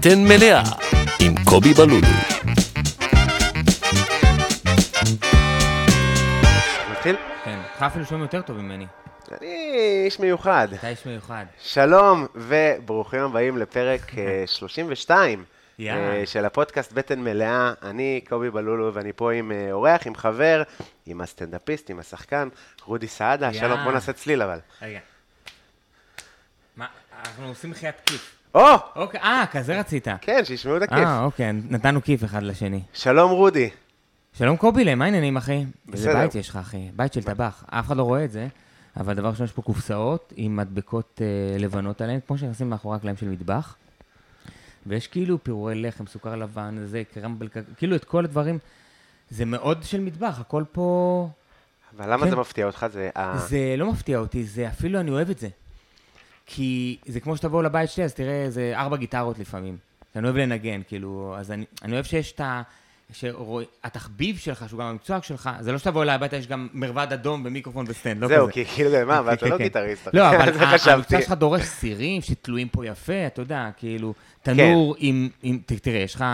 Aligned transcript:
בטן 0.00 0.24
מלאה 0.24 0.62
עם 1.20 1.34
קובי 1.44 1.74
בלולו. 1.74 2.08
נתחיל? 6.90 7.16
כן, 7.44 7.58
אותך 7.72 7.82
אפילו 7.82 8.04
שומעים 8.04 8.22
יותר 8.22 8.42
טוב 8.42 8.56
ממני. 8.56 8.86
אני 9.40 9.74
איש 10.04 10.20
מיוחד. 10.20 10.68
אתה 10.72 10.88
איש 10.88 11.06
מיוחד. 11.06 11.44
שלום 11.58 12.26
וברוכים 12.34 13.20
הבאים 13.20 13.58
לפרק 13.58 14.18
אה, 14.18 14.44
32 14.58 15.44
יא. 15.78 15.92
אה, 15.92 16.22
של 16.26 16.44
הפודקאסט 16.44 16.92
בטן 16.92 17.20
מלאה. 17.20 17.72
אני 17.82 18.20
קובי 18.28 18.50
בלולו 18.50 18.94
ואני 18.94 19.12
פה 19.16 19.32
עם 19.32 19.52
אה, 19.52 19.72
אורח, 19.72 20.06
עם 20.06 20.14
חבר, 20.14 20.62
עם 21.06 21.20
הסטנדאפיסט, 21.20 21.90
עם 21.90 21.98
השחקן, 21.98 22.48
רודי 22.84 23.08
סעדה. 23.08 23.46
יא. 23.46 23.60
שלום, 23.60 23.84
בוא 23.84 23.92
נעשה 23.92 24.12
צליל 24.12 24.42
אבל. 24.42 24.58
רגע. 24.82 24.98
מה, 26.76 26.86
אנחנו 27.24 27.48
עושים 27.48 27.70
מחיית 27.70 27.96
כיף. 28.06 28.37
או! 28.58 28.64
אוקיי, 29.02 29.20
אה, 29.20 29.44
כזה 29.52 29.78
רצית. 29.80 30.08
כן, 30.20 30.44
שישמעו 30.44 30.76
את 30.76 30.82
הכיף. 30.82 30.98
אה, 30.98 31.22
אוקיי, 31.24 31.52
נתנו 31.52 32.02
כיף 32.02 32.24
אחד 32.24 32.42
לשני. 32.42 32.80
שלום 32.92 33.30
רודי. 33.30 33.70
שלום 34.32 34.56
קובילה, 34.56 34.94
מה 34.94 35.04
העניינים, 35.04 35.36
אחי? 35.36 35.52
איזה 35.92 36.08
בסדר. 36.08 36.14
בית 36.20 36.34
יש 36.34 36.48
לך, 36.48 36.56
אחי? 36.56 36.90
בית 36.96 37.12
של 37.12 37.22
טבח. 37.22 37.64
אף 37.70 37.86
אחד 37.86 37.96
לא 37.96 38.02
רואה 38.02 38.24
את 38.24 38.32
זה, 38.32 38.48
אבל 38.96 39.14
דבר 39.14 39.28
ראשון, 39.28 39.44
יש 39.44 39.52
פה 39.52 39.62
קופסאות 39.62 40.32
עם 40.36 40.56
מדבקות 40.56 41.20
אה, 41.24 41.58
לבנות 41.58 42.00
עליהן, 42.00 42.20
כמו 42.26 42.38
שנכנסים 42.38 42.70
מאחורי 42.70 42.96
הקלעים 42.96 43.16
של 43.16 43.28
מטבח. 43.28 43.76
ויש 44.86 45.06
כאילו 45.06 45.44
פירורי 45.44 45.74
לחם, 45.82 46.06
סוכר 46.06 46.36
לבן, 46.36 46.76
זה, 46.84 47.02
קרמבל, 47.14 47.48
כאילו 47.76 47.96
את 47.96 48.04
כל 48.04 48.24
הדברים. 48.24 48.58
זה 49.30 49.44
מאוד 49.44 49.82
של 49.82 50.00
מטבח, 50.00 50.40
הכל 50.40 50.64
פה... 50.72 51.28
אבל 51.96 52.12
למה 52.12 52.24
כן. 52.24 52.30
זה 52.30 52.36
מפתיע 52.36 52.66
אותך? 52.66 52.86
זה... 52.92 53.10
ה- 53.16 53.38
זה 53.38 53.74
לא 53.78 53.92
מפתיע 53.92 54.18
אותי, 54.18 54.44
זה 54.44 54.68
אפילו 54.68 55.00
אני 55.00 55.10
אוהב 55.10 55.30
את 55.30 55.38
זה. 55.38 55.48
כי 56.50 56.96
זה 57.06 57.20
כמו 57.20 57.36
שתבואו 57.36 57.62
לבית 57.62 57.90
שלי, 57.90 58.04
אז 58.04 58.14
תראה, 58.14 58.46
זה 58.48 58.72
ארבע 58.76 58.96
גיטרות 58.96 59.38
לפעמים. 59.38 59.76
שאני 60.14 60.24
אוהב 60.24 60.36
לנגן, 60.36 60.80
כאילו, 60.88 61.34
אז 61.38 61.50
אני, 61.50 61.64
אני 61.82 61.92
אוהב 61.92 62.04
שיש 62.04 62.32
את 62.32 62.40
ה... 62.40 62.62
שרואים, 63.12 63.64
התחביב 63.84 64.38
שלך, 64.38 64.68
שהוא 64.68 64.80
גם 64.80 64.86
המקצוע 64.86 65.18
שלך, 65.22 65.50
זה 65.60 65.72
לא 65.72 65.78
שתבוא 65.78 66.02
אליי 66.02 66.14
הביתה, 66.14 66.36
יש 66.36 66.46
גם 66.46 66.68
מרבד 66.72 67.06
אדום 67.12 67.42
ומיקרופון 67.44 67.84
ו 67.88 67.93
stand, 67.93 68.22
לא 68.22 68.28
זהו, 68.28 68.44
כזה. 68.44 68.52
כי 68.52 68.64
כאילו, 68.64 69.06
מה, 69.06 69.18
אבל 69.18 69.32
אתה 69.32 69.44
כן, 69.44 69.50
לא 69.50 69.58
כן. 69.58 69.64
גיטריסט. 69.64 70.08
לא, 70.14 70.28
אבל. 70.28 70.52
המקצוע 70.92 71.20
שלך 71.20 71.32
דורש 71.32 71.62
סירים 71.62 72.22
שתלויים 72.22 72.68
פה 72.68 72.86
יפה, 72.86 73.26
אתה 73.26 73.42
יודע, 73.42 73.68
כאילו, 73.76 74.14
תנור 74.42 74.94
עם, 74.98 75.28
תראה, 75.66 75.98
יש 75.98 76.14
לך, 76.14 76.24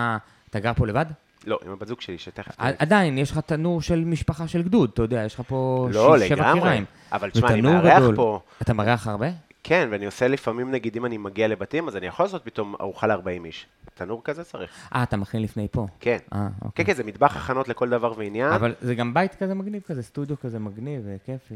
אתה 0.51 0.61
גר 0.61 0.73
פה 0.77 0.87
לבד? 0.87 1.07
לא, 1.47 1.59
עם 1.67 1.73
הבת 1.73 1.89
זוג 1.89 2.01
שלי, 2.01 2.19
שתכף... 2.19 2.55
עדיין, 2.59 3.19
יש 3.19 3.31
לך 3.31 3.39
תנור 3.39 3.83
של 3.83 4.05
משפחה 4.05 4.49
של 4.49 4.63
גדוד, 4.63 4.91
אתה 4.95 5.03
יודע, 5.03 5.23
יש 5.25 5.35
לך 5.35 5.41
פה 5.49 5.89
לא, 5.93 6.19
שבע 6.19 6.37
לגמרי. 6.37 6.61
קיריים. 6.61 6.85
אבל 7.13 7.31
תשמע, 7.31 7.49
אני 7.49 7.61
מארח. 7.61 8.03
פה. 8.17 8.41
אתה 8.63 8.73
מארח 8.73 9.07
הרבה? 9.07 9.27
כן, 9.65 9.89
ואני 9.91 10.07
עושה 10.07 10.29
לפעמים, 10.29 10.71
נגיד, 10.71 10.97
אם 10.97 11.07
אני 11.07 11.19
מגיע 11.19 11.49
לבתים, 11.49 11.89
אז 11.89 11.97
אני 11.97 12.07
יכול 12.07 12.27
לעשות 12.27 12.45
פתאום 12.45 12.75
ארוחה 12.81 13.07
ל-40 13.07 13.45
איש. 13.45 13.67
תנור 13.95 14.21
כזה 14.25 14.45
צריך. 14.45 14.71
אה, 14.95 15.03
אתה 15.03 15.17
מכין 15.17 15.43
לפני 15.43 15.69
פה. 15.71 15.87
כן. 16.01 16.17
אה, 16.33 16.39
כן, 16.39 16.65
אוקיי. 16.65 16.85
כן, 16.85 16.95
זה 16.95 17.05
מטבח 17.05 17.37
הכנות 17.37 17.69
לכל 17.69 17.89
דבר 17.89 18.13
ועניין. 18.17 18.53
אבל 18.53 18.75
זה 18.81 18.95
גם 18.95 19.15
בית 19.15 19.35
כזה 19.35 19.55
מגניב 19.55 19.83
כזה, 19.87 20.03
סטודיו 20.03 20.41
כזה 20.41 20.59
מגניב 20.59 21.03
וכיפי. 21.05 21.55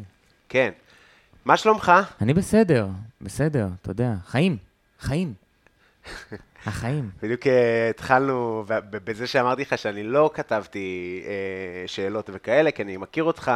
כן. 0.49 0.71
מה 1.45 1.57
שלומך? 1.57 1.93
אני 2.21 2.35
בסדר, 2.35 2.89
בסדר, 3.21 3.69
אתה 3.83 3.91
יודע, 3.91 4.15
חיים, 4.27 4.57
חיים. 5.01 5.35
החיים. 6.67 7.11
בדיוק 7.23 7.47
אה, 7.47 7.91
התחלנו 7.91 8.65
בזה 8.91 9.27
שאמרתי 9.27 9.63
לך 9.63 9.79
שאני 9.79 10.03
לא 10.03 10.31
כתבתי 10.35 11.23
אה, 11.27 11.89
שאלות 11.89 12.31
וכאלה, 12.33 12.71
כי 12.71 12.83
אני 12.83 12.97
מכיר 12.97 13.25
אותך. 13.25 13.53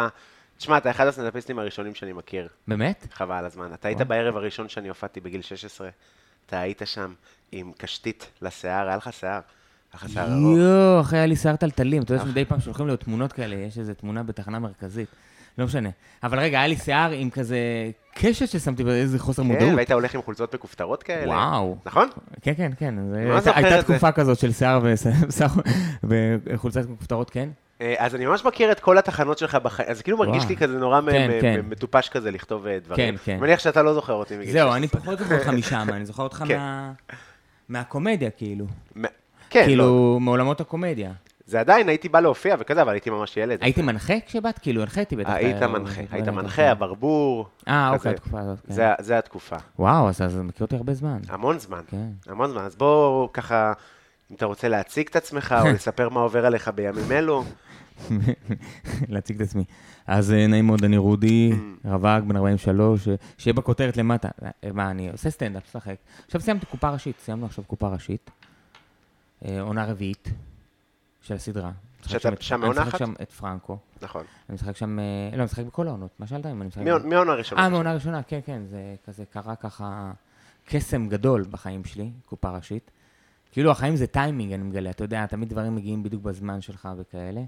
תשמע, 0.58 0.78
אתה 0.78 0.90
אחד 0.90 1.06
הסטנדאפיסטים 1.06 1.58
הראשונים 1.58 1.94
שאני 1.94 2.12
מכיר, 2.12 2.48
באמת? 2.68 3.06
חבל 3.12 3.34
על 3.34 3.44
הזמן. 3.44 3.70
אתה 3.74 3.88
היית. 3.88 4.00
בערב 4.00 4.36
הראשון 4.36 4.68
שאני 4.68 4.88
הופעתי 4.88 5.20
בגיל 5.20 5.42
16, 5.42 5.88
אתה 6.46 6.60
היית 6.60 6.82
שם 6.84 7.12
עם 7.52 7.72
קשתית 7.78 8.30
לשיער, 8.42 8.88
היה 8.88 8.96
לך 8.96 9.12
שיער. 9.12 9.32
היה 9.32 9.40
לך 9.94 10.08
שיער 10.08 10.26
ארוך. 10.32 10.58
יואו, 10.58 11.00
אחי, 11.00 11.16
היה 11.16 11.26
לי 11.26 11.36
שיער 11.36 11.56
טלטלים. 11.56 12.02
אתה 12.02 12.14
יודע 12.14 12.24
שמדי 12.24 12.44
פעם 12.44 12.60
שולחים 12.60 12.86
לי 12.86 12.90
עוד 12.92 12.98
תמונות 12.98 13.32
כאלה, 13.32 13.54
יש 13.54 13.78
איזה 13.78 13.94
תמונה 13.94 14.22
בתחנה 14.22 14.58
מרכזית. 14.58 15.08
לא 15.58 15.64
משנה. 15.64 15.88
אבל 16.22 16.38
רגע, 16.38 16.58
היה 16.58 16.66
לי 16.66 16.76
שיער 16.76 17.10
עם 17.10 17.30
כזה 17.30 17.58
קשת 18.14 18.48
ששמתי 18.48 18.84
באיזה 18.84 19.18
חוסר 19.18 19.42
כן, 19.42 19.48
מודעות. 19.48 19.74
והיית 19.74 19.90
הולך 19.90 20.14
עם 20.14 20.22
חולצות 20.22 20.54
מכופתרות 20.54 21.02
כאלה. 21.02 21.32
וואו. 21.32 21.76
נכון? 21.86 22.08
כן, 22.42 22.52
כן, 22.56 22.72
כן. 22.78 22.94
הייתה-? 23.14 23.82
תקופה 23.82 24.12
כזאת 24.12 24.38
של 24.38 24.52
שיער 24.52 24.80
וחולצת 26.02 26.82
כפתרות, 27.00 27.30
כן? 27.30 27.48
אה, 27.82 27.94
אז 27.98 28.14
אני 28.14 28.26
ממש 28.26 28.44
מכיר 28.44 28.72
את 28.72 28.80
כל 28.80 28.98
התחנות 28.98 29.38
שלך 29.38 29.54
בחיים, 29.54 29.88
אז 29.90 30.02
כאילו 30.02 30.18
מרגיש. 30.18 30.44
לי 30.48 30.56
כזה 30.56 30.78
נורא 30.78 31.00
כן, 31.10 31.30
כן. 31.40 31.60
מטופש 31.68 32.08
כזה 32.08 32.30
לכתוב 32.30 32.66
אה, 32.66 32.78
דברים. 32.84 33.16
כן, 33.16 33.22
כן. 33.24 33.32
אני 33.32 33.40
מניח 33.40 33.58
שאתה 33.58 33.82
לא 33.82 33.94
זוכר 33.94 34.12
אותי 34.12 34.36
מגיל 34.36 34.52
זהו, 34.52 34.68
16. 34.72 34.76
אני 34.76 34.88
פחות 34.88 35.18
זוכר 35.18 35.34
אותך 35.38 35.48
משם, 35.48 35.86
אני 35.92 36.06
זוכר 36.06 36.22
אותך 36.22 36.44
כן. 36.48 36.58
מה- 36.58 36.92
מהקומדיה, 37.68 38.30
כאילו. 38.30 38.66
כן, 39.50 39.60
לא, 39.60 39.64
כאילו, 39.66 40.18
מעולמות 40.20 40.60
הקומדיה. 40.60 41.12
זה 41.46 41.60
עדיין, 41.60 41.88
הייתי 41.88 42.08
בא 42.08 42.20
להופיע 42.20 42.56
וכזה, 42.58 42.82
אבל 42.82 42.92
הייתי 42.92 43.10
ממש 43.10 43.36
ילד. 43.36 43.58
הייתי 43.62 43.82
מנחה 43.82 44.14
כשבאת? 44.26 44.58
כאילו, 44.58 44.82
הנחיתי 44.82 45.16
בטח. 45.16 45.30
היית 45.30 45.62
אה, 45.62 45.68
מנחה, 45.68 46.00
אה, 46.00 46.06
היית 46.10 46.28
מנחה. 46.28 46.70
הברבור. 46.70 47.46
אה. 47.68 47.90
אוקיי, 47.90 48.12
התקופה 48.12 48.40
הזאת. 48.40 48.58
זה 49.00 49.18
התקופה. 49.18 49.56
וואו, 49.78 50.08
אז 50.08 50.36
מכיר 50.44 50.64
אותי 50.64 50.76
הרבה 50.76 50.94
זמן. 50.94 51.18
המון 51.28 51.58
זמן. 51.58 51.80
המון 52.26 52.50
זמן. 52.50 52.62
אז 52.62 52.76
בוא 52.76 53.28
ככה, 53.32 53.72
אם 54.32 54.36
אתה 54.36 54.46
רוצה 54.46 54.68
להציג 54.68 55.06
את 55.08 55.16
עצמך, 55.16 55.54
או 55.62 55.68
לספר 55.74 56.08
מה 56.08 56.20
עובר 56.20 56.46
עליך 56.46 56.68
בימים 56.74 57.12
אלו. 57.12 57.44
להציג 59.08 59.36
את 59.42 59.48
עצמי. 59.48 59.64
אז 60.06 60.32
אה, 60.32 60.46
נעים 60.46 60.66
מאוד, 60.66 60.84
אני 60.84 60.96
רודי, 60.96 61.52
רווק, 61.84 62.24
בן 62.26 62.36
43, 62.36 63.08
אה, 63.08 63.14
שיהיה 63.38 63.54
בכותרת 63.54 63.96
למטה. 63.96 64.28
אה, 64.44 64.72
מה, 64.72 64.90
אני 64.90 65.10
עושה 65.10 65.30
סטנדאפ, 65.30 65.62
משחק. 65.68 65.94
עכשיו 66.26 66.40
סיימתי 66.40 66.66
קופה 66.66 66.90
ראשית, 66.90 67.16
סיימנו 67.20 67.46
עכשיו 67.46 67.64
קופה 67.64 67.88
ראשית. 67.88 68.30
עונה 69.60 69.84
רביעית 69.84 70.28
של 71.22 71.34
הסדרה. 71.34 71.70
משחק 72.00 72.18
שאתה 72.18 72.28
את- 72.34 72.42
שם 72.42 72.54
אני 72.54 72.60
מעונה 72.62 72.80
משחק 72.80 72.94
אחת? 72.94 72.98
שם 73.06 73.12
את 73.22 73.32
פרנקו. 73.32 73.78
נכון. 74.02 74.24
אני 74.48 74.54
משחק 74.54 74.76
שם, 74.76 74.98
לא, 74.98 75.02
אני 75.34 75.44
משחק 75.44 75.64
בכל 75.64 75.88
העונות. 75.88 76.10
מה 76.18 76.26
שאלת 76.26 76.46
אם 76.46 76.60
אני 76.62 76.68
משחק? 76.68 76.82
מי- 76.82 76.90
מי 77.04 77.14
העונה 77.14 77.32
הראשונה? 77.32 77.62
אה, 77.62 77.68
מעונה 77.68 77.94
ראשונה, 77.94 78.22
כן, 78.22 78.40
כן, 78.46 78.62
זה 78.70 78.78
כזה 79.06 79.24
קרה 79.32 79.56
ככה 79.56 80.12
קסם 80.66 81.08
גדול 81.08 81.44
בחיים 81.50 81.84
שלי, 81.84 82.10
קופה 82.26 82.50
ראשית. 82.50 82.90
כאילו 83.52 83.70
החיים 83.70 83.96
זה 83.96 84.06
טיימינג, 84.06 84.52
אני 84.52 84.62
מגלה, 84.62 84.90
אתה 84.90 85.04
יודע, 85.04 85.26
תמיד 85.26 85.48
דברים 85.48 85.74
מגיעים 85.76 86.02
בדיוק 86.02 86.22
בזמן 86.22 86.60
שלך 86.60 86.88
וכאלה. 86.96 87.42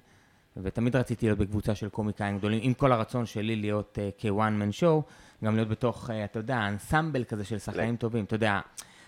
ותמיד 0.56 0.96
רציתי 0.96 1.26
להיות 1.26 1.38
בקבוצה 1.38 1.74
של 1.74 1.88
קומיקאים 1.88 2.38
גדולים, 2.38 2.58
עם 2.62 2.74
כל 2.74 2.92
הרצון 2.92 3.26
שלי 3.26 3.56
להיות 3.56 3.98
uh, 3.98 4.20
כ-one 4.22 4.28
man 4.62 4.80
show, 4.82 5.10
גם 5.44 5.54
להיות 5.56 5.68
בתוך, 5.68 6.10
uh, 6.10 6.12
אתה 6.24 6.38
יודע, 6.38 6.68
אנסמבל 6.68 7.24
כזה 7.24 7.44
של 7.44 7.58
שחקנים 7.58 7.96
טובים. 7.96 8.24
אתה 8.24 8.34
יודע, 8.34 8.60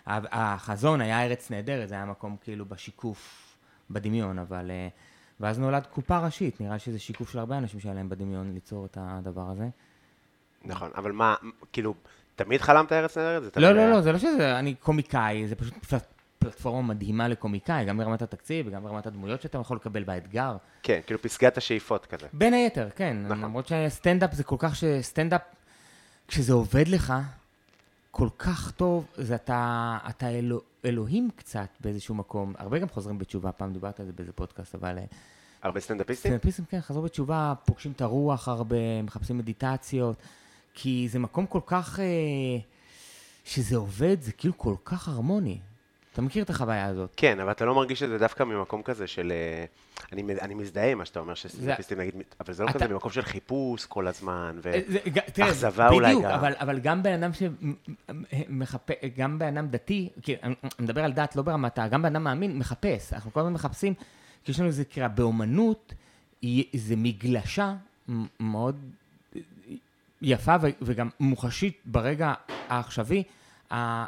החזון 0.07 1.01
היה 1.01 1.25
ארץ 1.25 1.51
נהדרת, 1.51 1.89
זה 1.89 1.95
היה 1.95 2.05
מקום 2.05 2.37
כאילו 2.41 2.67
בשיקוף, 2.67 3.55
בדמיון, 3.91 4.39
אבל... 4.39 4.71
Uh, 4.71 5.01
ואז 5.41 5.59
נולד 5.59 5.87
קופה 5.87 6.19
ראשית, 6.19 6.61
נראה 6.61 6.79
שזה 6.79 6.99
שיקוף 6.99 7.31
של 7.31 7.39
הרבה 7.39 7.59
אנשים 7.59 7.81
שהיה 7.81 7.95
להם 7.95 8.09
בדמיון 8.09 8.53
ליצור 8.55 8.87
את 8.87 8.99
הדבר 9.01 9.51
הזה. 9.51 9.69
נכון, 10.65 10.91
אבל 10.97 11.13
מה, 11.13 11.35
כאילו, 11.73 11.95
תמיד 12.37 12.61
חלמת 12.61 12.93
ארץ 12.93 13.19
נהדרת? 13.19 13.57
לא, 13.57 13.71
לא, 13.73 13.81
היה- 13.81 13.91
לא, 13.91 14.01
זה 14.01 14.13
לא 14.13 14.19
שזה, 14.19 14.59
אני 14.59 14.75
קומיקאי, 14.75 15.47
זה 15.49 15.55
פשוט 15.55 15.75
פלטפורמה 16.51 16.83
מדהימה 16.83 17.29
לקומיקאי, 17.29 17.85
גם 17.85 17.99
ברמת 17.99 18.23
התקציב 18.23 18.67
וגם 18.69 18.83
ברמת 18.83 19.07
הדמויות 19.07 19.43
שאתה 19.43 19.59
יכול 19.59 19.77
לקבל 19.77 20.05
באתגר. 20.05 20.57
כן, 20.83 21.01
כאילו 21.07 21.23
פסגת 21.23 21.57
השאיפות 21.57 22.07
כזה. 22.07 22.27
בין 22.33 22.55
היתר, 22.55 22.89
כן. 22.97 23.17
נכון. 23.23 23.41
למרות 23.41 23.67
שסטנדאפ 23.67 24.33
זה 24.33 24.45
כל 24.45 24.57
כך 24.59 24.77
שסטנדאפ, 24.77 25.43
כשזה 26.29 26.53
עובד 26.53 26.89
לך 26.89 27.15
כל 28.11 28.29
כך 28.39 28.71
טוב, 28.71 29.07
זה 29.17 29.35
אתה, 29.35 29.99
אתה 30.09 30.29
אלוה, 30.29 30.61
אלוהים 30.85 31.29
קצת 31.37 31.69
באיזשהו 31.81 32.15
מקום. 32.15 32.55
הרבה 32.59 32.79
גם 32.79 32.89
חוזרים 32.89 33.19
בתשובה, 33.19 33.53
פעם 33.53 33.73
דיברת 33.73 34.01
על 34.01 34.07
זה 34.07 34.13
באיזה 34.13 34.33
פודקאסט, 34.33 34.75
אבל... 34.75 34.99
אה, 34.99 35.05
הרבה 35.63 35.81
סטנדאפיסטים? 35.81 36.31
סטנדאפיסטים, 36.31 36.65
כן, 36.65 36.81
חזרו 36.81 37.03
בתשובה, 37.03 37.55
פוגשים 37.65 37.93
את 37.93 38.01
הרוח 38.01 38.49
הרבה, 38.49 39.03
מחפשים 39.03 39.39
מדיטציות, 39.39 40.17
כי 40.75 41.09
זה 41.11 41.19
מקום 41.19 41.47
כל 41.47 41.61
כך... 41.67 42.01
אה, 42.01 42.05
שזה 43.47 43.77
עובד, 43.77 44.17
זה 44.21 44.33
כאילו 44.33 44.59
כל 44.59 44.75
כך 44.85 45.09
הרמוני. 45.09 45.59
אתה 46.17 46.25
מכיר 46.25 46.45
את 46.45 46.51
החוויה 46.51 46.87
הזאת? 46.87 47.13
כן, 47.17 47.41
אבל 47.41 47.51
אתה 47.51 47.65
לא 47.65 47.75
מרגיש 47.75 48.03
את 48.03 48.09
זה 48.09 48.19
דווקא 48.19 48.43
ממקום 48.43 48.83
כזה 48.83 49.07
של... 49.07 49.33
אה, 49.33 49.65
אני, 50.13 50.23
אני 50.41 50.55
מזדהה 50.55 50.91
עם 50.91 50.99
מה 50.99 51.05
שאתה 51.05 51.21
אומר, 51.21 51.35
שסטנדאפיסטים 51.35 52.01
נגיד, 52.01 52.15
אבל 52.41 52.55
זה 52.55 52.65
לא 52.65 52.69
אתה- 52.69 52.79
כזה 52.79 52.89
ממקום 52.89 53.11
של 53.11 53.23
חיפוש 53.23 53.87
כל 53.87 54.07
הזמן, 54.07 54.59
ו... 54.63 54.73
אה, 54.73 55.89
אולי 55.89 56.07
בדיוק, 56.07 56.25
גם. 56.25 56.31
אבל, 56.31 56.53
אבל 56.59 56.79
גם 56.79 57.03
בן 57.03 57.23
אדם 57.23 57.31
שמחפש, 57.33 58.95
גם 59.17 59.39
בן 59.39 59.57
אדם 59.57 59.69
דתי, 59.69 60.09
כי 60.23 60.37
אני 60.43 60.55
מדבר 60.79 61.05
על 61.05 61.13
דת, 61.13 61.37
לא 61.37 61.43
ברמת 61.43 61.79
ה... 61.79 61.89
גם 61.89 62.03
בן 62.03 62.17
אדם 62.17 62.25
מאמין, 62.25 62.59
מחפש. 62.59 63.13
אנחנו 63.13 63.33
כל 63.33 63.41
הזמן 63.41 63.53
מחפשים, 63.53 63.95
כי 64.45 64.53
יש 64.53 64.59
לנו 64.59 64.69
איזה 64.69 64.85
קריאה. 64.85 65.09
באומנות, 65.09 65.95
זה 66.75 66.97
מגלשה 66.97 67.75
מאוד 68.41 68.77
יפה 70.23 70.55
וגם 70.83 71.09
מוחשית 71.21 71.81
ברגע 71.85 72.35
העכשווי, 72.69 73.23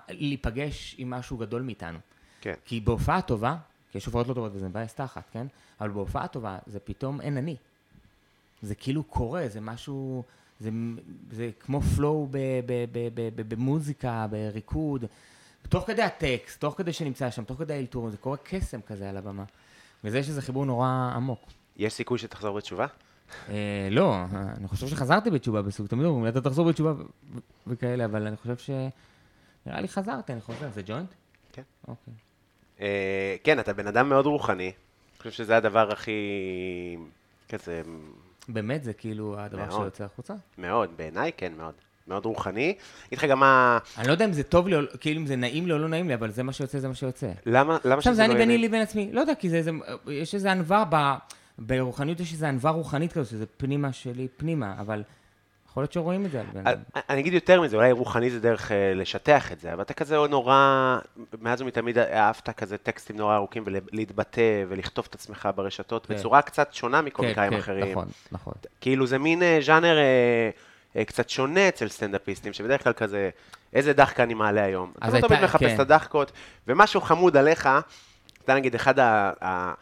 להיפגש 0.08 0.94
עם 0.98 1.10
משהו 1.10 1.36
גדול 1.36 1.62
מאיתנו. 1.62 1.98
כן. 2.40 2.54
כי 2.64 2.80
בהופעה 2.80 3.22
טובה, 3.22 3.56
כי 3.92 3.98
יש 3.98 4.06
הופעות 4.06 4.28
לא 4.28 4.34
טובות 4.34 4.52
וזה 4.54 4.68
מבאס 4.68 4.94
תחת, 4.94 5.22
כן? 5.32 5.46
אבל 5.80 5.90
בהופעה 5.90 6.28
טובה 6.28 6.58
זה 6.66 6.78
פתאום 6.80 7.20
אין 7.20 7.36
אני. 7.36 7.56
זה 8.62 8.74
כאילו 8.74 9.02
קורה, 9.04 9.48
זה 9.48 9.60
משהו, 9.60 10.22
זה, 10.60 10.70
זה 11.30 11.50
כמו 11.60 11.80
פלואו 11.80 12.28
במוזיקה, 13.48 14.26
בריקוד, 14.30 15.04
תוך 15.68 15.86
כדי 15.86 16.02
הטקסט, 16.02 16.60
תוך 16.60 16.74
כדי 16.78 16.92
שנמצא 16.92 17.30
שם, 17.30 17.44
תוך 17.44 17.58
כדי 17.58 17.74
האלתור, 17.74 18.10
זה 18.10 18.16
קורה 18.16 18.36
קסם 18.36 18.80
כזה 18.80 19.08
על 19.08 19.16
הבמה. 19.16 19.44
וזה 20.04 20.22
שזה 20.22 20.42
חיבור 20.42 20.66
נורא 20.66 21.12
עמוק. 21.14 21.40
יש 21.76 21.92
סיכוי 21.92 22.18
שתחזור 22.18 22.56
בתשובה? 22.56 22.86
אה, 23.48 23.88
לא, 23.90 24.16
אני 24.56 24.68
חושב 24.68 24.88
שחזרתי 24.88 25.30
בתשובה 25.30 25.62
בסוג, 25.62 25.86
תמיד 25.86 26.06
אומרים, 26.06 26.32
אתה 26.32 26.40
תחזור 26.40 26.68
בתשובה 26.68 26.92
וכאלה, 27.66 28.04
אבל 28.04 28.26
אני 28.26 28.36
חושב 28.36 28.56
ש... 28.56 28.70
נראה 29.68 29.80
לי 29.80 29.88
חזרתי, 29.88 30.32
אני 30.32 30.40
חוזר. 30.40 30.68
זה 30.74 30.82
ג'וינט? 30.86 31.08
כן. 31.52 31.62
אוקיי. 31.88 32.14
אה, 32.80 33.36
כן, 33.44 33.60
אתה 33.60 33.72
בן 33.72 33.86
אדם 33.86 34.08
מאוד 34.08 34.26
רוחני. 34.26 34.64
אני 34.64 34.72
חושב 35.18 35.30
שזה 35.30 35.56
הדבר 35.56 35.92
הכי... 35.92 36.12
כזה... 37.48 37.82
באמת 38.48 38.84
זה 38.84 38.92
כאילו 38.92 39.38
הדבר 39.40 39.64
מאוד. 39.66 39.80
שיוצא 39.82 40.04
החוצה? 40.04 40.34
מאוד, 40.58 40.90
בעיניי 40.96 41.30
כן, 41.36 41.52
מאוד. 41.56 41.74
מאוד 42.08 42.24
רוחני. 42.26 42.74
אגיד 43.08 43.18
לך 43.18 43.24
גם 43.24 43.40
מה... 43.40 43.78
אני 43.98 44.06
לא 44.06 44.12
יודע 44.12 44.24
אם 44.24 44.32
זה 44.32 44.42
טוב 44.42 44.68
לי, 44.68 44.76
או 44.76 44.80
לא- 44.80 44.88
כאילו 45.00 45.20
אם 45.20 45.26
זה 45.26 45.36
נעים 45.36 45.66
לי 45.66 45.72
או 45.72 45.78
לא 45.78 45.88
נעים 45.88 46.08
לי, 46.08 46.14
אבל 46.14 46.30
זה 46.30 46.42
מה 46.42 46.52
שיוצא, 46.52 46.78
זה 46.78 46.88
מה 46.88 46.94
שיוצא. 46.94 47.30
למה, 47.46 47.78
למה 47.84 47.94
עכשיו, 47.94 48.12
שזה 48.12 48.22
זה 48.22 48.26
לא 48.28 48.32
אני 48.32 48.38
ביני 48.40 48.52
יהיה- 48.52 48.68
לבין 48.68 48.82
עצמי. 48.82 49.10
לא 49.12 49.20
יודע, 49.20 49.34
כי 49.34 49.50
זה 49.50 49.56
איזה... 49.56 49.70
יש 50.08 50.34
איזה 50.34 50.52
ענווה 50.52 50.84
ב... 50.90 50.96
ברוחניות 51.58 52.20
יש 52.20 52.32
איזו 52.32 52.46
ענווה 52.46 52.70
רוחנית 52.70 53.12
כזאת, 53.12 53.26
שזה 53.30 53.46
פנימה 53.56 53.92
שלי 53.92 54.28
פנימה, 54.36 54.74
אבל 54.80 55.02
יכול 55.78 55.82
להיות 55.82 55.92
שרואים 55.92 56.26
את 56.26 56.30
זה 56.30 56.40
על 56.40 56.46
בן 56.52 56.60
אני 56.66 56.72
אדם. 56.72 56.80
אני 57.10 57.20
אגיד 57.20 57.32
יותר 57.32 57.60
מזה, 57.60 57.76
אולי 57.76 57.92
רוחני 57.92 58.30
זה 58.30 58.40
דרך 58.40 58.72
אה, 58.72 58.94
לשטח 58.94 59.52
את 59.52 59.60
זה, 59.60 59.72
אבל 59.72 59.82
אתה 59.82 59.94
כזה 59.94 60.16
נורא, 60.30 60.98
מאז 61.40 61.62
ומתמיד 61.62 61.98
אהבת 61.98 62.50
כזה 62.50 62.78
טקסטים 62.78 63.16
נורא 63.16 63.36
ארוכים 63.36 63.64
ולהתבטא 63.66 64.64
ולכתוב 64.68 65.06
את 65.10 65.14
עצמך 65.14 65.48
ברשתות 65.54 66.06
כן. 66.06 66.14
בצורה 66.14 66.42
קצת 66.42 66.74
שונה 66.74 67.02
מקומיקאים 67.02 67.50
כן, 67.50 67.56
כן, 67.56 67.62
אחרים. 67.62 67.90
נכון, 67.90 68.08
נכון. 68.32 68.52
כאילו 68.80 69.06
זה 69.06 69.18
מין 69.18 69.42
אה, 69.42 69.58
ז'אנר 69.62 69.98
אה, 69.98 70.50
אה, 70.96 71.04
קצת 71.04 71.28
שונה 71.28 71.68
אצל 71.68 71.88
סטנדאפיסטים, 71.88 72.52
שבדרך 72.52 72.84
כלל 72.84 72.92
כזה, 72.92 73.30
איזה 73.72 73.92
דחקה 73.92 74.22
אני 74.22 74.34
מעלה 74.34 74.64
היום. 74.64 74.92
אתה 74.98 75.18
לא 75.20 75.28
תמיד 75.28 75.40
מחפש 75.44 75.64
כן. 75.64 75.74
את 75.74 75.80
הדחקות, 75.80 76.32
ומשהו 76.68 77.00
חמוד 77.00 77.36
עליך, 77.36 77.68
אתה 78.44 78.54
נגיד 78.54 78.74
אחד 78.74 78.98
ה... 78.98 79.72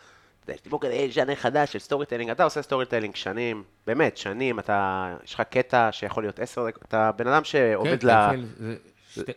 יש 0.54 0.62
דיבור 0.62 0.80
כזה, 0.80 0.92
"אה, 0.92 1.06
ז'אנר 1.14 1.34
חדש 1.34 1.72
של 1.72 1.78
storytelling, 1.78 2.30
אתה 2.30 2.44
עושה 2.44 2.62
storytelling 2.62 3.16
שנים, 3.16 3.62
באמת, 3.86 4.16
שנים, 4.16 4.58
אתה, 4.58 5.08
יש 5.24 5.34
לך 5.34 5.40
קטע 5.40 5.88
שיכול 5.92 6.22
להיות 6.22 6.38
עשר 6.40 6.66
דקות, 6.68 6.82
אתה 6.88 7.10
בן 7.16 7.26
אדם 7.26 7.44
שעובד 7.44 8.00
כן, 8.00 8.06
ל... 8.06 8.10
כן, 8.30 8.40
זה- 8.58 8.76
שתי- 9.10 9.32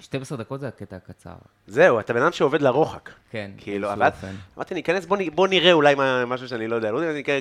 12 0.00 0.38
דקות 0.38 0.60
זה 0.60 0.68
הקטע 0.68 0.96
הקצר. 0.96 1.30
זהו, 1.66 2.00
אתה 2.00 2.12
בן 2.12 2.22
אדם 2.22 2.32
שעובד 2.32 2.62
לרוחק. 2.62 3.10
כן. 3.30 3.50
כאילו, 3.58 3.92
אבל. 3.92 4.08
אמרתי, 4.56 4.74
ניכנס, 4.74 5.04
בוא, 5.34 5.48
נראה 5.48 5.72
אולי 5.72 5.94
מה, 5.94 6.24
משהו 6.26 6.48
שאני 6.48 6.68
לא 6.68 6.76
יודע. 6.76 6.90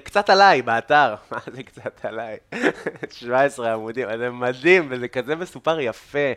קצת 0.04 0.30
עליי 0.30 0.62
באתר. 0.62 1.16
מה 1.32 1.38
זה 1.52 1.64
קצת 1.64 2.06
עליי? 2.06 2.38
17 3.12 3.74
עמודים, 3.74 4.08
זה 4.18 4.30
מדהים, 4.30 4.88
וזה 4.90 5.08
כזה 5.08 5.36
מסופר 5.36 5.80
יפה, 5.80 6.32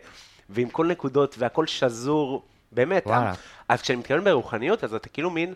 ועם 0.50 0.68
כל 0.70 0.86
נקודות, 0.86 1.34
והכל 1.38 1.66
שזור, 1.66 2.42
באמת. 2.72 3.02
וואלה. 3.06 3.32
אז 3.68 3.82
כשאני 3.82 3.98
מתכוון 3.98 4.24
ברוחניות, 4.24 4.84
אז 4.84 4.94
אתה 4.94 5.08
כאילו 5.08 5.30
מין 5.30 5.54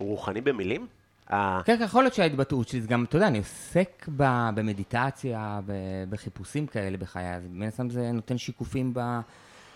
רוחני 0.00 0.40
במילים? 0.40 0.86
אה, 1.32 1.60
כן, 1.64 1.78
כן, 1.78 1.84
יכול 1.84 2.02
להיות 2.02 2.14
שההתבטאות 2.14 2.68
שלי, 2.68 2.80
זה 2.80 2.88
גם, 2.88 3.04
אתה 3.04 3.16
יודע, 3.16 3.26
אני 3.26 3.38
עוסק 3.38 4.06
ב- 4.16 4.50
במדיטציה, 4.54 5.60
ב- 5.66 5.72
בחיפושים 6.10 6.66
כאלה 6.66 6.96
בחיי, 6.96 7.34
אז 7.34 7.42
מן 7.50 7.66
הסתם 7.68 7.90
זה 7.90 8.12
נותן 8.12 8.38
שיקופים 8.38 8.90
ב- 8.94 9.20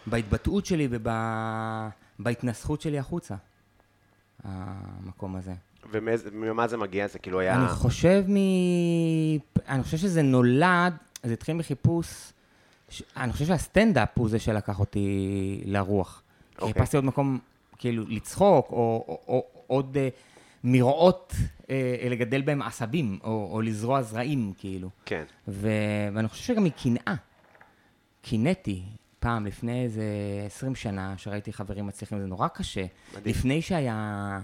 בהתבטאות 0.07 0.67
שלי 0.67 0.89
ובהתנסחות 2.19 2.81
שלי 2.81 2.99
החוצה, 2.99 3.35
המקום 4.45 5.37
הזה. 5.37 5.53
ומאיזה- 5.91 6.31
ממה 6.33 6.69
זה 6.69 6.77
מגיע? 6.77 7.07
זה 7.09 7.19
כאילו 7.19 7.41
היה... 7.41 7.57
אני 7.57 7.69
חושב 7.69 8.25
מ... 8.29 8.37
אני 9.69 9.83
חושב 9.83 9.97
שזה 9.97 10.23
נולד, 10.23 10.95
זה 11.23 11.33
התחיל 11.33 11.55
מחיפוש, 11.55 12.33
ש... 12.89 13.03
אני 13.17 13.33
חושב 13.33 13.45
שהסטנדאפ 13.45 14.09
הוא 14.19 14.29
זה 14.29 14.39
שלקח 14.39 14.81
אותי 14.81 15.07
לרוח. 15.65 16.23
כי 16.51 16.61
אוקיי. 16.63 16.73
חיפשתי 16.75 16.97
עוד 16.97 17.05
מקום, 17.05 17.39
כאילו, 17.79 18.05
לצחוק, 18.09 18.67
או, 18.71 18.77
או, 19.09 19.21
או 19.29 19.45
עוד 19.67 19.97
אה, 19.97 20.09
מראות 20.65 21.35
אה, 21.71 22.07
לגדל 22.11 22.43
בהם 22.43 22.63
עשבים, 22.63 23.19
או, 23.25 23.49
או 23.53 23.63
לזרוע 23.63 24.03
זרעים, 24.03 24.53
כאילו. 24.59 24.91
כן. 25.05 25.25
ו... 25.49 25.69
ואני 26.15 26.29
חושב 26.29 26.45
שגם 26.45 26.65
מקנאה. 26.65 27.15
קינאתי 28.23 28.83
פעם, 29.23 29.47
לפני 29.47 29.85
איזה 29.85 30.05
20 30.47 30.75
שנה, 30.75 31.15
שראיתי 31.17 31.53
חברים 31.53 31.87
מצליחים, 31.87 32.21
זה 32.21 32.27
נורא 32.27 32.49
קשה. 32.49 32.85
מדהים. 33.13 33.35
לפני 33.35 33.63
שהיה 33.63 34.41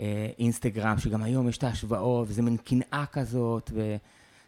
אה, 0.00 0.26
אינסטגרם, 0.38 0.98
שגם 0.98 1.22
היום 1.22 1.48
יש 1.48 1.58
את 1.58 1.64
ההשוואות, 1.64 2.28
וזה 2.28 2.42
מין 2.42 2.56
קנאה 2.56 3.04
כזאת, 3.12 3.70
ו... 3.74 3.96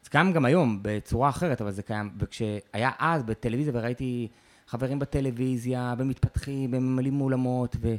זה 0.04 0.10
קיים 0.10 0.32
גם 0.32 0.44
היום 0.44 0.78
בצורה 0.82 1.28
אחרת, 1.28 1.60
אבל 1.60 1.70
זה 1.70 1.82
קיים. 1.82 2.10
וכשהיה 2.18 2.90
אז 2.98 3.22
בטלוויזיה, 3.22 3.72
וראיתי 3.76 4.28
חברים 4.66 4.98
בטלוויזיה, 4.98 5.94
במתפתחים, 5.98 6.70
בממלאים 6.70 7.20
אולמות, 7.20 7.76
ו... 7.80 7.96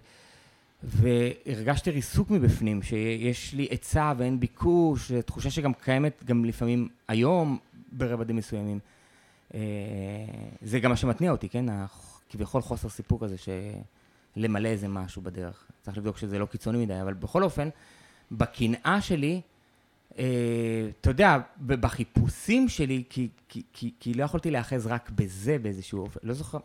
והרגשתי 0.84 1.92
ריסוק 1.92 2.30
מבפנים, 2.30 2.82
שיש 2.82 3.54
לי 3.54 3.68
היצע 3.70 4.14
ואין 4.18 4.40
ביקוש, 4.40 5.12
תחושה 5.12 5.50
שגם 5.50 5.74
קיימת 5.74 6.24
גם 6.26 6.46
לפעמים 6.46 6.90
היום 7.08 7.58
ברבדים 7.92 8.36
מסוימים. 8.36 8.80
אה, 9.54 9.60
זה 10.62 10.80
גם 10.80 10.90
מה 10.90 10.98
שמתניע 10.98 11.32
אותי, 11.32 11.50
כן? 11.50 11.66
כביכול 12.30 12.62
חוסר 12.62 12.90
סיפוק 12.90 13.24
הזה, 13.24 13.36
למלא 14.36 14.68
איזה 14.68 14.88
משהו 14.88 15.22
בדרך. 15.22 15.66
צריך 15.82 15.98
לבדוק 15.98 16.18
שזה 16.18 16.40
לא 16.40 16.46
קיצוני 16.46 16.86
מדי, 16.86 17.02
אבל 17.02 17.14
בכל 17.14 17.44
אופן, 17.44 17.70
בקנאה 18.32 19.02
שלי, 19.02 19.42
אה, 20.20 20.90
אתה 21.02 21.10
יודע, 21.10 21.38
בחיפושים 21.58 22.70
שלי, 22.70 23.04
כי, 23.10 23.28
כי, 23.50 23.62
כי, 23.74 23.92
כי 24.00 24.14
לא 24.14 24.24
יכולתי 24.24 24.52
להיאחז 24.52 24.88
רק 24.88 25.10
בזה 25.10 25.58
באיזשהו 25.60 26.02
אופן, 26.02 26.20
לא 26.24 26.34
זוכר. 26.34 26.58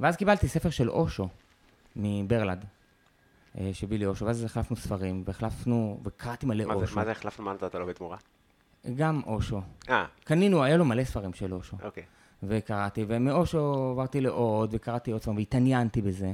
ואז 0.00 0.16
קיבלתי 0.16 0.48
ספר 0.48 0.70
של 0.70 0.90
אושו, 0.90 1.28
מברלד, 1.96 2.64
אה, 3.58 3.70
שהביא 3.72 3.98
לי 3.98 4.06
אושו, 4.06 4.26
ואז 4.26 4.44
החלפנו 4.44 4.76
ספרים, 4.76 5.22
והחלפנו, 5.26 6.00
וקראתי 6.04 6.46
מלא 6.46 6.64
מה 6.64 6.74
זה- 6.76 6.82
אושו. 6.82 6.96
מה 6.96 7.04
זה 7.04 7.10
החלפנו? 7.10 7.44
מה 7.44 7.52
נתת 7.52 7.74
לו 7.74 7.86
בתמורה? 7.86 8.16
גם 8.96 9.20
אושו. 9.26 9.60
אה, 9.90 10.04
קנינו, 10.24 10.62
היה 10.64 10.76
לו 10.76 10.84
מלא 10.84 11.04
ספרים 11.04 11.32
של 11.32 11.54
אושו. 11.54 11.76
אוקיי. 11.82 12.02
וקראתי, 12.42 13.04
ומאושו 13.08 13.58
עברתי 13.92 14.20
לעוד, 14.20 14.70
וקראתי 14.72 15.10
עוד 15.12 15.24
פעם, 15.24 15.36
והתעניינתי 15.36 16.02
בזה. 16.02 16.32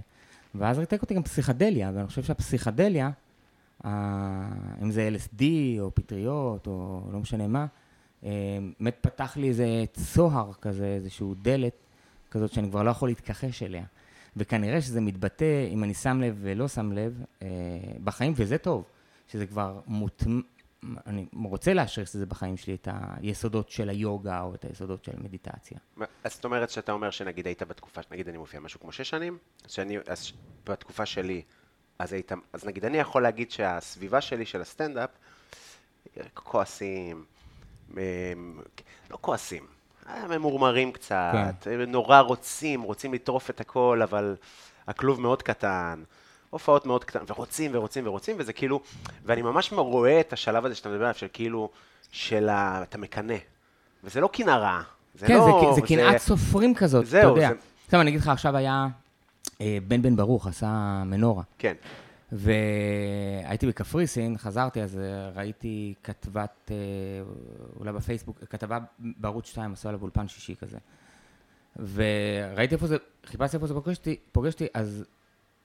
ואז 0.54 0.78
ריתק 0.78 1.02
אותי 1.02 1.14
גם 1.14 1.22
פסיכדליה, 1.22 1.90
ואני 1.94 2.06
חושב 2.06 2.22
שהפסיכדליה, 2.22 3.10
אה, 3.84 3.90
אם 4.82 4.90
זה 4.90 5.10
LSD 5.16 5.42
או 5.80 5.90
פטריות 5.94 6.66
או 6.66 7.02
לא 7.12 7.18
משנה 7.18 7.46
מה, 7.48 7.66
אה, 8.24 8.30
באמת 8.80 8.96
פתח 9.00 9.36
לי 9.36 9.48
איזה 9.48 9.66
צוהר 9.92 10.52
כזה, 10.52 10.86
איזשהו 10.86 11.34
דלת 11.42 11.72
כזאת 12.30 12.52
שאני 12.52 12.70
כבר 12.70 12.82
לא 12.82 12.90
יכול 12.90 13.08
להתכחש 13.08 13.62
אליה. 13.62 13.84
וכנראה 14.36 14.80
שזה 14.80 15.00
מתבטא, 15.00 15.66
אם 15.70 15.84
אני 15.84 15.94
שם 15.94 16.20
לב 16.20 16.38
ולא 16.40 16.68
שם 16.68 16.92
לב, 16.92 17.24
אה, 17.42 17.48
בחיים, 18.04 18.32
וזה 18.36 18.58
טוב, 18.58 18.84
שזה 19.28 19.46
כבר 19.46 19.80
מוטמע, 19.86 20.40
אני 21.06 21.26
רוצה 21.44 21.72
להשריש 21.72 22.08
את 22.08 22.12
זה 22.12 22.26
בחיים 22.26 22.56
שלי, 22.56 22.74
את 22.74 22.88
היסודות 22.92 23.70
של 23.70 23.88
היוגה 23.88 24.40
או 24.40 24.54
את 24.54 24.64
היסודות 24.64 25.04
של 25.04 25.12
המדיטציה. 25.16 25.78
אז 26.24 26.34
זאת 26.34 26.44
אומרת 26.44 26.70
שאתה 26.70 26.92
אומר 26.92 27.10
שנגיד 27.10 27.46
היית 27.46 27.62
בתקופה, 27.62 28.00
נגיד 28.10 28.28
אני 28.28 28.38
מופיע 28.38 28.60
משהו 28.60 28.80
כמו 28.80 28.92
שש 28.92 29.10
שנים, 29.10 29.38
שאני, 29.66 29.98
אז 30.06 30.32
בתקופה 30.66 31.06
שלי, 31.06 31.42
אז 31.98 32.12
היית, 32.12 32.32
אז 32.52 32.64
נגיד 32.64 32.84
אני 32.84 32.98
יכול 32.98 33.22
להגיד 33.22 33.50
שהסביבה 33.50 34.20
שלי 34.20 34.46
של 34.46 34.60
הסטנדאפ, 34.60 35.10
כועסים, 36.34 37.24
אמ, 37.90 38.60
לא 39.10 39.18
כועסים, 39.20 39.62
אה, 39.62 39.73
ממורמרים 40.30 40.92
קצת, 40.92 41.34
נורא 41.86 42.20
רוצים, 42.20 42.82
רוצים 42.82 43.14
לטרוף 43.14 43.50
את 43.50 43.60
הכל, 43.60 44.00
אבל 44.02 44.36
הכלוב 44.88 45.20
מאוד 45.20 45.42
קטן. 45.42 46.02
הופעות 46.50 46.86
מאוד 46.86 47.04
קטנות, 47.04 47.30
ורוצים 47.30 47.70
ורוצים 47.74 48.06
ורוצים, 48.06 48.36
וזה 48.38 48.52
כאילו, 48.52 48.80
ואני 49.24 49.42
ממש 49.42 49.72
רואה 49.72 50.20
את 50.20 50.32
השלב 50.32 50.64
הזה 50.66 50.74
שאתה 50.74 50.88
מדבר 50.88 51.02
עליו, 51.04 51.14
של 51.14 51.26
כאילו, 51.32 51.68
של 52.10 52.48
ה... 52.48 52.82
אתה 52.82 52.98
מקנא. 52.98 53.34
וזה 54.04 54.20
לא 54.20 54.28
קנאה 54.32 54.56
רעה. 54.58 54.82
זה 55.14 55.26
כן, 55.26 55.34
לא... 55.34 55.72
זה, 55.74 55.80
זה 55.80 55.86
קנאת 55.86 56.18
סופרים 56.18 56.74
כזאת, 56.74 57.06
זהו, 57.06 57.20
אתה 57.32 57.40
יודע. 57.40 57.48
זה- 57.48 57.54
עכשיו, 57.86 58.00
אני 58.00 58.10
אגיד 58.10 58.20
לך, 58.20 58.28
עכשיו 58.28 58.56
היה 58.56 58.86
אה, 59.60 59.78
בן 59.88 60.02
בן 60.02 60.16
ברוך, 60.16 60.46
עשה 60.46 61.02
מנורה. 61.06 61.42
כן, 61.58 61.74
והייתי 62.32 63.66
בקפריסין, 63.66 64.38
חזרתי, 64.38 64.82
אז 64.82 64.98
אה, 64.98 65.30
ראיתי 65.30 65.94
כתבת, 66.02 66.70
אה, 66.70 66.76
אולי 67.80 67.92
בפייסבוק, 67.92 68.38
כתבה 68.50 68.78
בערוץ 68.98 69.46
2, 69.46 69.72
עשו 69.72 69.88
עליו 69.88 70.02
אולפן 70.02 70.28
שישי 70.28 70.56
כזה. 70.56 70.78
וראיתי 71.76 72.74
איפה 72.74 72.86
זה, 72.86 72.96
חיפשתי 73.26 73.56
איפה 73.56 73.66
זה 73.66 73.74
פוגש 73.74 73.96
אותי, 73.96 74.16
פוגש 74.32 74.52
אותי, 74.52 74.66
אז 74.74 75.04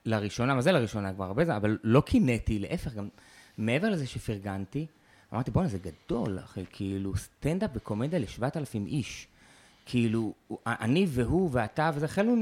לראשונה, 0.05 0.55
מה 0.55 0.61
זה 0.61 0.71
לראשונה 0.71 1.13
כבר 1.13 1.25
הרבה 1.25 1.45
זמן, 1.45 1.55
אבל 1.55 1.77
לא 1.83 2.01
קינאתי, 2.01 2.59
להפך, 2.59 2.93
גם 2.93 3.07
מעבר 3.57 3.89
לזה 3.89 4.07
שפרגנתי, 4.07 4.85
אמרתי, 5.33 5.51
בואנה, 5.51 5.67
זה 5.67 5.77
גדול, 5.77 6.39
אחי, 6.39 6.63
כאילו, 6.71 7.17
סטנדאפ 7.17 7.71
וקומדיה 7.73 8.19
לשבעת 8.19 8.57
אלפים 8.57 8.85
איש. 8.85 9.27
כאילו, 9.85 10.33
אני 10.67 11.05
והוא 11.09 11.49
ואתה, 11.53 11.91
וזה 11.93 12.07
חלו, 12.07 12.35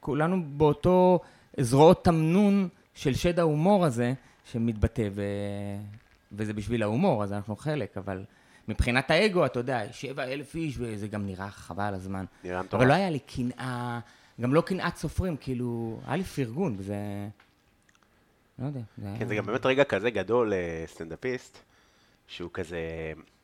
כולנו 0.00 0.44
באותו 0.56 1.20
זרועות 1.60 2.04
תמנון 2.04 2.68
של 2.96 3.14
שד 3.14 3.38
ההומור 3.38 3.84
הזה, 3.84 4.12
שמתבטא, 4.44 5.08
ו... 5.14 5.22
וזה 6.32 6.52
בשביל 6.52 6.82
ההומור, 6.82 7.24
אז 7.24 7.32
אנחנו 7.32 7.56
חלק, 7.56 7.96
אבל 7.96 8.24
מבחינת 8.68 9.10
האגו, 9.10 9.46
אתה 9.46 9.60
יודע, 9.60 9.92
שבע 9.92 10.24
אלף 10.24 10.54
איש, 10.54 10.74
וזה 10.78 11.08
גם 11.08 11.26
נראה 11.26 11.50
חבל 11.50 11.94
הזמן. 11.94 12.24
נראה 12.44 12.62
מטורף. 12.62 12.82
אבל 12.82 12.88
לא 12.90 12.94
היה 12.94 13.10
לי 13.10 13.18
קנאה 13.18 14.00
גם 14.40 14.54
לא 14.54 14.60
קנאת 14.60 14.96
סופרים, 14.96 15.36
כאילו, 15.36 16.00
היה 16.06 16.16
לי 16.16 16.24
פרגון, 16.24 16.74
וזה... 16.78 16.96
לא 18.58 18.66
יודע. 18.66 18.80
זה 18.98 19.04
כן, 19.04 19.14
היה- 19.18 19.26
זה 19.28 19.34
גם 19.34 19.46
באמת 19.46 19.66
רגע 19.66 19.84
כזה 19.84 20.10
גדול 20.10 20.52
לסטנדאפיסט, 20.54 21.58
שהוא 22.26 22.50
כזה, 22.54 22.78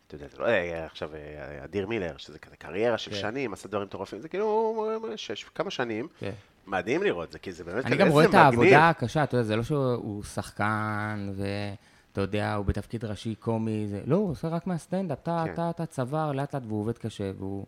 אתה 0.07 0.15
יודע, 0.15 0.27
זה 0.29 0.39
לא 0.39 0.47
אה, 0.47 0.85
עכשיו 0.85 1.11
אה, 1.15 1.65
אדיר 1.65 1.87
מילר, 1.87 2.17
שזה 2.17 2.39
כזה 2.39 2.57
קריירה 2.57 2.99
של 2.99 3.11
כן. 3.11 3.17
שנים, 3.17 3.53
עשה 3.53 3.69
דברים 3.69 3.87
מטורפים, 3.87 4.21
זה 4.21 4.29
כאילו 4.29 4.89
אה, 5.11 5.17
שש, 5.17 5.45
כמה 5.45 5.71
שנים, 5.71 6.09
כן. 6.19 6.33
מדהים 6.67 7.03
לראות 7.03 7.33
זה, 7.33 7.39
כי 7.39 7.53
זה 7.53 7.65
באמת 7.65 7.87
אני 7.87 7.97
גם 7.97 8.09
רואה 8.09 8.25
את. 8.25 8.35
העבודה 8.35 8.89
הקשה, 8.89 9.25
אתה 9.25 9.37
יודע, 9.37 9.47
זה 9.47 9.57
לא 9.57 9.63
שהוא 9.63 10.23
שחקן, 10.25 11.33
ואתה 11.37 12.21
יודע, 12.21 12.55
הוא 12.55 12.65
בתפקיד 12.67 13.05
ראשי 13.05 13.35
קומי, 13.35 13.87
זה... 13.89 14.01
לא, 14.07 14.17
הוא 14.17 14.31
עושה 14.31 14.49
רק 14.49 14.67
מהסטנדאפ, 14.67 15.19
אתה, 15.23 15.43
כן. 15.47 15.53
אתה, 15.53 15.71
אתה 15.71 15.87
צוואר 15.87 16.33
לאט 16.33 16.55
לאט 16.55 16.63
והוא 16.67 16.81
עובד 16.81 16.99
קשה, 16.99 17.31
והוא, 17.39 17.67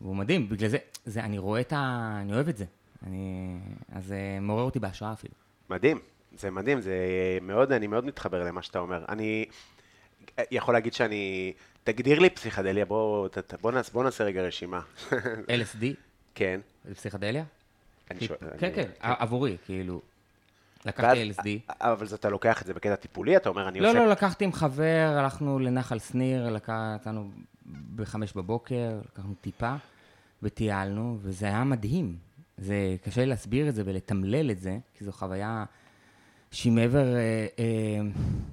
והוא 0.00 0.16
מדהים. 0.16 0.48
בגלל 0.48 0.68
זה, 0.68 0.78
זה, 1.06 1.20
אני 1.20 1.38
רואה 1.38 1.60
את 1.60 1.72
ה... 1.72 2.10
אני 2.20 2.32
אוהב 2.34 2.48
את 2.48 2.56
זה. 2.56 2.64
אני... 3.06 3.56
אז 3.92 4.06
זה 4.06 4.16
מעורר 4.40 4.62
אותי 4.62 4.78
בהשראה 4.78 5.12
אפילו. 5.12 5.34
מדהים, 5.70 5.98
זה 6.38 6.50
מדהים, 6.50 6.80
זה 6.80 6.94
מאוד, 7.42 7.72
אני 7.72 7.86
מאוד 7.86 8.04
מתחבר 8.04 8.44
למה 8.44 8.62
שאתה 8.62 8.78
אומר. 8.78 9.04
אני 9.08 9.44
יכול 10.50 10.74
להגיד 10.74 10.92
שאני, 10.92 11.52
תגדיר 11.84 12.18
לי 12.18 12.30
פסיכדליה, 12.30 12.84
בוא, 12.84 13.28
ת- 13.28 13.54
בוא, 13.60 13.72
נעשה, 13.72 13.92
בוא 13.92 14.04
נעשה 14.04 14.24
רגע 14.24 14.42
רשימה. 14.42 14.80
LSD, 15.60 15.84
כן. 16.34 16.60
זה 16.84 16.94
פסיכדליה? 16.94 17.44
אני 18.12 18.20
כי- 18.20 18.26
שואל- 18.26 18.38
כן, 18.58 18.66
אני- 18.66 18.74
כן, 18.74 18.88
עבורי, 19.00 19.56
כאילו. 19.66 20.00
לקחתי 20.86 21.30
LSD. 21.30 21.72
אבל 21.80 22.06
אז 22.06 22.12
אתה 22.12 22.28
לוקח 22.30 22.62
את 22.62 22.66
זה 22.66 22.74
בקטע 22.74 22.94
טיפולי, 22.96 23.36
אתה 23.36 23.48
אומר, 23.48 23.68
אני 23.68 23.80
לא, 23.80 23.88
עושה... 23.88 23.98
לא, 23.98 24.06
לקחתי 24.08 24.44
עם 24.44 24.52
חבר, 24.52 25.14
הלכנו 25.18 25.58
לנחל 25.58 25.98
שניר, 25.98 26.50
לקח- 26.50 26.72
יצאנו 27.00 27.30
בחמש 27.96 28.32
בבוקר, 28.32 29.00
לקחנו 29.12 29.34
טיפה 29.40 29.74
וטיילנו, 30.42 31.18
וזה 31.22 31.46
היה 31.46 31.64
מדהים. 31.64 32.16
זה 32.58 32.74
קשה 33.04 33.24
להסביר 33.24 33.68
את 33.68 33.74
זה 33.74 33.82
ולתמלל 33.86 34.50
את 34.50 34.60
זה, 34.60 34.78
כי 34.98 35.04
זו 35.04 35.12
חוויה 35.12 35.64
שהיא 36.50 36.72
מעבר, 36.72 37.14
אה, 37.16 37.20
אה, 37.58 37.64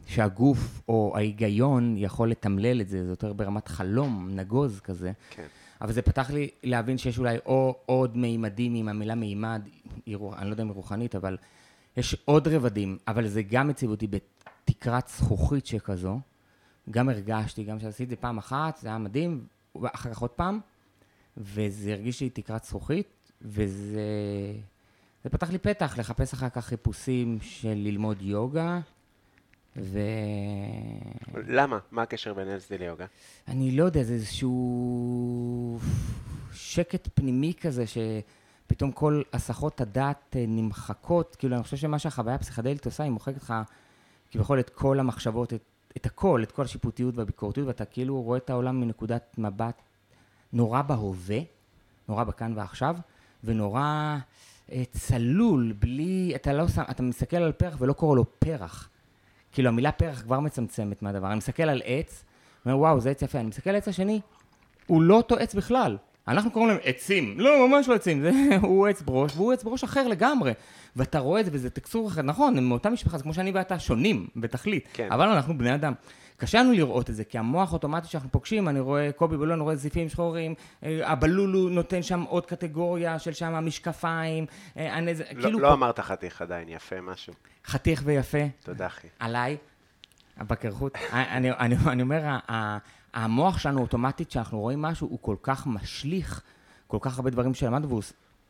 שהגוף 0.07 0.81
או 0.87 1.13
ההיגיון 1.15 1.95
יכול 1.97 2.29
לתמלל 2.31 2.81
את 2.81 2.89
זה, 2.89 3.05
זה 3.05 3.11
יותר 3.11 3.33
ברמת 3.33 3.67
חלום, 3.67 4.29
נגוז 4.31 4.79
כזה. 4.79 5.11
כן. 5.29 5.45
אבל 5.81 5.91
זה 5.91 6.01
פתח 6.01 6.29
לי 6.31 6.49
להבין 6.63 6.97
שיש 6.97 7.19
אולי 7.19 7.37
או 7.45 7.75
עוד 7.85 8.17
מימדים 8.17 8.75
עם 8.75 8.89
המילה 8.89 9.15
מימד, 9.15 9.61
אני 10.07 10.47
לא 10.47 10.51
יודע 10.51 10.63
אם 10.63 10.67
היא 10.67 10.75
רוחנית, 10.75 11.15
אבל 11.15 11.37
יש 11.97 12.15
עוד 12.25 12.47
רבדים, 12.47 12.97
אבל 13.07 13.27
זה 13.27 13.41
גם 13.41 13.67
מציב 13.67 13.89
אותי 13.89 14.07
בתקרת 14.07 15.07
זכוכית 15.07 15.65
שכזו. 15.65 16.19
גם 16.91 17.09
הרגשתי, 17.09 17.63
גם 17.63 17.77
כשעשיתי 17.77 18.03
את 18.03 18.09
זה 18.09 18.15
פעם 18.15 18.37
אחת, 18.37 18.77
זה 18.77 18.87
היה 18.87 18.97
מדהים, 18.97 19.45
ואחר 19.81 20.09
כך 20.09 20.19
עוד 20.19 20.29
פעם, 20.29 20.59
וזה 21.37 21.91
הרגיש 21.91 22.21
לי 22.21 22.29
תקרת 22.29 22.63
זכוכית, 22.63 23.07
וזה 23.41 24.01
זה 25.23 25.29
פתח 25.29 25.51
לי 25.51 25.57
פתח 25.57 25.95
לחפש 25.97 26.33
אחר 26.33 26.49
כך 26.49 26.65
חיפושים 26.65 27.37
של 27.41 27.73
ללמוד 27.73 28.21
יוגה, 28.21 28.79
ו... 29.77 29.99
למה? 31.47 31.79
מה 31.91 32.01
הקשר 32.01 32.33
בין 32.33 32.47
LSD 32.47 32.77
ליוגה? 32.79 33.05
אני 33.47 33.71
לא 33.71 33.83
יודע, 33.83 34.03
זה 34.03 34.13
איזשהו 34.13 35.79
שקט 36.53 37.07
פנימי 37.13 37.53
כזה, 37.61 37.83
שפתאום 37.87 38.91
כל 38.91 39.21
הסחות 39.33 39.81
הדעת 39.81 40.35
אה, 40.35 40.45
נמחקות. 40.47 41.35
כאילו, 41.39 41.55
אני 41.55 41.63
חושב 41.63 41.77
שמה 41.77 41.99
שהחוויה 41.99 42.35
הפסיכדלית 42.35 42.85
עושה, 42.85 43.03
היא 43.03 43.11
מוחקת 43.11 43.37
לך 43.37 43.53
כביכול 44.31 44.59
את 44.59 44.69
כל 44.69 44.99
המחשבות, 44.99 45.53
את, 45.53 45.61
את 45.97 46.05
הכל, 46.05 46.43
את 46.43 46.51
כל 46.51 46.61
השיפוטיות 46.61 47.17
והביקורתיות, 47.17 47.67
ואתה 47.67 47.85
כאילו 47.85 48.21
רואה 48.21 48.37
את 48.37 48.49
העולם 48.49 48.81
מנקודת 48.81 49.35
מבט 49.37 49.81
נורא 50.53 50.81
בהווה, 50.81 51.39
נורא 52.07 52.23
בכאן 52.23 52.53
ועכשיו, 52.55 52.95
ונורא 53.43 54.17
אה, 54.71 54.83
צלול, 54.91 55.73
בלי, 55.79 56.31
אתה 56.35 56.53
לא 56.53 56.67
שם, 56.67 56.83
אתה 56.91 57.03
מסתכל 57.03 57.37
על 57.37 57.51
פרח 57.51 57.75
ולא 57.79 57.93
קורא 57.93 58.15
לו 58.15 58.25
פרח. 58.39 58.88
כאילו, 59.51 59.69
המילה 59.69 59.91
פרח 59.91 60.21
כבר 60.21 60.39
מצמצמת 60.39 61.01
מהדבר. 61.01 61.27
אני 61.27 61.35
מסתכל 61.35 61.63
על 61.63 61.81
עץ, 61.85 62.23
אומר, 62.65 62.77
וואו, 62.77 62.99
זה 62.99 63.09
עץ 63.09 63.21
יפה. 63.21 63.39
אני 63.39 63.47
מסתכל 63.47 63.69
על 63.69 63.75
העץ 63.75 63.87
השני, 63.87 64.21
הוא 64.87 65.01
לא 65.01 65.15
אותו 65.17 65.35
עץ 65.35 65.55
בכלל. 65.55 65.97
אנחנו 66.29 66.51
קוראים 66.51 66.69
להם 66.69 66.79
עצים. 66.83 67.39
לא, 67.39 67.67
ממש 67.67 67.87
לא 67.87 67.95
עצים. 67.95 68.21
זה, 68.21 68.31
הוא 68.61 68.87
עץ 68.87 69.01
ברוש, 69.01 69.31
והוא 69.35 69.53
עץ 69.53 69.63
ברוש 69.63 69.83
אחר 69.83 70.07
לגמרי. 70.07 70.51
ואתה 70.95 71.19
רואה 71.19 71.39
את 71.41 71.45
זה, 71.45 71.51
וזה 71.53 71.69
טקסטור 71.69 72.07
אחר. 72.07 72.21
נכון, 72.21 72.57
הם 72.57 72.63
מאותה 72.63 72.89
משפחה, 72.89 73.17
זה 73.17 73.23
כמו 73.23 73.33
שאני 73.33 73.51
ואתה 73.51 73.79
שונים 73.79 74.27
בתכלית. 74.35 74.87
כן. 74.93 75.07
אבל 75.11 75.27
אנחנו 75.29 75.57
בני 75.57 75.75
אדם. 75.75 75.93
קשה 76.37 76.59
לנו 76.59 76.71
לראות 76.71 77.09
את 77.09 77.15
זה, 77.15 77.23
כי 77.23 77.37
המוח 77.37 77.73
אוטומטי 77.73 78.07
שאנחנו 78.07 78.31
פוגשים, 78.31 78.69
אני 78.69 78.79
רואה 78.79 79.11
קובי 79.11 79.37
בלון, 79.37 79.51
אני 79.51 79.61
רואה 79.61 79.75
זיפים 79.75 80.09
שחורים, 80.09 80.53
אה, 80.83 81.11
הבלולו 81.11 81.69
נותן 81.69 82.01
שם 82.03 82.21
עוד 82.21 82.45
קטגוריה 82.45 83.19
של 83.19 83.33
שם 83.33 83.55
המשקפיים, 83.55 84.45
אה, 84.77 84.95
הנז... 84.95 85.19
לא, 85.21 85.41
כאילו 85.41 85.59
לא 85.59 85.67
כל- 85.67 85.73
אמרת 85.73 85.99
חתיך 85.99 86.41
עדיין, 86.41 86.69
יפה 86.69 87.01
משהו. 87.01 87.33
חתיך 87.65 88.01
ויפה. 88.05 88.37
תודה, 88.63 88.87
אחי. 88.87 89.07
עליי, 89.19 89.57
בקרחות. 90.37 90.93
אני, 91.13 91.51
אני, 91.51 91.75
אני 91.87 92.01
אומר, 92.01 92.37
המוח 93.13 93.57
שלנו 93.57 93.81
אוטומטית, 93.81 94.27
כשאנחנו 94.27 94.59
רואים 94.59 94.81
משהו, 94.81 95.07
הוא 95.07 95.19
כל 95.21 95.35
כך 95.41 95.67
משליך 95.67 96.41
כל 96.89 96.97
כך 97.01 97.17
הרבה 97.17 97.29
דברים 97.29 97.53
שלמדנו, 97.53 97.89
והוא, 97.89 98.01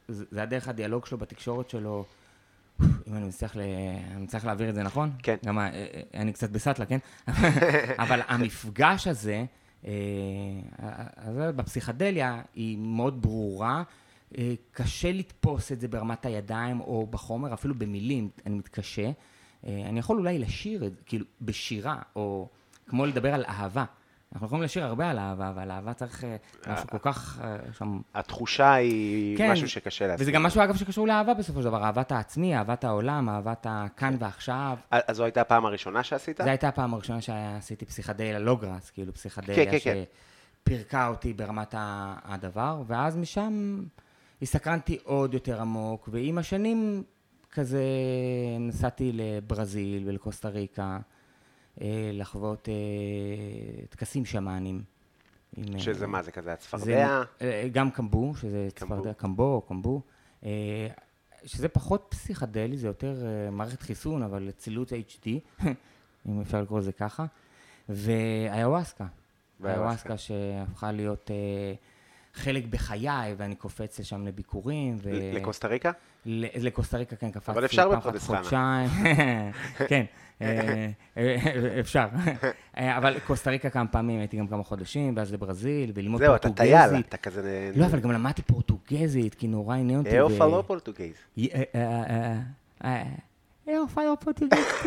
זה 0.08 0.25
זה 0.32 0.39
היה 0.39 0.46
דרך 0.46 0.68
הדיאלוג 0.68 1.06
שלו 1.06 1.18
בתקשורת 1.18 1.70
שלו. 1.70 2.06
אם 2.82 3.16
אני 3.16 3.28
מצליח, 3.28 3.56
ל... 3.56 3.60
אני 4.12 4.22
מצליח 4.22 4.46
להעביר 4.46 4.70
את 4.70 4.75
זה 4.75 4.84
נכון? 4.84 5.12
כן. 5.24 5.36
גם 5.46 5.60
אה, 5.60 5.66
אה, 5.66 6.01
אני 6.13 6.34
קצת 6.34 6.50
בסטלה, 6.50 6.86
כן? 6.86 6.98
אבל 8.04 8.20
המפגש 8.28 9.08
הזה, 9.08 9.46
אה, 9.86 9.92
בפסיכדליה, 11.56 12.42
היא 12.56 12.78
מאוד 12.78 13.22
ברורה. 13.22 13.84
קשה 14.72 15.12
לתפוס 15.12 15.72
את 15.72 15.80
זה 15.80 15.88
ברמת 15.88 16.25
הידיים 16.25 16.80
או 16.80 17.08
בחומר, 17.10 17.54
אפילו 17.54 17.75
במילים, 17.75 18.30
אני 18.46 18.56
מתקשה. 18.58 19.12
אני 19.63 20.00
יכול 20.00 20.18
אולי 20.18 20.39
לשיר 20.39 20.89
כאילו, 21.06 21.25
בשירה, 21.42 22.01
או 22.16 22.50
כמו 22.88 23.06
לדבר 23.06 23.34
על 23.34 23.46
אהבה. 23.46 23.86
אנחנו 24.33 24.48
יכולים 24.48 24.63
לשיר 24.63 24.86
הרבה 24.86 25.09
על 25.09 25.19
אהבה, 25.19 25.50
אבל 25.50 25.71
אהבה 25.71 25.93
צריך 25.93 26.24
אה, 26.24 26.36
משהו 26.67 26.88
כל 26.88 26.98
כך 27.01 27.39
אה, 27.43 27.57
שם... 27.77 28.00
התחושה 28.13 28.74
היא 28.74 29.38
כן, 29.38 29.51
משהו 29.51 29.69
שקשה 29.69 30.07
להסביר. 30.07 30.24
וזה 30.24 30.31
גם 30.31 30.43
משהו, 30.43 30.63
אגב, 30.63 30.75
שקשור 30.75 31.07
לאהבה 31.07 31.33
בסופו 31.33 31.59
של 31.59 31.65
דבר, 31.65 31.83
אהבת 31.83 32.12
העצמי, 32.12 32.57
אהבת 32.57 32.83
העולם, 32.83 33.29
אהבת 33.29 33.65
הכאן 33.69 34.15
ועכשיו. 34.19 34.77
אז 34.91 35.15
זו 35.15 35.24
הייתה 35.24 35.41
הפעם 35.41 35.65
הראשונה 35.65 36.03
שעשית? 36.03 36.38
זו 36.43 36.50
הייתה 36.50 36.67
הפעם 36.67 36.93
הראשונה 36.93 37.21
שעשיתי 37.21 37.86
פסיכדליה, 37.86 38.39
לא 38.39 38.55
גראס, 38.55 38.89
כאילו 38.89 39.13
כן, 39.13 39.17
פסיכדליה 39.17 39.71
כן, 39.71 39.77
כן. 39.83 40.03
שפירקה 40.62 41.07
אותי 41.07 41.33
ברמת 41.33 41.75
הדבר, 42.24 42.81
ואז 42.88 43.17
משם 43.17 43.83
הסתקרנתי 44.41 44.98
עוד 45.03 45.33
יותר 45.33 45.62
עמוק, 45.62 46.09
ועם 46.12 46.38
השנים 46.38 47.03
כזה 47.51 47.83
נסעתי 48.59 49.12
לברזיל 49.13 50.03
ולקוסטה 50.05 50.50
ריקה, 50.50 50.83
אה, 50.83 51.19
לחוות 52.14 52.70
אה, 52.70 53.86
טקסים 53.90 54.26
שמאנים. 54.26 54.84
אה, 55.58 55.64
שזה 55.80 56.08
מה, 56.08 56.22
זה 56.22 56.32
כזה 56.32 56.46
זה, 56.46 56.54
הצפרדע? 56.54 57.24
אה, 57.42 57.68
גם 57.72 57.92
קמבו, 57.92 58.36
שזה. 58.36 58.68
צפרדע, 58.76 59.14
קמבו 59.14 59.54
או 59.54 59.62
קמבו, 59.62 60.02
אה, 60.44 60.88
שזה 61.46 61.70
פחות 61.70 62.08
פסיכדלי, 62.10 62.78
זה 62.78 62.88
יותר 62.88 63.26
אה, 63.26 63.52
מערכת 63.52 63.82
חיסון, 63.82 64.24
אבל 64.24 64.50
אצילות 64.50 64.92
HD, 64.92 65.28
אם 66.30 66.42
אפשר 66.42 66.62
לקרוא 66.62 66.80
לזה 66.80 66.92
ככה, 66.92 67.26
ואיוואסקה. 67.90 69.06
ואיוואסקה. 69.60 69.82
איוואסקה 69.82 70.18
שהפכה 70.18 70.92
להיות 70.92 71.32
אה, 71.32 71.74
חלק 72.39 72.65
בחיי, 72.69 73.34
ואני 73.38 73.55
קופץ 73.55 74.00
לשם 74.00 74.25
לביקורים. 74.27 74.98
ו... 75.03 75.10
לקוסטה 75.34 75.67
ריקה? 75.67 75.91
ל- 76.25 76.65
לקוסטה 76.67 76.98
ריקה, 76.98 77.15
כן, 77.15 77.31
קפצתי. 77.31 77.51
אבל 77.51 77.65
אפשר 77.65 77.89
בפרדס 77.89 78.27
חנה. 78.27 78.86
כן, 79.89 80.05
אה, 80.41 80.89
אה, 81.17 81.79
אפשר. 81.79 82.08
אה, 82.77 82.98
אבל 82.98 83.19
קוסטה 83.19 83.50
ריקה 83.50 83.69
כמה 83.69 83.88
פעמים, 83.88 84.19
הייתי 84.19 84.38
גם 84.38 84.48
כמה 84.48 84.63
חודשים, 84.63 85.13
ואז 85.17 85.34
לברזיל, 85.34 85.91
וללמוד 85.96 86.22
זהו, 86.22 86.36
אתה 86.36 86.48
פורטוגזית. 86.48 86.89
טייל, 86.89 87.03
אתה 87.10 87.17
כזה... 87.17 87.72
לא, 87.75 87.86
אבל 87.86 88.00
גם 88.00 88.12
למדתי 88.12 88.41
פורטוגזית, 88.41 89.36
כי 89.36 89.48
נורא 89.48 89.75
עניין 89.75 90.00
אותי. 90.00 90.17
איופה 90.17 90.46
לא 90.46 90.63
פורטוגייז. 90.67 91.15
אה, 93.72 93.74
אה, 93.74 93.78
אה, 93.78 93.78
אה, 93.78 93.80
איופה 93.80 94.04
לא 94.04 94.18
פורטוגזית. 94.20 94.84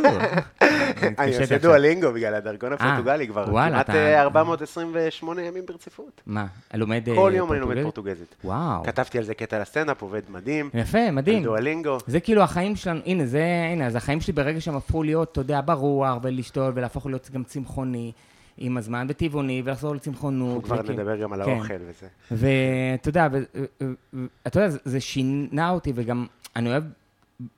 אני 1.18 1.36
עושה 1.38 1.58
דואלינגו 1.58 2.12
בגלל 2.12 2.34
הדרכון 2.34 2.72
הפורטוגלי 2.72 3.28
כבר 3.28 3.44
וואלה, 3.48 3.70
כמעט 3.74 3.90
אתה- 3.90 3.94
אה, 3.98 4.22
428 4.22 5.42
ימים 5.42 5.66
ברציפות. 5.66 6.20
מה, 6.26 6.46
לומד 6.74 7.08
אה, 7.08 7.14
כל 7.14 7.32
יום 7.34 7.52
אני 7.52 7.60
לומד 7.60 7.82
פורטוגזית? 7.82 8.34
וואו. 8.44 8.82
כתבתי 8.84 9.18
על 9.18 9.24
זה 9.24 9.34
קטע 9.34 9.58
לסטנדאפ, 9.60 10.02
עובד 10.02 10.22
מדהים. 10.28 10.70
יפה, 10.74 11.10
מדהים. 11.10 11.38
על 11.38 11.44
דואלינגו. 11.44 11.98
זה 12.06 12.20
כאילו 12.20 12.42
החיים 12.42 12.76
שלנו, 12.76 13.00
הנה, 13.06 13.26
זה, 13.26 13.44
הנה, 13.72 13.86
אז 13.86 13.96
החיים 13.96 14.20
שלי 14.20 14.32
ברגע 14.32 14.60
שהם 14.60 14.76
הפכו 14.76 15.02
להיות, 15.02 15.32
אתה 15.32 15.40
יודע, 15.40 15.60
ברוח, 15.64 16.18
ולשתול, 16.22 16.72
ולהפוך 16.74 17.06
להיות 17.06 17.30
גם 17.32 17.44
צמחוני 17.44 18.12
עם 18.58 18.76
הזמן, 18.76 19.06
וטבעוני, 19.10 19.62
ולחזור 19.64 19.94
לצמחונות. 19.94 20.48
אנחנו 20.56 20.62
כבר 20.62 20.76
וכאילו- 20.80 20.94
נדבר 20.98 21.16
גם 21.16 21.32
על 21.32 21.44
כן. 21.44 21.50
האוכל 21.50 21.74
וזה. 21.80 22.06
ואתה 22.30 23.08
יודע, 23.08 23.28
ו- 23.32 23.38
ו- 23.82 23.92
ו- 24.14 24.24
אתה 24.46 24.58
יודע, 24.58 24.68
זה- 24.70 24.78
זה 24.84 25.00
שינה 25.00 25.70
אותי, 25.70 25.92
וגם 25.94 26.26
אני 26.56 26.70
אוהב 26.70 26.84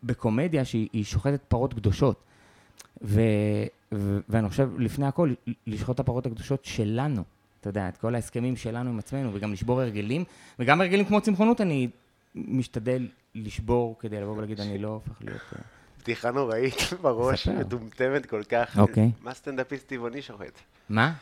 בקומדיה 0.03 0.65
שהיא 0.65 0.89
היא 0.93 1.05
שוחטת 1.05 1.41
פרות 1.49 1.75
קדושות. 1.75 2.23
ו, 3.03 3.21
ו, 3.95 4.19
ואני 4.29 4.49
חושב, 4.49 4.71
לפני 4.79 5.07
הכל, 5.07 5.33
לשחוט 5.67 5.95
את 5.95 6.01
הפרות 6.01 6.27
הקדושות 6.27 6.65
שלנו. 6.65 7.23
אתה 7.61 7.69
יודע, 7.69 7.89
את 7.89 7.97
כל 7.97 8.15
ההסכמים 8.15 8.57
שלנו 8.57 8.91
עם 8.91 8.99
עצמנו, 8.99 9.35
וגם 9.35 9.53
לשבור 9.53 9.81
הרגלים, 9.81 10.25
וגם 10.59 10.81
הרגלים 10.81 11.05
כמו 11.05 11.21
צמחונות, 11.21 11.61
אני 11.61 11.89
משתדל 12.35 13.09
לשבור 13.35 13.97
כדי 13.99 14.21
לבוא 14.21 14.37
ולהגיד, 14.37 14.61
אני 14.61 14.79
לא 14.79 14.89
הופך 14.89 15.23
להיות... 15.23 15.41
אה, 15.57 15.63
בדיחה 16.03 16.31
נוראית 16.31 16.75
בראש. 17.03 17.49
מטומטמת 17.49 18.27
כל 18.27 18.43
כך. 18.49 18.79
אוקיי. 18.79 19.11
מה 19.21 19.35
סטנדאפיסט 19.35 19.87
טבעוני 19.89 20.23
שוחט? 20.23 20.59
מה? 20.89 21.13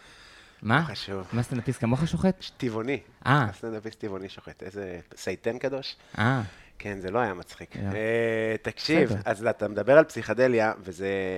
מה? 0.63 0.85
חשוב. 0.85 1.27
מה 1.33 1.43
סטנדאפיסט 1.43 1.81
כמוך 1.81 2.09
שוחט? 2.09 2.45
טבעוני. 2.57 3.01
אה. 3.27 3.47
סטנדאפיסט 3.53 4.01
טבעוני 4.01 4.29
שוחט. 4.29 4.63
איזה 4.63 5.01
סייטן 5.17 5.59
קדוש? 5.59 5.97
אה, 6.19 6.43
כן, 6.83 7.01
זה 7.01 7.11
לא 7.11 7.19
היה 7.19 7.35
מצחיק. 7.35 7.77
אה. 7.77 7.83
אה, 7.83 8.57
תקשיב. 8.63 9.11
אז 9.25 9.47
אתה 9.47 9.69
מדבר 9.69 9.99
על 9.99 10.05
פסיכדליה, 10.05 10.73
וזה... 10.81 11.37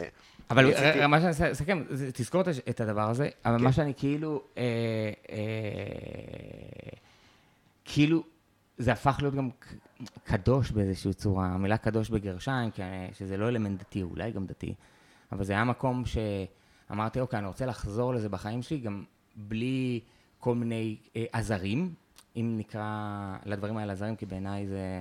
אבל 0.50 0.70
ר- 0.74 1.06
מה 1.06 1.18
שאני 1.18 1.28
אעשה- 1.28 1.52
אסכם, 1.52 1.82
זה- 1.90 2.12
תזכור 2.12 2.40
את 2.70 2.80
הדבר 2.80 3.10
הזה, 3.10 3.28
אבל 3.44 3.58
כן. 3.58 3.64
מה 3.64 3.72
שאני 3.72 3.92
כאילו, 3.96 4.42
אה, 4.58 4.62
אה, 5.30 5.36
כאילו, 7.84 8.22
זה 8.78 8.92
הפך 8.92 9.18
להיות 9.20 9.34
גם 9.34 9.48
קדוש 10.24 10.70
באיזושהי 10.70 11.14
צורה, 11.14 11.46
המילה 11.46 11.76
קדוש 11.76 12.10
בגרשיים, 12.10 12.70
כי- 12.70 12.82
שזה 13.12 13.36
לא 13.36 13.48
אלמנט 13.48 13.80
דתי, 13.80 14.02
אולי 14.02 14.30
גם 14.32 14.46
דתי, 14.46 14.74
אבל 15.32 15.44
זה 15.44 15.52
היה 15.52 15.64
מקום 15.64 16.02
שאמרתי, 16.06 17.20
אוקיי, 17.20 17.38
אני 17.38 17.46
רוצה 17.46 17.66
לחזור 17.66 18.14
לזה 18.14 18.28
בחיים 18.28 18.62
שלי, 18.62 18.78
גם 18.78 19.04
בלי 19.36 20.00
כל 20.40 20.54
מיני 20.54 20.96
אה, 21.16 21.24
עזרים, 21.32 21.94
אם 22.36 22.54
נקרא 22.58 22.88
לדברים 23.46 23.76
האלה 23.76 23.92
עזרים, 23.92 24.16
כי 24.16 24.26
בעיניי 24.26 24.66
זה... 24.66 25.00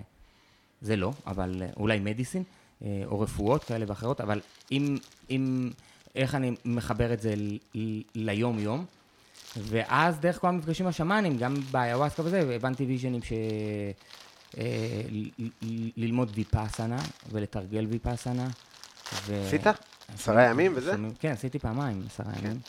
זה 0.83 0.95
לא, 0.95 1.11
אבל 1.27 1.61
אה, 1.61 1.67
אולי 1.77 1.99
מדיסין, 1.99 2.43
אה, 2.83 3.03
או 3.05 3.19
רפואות 3.19 3.63
כאלה 3.63 3.85
ואחרות, 3.87 4.21
אבל 4.21 4.41
אם, 4.71 4.97
אם, 5.29 5.71
איך 6.15 6.35
אני 6.35 6.51
מחבר 6.65 7.13
את 7.13 7.21
זה 7.21 7.33
ליום-יום, 8.15 8.85
ואז 9.57 10.19
דרך 10.19 10.39
כל 10.39 10.47
המפגשים 10.47 10.87
השמאנים, 10.87 11.37
גם 11.37 11.55
באיוואסקה 11.71 12.21
וזה, 12.25 12.55
הבנתי 12.55 12.85
ויז'נים 12.85 13.23
ש... 13.23 13.33
אה, 14.57 15.01
ללמוד 15.97 16.31
ויפאסנה 16.35 16.97
ולתרגל 17.31 17.85
ויפאסנה. 17.89 18.47
עשית? 19.45 19.67
עשרה 20.13 20.43
ימים 20.43 20.73
וזה? 20.75 20.91
כן. 20.91 21.01
כן, 21.19 21.31
עשיתי 21.31 21.59
פעמיים, 21.59 22.03
עשרה 22.07 22.31
ימים. 22.39 22.59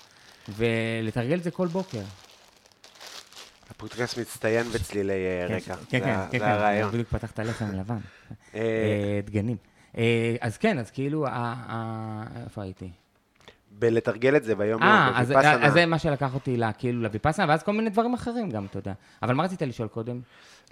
ולתרגל 0.49 1.39
את 1.39 1.43
זה 1.43 1.51
כל 1.51 1.67
בוקר. 1.67 2.03
הפודקאסט 3.71 4.19
מצטיין 4.19 4.67
בצלילי 4.67 5.13
אה, 5.13 5.49
כן, 5.49 5.55
רקע. 5.55 5.77
כן, 5.89 6.01
כן, 6.01 6.09
ה- 6.09 6.27
כן, 6.31 6.39
זה 6.39 6.45
כן, 6.45 6.51
הרעיון. 6.51 6.91
בדיוק 6.91 7.09
פתחת 7.09 7.39
לחם 7.39 7.71
לבן. 7.73 7.99
אה, 8.55 8.61
אה, 8.61 9.21
דגנים. 9.25 9.57
אז 10.41 10.59
כן, 10.59 10.79
אז 10.79 10.91
כאילו, 10.91 11.27
איפה 12.45 12.63
הייתי? 12.63 12.91
בלתרגל 13.71 14.37
את 14.37 14.45
זה 14.45 14.55
ביום-יום, 14.55 14.93
אה, 14.93 15.13
אז 15.21 15.29
בוויפאסנה. 15.29 15.67
אז 15.67 15.73
זה 15.73 15.87
מה 15.87 15.99
שלקח 15.99 16.35
אותי 16.35 16.61
כאילו 16.79 17.03
לוויפאסנה, 17.03 17.47
ואז 17.49 17.63
כל 17.63 17.73
מיני 17.73 17.91
דברים 17.91 18.15
אחרים 18.15 18.51
גם, 18.51 18.65
אתה 18.65 18.79
יודע. 18.79 18.93
אבל 19.23 19.35
מה 19.35 19.45
רצית 19.45 19.63
לשאול 19.63 19.89
קודם? 19.89 20.21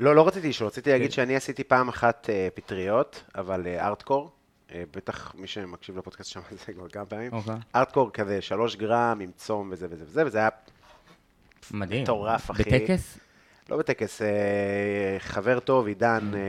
לא, 0.00 0.14
לא 0.14 0.26
רציתי 0.28 0.48
לשאול, 0.48 0.66
רציתי 0.68 0.90
להגיד 0.90 1.06
כן. 1.10 1.12
שאני 1.14 1.36
עשיתי 1.36 1.64
פעם 1.64 1.88
אחת 1.88 2.30
פטריות, 2.54 3.22
אבל 3.34 3.66
ארטקור. 3.66 4.30
בטח 4.76 5.34
מי 5.38 5.46
שמקשיב 5.46 5.98
לפודקאסט 5.98 6.30
שמע 6.30 6.42
את 6.52 6.58
זה 6.66 6.72
כבר 6.72 6.88
כמה 6.88 7.04
פעמים. 7.06 7.32
אוקיי. 7.32 7.54
ארטקור 7.74 8.10
כזה, 8.12 8.40
שלוש 8.42 8.76
גרם 8.76 9.18
עם 9.20 9.30
צום 9.36 9.68
וזה 9.72 9.86
וזה 9.90 10.04
וזה, 10.04 10.26
וזה 10.26 10.38
היה 10.38 10.48
מדהים. 11.70 12.02
מטורף, 12.02 12.50
אחי. 12.50 12.62
בטקס? 12.62 13.18
לא 13.70 13.76
בטקס, 13.76 14.22
אה, 14.22 14.28
חבר 15.18 15.58
טוב, 15.60 15.86
עידן 15.86 16.30
אה, 16.34 16.40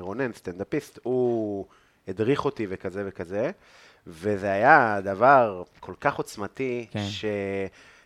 רונן, 0.00 0.32
סטנדאפיסט, 0.32 0.98
הוא 1.02 1.66
הדריך 2.08 2.44
אותי 2.44 2.66
וכזה 2.70 3.02
וכזה, 3.06 3.50
וזה 4.06 4.52
היה 4.52 5.00
דבר 5.04 5.62
כל 5.80 5.94
כך 6.00 6.14
עוצמתי, 6.16 6.86
כן. 6.90 7.00
ש... 7.08 7.24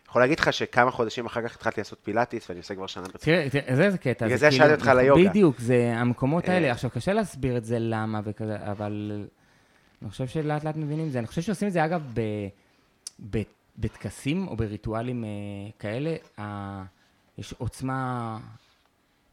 יכול 0.09 0.23
להגיד 0.23 0.41
לך 0.41 0.53
שכמה 0.53 0.91
חודשים 0.91 1.27
אחר 1.27 1.49
כך 1.49 1.55
התחלתי 1.55 1.81
לעשות 1.81 1.99
פילאטיס, 2.03 2.51
ואני 2.51 2.59
עושה 2.61 2.75
כבר 2.75 2.87
שנה 2.87 3.03
ברצינות. 3.03 3.51
תראה, 3.53 3.63
תראה, 3.63 3.77
זה 3.77 3.85
איזה 3.85 3.99
קטע. 3.99 4.27
בגלל 4.27 4.39
זה 4.39 4.49
כאילו- 4.49 4.59
שאלתי 4.65 4.75
אותך 4.75 4.87
על 4.89 4.99
היוגה. 4.99 5.31
בדיוק, 5.31 5.59
זה 5.59 5.93
המקומות 5.97 6.49
אה. 6.49 6.55
האלה. 6.55 6.71
עכשיו, 6.73 6.91
קשה 6.91 7.13
להסביר 7.13 7.57
את 7.57 7.65
זה 7.65 7.77
למה 7.79 8.21
וכזה, 8.25 8.57
אבל 8.71 9.25
אני 10.03 10.11
חושב 10.11 10.27
שלאט 10.27 10.65
לאט 10.65 10.77
מבינים 10.77 11.07
את 11.07 11.13
זה. 11.13 11.19
אני 11.19 11.27
חושב 11.27 11.43
שעושים 11.43 11.69
את 11.69 11.73
זה, 11.73 11.85
אגב, 11.85 12.03
ב- 12.15 12.49
ב- 13.31 13.43
בטקסים 13.79 14.49
או 14.49 14.57
בריטואלים 14.57 15.25
אה, 15.25 15.29
כאלה, 15.79 16.17
ה- 16.41 16.85
יש 17.39 17.53
עוצמה, 17.59 18.39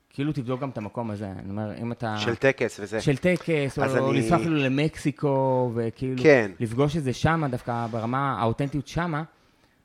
כאילו 0.09 0.33
תבדוק 0.33 0.61
גם 0.61 0.69
את 0.69 0.77
המקום 0.77 1.11
הזה. 1.11 1.31
אני 1.31 1.49
אומר, 1.49 1.77
אם 1.77 1.91
אתה... 1.91 2.17
של 2.17 2.35
טקס 2.35 2.79
וזה. 2.79 3.01
של 3.01 3.17
טקס, 3.17 3.79
או 3.79 3.83
אני- 4.09 4.21
לנסוע 4.21 4.37
אפילו 4.37 4.55
למקסיקו, 4.55 5.71
וכאילו, 5.75 6.23
כן. 6.23 6.51
לפגוש 6.59 6.97
את 6.97 7.03
זה 7.03 7.13
שמה, 7.13 7.47
דווקא 7.47 7.87
ברמה, 7.91 8.39
האותנטיות 8.41 8.87
שמה, 8.87 9.23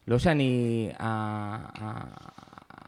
לא 0.08 0.18
שאני, 0.18 0.90
ה- 0.98 1.04
ה- 1.84 2.16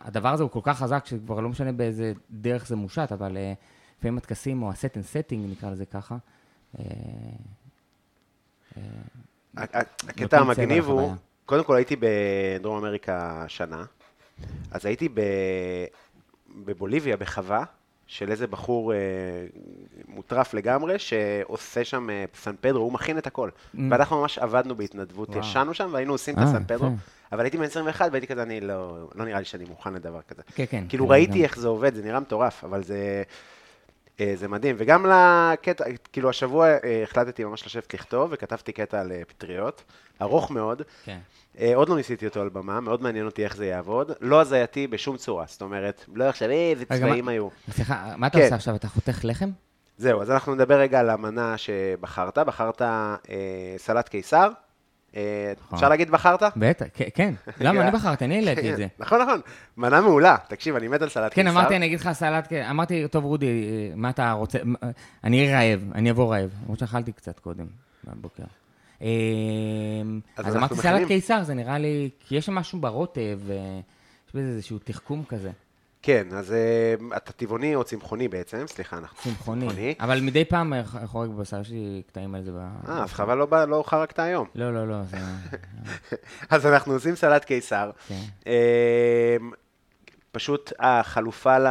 הדבר 0.00 0.28
הזה 0.28 0.42
הוא 0.42 0.50
כל 0.50 0.60
כך 0.62 0.78
חזק, 0.78 1.06
שכבר 1.06 1.40
לא 1.40 1.48
משנה 1.48 1.72
באיזה 1.72 2.12
דרך 2.30 2.66
זה 2.66 2.76
מושת, 2.76 3.08
אבל 3.12 3.36
אה, 3.36 3.52
לפעמים 3.98 4.18
הטקסים, 4.18 4.62
או 4.62 4.70
ה-set 4.70 4.74
and 4.94 5.04
setting, 5.14 5.50
נקרא 5.50 5.70
לזה 5.70 5.86
ככה, 5.86 6.16
אה, 6.78 6.84
ה- 9.56 9.62
ה- 9.78 9.82
הקטע 10.08 10.38
המגניב 10.40 10.84
הוא. 10.84 11.12
קודם 11.48 11.64
כל 11.64 11.76
הייתי 11.76 11.96
בדרום 12.00 12.76
אמריקה 12.78 13.44
שנה, 13.48 13.84
אז 14.70 14.86
הייתי 14.86 15.08
ב... 15.08 15.20
בבוליביה, 16.64 17.16
בחווה, 17.16 17.64
של 18.06 18.30
איזה 18.30 18.46
בחור 18.46 18.92
אה, 18.92 18.98
מוטרף 20.08 20.54
לגמרי, 20.54 20.98
שעושה 20.98 21.84
שם 21.84 22.10
אה, 22.10 22.24
סן 22.34 22.54
פדרו, 22.60 22.82
הוא 22.84 22.92
מכין 22.92 23.18
את 23.18 23.26
הכל. 23.26 23.50
ואנחנו 23.90 24.20
ממש 24.20 24.38
עבדנו 24.38 24.76
בהתנדבות, 24.76 25.28
Mm. 25.28 25.32
וואו. 25.32 25.44
ישנו 25.44 25.74
שם 25.74 25.90
והיינו 25.92 26.12
עושים 26.12 26.34
את 26.34 26.38
אה, 26.38 26.44
הסן 26.44 26.64
פדרו, 26.64 26.86
יפה. 26.86 26.96
אבל 27.32 27.44
הייתי 27.44 27.56
בן 27.58 27.64
21 27.64 28.08
והייתי 28.12 28.26
כזה, 28.26 28.42
אני 28.42 28.60
לא, 28.60 29.08
לא 29.14 29.24
נראה 29.24 29.38
לי 29.38 29.44
שאני 29.44 29.64
מוכן 29.64 29.92
לדבר 29.94 30.20
כזה. 30.28 30.42
כן, 30.54 30.64
כן. 30.70 30.84
כאילו 30.88 31.06
כן, 31.06 31.12
ראיתי 31.12 31.38
גם. 31.38 31.44
איך 31.44 31.58
זה 31.58 31.68
עובד, 31.68 31.94
זה 31.94 32.02
נראה 32.02 32.20
מטורף, 32.20 32.64
אבל 32.64 32.82
זה, 32.82 33.22
זה 34.34 34.48
מדהים. 34.48 34.76
וגם 34.78 35.06
לקטע, 35.06 35.84
כאילו 36.12 36.30
השבוע 36.30 36.68
אה, 36.68 37.02
החלטתי 37.02 37.44
ממש 37.44 37.66
לשבת 37.66 37.94
לכתוב, 37.94 38.28
וכתבתי 38.32 38.72
קטע 38.72 39.00
על 39.00 39.12
אה, 39.12 39.22
פטריות, 39.28 39.82
ארוך 40.22 40.50
מאוד. 40.50 40.82
כן. 41.04 41.18
אה, 41.58 41.72
עוד 41.74 41.88
לא 41.88 41.96
ניסיתי 41.96 42.26
אותו 42.26 42.40
על 42.40 42.48
במה, 42.48 42.80
מאוד 42.80 43.02
מעניין 43.02 43.26
אותי 43.26 43.44
איך 43.44 43.56
זה 43.56 43.66
יעבוד. 43.66 44.12
לא 44.20 44.40
הזייתי 44.40 44.86
בשום 44.86 45.16
צורה, 45.16 45.44
זאת 45.48 45.62
אומרת, 45.62 46.04
לא 46.14 46.24
עכשיו, 46.24 46.50
אה, 46.50 46.70
איזה 46.70 46.84
צבעים 46.84 47.28
היו. 47.28 47.48
סליחה, 47.70 48.14
מה 48.16 48.26
אתה 48.26 48.38
כן. 48.38 48.44
עושה 48.44 48.54
עכשיו? 48.54 48.76
אתה 48.76 48.88
חותך 48.88 49.20
לחם? 49.24 49.50
זהו, 49.98 50.22
אז 50.22 50.30
אנחנו 50.30 50.54
נדבר 50.54 50.78
רגע 50.80 51.00
על 51.00 51.10
המנה 51.10 51.58
שבחרת. 51.58 52.38
בחרת 52.38 52.82
אה, 52.82 53.16
סלט 53.76 54.08
קיסר. 54.08 54.50
אה, 55.18 55.52
נכון. 55.60 55.76
אפשר 55.76 55.88
להגיד 55.88 56.10
בחרת? 56.10 56.42
בטח, 56.56 56.86
כן, 56.94 57.04
כן. 57.14 57.34
למה? 57.60 57.82
אני 57.82 57.90
בחרתי, 57.90 58.24
אני 58.24 58.34
העליתי 58.34 58.72
את 58.72 58.76
זה. 58.76 58.86
נכון, 58.98 59.20
נכון. 59.22 59.40
מנה 59.76 60.00
מעולה. 60.00 60.36
תקשיב, 60.48 60.76
אני 60.76 60.88
מת 60.88 61.02
על 61.02 61.08
סלט 61.08 61.32
כן, 61.34 61.42
קיסר. 61.42 61.58
אמרתי, 61.58 61.76
אני 61.76 61.86
אגיד 61.86 62.00
לך 62.00 62.12
סלט, 62.12 62.46
כן, 62.50 62.66
אמרתי, 62.70 63.08
טוב, 63.08 63.24
רודי, 63.24 63.46
אה, 63.46 63.96
מה 63.96 64.10
אתה 64.10 64.32
רוצה? 64.32 64.58
מה- 64.64 64.78
אני 65.24 65.52
רעב, 65.52 65.80
אני 65.94 66.10
אבוא 66.10 66.34
רעב. 66.34 66.50
למרות 66.64 66.78
שאכלתי 66.78 67.12
קצת 67.12 67.38
קודם, 67.38 67.66
בבוקר. 68.04 68.44
אה, 69.02 69.08
אז 70.36 70.56
אמרתי. 70.56 70.74
סלט 70.74 71.06
קיסר, 71.08 71.42
זה 71.42 71.54
נראה 71.54 71.78
לי, 71.78 72.10
כי 72.20 72.36
יש 72.36 72.46
שם 72.46 72.54
משהו 72.54 72.78
ברוטב, 72.80 73.38
אה, 73.50 73.56
יש 74.28 74.34
בזה 74.34 74.48
איזשהו 74.48 74.78
תחכום 74.84 75.24
כזה, 75.28 75.50
כן, 76.02 76.26
אז 76.32 76.52
אה, 76.52 77.16
אתה 77.16 77.32
טבעוני 77.32 77.74
או 77.74 77.84
צמחוני 77.84 78.28
בעצם, 78.28 78.64
סליחה, 78.66 78.98
אנחנו 78.98 79.16
צמחוני. 79.22 79.94
אבל 80.00 80.20
מדי 80.20 80.44
פעם 80.44 80.72
חורג 81.06 81.30
בבשר, 81.30 81.60
יש 81.60 81.70
לי 81.70 82.02
קטעים 82.06 82.34
על 82.34 82.42
זה. 82.44 82.50
אה, 82.88 83.02
אז 83.02 83.12
חבל 83.12 83.34
לא 83.34 83.48
לא 83.68 83.82
חרגת 83.86 84.18
היום. 84.18 84.48
לא, 84.54 84.74
לא, 84.74 84.88
לא, 84.88 85.02
זה... 85.02 85.16
אז 86.50 86.66
אנחנו 86.66 86.92
עושים 86.92 87.14
סלט 87.14 87.44
קיסר. 87.44 87.90
כן. 88.08 88.20
אה, 88.46 89.36
פשוט 90.32 90.72
החלופה 90.78 91.58
ל- 91.58 91.66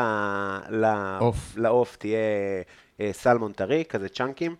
ל- 0.70 1.18
עוף. 1.20 1.54
לעוף 1.58 1.96
תהיה 1.96 2.20
אה, 3.02 3.10
סלמון 3.13 3.52
טרי, 3.52 3.84
כזה 3.90 4.10
chunk־ים. 4.10 4.56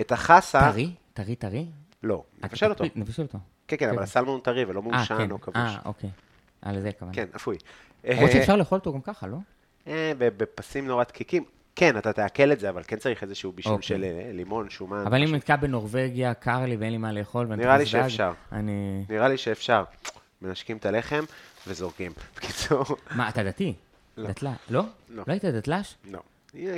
את 0.00 0.12
החסה... 0.12 0.60
טרי? 0.72 0.92
טרי, 1.12 1.36
טרי? 1.36 1.66
לא, 2.02 2.22
אה, 2.42 2.48
נבשל 2.48 2.70
אותו. 2.70 2.84
נבשל 2.96 3.22
אותו. 3.22 3.38
כן, 3.68 3.76
כן, 3.76 3.88
אבל 3.88 3.96
כן. 3.96 4.02
הסלמון 4.02 4.40
טרי 4.40 4.64
ולא 4.64 4.82
מעושן 4.82 5.18
כן. 5.18 5.30
או 5.30 5.40
כבוש. 5.40 5.56
אה, 5.56 5.78
אוקיי. 5.84 6.10
אה, 6.66 6.72
לזה 6.72 6.88
הכוונה. 6.88 7.12
כן, 7.12 7.26
אפוי. 7.36 7.56
למרות 8.04 8.28
אה, 8.28 8.32
שאפשר 8.32 8.56
לאכול 8.56 8.78
אותו 8.78 8.92
גם 8.92 9.00
ככה, 9.00 9.26
לא? 9.26 9.36
אה, 9.86 10.12
בפסים 10.18 10.86
נורא 10.86 11.04
דקיקים. 11.04 11.44
כן, 11.76 11.98
אתה 11.98 12.12
תעכל 12.12 12.52
את 12.52 12.60
זה, 12.60 12.68
אבל 12.68 12.82
כן 12.86 12.96
צריך 12.96 13.22
איזשהו 13.22 13.52
בישול 13.52 13.72
אוקיי. 13.72 13.86
של 13.86 14.04
לימון, 14.32 14.70
שומן. 14.70 15.04
אבל 15.06 15.22
אם. 15.22 15.34
נתקע 15.34 15.56
בנורבגיה, 15.56 16.34
קר 16.34 16.60
לי 16.64 16.76
ואין 16.76 16.92
לי 16.92 16.98
מה 16.98 17.12
לאכול, 17.12 17.46
ואני 17.50 17.62
נראה 17.62 17.78
לי 17.78 17.86
שאפשר. 17.86 18.32
אני... 18.52 19.04
נראה 19.08 19.28
לי 19.28 19.38
שאפשר. 19.38 19.84
מנשקים 20.42 20.76
את 20.76 20.86
הלחם 20.86 21.24
וזורקים. 21.66 22.12
בקיצור, 22.36 22.84
מה, 23.10 23.28
אתה 23.28 23.42
דתי? 23.44 23.74
לא. 24.16 24.28
דתלה. 24.28 24.52
לא? 24.70 24.82
לא. 25.10 25.22
לא 25.26 25.32
היית 25.32 25.44
דתל"ש? 25.44 25.94
לא. 26.10 26.20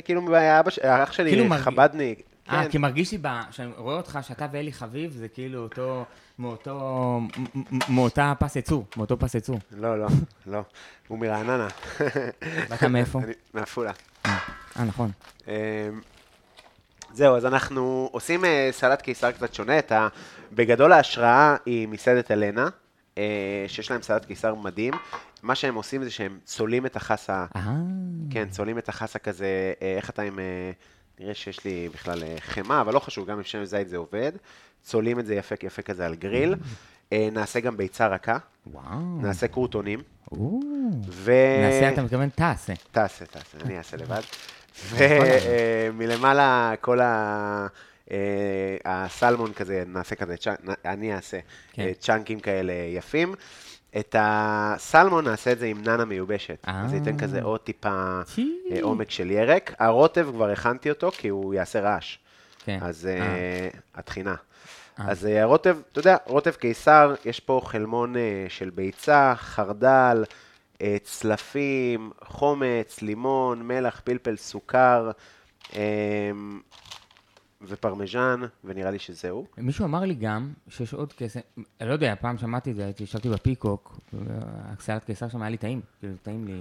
כאילו, 0.05 0.37
האבא 0.37 0.71
ש- 0.71 0.79
האח 0.79 1.13
שלי 1.13 1.31
כאילו 1.31 1.55
חבדניק. 1.59 2.23
אה, 2.51 2.65
כן. 2.65 2.71
כי 2.71 2.79
מרגיש 2.79 3.13
לי, 3.13 3.19
ב- 3.23 3.41
שאני 3.51 3.71
רואה 3.77 3.97
אותך, 3.97 4.19
שאתה 4.23 4.47
ואלי 4.53 4.73
חביב, 4.73 5.13
זה 5.13 5.29
כאילו 5.29 5.63
אותו, 5.63 6.05
מאותו, 6.41 7.21
מאותה 7.89 8.33
פס 8.39 8.57
ייצור, 8.57 8.85
מאותו 8.97 9.19
פס 9.19 9.35
ייצור. 9.35 9.59
לא, 9.71 9.99
לא, 9.99 10.07
לא. 10.47 10.63
הוא 11.09 11.19
מרעננה. 11.19 11.69
ואתה 12.69 12.89
מאיפה? 12.89 13.21
מעפולה. 13.55 13.93
אה, 14.27 14.85
נכון. 14.87 15.11
אמ, 15.49 15.53
זהו, 17.13 17.37
אז 17.37 17.47
אנחנו 17.47 18.09
עושים 18.13 18.45
אה, 18.45 18.69
סלט 18.73 19.03
קיסר 19.03 19.33
קצת 19.33 19.55
שונה. 19.55 19.79
ה... 19.91 20.09
בגדול 20.53 20.93
ההשראה 20.93 21.57
היא 21.67 21.89
מסעדת 21.89 22.31
אלנה, 22.31 22.69
אה, 23.19 23.65
שיש 23.69 23.91
להם 23.91 24.03
סלט 24.03 24.25
קיסר 24.25 24.55
מדהים. 24.55 24.95
מה 25.43 25.55
שהם 25.55 25.75
עושים 25.75 26.05
זה 26.05 26.11
שהם 26.11 26.39
צולים 26.45 26.87
את 26.87 26.97
החסה 26.97 27.47
אה, 27.57 27.63
כן, 28.31 28.49
צולעים 28.49 28.79
את 28.79 28.89
החסה 28.89 29.19
כזה, 29.19 29.73
אה, 29.83 29.95
איך 29.97 30.11
אתה 30.11 30.23
עם... 30.23 30.39
אה, 30.39 30.71
נראה 31.21 31.35
שיש 31.35 31.65
לי 31.65 31.89
בכלל 31.95 32.23
אה, 32.23 32.37
חמאה, 32.41 32.81
אבל 32.81 32.95
לא 32.95 32.99
חשוב, 32.99 33.27
גם 33.27 33.37
עם 33.37 33.45
שמן 33.45 33.65
זית 33.65 33.89
זה 33.89 33.97
עובד. 33.97 34.33
צולעים 34.83 35.21
את 35.21 35.27
זה 35.27 35.35
יפה 35.35 35.55
יפה 35.63 35.83
כזה 35.83 36.07
על 36.07 36.15
גריל. 36.15 36.55
אה, 37.13 37.29
נעשה 37.33 37.61
גם 37.61 37.77
ביצה 37.77 38.07
רכה, 38.07 38.39
וואו. 38.67 39.21
נעשה 39.23 39.49
קרוטונים. 39.49 40.03
ו... 41.09 41.33
נעשה, 41.63 41.93
אתה 41.93 42.03
מתכוון 42.03 42.29
תעשה. 42.29 42.73
תעשה, 42.93 43.25
תעשה, 43.25 43.59
אני 43.65 43.79
אעשה 43.79 43.97
לבד. 44.03 44.21
נכון. 44.87 45.07
ומלמעלה 45.93 46.75
כל 46.81 47.01
ה... 47.01 47.67
אה, 48.11 48.77
הסלמון 48.85 49.53
כזה, 49.53 49.83
נעשה 49.87 50.15
כזה, 50.15 50.35
אני 50.85 51.15
אעשה 51.15 51.39
כן. 51.73 51.83
אה, 51.83 51.93
צ'אנקים 52.01 52.41
כאלה 52.41 52.73
יפים. 52.73 53.35
את 53.99 54.17
הסלמון 54.19 55.25
נעשה 55.25 55.53
את 55.53 55.59
זה 55.59 55.67
עם 55.67 55.83
נאנה 55.83 56.05
מיובשת. 56.05 56.59
אז 56.63 56.91
זה 56.91 56.97
ייתן 56.97 57.15
אה. 57.15 57.19
כזה 57.19 57.43
עוד 57.43 57.61
טיפה. 57.61 58.21
אה, 58.71 58.79
עומק 58.83 59.11
של 59.11 59.31
ירק. 59.31 59.75
הרוטב 59.79 60.29
כבר 60.33 60.51
הכנתי 60.51 60.91
אותו, 60.91 61.11
כי 61.11 61.29
הוא 61.29 61.55
יעשה 61.55 61.81
רעש. 61.81 62.19
כן. 62.65 62.79
אז 62.83 63.07
אה. 63.07 63.69
אה. 65.01 65.11
אז 65.11 65.27
אה, 65.27 65.43
הרוטב, 65.43 65.79
אתה 65.93 65.99
יודע, 66.01 66.17
רוטב 66.27 66.51
קיסר, 66.51 67.15
יש 67.25 67.41
פה 67.41 67.61
חלמון 67.65 68.17
אה, 68.17 68.47
של 68.49 68.71
ביצה, 68.71 69.35
חרדל, 69.37 70.25
צלפים, 71.03 72.11
חומץ, 72.25 73.03
לימון, 73.03 73.63
מלח, 73.63 74.01
פלפל, 74.05 74.37
סוכר 74.37 75.11
אה, 75.77 76.31
ופרמיז'ן, 77.63 78.41
ונראה 78.65 78.91
לי 78.91 78.99
שזהו. 78.99 79.47
מישהו 79.59 79.85
אמר 79.85 80.01
לי 80.01 80.15
גם 80.15 80.53
שיש 80.69 80.95
עוד 80.95 81.13
קסם, 81.13 81.41
אני 81.81 81.89
לא 81.89 81.93
יודע, 81.93 82.15
פעם 82.21 82.39
שמעתי 82.39 82.71
את 82.71 82.77
זה, 82.77 82.85
הייתי, 82.85 83.03
ישבתי 83.03 83.29
בפיקוק, 83.29 84.01
הסלט 84.65 85.05
קיסר 85.05 85.29
שם 85.29 85.43
היה 85.43 85.51
לי 85.51 85.57
טעים, 85.57 85.81
כאילו, 86.01 86.15
טעים 86.23 86.45
לי. 86.45 86.61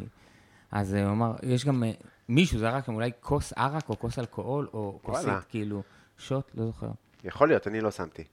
אז 0.71 0.93
הוא 0.93 1.11
אמר, 1.11 1.35
יש 1.43 1.65
גם, 1.65 1.83
מישהו 2.29 2.59
זרק 2.59 2.85
שם 2.85 2.93
אולי 2.93 3.11
כוס 3.21 3.53
ערק 3.53 3.89
או 3.89 3.99
כוס 3.99 4.19
אלכוהול, 4.19 4.67
או 4.73 4.99
כוסית. 5.03 5.29
כאילו, 5.49 5.83
שוט, 6.17 6.51
לא 6.55 6.65
זוכר. 6.65 6.89
יכול 7.23 7.47
להיות, 7.47 7.67
אני 7.67 7.81
לא 7.81 7.91
שמתי. 7.91 8.23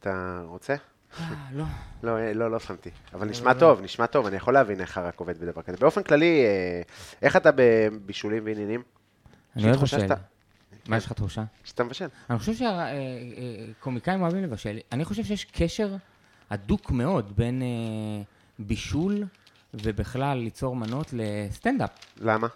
אתה 0.00 0.42
רוצה? 0.46 0.74
אה, 1.20 1.24
לא. 1.52 1.64
לא, 2.02 2.16
אה, 2.18 2.32
לא, 2.34 2.50
לא 2.50 2.58
שמתי. 2.58 2.90
אבל 3.14 3.28
נשמע 3.28 3.54
טוב, 3.54 3.80
נשמע 3.80 4.06
טוב, 4.06 4.26
אני 4.26 4.36
יכול 4.36 4.54
להבין 4.54 4.80
איך 4.80 4.98
הרק 4.98 5.20
עובד 5.20 5.38
בדבר 5.38 5.62
כזה. 5.62 5.76
באופן 5.76 6.02
כללי, 6.02 6.44
אה, 6.44 6.82
איך 7.22 7.36
אתה 7.36 7.50
בבישולים 7.54 8.42
ועניינים? 8.46 8.82
אני 9.56 9.64
אוהב. 9.70 9.86
שאתה- 9.86 10.14
מה 10.88 10.96
יש 10.96 11.06
לך 11.06 11.12
תחושה? 11.12 11.44
שאתה 11.64 11.84
מבשל. 11.84 12.08
אני 12.30 12.38
חושב 12.38 12.52
שהקומיקאים 12.54 14.22
אוהבים 14.22 14.42
לבשל. 14.42 14.78
אני 14.92 15.04
חושב 15.04 15.24
שיש 15.24 15.44
קשר 15.44 15.96
הדוק 16.50 16.90
מאוד 16.90 17.36
בין 17.36 17.62
בישול 18.58 19.24
ובכלל 19.74 20.38
ליצור 20.38 20.76
מנות 20.76 21.06
לסטנדאפ. 21.12 21.90
למה? 22.20 22.46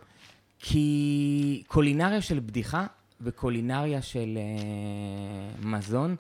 כי 0.59 1.63
קולינריה 1.67 2.23
של 2.23 2.41
בדיחה 2.41 2.87
וקולינריה 3.25 4.03
של 4.03 4.39
אה, 4.39 5.67
מזון, 5.69 6.17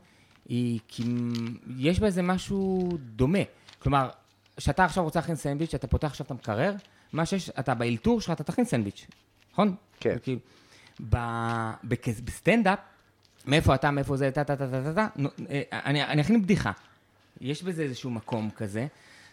היא, 0.48 0.80
כמ- 0.88 1.32
יש 1.78 2.00
בה 2.00 2.06
איזה 2.06 2.22
משהו 2.22 2.88
דומה. 3.16 3.38
כלומר, 3.78 4.08
כשאתה 4.56 4.84
עכשיו 4.84 5.04
רוצה 5.04 5.18
להכין 5.20 5.36
סנדוויץ', 5.36 5.74
אתה 5.74 5.86
פותח 5.86 6.06
עכשיו 6.08 6.26
את 6.26 6.30
המקרר, 6.30 6.74
מה 7.12 7.26
שיש, 7.26 7.50
אתה 7.50 7.74
באלתור 7.74 8.20
שלך, 8.20 8.30
אתה 8.30 8.44
תכין 8.44 8.64
סנדוויץ', 8.64 9.06
נכון? 9.52 9.74
כן. 10.00 10.14
וכאילו, 10.16 10.40
ב- 11.10 11.70
בכ- 11.84 12.20
בסטנדאפ, 12.24 12.78
מאיפה 13.46 13.74
אתה, 13.74 13.90
מאיפה 13.90 14.16
זה, 14.16 14.30
טה 14.30 14.44
טה 14.44 14.56
טה 14.56 14.66
טה 14.70 14.94
טה, 14.94 15.06
אה, 15.50 15.62
אני 15.72 16.04
אני 16.04 16.20
אכין 16.22 16.42
בדיחה. 16.42 16.72
יש 17.40 17.62
בזה 17.62 17.82
איזשהו 17.82 18.10
מקום 18.10 18.50
כזה. 18.56 18.86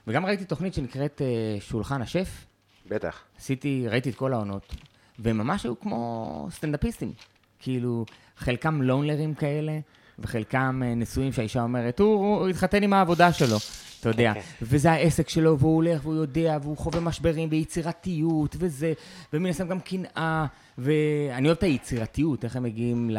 וגם 0.07 0.25
ראיתי 0.25 0.45
תוכנית 0.45 0.73
שנקראת 0.73 1.21
אה, 1.21 1.27
שולחן 1.61 2.01
השף, 2.01 2.45
בטח. 2.89 3.21
עשיתי, 3.37 3.85
ראיתי 3.89 4.09
את 4.09 4.15
כל 4.15 4.33
העונות, 4.33 4.75
והם 5.19 5.37
ממש 5.37 5.63
היו 5.63 5.79
כמו 5.79 6.47
סטנדאפיסטים. 6.51 7.13
כאילו, 7.61 8.05
חלקם 8.37 8.81
לונלרים 8.81 9.33
כאלה, 9.33 9.79
וחלקם 10.19 10.81
אה, 10.85 10.95
נשואים 10.95 11.31
שהאישה 11.31 11.61
אומרת, 11.61 11.99
הוא, 11.99 12.39
הוא 12.39 12.47
התחתן 12.47 12.83
עם 12.83 12.93
העבודה 12.93 13.33
שלו, 13.33 13.57
אתה 13.99 14.09
יודע. 14.09 14.33
וזה 14.61 14.91
העסק 14.91 15.29
שלו, 15.29 15.59
והוא 15.59 15.75
הולך, 15.75 16.05
והוא 16.05 16.15
יודע, 16.15 16.57
והוא 16.61 16.77
חווה 16.77 16.99
משברים 16.99 17.49
ויצירתיות, 17.51 18.55
וזה, 18.59 18.93
ומן 19.33 19.49
הסתם 19.49 19.67
גם 19.67 19.79
קנאה, 19.79 20.45
ואני 20.77 21.47
אוהב 21.47 21.57
את 21.57 21.63
היצירתיות, 21.63 22.43
איך 22.43 22.55
הם 22.55 22.63
מגיעים 22.63 23.09
ל... 23.09 23.17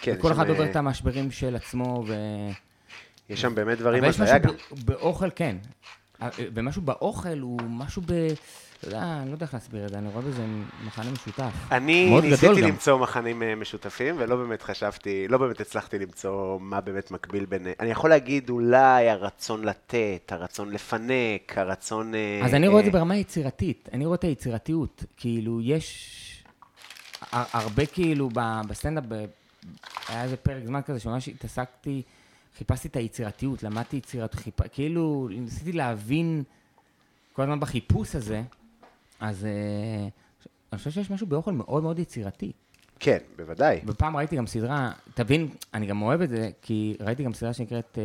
כן, 0.00 0.16
כל 0.20 0.32
אחד 0.32 0.48
עובר 0.48 0.62
אה, 0.64 0.70
את 0.70 0.76
המשברים 0.76 1.30
של 1.30 1.56
עצמו, 1.56 2.04
ו... 2.06 2.14
יש 3.30 3.40
שם 3.40 3.54
באמת 3.54 3.78
דברים 3.78 4.04
אבל 4.04 4.10
יש 4.10 4.20
הזיה 4.20 4.38
משהו 4.38 4.52
גם. 4.52 4.76
באוכל, 4.84 5.28
כן. 5.36 5.56
אה, 6.22 6.28
ומשהו 6.54 6.82
באוכל 6.82 7.38
הוא 7.38 7.60
משהו 7.68 8.02
ב... 8.06 8.12
אתה 8.88 8.96
יודע, 8.96 9.18
אני 9.22 9.28
לא 9.28 9.34
יודע 9.34 9.46
איך 9.46 9.54
להסביר 9.54 9.84
את 9.84 9.90
זה, 9.90 9.98
אני 9.98 10.08
רואה 10.08 10.22
בזה 10.22 10.46
מכנה 10.86 11.10
משותף. 11.10 11.52
אני 11.70 12.20
ניסיתי. 12.20 12.62
למצוא 12.62 12.98
מכנים 12.98 13.42
אה, 13.42 13.54
משותפים, 13.54 14.14
ולא 14.18 14.36
באמת 14.36 14.62
חשבתי, 14.62 15.28
לא 15.28 15.38
באמת 15.38 15.60
הצלחתי 15.60 15.98
למצוא 15.98 16.60
מה 16.60 16.80
באמת 16.80 17.10
מקביל 17.10 17.44
בין... 17.44 17.66
אני 17.80 17.90
יכול 17.90 18.10
להגיד 18.10 18.50
אולי 18.50 19.08
הרצון 19.10 19.64
לתת, 19.64 20.32
הרצון 20.32 20.70
לפנק, 20.72 21.58
הרצון... 21.58 22.14
אה, 22.14 22.40
אז 22.44 22.54
אני 22.54 22.68
רואה 22.68 22.80
את 22.80 22.84
זה 22.84 22.90
אה, 22.90 22.98
ברמה 22.98 23.16
יצירתית, 23.16 23.88
אני 23.92 24.06
רואה 24.06 24.14
את 24.14 24.24
היצירתיות. 24.24 25.04
כאילו, 25.16 25.60
יש 25.60 26.44
הר- 27.32 27.44
הרבה 27.52 27.86
כאילו 27.86 28.28
בסטנדאפ, 28.68 29.04
היה 30.08 30.22
איזה 30.24 30.36
פרק 30.36 30.64
זמן 30.64 30.80
כזה 30.82 31.00
שממש 31.00 31.28
התעסקתי, 31.28 32.02
חיפשתי 32.58 32.88
את 32.88 32.96
היצירתיות, 32.96 33.62
למדתי 33.62 33.96
יצירתיות, 33.96 34.34
חיפ... 34.44 34.68
כאילו, 34.72 35.28
ניסיתי 35.30 35.72
להבין 35.72 36.42
כל 37.32 37.42
הזמן 37.42 37.60
בחיפוש 37.60 38.16
הזה, 38.16 38.42
אז 39.24 39.44
אה, 39.44 40.08
אני 40.72 40.78
חושב 40.78 40.90
שיש 40.90 41.10
משהו 41.10 41.26
באוכל 41.26 41.52
מאוד 41.52 41.82
מאוד 41.82 41.98
יצירתי. 41.98 42.52
כן, 43.00 43.18
בוודאי. 43.36 43.80
ופעם 43.86 44.16
ראיתי 44.16 44.36
גם 44.36 44.46
סדרה, 44.46 44.92
תבין, 45.14 45.48
אני 45.74 45.86
גם 45.86 46.02
אוהב 46.02 46.20
את 46.20 46.28
זה, 46.28 46.50
כי 46.62 46.96
ראיתי 47.00 47.24
גם 47.24 47.32
סדרה 47.32 47.52
שנקראת, 47.52 47.98
אה, 47.98 48.04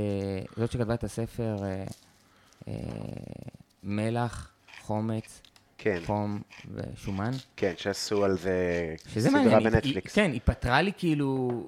זאת 0.57 0.71
שכתבה 0.71 0.93
את 0.93 1.03
הספר 1.03 1.55
אה, 2.67 2.73
מלח, 3.83 4.51
חומץ, 4.81 5.41
כן, 5.77 5.99
חום 6.05 6.41
ושומן. 6.73 7.31
כן, 7.55 7.73
שעשו 7.77 8.23
על 8.25 8.37
זה 8.37 8.53
סדרה 9.07 9.31
מעניין, 9.31 9.63
בנטפליקס. 9.63 10.17
היא- 10.17 10.25
כן, 10.25 10.31
היא 10.31 10.41
פתרה 10.43 10.81
לי 10.81 10.91
כאילו, 10.97 11.63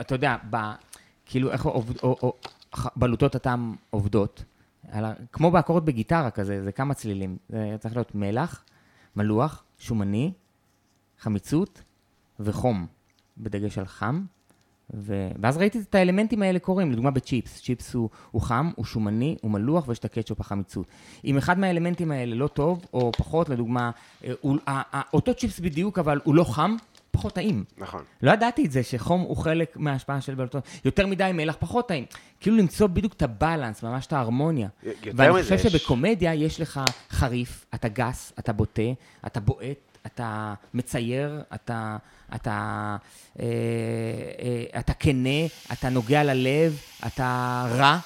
אתה 0.00 0.14
יודע, 0.14 0.36
ב, 0.50 0.56
כאילו 1.26 1.50
איך 1.52 1.64
עובד, 1.64 1.96
או, 2.02 2.16
או, 2.22 2.32
בלוטות 2.96 3.34
הטעם 3.34 3.74
עובדות, 3.90 4.44
על 4.90 5.04
ה, 5.04 5.12
כמו 5.32 5.50
באקורד 5.50 5.86
בגיטרה 5.86 6.30
כזה, 6.30 6.62
זה 6.64 6.72
כמה 6.72 6.94
צלילים. 6.94 7.36
זה 7.48 7.76
צריך 7.80 7.96
להיות 7.96 8.14
מלח, 8.14 8.64
מלוח, 9.16 9.64
שומני, 9.78 10.32
חמיצות 11.18 11.82
וחום, 12.40 12.86
בדגש 13.38 13.78
על 13.78 13.86
חם. 13.86 14.22
ו... 14.94 15.30
ואז 15.40 15.56
ראיתי 15.56 15.78
את 15.78 15.94
האלמנטים 15.94 16.42
האלה 16.42 16.58
קורים, 16.58 16.92
לדוגמה 16.92 17.10
בצ'יפס. 17.10 17.62
צ'יפס 17.62 17.94
הוא, 17.94 18.08
הוא 18.30 18.42
חם, 18.42 18.70
הוא 18.76 18.84
שומני, 18.84 19.36
הוא 19.42 19.50
מלוח 19.50 19.88
ויש 19.88 19.98
את 19.98 20.04
הקטשופ 20.04 20.40
החמיצות. 20.40 20.86
אם 21.24 21.36
אחד 21.38 21.58
מהאלמנטים 21.58 22.10
האלה 22.12 22.34
לא 22.34 22.46
טוב, 22.46 22.84
או 22.92 23.12
פחות, 23.18 23.48
לדוגמה, 23.48 23.90
אה, 24.24 24.32
הוא, 24.40 24.58
ה- 24.66 24.96
ה- 24.96 25.02
אותו 25.12 25.34
צ'יפס 25.34 25.60
בדיוק, 25.60 25.98
אבל 25.98 26.20
הוא 26.24 26.34
לא 26.34 26.44
חם, 26.44 26.76
פחות 27.18 27.32
טעים. 27.34 27.64
נכון. 27.78 28.02
לא 28.22 28.30
ידעתי 28.32 28.64
את 28.66 28.72
זה, 28.72 28.82
שחום 28.82 29.20
הוא 29.20 29.36
חלק 29.36 29.76
מההשפעה 29.76 30.20
של 30.20 30.34
בלוטות. 30.34 30.64
יותר 30.84 31.06
מדי 31.06 31.30
מלח, 31.34 31.56
פחות 31.58 31.88
טעים. 31.88 32.04
כאילו 32.40 32.56
למצוא 32.56 32.86
בדיוק 32.86 33.12
את 33.12 33.22
הבלנס, 33.22 33.82
ממש 33.82 34.06
את 34.06 34.12
ההרמוניה. 34.12 34.68
ואני 35.16 35.42
חושב 35.42 35.54
יש- 35.54 35.62
שבקומדיה 35.62 36.34
יש 36.34 36.60
לך 36.60 36.80
חריף, 37.10 37.64
אתה 37.74 37.88
גס, 37.88 38.32
אתה 38.38 38.52
בוטה, 38.52 38.82
אתה 39.26 39.40
בועט, 39.40 39.76
אתה 40.06 40.54
מצייר, 40.74 41.42
אתה, 41.54 41.96
אתה, 42.34 42.96
אה, 43.40 43.44
אה, 43.44 44.80
אתה 44.80 44.92
כנה, 44.94 45.38
אתה 45.72 45.88
נוגע 45.88 46.24
ללב, 46.24 46.80
אתה 47.06 47.26
רע. 47.76 47.98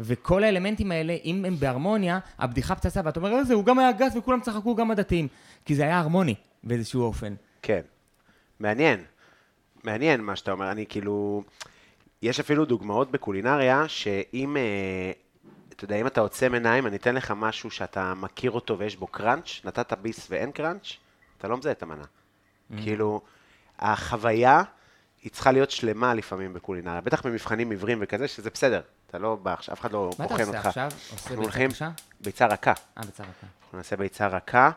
וכל 0.00 0.44
האלמנטים 0.44 0.92
האלה, 0.92 1.16
אם 1.24 1.44
הם 1.44 1.56
בהרמוניה, 1.58 2.18
הבדיחה 2.38 2.74
פצצה, 2.74 3.00
ואתה 3.04 3.20
אומר, 3.20 3.38
איזה, 3.38 3.54
הוא 3.54 3.64
גם 3.64 3.78
היה 3.78 3.92
גס 3.92 4.16
וכולם 4.16 4.40
צחקו, 4.40 4.74
גם 4.74 4.90
הדתיים. 4.90 5.28
כי 5.64 5.74
זה 5.74 5.82
היה 5.82 5.98
הרמוני 5.98 6.34
באיזשהו 6.64 7.02
אופן. 7.02 7.34
כן. 7.62 7.80
מעניין. 8.60 9.04
מעניין 9.84 10.20
מה 10.20 10.36
שאתה 10.36 10.52
אומר. 10.52 10.70
אני 10.70 10.86
כאילו... 10.88 11.42
יש 12.22 12.40
אפילו 12.40 12.64
דוגמאות 12.64 13.10
בקולינריה, 13.10 13.88
שאם, 13.88 14.56
אה, 14.56 15.12
אתה 15.68 15.84
יודע, 15.84 15.96
אם 15.96 16.06
אתה 16.06 16.20
עוצם 16.20 16.54
עיניים, 16.54 16.86
אני 16.86 16.96
אתן 16.96 17.14
לך 17.14 17.32
משהו 17.36 17.70
שאתה 17.70 18.14
מכיר 18.14 18.50
אותו 18.50 18.78
ויש 18.78 18.96
בו 18.96 19.06
קראנץ', 19.06 19.60
נתת 19.64 19.92
ביס 19.92 20.26
ואין 20.30 20.52
קראנץ', 20.52 20.86
אתה 21.38 21.48
לא 21.48 21.56
מזהה 21.56 21.72
את 21.72 21.82
המנה. 21.82 22.04
כאילו, 22.76 23.20
החוויה, 23.78 24.62
היא 25.22 25.32
צריכה 25.32 25.52
להיות 25.52 25.70
שלמה 25.70 26.14
לפעמים 26.14 26.54
בקולינריה. 26.54 27.00
בטח 27.00 27.26
במבחנים 27.26 27.70
עיוורים 27.70 27.98
וכזה, 28.00 28.28
שזה 28.28 28.50
בסדר. 28.50 28.80
אתה 29.06 29.18
לא 29.18 29.36
בא 29.36 29.52
עכשיו, 29.52 29.74
אף 29.74 29.80
אחד 29.80 29.92
לא 29.92 30.10
מה 30.18 30.24
אתה 30.24 30.34
בוחן 30.34 30.44
עושה 30.44 30.56
אותך. 30.56 30.66
עכשיו? 30.66 30.90
עושה 31.10 31.36
ביצה 31.36 31.68
קשה? 31.68 31.90
ביצה 32.20 32.46
רכה. 32.46 32.72
אה, 32.98 33.02
ביצה 33.02 33.22
רכה. 33.22 33.46
אנחנו 33.62 33.78
נעשה 33.78 33.96
ביצה 33.96 34.26
רכה, 34.26 34.70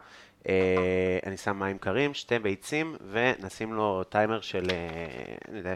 אני 1.25 1.38
שם 1.38 1.60
מים 1.60 1.77
קרים, 1.77 2.13
שתי 2.13 2.39
ביצים, 2.39 2.95
ונשים 3.12 3.73
לו 3.73 4.04
טיימר 4.04 4.41
של, 4.41 4.67
אה, 4.71 5.36
אני 5.49 5.58
יודע, 5.58 5.73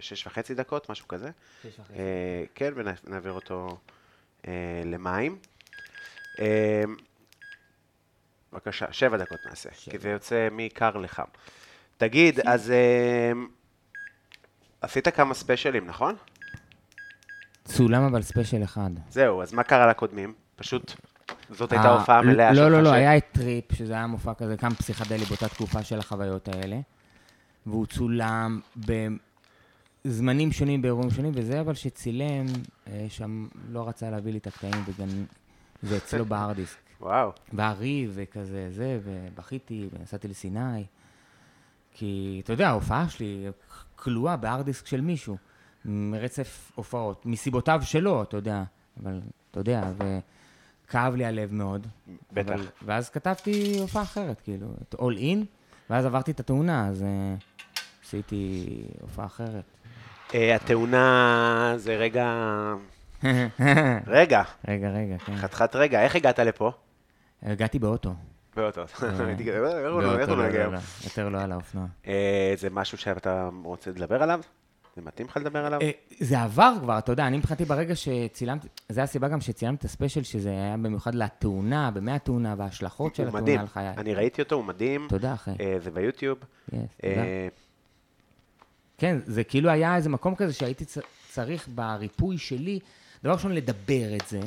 שש 0.00 0.26
וחצי 0.26 0.54
דקות, 0.54 0.90
משהו 0.90 1.08
כזה. 1.08 1.30
שש 1.62 1.78
וחצי. 1.80 1.92
אה, 1.92 2.44
כן, 2.54 2.72
ונעביר 2.76 3.32
אותו 3.32 3.78
אה, 4.48 4.82
למים. 4.84 5.38
אה, 6.40 6.82
בבקשה, 8.52 8.92
שבע 8.92 9.16
דקות 9.16 9.38
נעשה, 9.46 9.68
שבע. 9.74 9.92
כי 9.92 9.98
זה 9.98 10.10
יוצא 10.10 10.48
מקר 10.50 10.96
לחם. 10.96 11.24
תגיד, 11.96 12.40
אז 12.52 12.70
אה, 12.70 13.32
עשית 14.80 15.08
כמה 15.08 15.34
ספיישלים, 15.34 15.86
נכון? 15.86 16.14
צולם 17.64 18.02
אבל 18.02 18.22
ספיישל 18.22 18.64
אחד. 18.64 18.90
זהו, 19.08 19.42
אז 19.42 19.52
מה 19.52 19.62
קרה 19.62 19.86
לקודמים? 19.86 20.34
פשוט, 20.56 20.94
זאת 21.50 21.72
הייתה 21.72 21.88
הופעה 21.88 22.22
מלאה 22.22 22.54
שלך. 22.54 22.64
לא, 22.64 22.70
לא, 22.70 22.82
לא, 22.82 22.92
היה 22.92 23.16
את 23.16 23.24
טריפ, 23.32 23.72
שזה 23.72 23.92
היה 23.92 24.06
מופע 24.06 24.34
כזה, 24.34 24.56
קם 24.56 24.70
פסיכדלי 24.70 25.24
באותה 25.24 25.48
תקופה 25.48 25.82
של 25.82 25.98
החוויות 25.98 26.48
האלה. 26.48 26.80
והוא 27.66 27.86
צולם 27.86 28.60
בזמנים 30.04 30.52
שונים, 30.52 30.82
באירועים 30.82 31.10
שונים, 31.10 31.32
וזה 31.34 31.60
אבל 31.60 31.74
שצילם, 31.74 32.46
אה, 32.86 33.06
שם 33.08 33.46
לא 33.70 33.88
רצה 33.88 34.10
להביא 34.10 34.32
לי 34.32 34.38
את 34.38 34.46
הקטעים, 34.46 34.84
וגם 34.86 35.08
זה 35.82 35.96
אצלו 35.96 36.24
בהארד 36.30 36.56
דיסק. 36.56 36.78
וואו, 37.00 37.32
והיה 37.52 37.72
ריב 37.72 38.12
וכזה 38.14 38.68
זה, 38.70 38.98
ובכיתי, 39.04 39.88
ונסעתי 39.92 40.28
לסיני. 40.28 40.84
כי, 41.92 42.40
אתה 42.44 42.52
יודע, 42.52 42.68
ההופעה 42.68 43.08
שלי 43.08 43.46
כלואה 43.96 44.36
בהארד 44.36 44.64
דיסק 44.64 44.86
של 44.86 45.00
מישהו, 45.00 45.36
מרצף 45.84 46.72
הופעות, 46.74 47.26
מסיבותיו 47.26 47.80
שלו, 47.84 48.22
אתה 48.22 48.36
יודע, 48.36 48.62
אבל, 49.02 49.20
אתה 49.50 49.60
יודע, 49.60 49.90
וכאב 50.90 51.14
לי 51.14 51.24
הלב 51.24 51.52
מאוד. 51.52 51.86
בטח. 52.32 52.52
אבל, 52.52 52.66
ואז 52.82 53.10
כתבתי 53.10 53.78
הופעה 53.80 54.02
אחרת, 54.02 54.40
כאילו, 54.40 54.66
את 54.88 54.94
All 54.94 55.18
In, 55.18 55.44
ואז 55.90 56.06
עברתי 56.06 56.30
את 56.30 56.40
התאונה, 56.40 56.88
אז 56.88 57.02
אה, 57.02 57.34
עשיתי 58.04 58.66
הופעה 59.00 59.26
אחרת. 59.26 59.64
אה, 60.34 60.54
התאונה 60.54 61.74
זה 61.76 61.96
רגע... 61.96 62.34
רגע, 64.06 64.42
רגע, 64.68 64.88
רגע, 64.90 65.18
כן. 65.18 65.36
חתיכת 65.36 65.76
רגע, 65.76 66.02
איך 66.02 66.16
הגעת 66.16 66.38
לפה? 66.38 66.72
הגעתי 67.42 67.78
באוטו. 67.78 68.14
הייתי 68.56 69.44
כזה, 69.44 69.66
"אה, 69.66 69.78
איך 69.84 69.92
הוא 69.92 70.00
באוטו, 70.02 70.36
לא 70.36 70.48
לא? 70.48 70.72
לא, 70.72 70.78
יותר 71.04 71.28
לא 71.28 71.38
על 71.38 71.52
האופנוע. 71.52 71.86
זה 72.56 72.70
משהו 72.70 72.98
שאתה 72.98 73.48
רוצה 73.64 73.90
לדבר 73.90 74.22
עליו? 74.22 74.40
זה 74.96 75.02
מתאים 75.02 75.26
לך 75.26 75.36
לדבר 75.36 75.66
עליו? 75.66 75.80
אה, 75.80 75.90
זה 76.18 76.42
עבר 76.42 76.72
כבר, 76.80 76.98
אתה 76.98 77.12
יודע, 77.12 77.26
אני 77.26 77.36
מבחינתי 77.36 77.64
ברגע 77.64 77.96
שצילמתי, 77.96 78.68
זה 78.88 79.02
הסיבה 79.02 79.28
גם 79.28 79.40
שצילמתי 79.40 79.80
את 79.80 79.84
הספיישל, 79.84 80.22
שזה 80.22 80.50
היה 80.50 80.76
במיוחד 80.76 81.14
לתאונה, 81.14 81.90
במי 81.90 82.12
התאונה 82.12 82.54
וההשלכות 82.58 83.14
של 83.14 83.28
התאונה. 83.28 83.60
על 83.60 83.66
חיי. 83.68 83.88
אני 83.88 84.14
ראיתי 84.14 84.42
אותו, 84.42 84.54
הוא 84.54 84.64
מדהים. 84.64 85.06
תודה, 85.08 85.34
אחי. 85.34 85.50
אה, 85.60 85.76
זה 85.80 85.90
ביוטיוב. 85.90 86.38
אה, 87.04 87.48
כן, 88.98 89.18
זה 89.26 89.44
כאילו 89.44 89.70
היה 89.70 89.96
איזה 89.96 90.08
מקום 90.08 90.34
כזה 90.34 90.52
שהייתי 90.52 90.84
צריך 91.32 91.68
בריפוי 91.74 92.38
שלי, 92.38 92.78
דבר 93.24 93.32
ראשון, 93.32 93.52
לדבר 93.52 94.16
את 94.16 94.28
זה, 94.28 94.40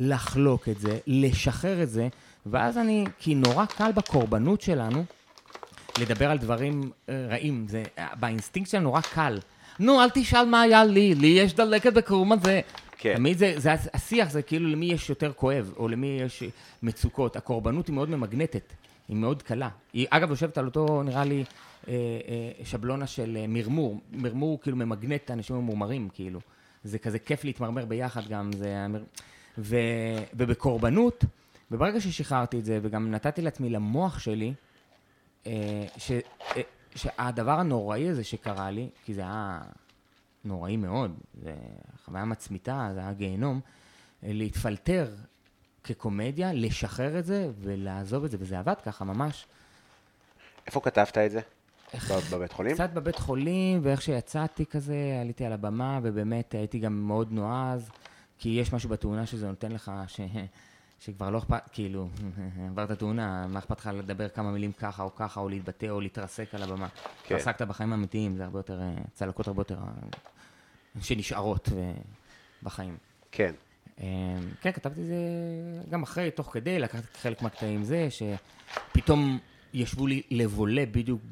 לחלוק 0.00 0.68
את 0.68 0.80
זה, 0.80 0.98
לשחרר 1.06 1.82
את 1.82 1.90
זה, 1.90 2.08
ואז 2.46 2.78
אני, 2.78 3.04
כי 3.18 3.34
נורא 3.34 3.66
קל 3.66 3.92
בקורבנות 3.92 4.60
שלנו 4.60 5.04
לדבר 6.00 6.30
על 6.30 6.38
דברים 6.38 6.90
רעים, 7.08 7.66
זה, 7.68 7.82
באינסטינקט 8.20 8.70
שלנו 8.70 8.84
נורא 8.84 9.00
קל. 9.00 9.38
נו, 9.80 10.02
אל 10.02 10.10
תשאל 10.14 10.44
מה 10.44 10.60
היה 10.60 10.84
לי, 10.84 11.14
לי 11.14 11.26
יש 11.26 11.54
דלקת 11.54 11.92
בקרום 11.92 12.32
הזה. 12.32 12.60
כן. 12.98 13.14
תמיד 13.14 13.38
זה, 13.38 13.54
זה, 13.56 13.72
השיח 13.94 14.30
זה 14.30 14.42
כאילו 14.42 14.68
למי 14.68 14.86
יש 14.86 15.10
יותר 15.10 15.32
כואב, 15.32 15.72
או 15.76 15.88
למי 15.88 16.18
יש 16.20 16.42
מצוקות. 16.82 17.36
הקורבנות 17.36 17.86
היא 17.86 17.94
מאוד 17.94 18.10
ממגנטת, 18.10 18.72
היא 19.08 19.16
מאוד 19.16 19.42
קלה. 19.42 19.68
היא, 19.92 20.06
אגב, 20.10 20.30
יושבת 20.30 20.58
על 20.58 20.64
אותו, 20.64 21.02
נראה 21.02 21.24
לי, 21.24 21.44
אה, 21.88 21.92
אה, 21.92 22.64
שבלונה 22.64 23.06
של 23.06 23.38
אה, 23.40 23.46
מרמור. 23.48 24.00
מרמור 24.12 24.60
כאילו 24.60 24.76
ממגנט 24.76 25.20
את 25.24 25.30
האנשים 25.30 25.56
הממורמרים, 25.56 26.08
כאילו. 26.14 26.40
זה 26.84 26.98
כזה 26.98 27.18
כיף 27.18 27.44
להתמרמר 27.44 27.84
ביחד 27.84 28.28
גם, 28.28 28.50
זה... 28.52 28.86
ו, 29.58 29.76
ובקורבנות, 30.34 31.24
וברגע 31.70 32.00
ששחררתי 32.00 32.58
את 32.58 32.64
זה, 32.64 32.78
וגם 32.82 33.10
נתתי 33.10 33.42
לעצמי 33.42 33.70
למוח 33.70 34.18
שלי, 34.18 34.52
אה, 35.46 35.86
ש, 35.96 36.12
אה, 36.56 36.62
שהדבר 36.98 37.60
הנוראי 37.60 38.08
הזה 38.08 38.24
שקרה 38.24 38.70
לי, 38.70 38.88
כי 39.04 39.14
זה 39.14 39.20
היה 39.20 39.60
נוראי 40.44 40.76
מאוד, 40.76 41.14
זה 41.42 41.54
חוויה 42.04 42.24
מצמיתה, 42.24 42.90
זה 42.94 43.00
היה 43.00 43.12
גיהנום, 43.12 43.60
להתפלטר 44.22 45.14
כקומדיה, 45.84 46.52
לשחרר 46.52 47.18
את 47.18 47.26
זה 47.26 47.50
ולעזוב 47.60 48.24
את 48.24 48.30
זה, 48.30 48.36
וזה 48.40 48.58
עבד 48.58 48.74
ככה 48.84 49.04
ממש. 49.04 49.46
איפה 50.66 50.80
כתבת 50.80 51.18
את 51.18 51.30
זה? 51.30 51.40
ב- 51.94 52.34
בבית 52.34 52.52
חולים? 52.52 52.74
קצת 52.74 52.90
בבית 52.90 53.18
חולים, 53.18 53.80
ואיך 53.82 54.02
שיצאתי 54.02 54.66
כזה, 54.66 55.18
עליתי 55.20 55.44
על 55.44 55.52
הבמה, 55.52 56.00
ובאמת 56.02 56.54
הייתי 56.54 56.78
גם 56.78 56.92
מאוד 56.92 57.32
נועז, 57.32 57.90
כי 58.38 58.48
יש 58.48 58.72
משהו 58.72 58.88
בתאונה 58.88 59.26
שזה 59.26 59.48
נותן 59.48 59.72
לך, 59.72 59.92
ש... 60.06 60.20
שכבר 61.00 61.30
לא 61.30 61.38
אכפת, 61.38 61.62
כאילו, 61.72 62.08
עברת 62.70 62.98
תאונה, 62.98 63.46
מה 63.46 63.58
אכפת 63.58 63.78
לך 63.78 63.90
לדבר 63.94 64.28
כמה 64.28 64.50
מילים 64.50 64.72
ככה 64.72 65.02
או 65.02 65.14
ככה, 65.14 65.40
או 65.40 65.48
להתבטא 65.48 65.86
או 65.86 66.00
להתרסק 66.00 66.54
על 66.54 66.62
הבמה. 66.62 66.88
כן. 66.88 67.34
התרסקת 67.34 67.62
בחיים 67.62 67.92
האמיתיים, 67.92 68.36
זה 68.36 68.44
הרבה 68.44 68.58
יותר, 68.58 68.80
צלקות 69.14 69.48
הרבה 69.48 69.60
יותר 69.60 69.78
שנשארות 71.00 71.68
בחיים. 72.62 72.96
כן. 73.32 73.54
אה, 74.00 74.06
כן, 74.60 74.72
כתבתי 74.72 75.04
זה 75.04 75.16
גם 75.90 76.02
אחרי, 76.02 76.30
תוך 76.30 76.52
כדי, 76.52 76.78
לקחתי 76.78 77.18
חלק 77.18 77.42
מהקטעים 77.42 77.84
זה, 77.84 78.08
שפתאום 78.10 79.38
ישבו 79.74 80.06
לי 80.06 80.22
לבולה 80.30 80.84
בדיוק 80.86 81.22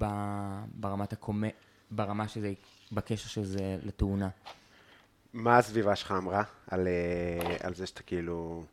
ברמת 0.74 1.12
הקומ... 1.12 1.44
ברמה 1.90 2.28
שזה, 2.28 2.52
בקשר 2.92 3.28
שזה 3.28 3.78
לתאונה. 3.82 4.28
מה 5.32 5.58
הסביבה 5.58 5.96
שלך 5.96 6.12
אמרה 6.12 6.42
על, 6.70 6.88
אה, 6.88 7.56
על 7.60 7.74
זה 7.74 7.86
שאתה 7.86 8.02
כאילו, 8.02 8.64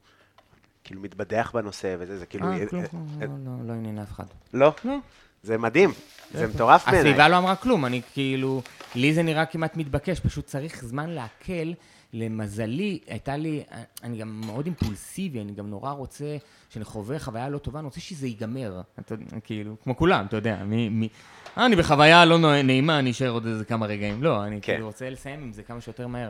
כאילו 0.84 1.02
מתבדח 1.02 1.52
בנושא 1.54 1.96
וזה, 2.00 2.20
זה 2.20 2.26
כאילו... 2.26 2.48
אה, 2.48 2.58
אה, 2.58 2.68
כלום, 2.68 2.84
אה, 2.84 2.88
כלום, 2.88 3.08
אה, 3.22 3.28
לא, 3.28 3.34
לא, 3.46 3.68
לא 3.68 3.74
עניין 3.74 4.00
אף 4.00 4.12
אחד. 4.12 4.26
לא? 4.54 4.74
לא. 4.86 4.98
זה 5.44 5.58
מדהים, 5.58 5.92
זה 6.34 6.48
מטורף 6.48 6.86
בעיניי. 6.86 7.02
הסביבה 7.02 7.28
לא 7.28 7.38
אמרה 7.38 7.56
כלום, 7.56 7.86
אני 7.86 8.02
כאילו, 8.14 8.62
לי 8.96 9.14
זה 9.14 9.24
נראה 9.24 9.46
כמעט 9.46 9.78
מתבקש, 9.78 10.20
פשוט 10.20 10.46
צריך 10.46 10.86
זמן 10.86 11.10
לעכל. 11.10 11.74
למזלי, 12.14 13.00
הייתה 13.08 13.38
לי, 13.38 13.64
אני 14.04 14.18
גם 14.18 14.42
מאוד 14.46 14.66
אימפולסיבי, 14.66 15.42
אני 15.42 15.52
גם 15.52 15.70
נורא 15.70 15.92
רוצה, 15.92 16.38
כשאני 16.70 16.86
חווה 16.86 17.20
חוויה 17.20 17.50
לא 17.50 17.58
טובה, 17.58 17.80
אני 17.80 17.86
רוצה 17.86 18.00
שזה 18.00 18.28
ייגמר. 18.28 18.82
אתה, 19.00 19.16
כאילו, 19.44 19.76
כמו 19.84 19.98
כולם, 19.98 20.26
אתה 20.26 20.38
יודע, 20.38 20.64
מי, 20.64 20.90
מי, 20.90 21.10
אני 21.58 21.76
בחוויה 21.76 22.26
לא 22.26 22.64
נעימה, 22.64 23.00
אני 23.00 23.12
אשאר 23.12 23.30
עוד 23.30 23.46
איזה 23.46 23.66
כמה 23.66 23.86
רגעים. 23.86 24.24
לא, 24.24 24.44
אני 24.44 24.62
כן. 24.62 24.74
כאילו 24.74 24.88
רוצה 24.88 25.10
לסיים 25.10 25.42
עם 25.42 25.54
זה 25.54 25.64
כמה 25.64 25.82
שיותר 25.82 26.08
מהר. 26.08 26.30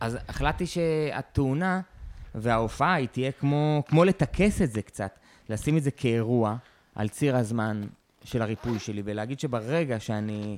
אז 0.00 0.18
החלטתי 0.28 0.66
שהתאונה 0.66 1.80
וההופעה 2.36 2.94
היא 2.94 3.08
תהיה 3.08 3.32
כמו, 3.32 3.82
כמו 3.88 4.04
לטכס 4.04 4.62
את 4.62 4.72
זה 4.72 4.82
קצת, 4.82 5.18
לשים 5.48 5.76
את 5.76 5.82
זה 5.82 5.90
כאירוע 5.90 6.56
על 6.94 7.08
ציר 7.08 7.36
הזמן 7.36 7.82
של 8.24 8.42
הריפוי 8.42 8.78
שלי, 8.78 9.02
ולהגיד 9.04 9.40
שברגע 9.40 10.00
שאני 10.00 10.56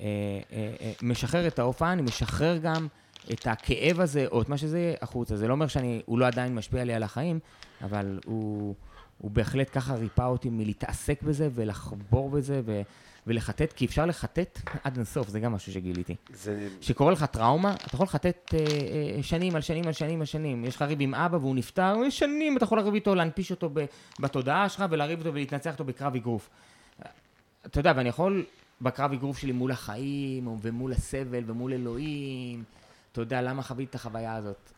אה, 0.00 0.06
אה, 0.52 0.74
אה, 0.80 0.92
משחרר 1.02 1.46
את 1.46 1.58
ההופעה, 1.58 1.92
אני 1.92 2.02
משחרר 2.02 2.58
גם 2.58 2.86
את 3.32 3.46
הכאב 3.46 4.00
הזה, 4.00 4.26
או 4.26 4.42
את 4.42 4.48
מה 4.48 4.58
שזה 4.58 4.78
יהיה, 4.78 4.94
החוצה. 5.02 5.36
זה 5.36 5.48
לא 5.48 5.52
אומר 5.52 5.66
שהוא 5.66 6.18
לא 6.18 6.26
עדיין 6.26 6.54
משפיע 6.54 6.84
לי 6.84 6.94
על 6.94 7.02
החיים, 7.02 7.38
אבל 7.82 8.20
הוא, 8.24 8.74
הוא 9.18 9.30
בהחלט 9.30 9.68
ככה 9.72 9.94
ריפא 9.94 10.22
אותי 10.22 10.50
מלהתעסק 10.50 11.22
בזה 11.22 11.48
ולחבור 11.54 12.30
בזה 12.30 12.60
ו, 12.64 12.82
ולחטט, 13.26 13.72
כי 13.72 13.86
אפשר 13.86 14.06
לחטט 14.06 14.60
עד 14.84 14.96
אינסוף, 14.96 15.28
זה 15.28 15.40
גם 15.40 15.52
משהו 15.52 15.72
שגיליתי. 15.72 16.14
זה... 16.32 16.68
כשקורה 16.80 17.12
לך 17.12 17.24
טראומה, 17.24 17.74
אתה 17.74 17.94
יכול 17.94 18.04
לחטט 18.04 18.54
אה, 18.54 18.60
אה, 18.60 19.22
שנים 19.22 19.56
על 19.56 19.62
שנים 19.62 19.86
על 19.86 19.92
שנים 19.92 20.20
על 20.20 20.26
שנים. 20.26 20.64
יש 20.64 20.76
לך 20.76 20.82
ריב 20.82 20.98
עם 21.00 21.14
אבא 21.14 21.36
והוא 21.36 21.56
נפטר, 21.56 21.94
שנים 22.10 22.56
אתה 22.56 22.64
יכול 22.64 22.78
לריב 22.78 22.94
איתו, 22.94 23.14
להנפיש 23.14 23.50
אותו 23.50 23.70
ב, 23.72 23.84
בתודעה 24.20 24.68
שלך 24.68 24.84
ולריב 24.90 25.18
איתו 25.18 25.34
ולהתנצח 25.34 25.72
איתו 25.72 25.84
בקרב 25.84 26.14
אגרוף. 26.14 26.50
אתה 27.66 27.80
יודע, 27.80 27.92
ואני 27.96 28.08
יכול 28.08 28.44
בקרב 28.80 29.12
אגרוף 29.12 29.38
שלי 29.38 29.52
מול 29.52 29.70
החיים, 29.70 30.58
ומול 30.62 30.92
הסבל, 30.92 31.44
ומול 31.46 31.72
אלוהים, 31.72 32.64
אתה 33.12 33.20
יודע 33.20 33.42
למה 33.42 33.62
חוויתי 33.62 33.90
את 33.90 33.94
החוויה 33.94 34.34
הזאת. 34.34 34.70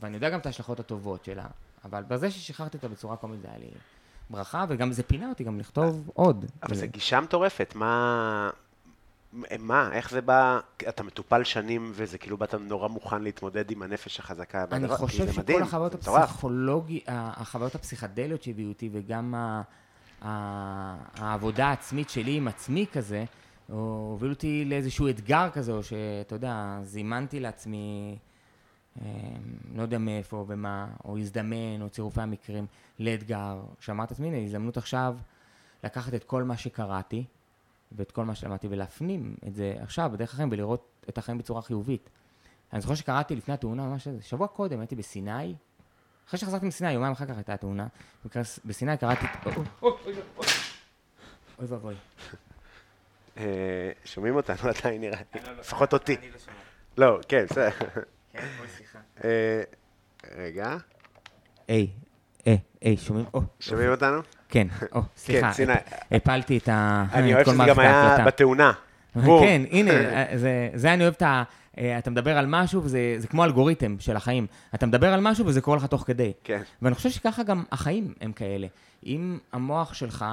ואני 0.00 0.14
יודע 0.14 0.30
גם 0.30 0.38
את 0.38 0.46
ההשלכות 0.46 0.80
הטובות 0.80 1.24
שלה, 1.24 1.46
אבל 1.84 2.02
בזה 2.02 2.30
ששחררתי 2.30 2.76
אותה 2.76 2.88
בצורה 2.88 3.16
קומית 3.16 3.40
זה 3.40 3.48
היה 3.48 3.58
לי 3.58 3.66
ברכה, 4.30 4.64
וגם 4.68 4.92
זה 4.92 5.02
פינה 5.02 5.28
אותי 5.28 5.44
גם 5.44 5.58
לכתוב 5.60 6.10
עוד. 6.14 6.44
אבל 6.62 6.74
זה- 6.74 6.80
זו 6.80 6.92
גישה 6.92 7.20
מטורפת, 7.20 7.72
מה... 7.76 8.50
מה, 9.58 9.88
איך 9.92 10.10
זה 10.10 10.20
בא, 10.20 10.58
אתה 10.88 11.02
מטופל 11.02 11.44
שנים 11.44 11.92
וזה 11.94 12.18
כאילו 12.18 12.36
באת 12.36 12.54
נורא 12.54 12.88
מוכן 12.88 13.22
להתמודד 13.22 13.70
עם 13.70 13.82
הנפש 13.82 14.18
החזקה. 14.20 14.64
אני 14.72 14.82
והדבר- 14.82 14.96
חושב 14.96 15.26
שכל 15.32 15.40
מדהים, 15.40 15.62
החוויות 15.62 15.92
זה 15.92 15.98
מטורף. 15.98 16.22
הפסיכולוגי, 16.22 17.00
החוויות 17.06 17.74
הפסיכדליות 17.74 18.42
שהביאו 18.42 18.68
אותי, 18.68 18.90
וגם 18.92 19.34
ה- 19.34 19.62
ה- 20.22 20.96
העבודה 21.16 21.66
העצמית 21.66 22.10
שלי 22.10 22.36
עם 22.36 22.48
עצמי 22.48 22.86
כזה, 22.92 23.24
הובילו 23.68 24.32
אותי 24.32 24.64
לאיזשהו 24.64 25.08
אתגר 25.08 25.50
כזה, 25.52 25.72
או 25.72 25.82
שאתה 25.82 26.34
יודע, 26.34 26.78
זימנתי 26.82 27.40
לעצמי, 27.40 28.16
אה, 29.02 29.06
לא 29.74 29.82
יודע 29.82 29.98
מאיפה 29.98 30.44
ומה, 30.48 30.86
או 31.04 31.18
הזדמן, 31.18 31.80
או 31.82 31.88
צירופי 31.88 32.20
המקרים, 32.20 32.66
לאתגר, 32.98 33.62
שאמרתי 33.80 34.14
לעצמי, 34.14 34.28
הנה, 34.28 34.38
הזדמנות 34.38 34.76
עכשיו 34.76 35.16
לקחת 35.84 36.14
את 36.14 36.24
כל 36.24 36.42
מה 36.42 36.56
שקראתי, 36.56 37.24
ואת 37.92 38.10
כל 38.10 38.24
מה 38.24 38.34
שלמדתי, 38.34 38.68
ולהפנים 38.70 39.36
את 39.46 39.54
זה 39.54 39.74
עכשיו, 39.80 40.10
בדרך 40.12 40.34
החיים, 40.34 40.48
ולראות 40.52 41.04
את 41.08 41.18
החיים 41.18 41.38
בצורה 41.38 41.62
חיובית. 41.62 42.10
אני 42.72 42.80
זוכר 42.80 42.94
שקראתי 42.94 43.36
לפני 43.36 43.54
התאונה, 43.54 43.86
ממש 43.86 44.08
איזה, 44.08 44.22
שבוע 44.22 44.46
קודם, 44.46 44.80
הייתי 44.80 44.96
בסיני, 44.96 45.54
אחרי 46.28 46.38
שחזרתי 46.40 46.66
מסיני, 46.66 46.92
יומיים 46.92 47.12
אחר 47.12 47.26
כך 47.26 47.36
הייתה 47.36 47.56
תאונה. 47.56 47.86
במקרה 48.24 48.42
בסיני 48.64 48.96
קראתי... 48.96 49.26
אוי 49.82 49.92
אוי 51.58 51.66
ואבוי. 51.68 51.94
אה, 53.36 53.90
שומעים 54.04 54.36
אותנו 54.36 54.56
עדיין 54.78 55.00
נראה 55.00 55.20
לי, 55.34 55.40
לפחות 55.58 55.92
אותי. 55.92 56.16
לא, 56.96 57.18
כן, 57.28 57.44
בסדר. 57.50 57.70
כן, 58.32 58.46
אוי, 58.58 58.68
סליחה. 58.68 58.98
אה, 59.24 59.62
רגע, 60.36 60.76
היי, 61.68 61.90
היי, 62.44 62.58
היי, 62.80 62.96
שומעים? 62.96 63.26
שומעים 63.60 63.90
אותנו? 63.90 64.20
כן, 64.48 64.66
או, 64.94 65.00
סליחה. 65.16 65.52
סיני. 65.52 65.72
הפ- 65.72 65.92
הפלתי 66.12 66.58
את 66.58 66.68
ה... 66.68 67.04
אני 67.12 67.30
את 67.30 67.34
אוהב 67.34 67.44
כל 67.44 67.52
שזה 67.54 67.62
גם 67.68 67.78
היה. 67.78 68.24
בתאונה. 68.26 68.72
בום. 69.14 69.42
כן, 69.44 69.62
הנה, 69.70 69.90
זה, 70.42 70.70
זה 70.74 70.94
אני 70.94 71.02
אוהב 71.02 71.14
את 71.16 71.22
ה... 71.22 71.42
אה, 71.78 71.98
אתה 71.98 72.10
מדבר 72.10 72.38
על 72.38 72.46
משהו, 72.48 72.82
וזה 72.84 73.14
זה 73.18 73.26
כמו 73.28 73.44
אלגוריתם 73.44 73.96
של 74.00 74.16
החיים. 74.16 74.46
אתה 74.74 74.86
מדבר 74.86 75.12
על 75.12 75.20
משהו 75.20 75.46
וזה 75.46 75.60
קורה 75.60 75.76
לך 75.76 75.84
תוך 75.86 76.02
כדי. 76.06 76.32
כן. 76.44 76.62
ואני 76.82 76.94
חושב 76.94 77.10
שככה 77.10 77.42
גם 77.42 77.64
החיים 77.72 78.14
הם 78.20 78.32
כאלה. 78.32 78.66
אם 79.06 79.38
המוח 79.52 79.94
שלך 79.94 80.24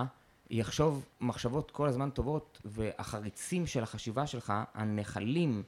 יחשוב 0.49 1.05
מחשבות 1.21 1.71
כל 1.71 1.87
הזמן 1.87 2.09
טובות, 2.09 2.61
והחריצים 2.65 3.67
של 3.67 3.83
החשיבה 3.83 4.27
שלך, 4.27 4.53
הנחלים, 4.75 5.63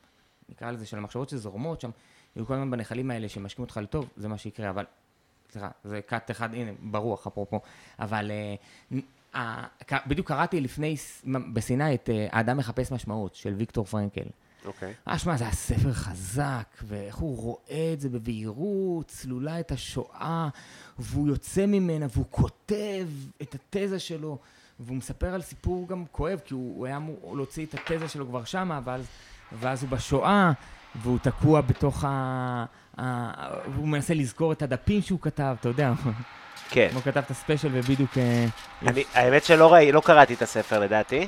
נקרא 0.50 0.72
לזה, 0.72 0.86
של 0.86 0.98
המחשבות 0.98 1.30
שזורמות 1.30 1.82
שם, 1.82 1.90
יהיו 2.36 2.46
כל 2.46 2.54
הזמן 2.54 2.72
בנחלים 2.72 3.12
האלה 3.12 3.30
שמשקים 3.30 3.64
אותך 3.64 3.78
לטוב, 3.84 4.10
זה 4.18 4.28
מה 4.28 4.38
שיקרה. 4.38 4.70
אבל, 4.70 4.86
סליחה, 5.54 5.70
זה 5.84 6.02
קאט 6.02 6.32
אחד, 6.32 6.54
הנה, 6.54 6.72
ברוח 6.80 7.28
אפרופו. 7.28 7.62
אבל 8.00 8.32
אה, 9.36 9.64
בדיוק 10.08 10.28
קראתי 10.28 10.62
לפני, 10.62 10.96
בסיני 11.54 11.96
את 11.96 12.10
אה, 12.10 12.28
האדם 12.32 12.58
מחפש 12.58 12.92
משמעות, 12.92 13.36
של 13.36 13.54
ויקטור 13.58 13.86
פרנקל. 13.86 14.26
אוקיי. 14.66 14.94
אה, 15.08 15.18
שמע, 15.18 15.38
זה 15.38 15.44
היה 15.44 15.54
ספר 15.54 15.94
חזק, 15.94 16.78
ואיך 16.84 17.16
הוא 17.16 17.38
רואה 17.38 17.92
את 17.94 18.02
זה 18.02 18.10
בבהירות, 18.10 19.08
צלולה 19.08 19.60
את 19.60 19.72
השואה, 19.72 20.50
והוא 21.00 21.28
יוצא 21.28 21.66
ממנה, 21.66 22.06
והוא 22.14 22.26
כותב 22.30 23.08
את 23.42 23.56
התזה 23.56 24.00
שלו, 24.00 24.38
והוא 24.80 24.98
מספר 24.98 25.34
על 25.34 25.42
סיפור 25.42 25.88
גם 25.88 26.06
כואב, 26.12 26.40
כי 26.46 26.54
הוא, 26.54 26.78
הוא 26.78 26.86
היה 26.86 26.98
אמור 26.98 27.38
להוציא 27.38 27.66
את 27.66 27.74
התזה 27.74 28.08
שלו 28.08 28.28
כבר 28.28 28.44
שמה, 28.44 28.80
ואז, 28.84 29.06
ואז 29.60 29.84
הוא 29.84 29.90
בשואה, 29.90 30.52
והוא 30.96 31.20
תקוע 31.20 31.62
בתוך 31.62 32.04
ה... 32.08 32.10
ה... 33.00 33.04
והוא 33.72 33.88
מנסה 33.88 34.14
לזכור 34.14 34.52
את 34.52 34.62
הדפים 34.62 35.02
שהוא 35.02 35.20
כתב, 35.22 35.56
אתה 35.60 35.70
יודע, 35.70 35.94
כן. 36.70 36.90
הוא 36.94 37.02
כתב 37.02 37.18
את 37.18 37.32
הספיישל 37.32 37.70
ובדיוק... 37.72 38.18
אה, 38.18 38.46
אני- 38.82 39.04
האמת 39.14 39.44
שלא 39.44 39.74
ראי- 39.74 39.92
לא 39.92 40.02
קראתי 40.06 40.34
את 40.34 40.42
הספר 40.42 40.80
לדעתי, 40.80 41.28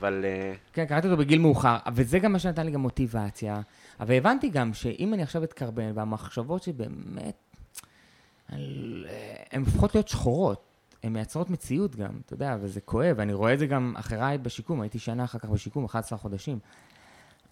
אבל 0.00 0.24
אה, 0.24 0.52
כן, 0.72 0.84
קראתי 0.84 1.06
אותו 1.06 1.16
בגיל 1.18 1.38
מאוחר, 1.38 1.76
וזה 1.94 2.18
גם 2.18 2.32
מה 2.32 2.38
שנתן 2.38 2.66
לי 2.66 2.72
גם 2.72 2.80
מוטיבציה. 2.80 3.60
אבל 4.00 4.14
הבנתי 4.14 4.48
גם 4.48 4.74
שאם 4.74 5.14
אני 5.14 5.22
עכשיו 5.22 5.44
אתקרבן, 5.44 5.92
והמחשבות 5.94 6.62
שבאמת, 6.62 7.34
על- 8.52 9.06
אה, 9.08 9.34
הן 9.52 9.60
הופכות 9.64 9.94
להיות 9.94 10.08
שחורות, 10.08 10.62
הן 11.02 11.12
מייצרות 11.12 11.50
מציאות 11.50 11.96
גם, 11.96 12.10
אתה 12.26 12.34
יודע, 12.34 12.56
וזה 12.60 12.80
כואב, 12.80 13.20
אני 13.20 13.32
רואה 13.32 13.54
את 13.54 13.58
זה 13.58 13.66
גם 13.66 13.94
אחריי 13.96 14.38
בשיקום, 14.38 14.80
הייתי 14.80 14.98
שנה 14.98 15.24
אחר 15.24 15.38
כך 15.38 15.48
בשיקום, 15.48 15.84
11 15.84 16.18
חודשים. 16.18 16.58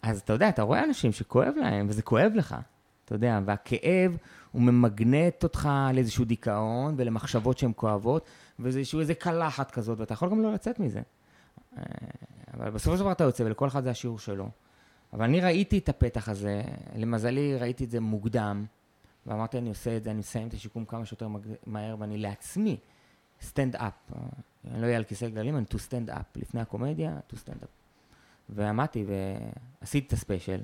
אז 0.03 0.21
אתה 0.21 0.33
יודע, 0.33 0.49
אתה 0.49 0.63
רואה 0.63 0.85
אנשים 0.85 1.13
שכואב 1.13 1.55
להם, 1.57 1.87
וזה 1.89 2.03
כואב 2.03 2.33
לך, 2.35 2.57
אתה 3.05 3.15
יודע, 3.15 3.41
והכאב 3.45 4.17
הוא 4.53 4.63
ממגנט 4.63 5.45
אותך 5.45 5.69
לאיזשהו 5.95 6.25
דיכאון 6.25 6.95
ולמחשבות 6.97 7.59
שהן 7.59 7.73
כואבות, 7.77 8.27
וזה 8.59 8.79
איזשהו 8.79 9.01
איזה 9.01 9.15
קלחת 9.15 9.71
כזאת, 9.71 10.01
ואתה 10.01 10.13
יכול 10.15 10.31
גם 10.31 10.43
לא 10.43 10.53
לצאת 10.53 10.81
מזה. 10.81 11.01
אה, 11.79 11.83
אבל 12.55 12.71
בסופו 12.71 12.97
של 12.97 13.03
דבר 13.03 13.13
אתה 13.13 13.25
יוצא, 13.25 13.43
ולכל 13.43 13.69
אחד 13.69 13.85
זה 13.85 13.91
השיעור 13.91 14.19
שלו. 14.19 14.49
אבל 15.13 15.25
אני 15.25 15.41
ראיתי 15.41 15.79
את 15.79 15.89
הפתח 15.89 16.29
הזה, 16.29 16.63
למזלי 16.97 17.57
ראיתי 17.57 17.85
את 17.85 17.91
זה 17.91 18.01
מוקדם, 18.01 18.65
ואמרתי, 19.27 19.59
אני 19.59 19.69
עושה 19.69 19.97
את 19.97 20.05
זה, 20.05 20.11
אני 20.11 20.19
מסיים 20.19 20.49
את 20.49 20.55
השיקום 20.55 20.85
כמה 20.85 21.07
שיותר 21.07 21.29
מהר, 21.67 21.97
ואני 21.99 22.19
לעצמי 22.19 22.77
stand 23.43 23.77
up. 23.77 23.93
אני 24.71 24.81
לא 24.81 24.87
אהיה 24.87 24.97
על 24.97 25.05
כיסא 25.05 25.27
גלגלים, 25.27 25.57
אני 25.57 25.65
to 25.71 25.77
stand 25.77 26.11
up. 26.11 26.41
לפני 26.41 26.61
הקומדיה, 26.61 27.17
to 27.33 27.37
stand 27.37 27.63
up. 27.63 27.80
ועמדתי 28.55 29.05
ועשיתי 29.83 30.07
את 30.07 30.13
הספיישל. 30.13 30.61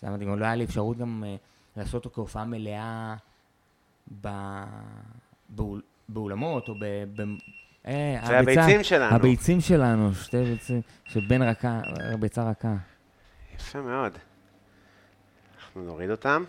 זה 0.00 0.06
היה 0.06 0.16
מדהים, 0.16 0.38
לא 0.38 0.44
היה 0.44 0.54
לי 0.54 0.64
אפשרות 0.64 0.98
גם 0.98 1.24
אה, 1.26 1.36
לעשות 1.76 2.04
אותו 2.04 2.14
כהופעה 2.14 2.44
מלאה 2.44 3.14
ב... 4.20 4.28
באול... 5.48 5.80
באולמות 6.08 6.68
או 6.68 6.74
ב... 6.74 6.84
ב... 7.16 7.20
אה, 7.86 8.20
זה 8.26 8.38
הביצה- 8.38 8.60
הביצים 8.60 8.84
שלנו. 8.84 9.16
הביצים 9.16 9.60
שלנו, 9.60 10.14
שתי 10.14 10.44
ביצים, 10.44 10.80
שבן 11.04 11.42
רכה, 11.42 11.80
ביצה 12.20 12.50
רכה. 12.50 12.74
יפה 13.56 13.80
מאוד. 13.80 14.12
אנחנו 15.64 15.82
נוריד 15.82 16.10
אותם. 16.10 16.44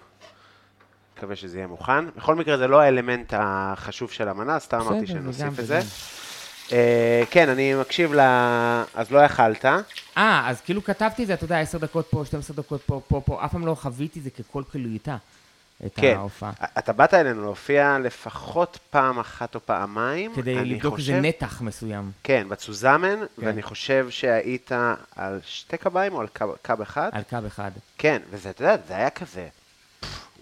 מקווה 1.18 1.36
שזה 1.36 1.58
יהיה 1.58 1.68
מוכן. 1.68 2.06
בכל 2.16 2.36
מקרה, 2.36 2.58
זה 2.58 2.68
לא 2.68 2.82
האלמנט 2.82 3.34
החשוב 3.38 4.12
של 4.12 4.28
המנה, 4.30 4.60
סתם 4.60 4.80
אמרתי 4.80 5.08
שנוסיף 5.08 5.60
את 5.60 5.66
זה. 5.66 5.78
וגם. 5.80 5.88
אה, 6.72 7.24
כן, 7.32 7.50
אני 7.50 7.74
מקשיב 7.74 8.14
ל... 8.14 8.20
אז 8.96 9.12
לא 9.12 9.20
יכלת. 9.20 9.66
אה, 10.18 10.44
אז 10.50 10.62
כאילו 10.62 10.84
כתבתי 10.84 11.24
את 11.24 11.28
זה, 11.28 11.34
אתה 11.34 11.46
יודע, 11.46 11.60
10 11.60 11.78
דקות 11.78 12.08
פה, 12.10 12.24
12 12.26 12.56
דקות 12.56 12.82
פה, 12.86 13.02
פה, 13.08 13.22
פה, 13.26 13.46
אף 13.46 13.52
פעם 13.52 13.66
לא 13.66 13.76
חוויתי 13.76 14.20
את 14.20 14.24
זה 14.24 14.30
ככל 14.30 14.64
כלליותה, 14.72 15.18
את 15.86 15.92
כן. 15.96 16.16
ההופעה. 16.18 16.52
אתה 16.78 16.94
באת 16.94 17.14
אלינו 17.14 17.42
להופיע 17.42 17.98
לפחות 18.00 18.80
פעם 18.90 19.20
אחת 19.20 19.56
או 19.56 19.60
פעמיים. 19.66 20.36
כדי 20.36 20.56
לבדוק 20.56 21.00
איזה 21.00 21.22
נתח 21.22 21.62
מסוים, 21.62 22.12
כן, 22.24 22.48
בצוזמן, 22.50 23.20
כן. 23.20 23.46
ואני 23.46 23.62
חושב 23.62 24.08
שהיית 24.10 24.72
על 25.16 25.40
שתי 25.46 25.78
קביים 25.78 26.14
או 26.14 26.22
על 26.22 26.28
קב, 26.34 26.50
קב 26.62 26.82
אחד. 26.82 27.10
על 27.12 27.24
קו 27.30 27.38
אחד. 27.48 27.72
כן, 27.98 28.22
וזה, 28.30 28.50
אתה 28.50 28.64
יודע, 28.64 28.76
זה 28.88 28.96
היה 28.96 29.10
כזה, 29.10 29.48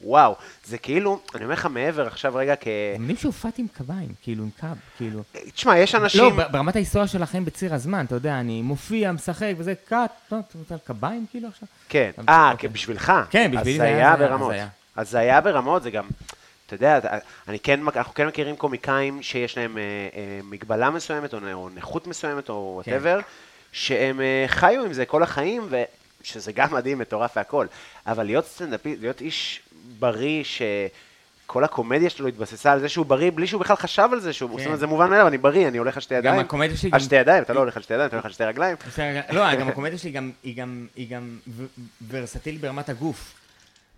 וואו, 0.03 0.35
זה 0.65 0.77
כאילו, 0.77 1.19
אני 1.35 1.43
אומר 1.43 1.53
לך 1.53 1.65
מעבר 1.65 2.07
עכשיו 2.07 2.35
רגע 2.35 2.55
כ... 2.55 2.67
הם 2.95 3.01
יודעים 3.01 3.17
שהופעתי 3.17 3.61
עם 3.61 3.67
קביים, 3.67 4.09
כאילו, 4.21 4.43
עם 4.43 4.49
קו, 4.59 4.67
כאילו. 4.97 5.23
תשמע, 5.55 5.77
יש 5.77 5.95
אנשים... 5.95 6.23
לא, 6.37 6.47
ברמת 6.47 6.75
ההיסטוריה 6.75 7.07
של 7.07 7.23
החיים 7.23 7.45
בציר 7.45 7.73
הזמן, 7.73 8.05
אתה 8.05 8.15
יודע, 8.15 8.39
אני 8.39 8.61
מופיע, 8.61 9.11
משחק, 9.11 9.53
וזה 9.57 9.73
cut, 9.85 10.11
טוב, 10.29 10.41
אתה 10.47 10.57
רוצה 10.57 10.73
על 10.73 10.79
קביים 10.83 11.25
כאילו 11.31 11.47
עכשיו? 11.47 11.67
כן, 11.89 12.11
אה, 12.29 12.51
אוקיי. 12.51 12.69
כן, 12.69 12.73
בשבילך. 12.73 13.13
כן, 13.29 13.51
בשבילי 13.51 13.77
זה 13.77 13.83
היה 13.83 14.15
ברמות. 14.15 14.51
הזיה. 14.51 14.67
אז 14.95 15.15
היה 15.15 15.41
ברמות, 15.41 15.83
זה 15.83 15.91
גם, 15.91 16.07
אתה 16.65 16.75
יודע, 16.75 16.99
אני 17.47 17.59
כן, 17.59 17.79
אנחנו 17.95 18.13
כן 18.13 18.27
מכירים 18.27 18.55
קומיקאים 18.55 19.21
שיש 19.21 19.57
להם 19.57 19.77
אה, 19.77 19.83
אה, 19.83 20.39
מגבלה 20.43 20.89
מסוימת, 20.89 21.33
או 21.33 21.39
או 21.53 21.69
נכות 21.69 22.07
מסוימת, 22.07 22.49
או 22.49 22.81
כן. 22.85 22.91
whatever, 22.91 23.19
שהם 23.71 24.21
אה, 24.21 24.45
חיו 24.47 24.85
עם 24.85 24.93
זה 24.93 25.05
כל 25.05 25.23
החיים, 25.23 25.69
ושזה 25.69 26.51
גם 26.51 26.73
מדהים, 26.73 26.99
מטורף 26.99 27.37
והכל. 27.37 27.65
אבל 28.07 28.23
להיות 28.23 28.45
סטנדאפיסט, 28.45 29.01
להיות 29.01 29.21
איש 29.21 29.61
בריא, 29.99 30.43
שכל 30.43 31.63
הקומדיה 31.63 32.09
שלו 32.09 32.27
התבססה 32.27 32.71
על 32.71 32.79
זה 32.79 32.89
שהוא 32.89 33.05
בריא, 33.05 33.31
בלי 33.35 33.47
שהוא 33.47 33.61
בכלל 33.61 33.75
חשב 33.75 34.09
על 34.11 34.19
זה, 34.19 34.33
שהוא, 34.33 34.49
כן. 34.49 34.57
זאת 34.57 34.65
אומרת, 34.65 34.79
זה 34.79 34.87
מובן 34.87 35.09
מאליו, 35.09 35.27
אני 35.27 35.37
בריא, 35.37 35.67
אני 35.67 35.77
הולך 35.77 35.95
על 35.95 36.01
שתי 36.01 36.15
ידיים. 36.15 36.39
הקומדיה 36.39 36.77
שלי 36.77 36.89
על 36.93 36.99
גם- 36.99 37.05
שתי 37.05 37.15
ידיים, 37.15 37.43
אתה 37.43 37.53
לא 37.53 37.59
הולך 37.59 37.77
על 37.77 37.83
שתי 37.83 37.93
ידיים, 37.93 38.07
אתה 38.07 38.15
הולך 38.15 38.25
על 38.25 38.31
שתי 38.31 38.43
רגליים. 38.43 38.75
לא, 39.31 39.55
גם 39.55 39.67
הקומדיה 39.67 39.97
שלי 39.97 40.11
גם, 40.11 40.31
היא 40.43 40.55
גם, 40.57 40.87
היא 40.95 41.09
גם 41.09 41.37
ו- 41.47 41.65
ורסטילית 42.09 42.61
ברמת 42.61 42.89
הגוף. 42.89 43.33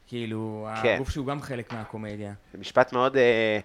כאילו, 0.07 0.67
כן. 0.83 0.93
הגוף 0.95 1.09
שהוא 1.09 1.27
גם 1.27 1.41
חלק 1.41 1.73
מהקומדיה. 1.73 2.33
זה 2.53 2.59
משפט 2.59 2.93
מאוד 2.93 3.17
אה, 3.17 3.59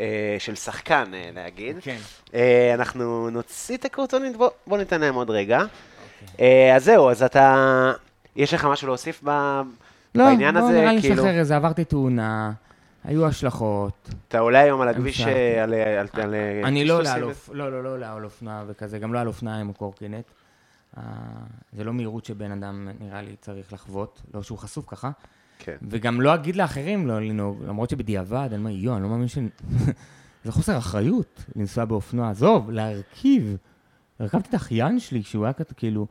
אה, 0.00 0.06
של 0.38 0.54
שחקן, 0.54 1.04
אה, 1.14 1.30
להגיד. 1.34 1.76
כן. 1.82 1.96
אה, 2.34 2.74
אנחנו 2.74 3.30
נוציא 3.30 3.76
את 3.76 3.84
הקורטונית, 3.84 4.36
בוא, 4.36 4.50
בוא 4.66 4.78
ניתן 4.78 5.00
להם 5.00 5.14
עוד 5.14 5.30
רגע. 5.30 5.58
אוקיי. 5.60 6.46
אה, 6.70 6.76
אז 6.76 6.84
זהו, 6.84 7.10
אז 7.10 7.22
אתה, 7.22 7.92
יש 8.36 8.54
לך 8.54 8.64
משהו 8.64 8.86
להוסיף 8.88 9.20
ב, 9.24 9.60
לא, 10.14 10.24
בעניין 10.24 10.54
לא, 10.54 10.60
הזה? 10.60 10.80
נראה 10.80 10.92
לי 10.92 11.00
כאילו, 11.00 11.14
לשחרר 11.14 11.40
את 11.40 11.46
זה, 11.46 11.56
עברתי 11.56 11.84
תאונה, 11.84 12.52
היו 13.04 13.26
השלכות. 13.26 14.10
אתה 14.28 14.38
עולה 14.38 14.58
היום 14.58 14.80
על 14.80 14.88
הכביש 14.88 15.20
המשכתי. 15.20 15.38
אה, 15.38 15.62
על, 15.62 15.74
על, 15.74 16.06
על, 16.12 16.34
על 16.34 16.34
אני 16.64 16.84
לא 16.84 16.98
עולה? 16.98 17.12
על. 17.12 17.22
לא, 17.52 17.72
לא, 17.72 17.84
לא 17.84 17.88
עולה 17.88 18.12
על 18.12 18.24
אופנוע 18.24 18.64
וכזה, 18.66 18.98
גם 18.98 19.12
לא 19.12 19.18
על 19.18 19.26
אופניים 19.26 19.68
או 19.68 19.74
קורקינט. 19.74 20.24
אה, 20.98 21.02
זה 21.72 21.84
לא 21.84 21.92
מהירות 21.92 22.24
שבן 22.24 22.52
אדם, 22.52 22.88
נראה 23.00 23.22
לי, 23.22 23.36
צריך 23.40 23.72
לחוות, 23.72 24.22
לא 24.34 24.42
שהוא 24.42 24.58
חשוף 24.58 24.84
ככה. 24.88 25.10
כן. 25.58 25.76
וגם 25.88 26.20
לא 26.20 26.34
אגיד 26.34 26.56
לאחרים 26.56 27.06
לא 27.06 27.20
לנהוג, 27.20 27.62
למרות 27.68 27.90
שבדיעבד, 27.90 28.48
אני 28.50 28.56
אומר, 28.56 28.70
יואו, 28.70 28.96
אני 28.96 29.02
לא 29.02 29.08
מאמין 29.08 29.28
ש... 29.28 29.38
זה 30.44 30.52
חוסר 30.52 30.78
אחריות 30.78 31.44
לנסוע 31.56 31.84
באופנוע. 31.84 32.30
עזוב, 32.30 32.70
להרכיב. 32.70 33.56
הרכבתי 34.20 34.48
את 34.48 34.54
האחיין 34.54 35.00
שלי 35.00 35.22
כשהוא 35.22 35.44
היה 35.44 35.52
כאילו... 35.76 36.06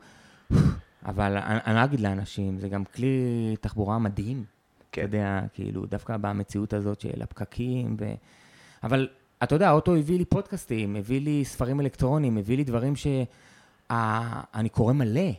אבל 1.06 1.36
אני, 1.36 1.74
לא 1.74 1.84
אגיד 1.84 2.00
לאנשים, 2.00 2.58
זה 2.58 2.68
גם 2.68 2.84
כלי 2.84 3.56
תחבורה 3.60 3.98
מדהים. 3.98 4.44
כן. 4.92 5.00
אתה 5.00 5.16
יודע, 5.16 5.40
כאילו, 5.52 5.86
דווקא 5.86 6.16
במציאות 6.16 6.72
הזאת 6.72 7.00
של 7.00 7.22
הפקקים 7.22 7.96
ו... 7.98 8.12
אבל 8.82 9.08
אתה 9.42 9.54
יודע, 9.54 9.68
האוטו 9.68 9.94
הביא 9.94 10.18
לי 10.18 10.24
פודקאסטים, 10.24 10.96
הביא 10.96 11.20
לי 11.20 11.44
ספרים 11.44 11.80
אלקטרוניים, 11.80 12.38
הביא 12.38 12.56
לי 12.56 12.64
דברים 12.64 12.96
ש... 12.96 13.06
אה, 13.90 14.42
אני 14.54 14.68
קורא 14.68 14.92
מלא. 14.92 15.30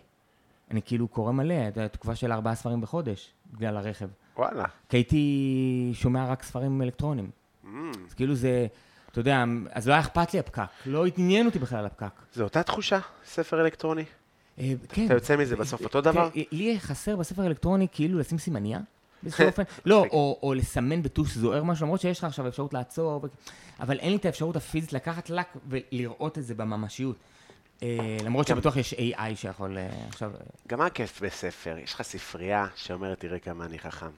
אני 0.72 0.82
כאילו 0.82 1.07
קורא 1.07 1.32
מלא, 1.32 1.68
אתה 1.68 1.80
יודע, 1.80 1.88
תקופה 1.88 2.16
של 2.16 2.32
ארבעה 2.32 2.55
ספרים 2.55 2.82
בחודש, 2.82 3.34
בגלל 3.53 3.78
הרכב. 3.78 4.07
וואלה. 4.38 4.66
כי 4.89 4.97
הייתי 4.97 5.91
שומע 5.93 6.26
רק 6.26 6.43
ספרים 6.43 6.82
אלקטרוניים. 6.82 7.30
Mm, 7.64 7.68
אז 8.07 8.14
כאילו 8.14 8.36
זה, 8.36 8.68
אתה 9.12 9.20
יודע, 9.20 9.43
אז 9.72 9.88
לא 9.88 9.93
היה 9.93 10.01
אכפת 10.01 10.34
לי 10.34 10.39
הפקק, 10.39 10.70
לא 10.86 11.05
עניין 11.18 11.45
אותי 11.45 11.60
בכלל 11.60 11.86
הפקק. 11.86 12.22
זו 12.34 12.43
אותה 12.43 12.64
תחושה, 12.64 12.99
ספר 13.26 13.62
אלקטרוני. 13.62 14.03
אה, 14.60 14.74
כן. 14.89 15.05
אתה 15.05 15.14
יוצא 15.14 15.38
מזה 15.38 15.55
בסוף 15.55 15.84
אותו 15.84 16.01
דבר? 16.01 16.30
תראה, 16.30 16.43
לי 16.51 16.80
חסר 16.80 17.16
בספר 17.16 17.47
אלקטרוני 17.47 17.88
כאילו 17.91 18.20
לשים 18.20 18.38
סימניה, 18.38 18.80
באיזשהו 19.24 19.45
אופן. 19.45 19.64
לא, 19.86 20.05
או, 20.12 20.39
או 20.43 20.53
לסמן 20.53 21.01
בטוש 21.01 21.36
זוהר 21.36 21.64
משהו, 21.64 21.86
למרות 21.86 22.01
שיש 22.01 22.20
לך 22.20 22.24
עכשיו 22.24 22.47
אפשרות 22.47 22.74
לעצור. 22.74 23.28
אבל 23.80 23.99
אין 23.99 24.12
לי 24.12 24.16
את 24.16 24.26
האפשרות 24.26 24.55
הפיזית 24.55 24.93
לקחת 24.93 25.30
לק 25.30 25.47
ולראות 25.70 26.38
את 26.38 26.45
זה 26.45 26.55
בממשיות. 26.55 27.16
אה, 27.84 28.18
למרות 28.24 28.47
שבטוח 28.47 28.78
יש 28.78 28.93
AI 28.93 29.36
שיכול 29.36 29.78
אה, 29.78 29.89
עכשיו... 30.07 30.32
גם 30.68 30.80
מה 30.80 30.89
כיף 30.89 31.22
בספר? 31.22 31.78
יש 31.84 31.93
לך 31.93 32.01
ספרייה 32.01 32.68
שאומרת, 32.76 33.20
תראה 33.20 33.39
כמה 33.39 33.66
אני 33.66 33.80
חכם. 33.80 34.10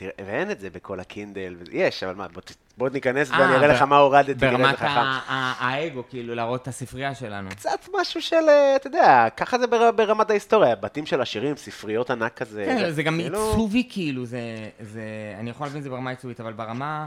תראה, 0.00 0.12
ואין 0.26 0.50
את 0.50 0.60
זה 0.60 0.70
בכל 0.70 1.00
הקינדל, 1.00 1.56
יש, 1.72 2.02
אבל 2.02 2.14
מה, 2.14 2.28
בוא, 2.28 2.42
בוא 2.78 2.88
ניכנס 2.88 3.30
ואני 3.30 3.54
אראה 3.54 3.66
לך 3.66 3.82
מה 3.82 3.96
הורדתי, 3.98 4.34
ברמת 4.34 4.76
האגו, 4.80 6.02
כאילו, 6.08 6.34
להראות 6.34 6.62
את 6.62 6.68
הספרייה 6.68 7.14
שלנו. 7.14 7.50
קצת 7.50 7.88
משהו 8.00 8.22
של, 8.22 8.48
אה, 8.48 8.76
אתה 8.76 8.86
יודע, 8.86 9.28
ככה 9.36 9.58
זה 9.58 9.66
בר- 9.66 9.90
ברמת 9.92 10.30
ההיסטוריה, 10.30 10.74
בתים 10.76 11.06
של 11.06 11.20
עשירים, 11.20 11.56
ספריות 11.56 12.10
ענק 12.10 12.34
כזה. 12.34 12.64
כן, 12.64 12.90
זה 12.90 13.02
גם 13.02 13.16
כאילו- 13.20 13.46
עיצובי, 13.50 13.86
כאילו, 13.90 14.26
זה, 14.26 14.40
זה... 14.80 15.02
אני 15.38 15.50
יכול 15.50 15.66
להבין 15.66 15.78
את 15.78 15.84
זה 15.84 15.90
ברמה 15.90 16.10
עיצובית, 16.10 16.40
אבל 16.40 16.52
ברמה... 16.52 17.06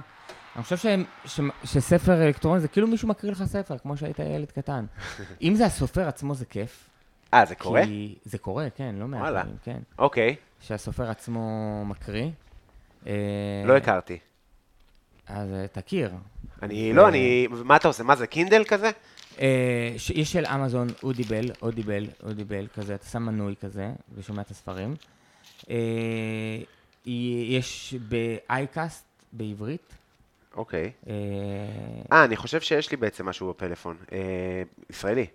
אני 0.56 0.64
חושב 0.64 0.78
ש, 0.78 0.86
ש, 1.26 1.40
שספר 1.64 2.24
אלקטרוני 2.24 2.60
זה 2.60 2.68
כאילו 2.68 2.88
מישהו 2.88 3.08
מקריא 3.08 3.32
לך 3.32 3.44
ספר, 3.44 3.78
כמו 3.78 3.98
שהיית 3.98 4.20
ילד 4.20 4.52
קטן. 4.52 4.86
אם 5.42 5.56
זה 5.56 5.66
הסופר 5.66 6.08
עצמו 6.08 6.36
זה 6.36 6.46
כיף. 6.46 6.90
אה, 7.34 7.46
זה 7.46 7.56
קורה? 7.56 7.86
כי... 7.86 8.16
זה 8.26 8.38
קורה, 8.38 8.68
כן, 8.76 8.96
לא 8.98 9.08
מעט 9.08 9.22
וואלה. 9.22 9.42
פעמים, 9.42 9.56
כן. 9.64 9.80
אוקיי, 10.00 10.36
שהסופר 10.60 11.10
עצמו 11.10 11.84
מקריא. 11.86 12.30
אה, 13.08 13.14
לא 13.66 13.78
הכרתי. 13.78 14.18
אז 15.28 15.54
אה, 15.54 15.68
תכיר. 15.68 16.12
אני, 16.62 16.94
לא, 16.94 17.08
אני, 17.08 17.48
מה 17.52 17.76
אתה 17.76 17.88
עושה? 17.88 18.04
מה 18.04 18.16
זה, 18.16 18.28
קינדל 18.28 18.64
כזה? 18.68 18.92
אה, 19.42 19.92
יש 19.96 20.32
של 20.32 20.46
אמזון 20.46 20.88
אודיבל, 21.04 21.46
אודיבל, 21.62 22.08
אודיבל, 22.24 22.68
כזה, 22.76 22.96
אתה 22.96 23.06
שם 23.06 23.24
מנוי 23.24 23.56
כזה, 23.62 23.92
ושומע 24.16 24.42
את 24.42 24.52
הספרים. 24.52 24.96
אה, 25.70 25.76
יש 27.06 27.96
באייקאסט 28.10 29.06
בעברית. 29.34 29.94
אוקיי. 30.56 30.92
אה, 31.08 31.14
אה, 32.12 32.24
אני 32.24 32.36
חושב 32.36 32.62
שיש 32.62 32.92
לי 32.92 32.98
בעצם 32.98 33.26
משהו 33.26 33.50
בפלאפון. 33.50 33.98
אה, 34.12 34.64
ישראלי. 34.90 35.26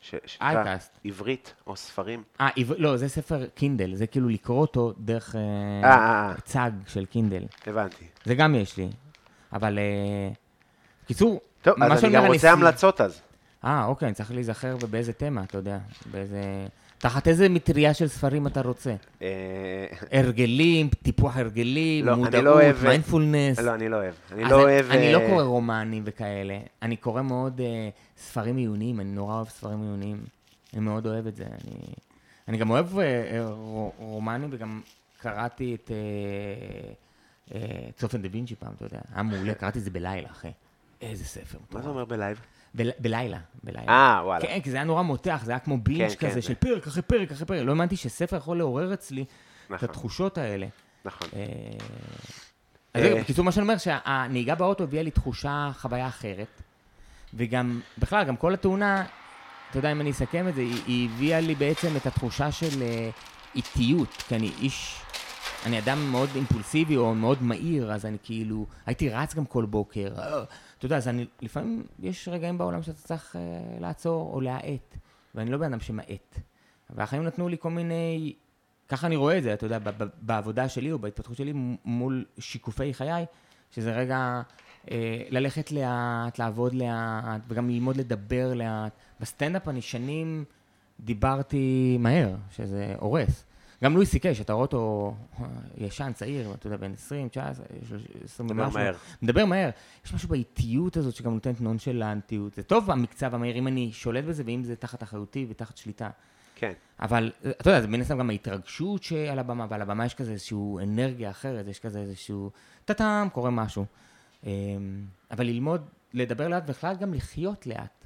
שנקרא. 0.00 0.76
עברית 1.04 1.54
או 1.66 1.76
ספרים. 1.76 2.22
אה, 2.40 2.48
עבר- 2.56 2.74
לא, 2.78 2.96
זה 2.96 3.08
ספר 3.08 3.46
קינדל, 3.54 3.94
זה 3.94 4.06
כאילו 4.06 4.28
לקרוא 4.28 4.60
אותו 4.60 4.92
דרך 4.98 5.36
אה, 5.36 5.40
אה, 5.90 5.94
אה, 6.30 6.34
צג 6.44 6.70
של 6.86 7.04
קינדל. 7.06 7.42
הבנתי. 7.66 8.04
זה 8.24 8.34
גם 8.34 8.54
יש 8.54 8.76
לי. 8.76 8.88
אבל, 9.52 9.78
קיצור, 11.06 11.40
טוב, 11.62 11.82
אז 11.82 12.04
אני 12.04 12.12
גם 12.12 12.26
רוצה 12.26 12.52
המלצות 12.52 13.00
אז. 13.00 13.20
אה, 13.64 13.84
אוקיי, 13.84 14.06
אני 14.08 14.14
צריך 14.14 14.30
להיזכר 14.32 14.76
ובאיזה 14.80 15.12
תמה, 15.12 15.42
אתה 15.42 15.58
יודע, 15.58 15.78
באיזה... 16.10 16.42
תחת 17.00 17.28
איזה 17.28 17.48
מטריה 17.48 17.94
של 17.94 18.08
ספרים 18.08 18.46
אתה 18.46 18.60
רוצה? 18.60 18.94
אה, 19.22 19.86
הרגלים, 20.12 20.88
טיפוח 21.02 21.36
הרגלים, 21.36 22.06
לא, 22.06 22.16
מודעות, 22.16 22.44
לא 22.44 22.58
מיינדפולנס. 22.82 23.58
לא, 23.58 23.74
אני 23.74 23.88
לא 23.88 23.96
אוהב. 23.96 24.14
אני 24.32 24.44
לא 24.44 24.62
אוהב... 24.62 24.90
אני 24.90 25.12
לא 25.12 25.18
אה, 25.20 25.28
קורא 25.28 25.42
רומנים 25.42 26.02
וכאלה. 26.06 26.58
אני 26.82 26.96
קורא 26.96 27.22
מאוד 27.22 27.60
אה, 27.60 27.88
ספרים 28.18 28.56
עיוניים, 28.56 29.00
אני 29.00 29.10
נורא 29.10 29.34
אוהב 29.34 29.48
ספרים 29.48 29.82
עיוניים. 29.82 30.24
אני 30.72 30.80
מאוד 30.80 31.06
אוהב 31.06 31.26
את 31.26 31.36
זה. 31.36 31.44
אני, 31.44 31.74
אני 32.48 32.56
גם 32.58 32.70
אוהב 32.70 32.86
רו- 33.48 33.92
רומנים 33.98 34.48
וגם 34.52 34.80
קראתי 35.20 35.74
את 35.74 35.90
צופן 37.96 38.22
דה 38.22 38.28
וינצ'י 38.32 38.54
פעם, 38.54 38.72
אתה 38.76 38.84
יודע. 38.84 38.98
היה 39.14 39.22
מעולה, 39.22 39.54
קראתי 39.54 39.78
את 39.78 39.84
זה 39.84 39.90
בלילה, 39.90 40.28
אחי. 40.30 40.48
איזה 41.02 41.24
ספר. 41.24 41.58
מה. 41.72 41.82
זה 41.82 41.88
אומר 41.88 42.04
ב 42.04 42.10
live? 42.10 42.40
בל, 42.74 42.90
בלילה, 42.98 43.38
בלילה. 43.64 43.88
אה, 43.88 44.20
וואלה. 44.24 44.46
כן, 44.46 44.60
כי 44.60 44.70
זה 44.70 44.76
היה 44.76 44.84
נורא 44.84 45.02
מותח, 45.02 45.40
זה 45.44 45.52
היה 45.52 45.58
כמו 45.58 45.78
binge 45.78 46.08
כן, 46.08 46.28
כזה 46.28 46.34
כן. 46.34 46.40
של 46.40 46.54
פרק 46.54 46.86
אחרי 46.86 47.02
פרק 47.02 47.30
אחרי 47.30 47.46
פרק. 47.46 47.60
לא 47.64 47.70
האמנתי 47.70 47.96
שספר 47.96 48.36
יכול 48.36 48.58
לעורר 48.58 48.94
אצלי 48.94 49.22
את 49.22 49.70
נכון, 49.70 49.88
התחושות 49.88 50.38
האלה. 50.38 50.66
נכון. 51.04 51.28
אה, 51.36 51.42
אז 52.94 53.02
זהו, 53.02 53.18
בקיצור, 53.18 53.44
מה 53.44 53.52
שאני 53.52 53.62
אומר, 53.62 53.78
שהנהיגה 53.78 54.54
באוטו 54.54 54.84
הביאה 54.84 55.02
לי 55.02 55.10
תחושה, 55.10 55.70
חוויה 55.74 56.08
אחרת. 56.08 56.62
וגם, 57.34 57.80
בכלל, 57.98 58.24
גם 58.24 58.36
כל 58.36 58.54
התאונה, 58.54 59.04
אתה 59.70 59.78
יודע, 59.78 59.92
אם 59.92 60.00
אני 60.00 60.10
אסכם 60.10 60.48
את 60.48 60.54
זה, 60.54 60.60
היא, 60.60 60.80
היא 60.86 61.08
הביאה 61.08 61.40
לי 61.40 61.54
בעצם 61.54 61.96
את 61.96 62.06
התחושה 62.06 62.52
של 62.52 62.82
אה, 62.82 63.10
איטיות, 63.54 64.08
כי 64.08 64.36
אני 64.36 64.50
איש, 64.60 64.96
אני 65.66 65.78
אדם 65.78 66.10
מאוד 66.10 66.28
אימפולסיבי 66.34 66.96
או 66.96 67.14
מאוד 67.14 67.42
מהיר, 67.42 67.92
אז 67.92 68.06
אני 68.06 68.16
כאילו, 68.22 68.66
הייתי 68.86 69.08
רץ 69.08 69.34
גם 69.34 69.44
כל 69.44 69.64
בוקר. 69.64 70.08
אתה 70.80 70.86
יודע, 70.86 70.96
אז 70.96 71.08
אני, 71.08 71.26
לפעמים 71.42 71.84
יש 71.98 72.28
רגעים 72.28 72.58
בעולם 72.58 72.82
שאתה 72.82 72.98
צריך 72.98 73.36
אה, 73.36 73.40
לעצור 73.80 74.30
או 74.32 74.40
להאט, 74.40 74.96
ואני 75.34 75.50
לא 75.50 75.58
בן 75.58 75.64
אדם 75.64 75.80
שמאט. 75.80 76.40
והחיים 76.90 77.22
נתנו 77.22 77.48
לי 77.48 77.56
כל 77.60 77.70
מיני, 77.70 78.32
ככה 78.88 79.06
אני 79.06 79.16
רואה 79.16 79.38
את 79.38 79.42
זה, 79.42 79.54
אתה 79.54 79.66
יודע, 79.66 79.78
ב- 79.78 80.02
ב- 80.02 80.08
בעבודה 80.20 80.68
שלי 80.68 80.92
או 80.92 80.98
בהתפתחות 80.98 81.36
שלי 81.36 81.52
מול 81.84 82.24
שיקופי 82.38 82.94
חיי, 82.94 83.24
שזה 83.70 83.92
רגע 83.92 84.42
אה, 84.90 85.22
ללכת 85.28 85.72
לאט, 85.72 86.38
לעבוד 86.38 86.74
לאט, 86.74 87.40
וגם 87.48 87.70
ללמוד 87.70 87.96
לדבר 87.96 88.54
לאט. 88.54 88.92
בסטנדאפ 89.20 89.68
אני 89.68 89.82
שנים 89.82 90.44
דיברתי 91.00 91.96
מהר, 92.00 92.34
שזה 92.50 92.94
הורס. 92.98 93.44
גם 93.84 93.94
לואי 93.94 94.06
סי 94.06 94.18
קיי, 94.18 94.34
שאתה 94.34 94.52
רואה 94.52 94.62
אותו 94.62 95.14
אה, 95.40 95.46
ישן, 95.76 96.12
צעיר, 96.14 96.54
אתה 96.54 96.66
יודע, 96.66 96.76
בן 96.76 96.92
20, 96.92 97.28
19, 97.28 97.66
20 98.24 98.48
מדבר 98.48 98.62
ומשהו. 98.62 98.78
מהר. 98.78 98.94
מדבר 99.22 99.46
מהר. 99.46 99.70
יש 100.06 100.14
משהו 100.14 100.28
באיטיות 100.28 100.96
הזאת 100.96 101.14
שגם 101.14 101.34
נותנת 101.34 101.60
נונשלנטיות. 101.60 102.54
זה 102.54 102.62
טוב 102.62 102.90
המקצב 102.90 103.34
המהיר, 103.34 103.56
אם 103.56 103.66
אני 103.66 103.92
שולט 103.92 104.24
בזה 104.24 104.42
ואם 104.46 104.64
זה 104.64 104.76
תחת 104.76 105.02
אחריותי 105.02 105.46
ותחת 105.48 105.76
שליטה. 105.76 106.10
כן. 106.56 106.72
אבל 107.00 107.32
אה, 107.44 107.50
אתה 107.50 107.70
יודע, 107.70 107.80
זה 107.80 107.88
מן 107.88 108.00
הסתם 108.00 108.18
גם 108.18 108.30
ההתרגשות 108.30 109.02
שעל 109.02 109.38
הבמה, 109.38 109.66
ועל 109.70 109.82
הבמה 109.82 110.06
יש 110.06 110.14
כזה 110.14 110.32
איזושהי 110.32 110.58
אנרגיה 110.82 111.30
אחרת, 111.30 111.66
יש 111.66 111.78
כזה 111.80 111.98
איזשהו 111.98 112.50
טאטאם, 112.84 113.28
קורה 113.28 113.50
משהו. 113.50 113.84
אמ, 114.44 114.50
אבל 115.30 115.46
ללמוד, 115.46 115.88
לדבר 116.14 116.48
לאט 116.48 116.64
בכלל 116.66 116.96
גם 116.96 117.14
לחיות 117.14 117.66
לאט. 117.66 118.04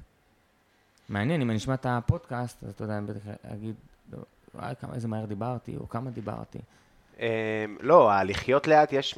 מעניין, 1.09 1.41
אם 1.41 1.49
אני 1.49 1.57
אשמע 1.57 1.73
את 1.73 1.85
הפודקאסט, 1.89 2.63
אז 2.63 2.69
אתה 2.69 2.83
יודע, 2.83 2.97
אני 2.97 3.07
בטח 3.07 3.21
אגיד, 3.53 3.75
וואי, 4.55 4.73
כמה, 4.81 4.93
איזה 4.93 5.07
מהר 5.07 5.25
דיברתי, 5.25 5.77
או 5.77 5.89
כמה 5.89 6.09
דיברתי. 6.09 6.59
אמ, 7.19 7.25
לא, 7.81 8.11
הלחיות 8.11 8.67
לאט 8.67 8.93
יש 8.93 9.15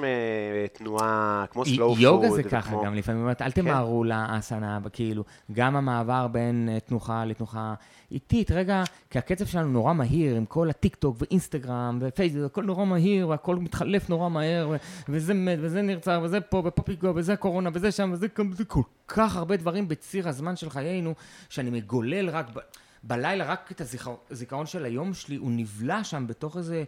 תנועה 0.73 1.45
כמו 1.51 1.65
slow 1.65 1.89
food. 1.89 2.01
יוגה 2.01 2.29
זה 2.29 2.43
ככה 2.43 2.75
גם 2.85 2.95
לפעמים, 2.95 3.21
אומרת, 3.21 3.41
אל 3.41 3.51
כן. 3.51 3.61
תמהרו 3.61 4.03
לאסנה, 4.03 4.79
כאילו, 4.93 5.23
גם 5.51 5.75
המעבר 5.75 6.27
בין 6.27 6.69
אה, 6.71 6.79
תנוחה 6.79 7.25
לתנוחה 7.25 7.73
איטית, 8.11 8.51
רגע, 8.51 8.83
כי 9.09 9.19
הקצב 9.19 9.45
שלנו 9.45 9.67
נורא 9.67 9.93
מהיר, 9.93 10.35
עם 10.35 10.45
כל 10.45 10.69
הטיק 10.69 10.95
טוק 10.95 11.15
ואינסטגרם 11.19 11.97
ופייסבוק, 12.01 12.45
הכל 12.45 12.63
נורא 12.63 12.85
מהיר, 12.85 13.29
והכל 13.29 13.55
מתחלף 13.55 14.09
נורא 14.09 14.29
מהר, 14.29 14.75
וזה 15.09 15.33
מת, 15.33 15.57
וזה 15.61 15.81
נרצח, 15.81 16.19
וזה 16.23 16.41
פה, 16.41 16.61
ופה 16.65 16.81
פיגוע, 16.81 17.11
וזה 17.15 17.35
קורונה, 17.35 17.69
וזה 17.73 17.91
שם, 17.91 18.11
וזה 18.13 18.27
כל 18.67 18.81
כך 19.07 19.35
הרבה 19.35 19.57
דברים 19.57 19.87
בציר 19.87 20.29
הזמן 20.29 20.55
של 20.55 20.69
חיינו, 20.69 21.13
שאני 21.49 21.69
מגולל 21.69 22.29
רק 22.29 22.45
ב... 22.53 22.59
בלילה, 23.07 23.45
רק 23.45 23.71
את 23.71 23.81
הזיכרון 24.29 24.65
של 24.65 24.85
היום 24.85 25.13
שלי, 25.13 25.35
הוא 25.35 25.51
נבלע 25.51 26.03
שם 26.03 26.27
בתוך 26.27 26.57
איזה 26.57 26.83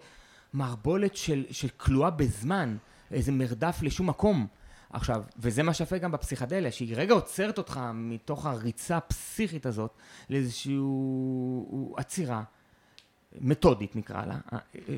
מערבולת 0.54 1.16
של, 1.16 1.46
של 1.52 1.68
כלואה 1.78 2.10
בזמן, 2.10 2.78
איזה 3.12 3.32
מרדף 3.32 3.80
לשום 3.82 4.10
מקום. 4.10 4.48
עכשיו, 4.90 5.24
וזה 5.38 5.64
מה 5.64 5.74
שיפה 5.74 5.98
גם 5.98 6.12
בפסיכדליה, 6.12 6.72
שהיא 6.72 6.96
רגע 6.96 7.14
עוצרת 7.14 7.58
אותך 7.58 7.82
מתוך 7.94 8.46
הריצה 8.46 8.98
הפסיכית 8.98 9.66
הזאת 9.66 9.92
לאיזושהי 10.30 10.78
עצירה, 11.98 12.44
מתודית 13.42 13.96
נקרא 13.96 14.26
לה, 14.26 14.38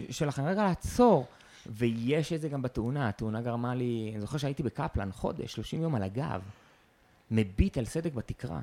שלכם 0.09 0.45
רגע 0.45 0.63
לעצור. 0.63 1.28
ויש 1.65 2.34
את 2.34 2.41
זה 2.41 2.49
גם 2.49 2.61
בתאונה, 2.61 3.09
התאונה 3.09 3.41
גרמה 3.41 3.76
לי, 3.76 4.09
אני 4.13 4.22
זוכר 4.22 4.38
שהייתי 4.38 4.63
בקפלן 4.63 5.11
חודש, 5.11 5.53
30 5.53 5.82
יום 5.82 5.95
על 5.95 6.03
הגב, 6.03 6.41
מביט 7.32 7.78
על 7.78 7.86
סדק 7.86 8.13
בתקרה. 8.13 8.59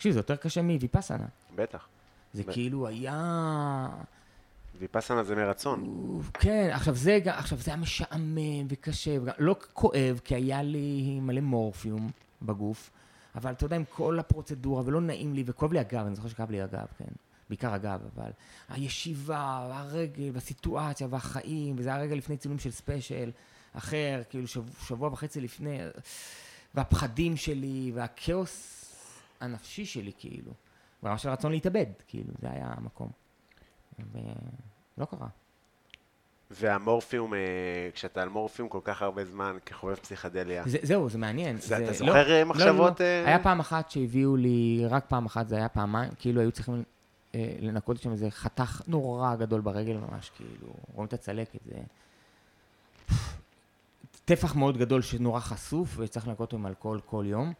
תקשיב, 0.00 0.12
זה 0.12 0.18
יותר 0.18 0.36
קשה 0.36 0.62
מוויפאסנה. 0.62 1.26
בטח. 1.54 1.88
זה 2.32 2.42
ב- 2.42 2.52
כאילו 2.52 2.86
היה... 2.86 3.88
ויפאסנה 4.78 5.24
זה 5.24 5.34
מרצון. 5.36 6.20
כן, 6.34 6.70
עכשיו 6.72 6.94
זה, 6.94 7.18
עכשיו 7.24 7.58
זה 7.58 7.70
היה 7.70 7.80
משעמם 7.80 8.66
וקשה, 8.68 9.16
לא 9.38 9.56
כואב, 9.72 10.20
כי 10.24 10.34
היה 10.34 10.62
לי 10.62 11.18
מלא 11.20 11.40
מורפיום 11.40 12.10
בגוף, 12.42 12.90
אבל 13.34 13.52
אתה 13.52 13.64
יודע, 13.64 13.76
עם 13.76 13.84
כל 13.90 14.18
הפרוצדורה, 14.18 14.82
ולא 14.86 15.00
נעים 15.00 15.34
לי, 15.34 15.42
וכואב 15.46 15.72
לי 15.72 15.78
הגב, 15.78 16.06
אני 16.06 16.16
זוכר 16.16 16.28
שכאב 16.28 16.50
לי 16.50 16.62
הגב, 16.62 16.86
כן. 16.98 17.04
בעיקר 17.48 17.74
הגב, 17.74 18.00
אבל 18.16 18.30
הישיבה, 18.68 19.68
הרגל, 19.72 20.30
והסיטואציה, 20.32 21.06
והחיים, 21.10 21.74
וזה 21.78 21.88
היה 21.88 21.98
רגע 21.98 22.14
לפני 22.14 22.36
צילום 22.36 22.58
של 22.58 22.70
ספיישל 22.70 23.30
אחר, 23.72 24.22
כאילו 24.30 24.46
שבוע, 24.46 24.70
שבוע 24.88 25.08
וחצי 25.12 25.40
לפני, 25.40 25.78
והפחדים 26.74 27.36
שלי, 27.36 27.92
והכאוס 27.94 28.79
הנפשי 29.40 29.86
שלי, 29.86 30.12
כאילו. 30.18 30.52
ברמה 31.02 31.18
של 31.18 31.28
רצון 31.30 31.52
להתאבד, 31.52 31.86
כאילו, 32.08 32.32
זה 32.42 32.50
היה 32.50 32.74
המקום. 32.76 33.10
ולא 34.12 35.04
קרה. 35.04 35.26
והמורפיום, 36.50 37.34
אה, 37.34 37.38
כשאתה 37.94 38.22
על 38.22 38.28
מורפיום 38.28 38.68
כל 38.68 38.80
כך 38.84 39.02
הרבה 39.02 39.24
זמן 39.24 39.56
כחובב 39.66 39.94
פסיכדליה, 39.94 40.62
זה, 40.66 40.78
זהו, 40.82 41.08
זה 41.08 41.18
מעניין. 41.18 41.56
זה- 41.60 41.76
אתה 41.76 41.86
לא- 41.86 41.92
זוכר, 41.92 42.30
אה, 42.32 42.42
לא, 42.44 42.50
מחשבות, 42.50 43.00
לא, 43.00 43.06
לא. 43.06 43.10
אה? 43.10 43.26
היה 43.26 43.42
פעם 43.42 43.60
אחת 43.60 43.90
שהביאו 43.90 44.36
לי, 44.36 44.82
רק 44.88 45.04
פעם 45.08 45.26
אחת, 45.26 45.48
זה 45.48 45.56
היה 45.56 45.68
פעמיים, 45.68 46.12
כאילו 46.18 46.40
היו 46.40 46.52
צריכים 46.52 46.82
אה, 47.34 47.56
לנקות 47.60 47.96
שם 48.02 48.12
איזה 48.12 48.30
חתך 48.30 48.82
נורא 48.86 49.36
גדול 49.36 49.60
ברגל 49.60 49.96
ממש, 49.96 50.30
כאילו, 50.36 50.68
רואים 50.94 51.06
את 51.08 51.12
הצלקת, 51.12 51.58
זה... 51.64 51.74
טפח 54.24 54.54
מאוד 54.54 54.78
גדול 54.78 55.02
שנורא 55.02 55.40
חשוף, 55.40 55.94
וצריך 55.96 56.28
לנקות 56.28 56.40
אותו 56.40 56.56
עם 56.56 56.66
אלכוהול 56.66 57.00
כל 57.06 57.24
יום. 57.28 57.52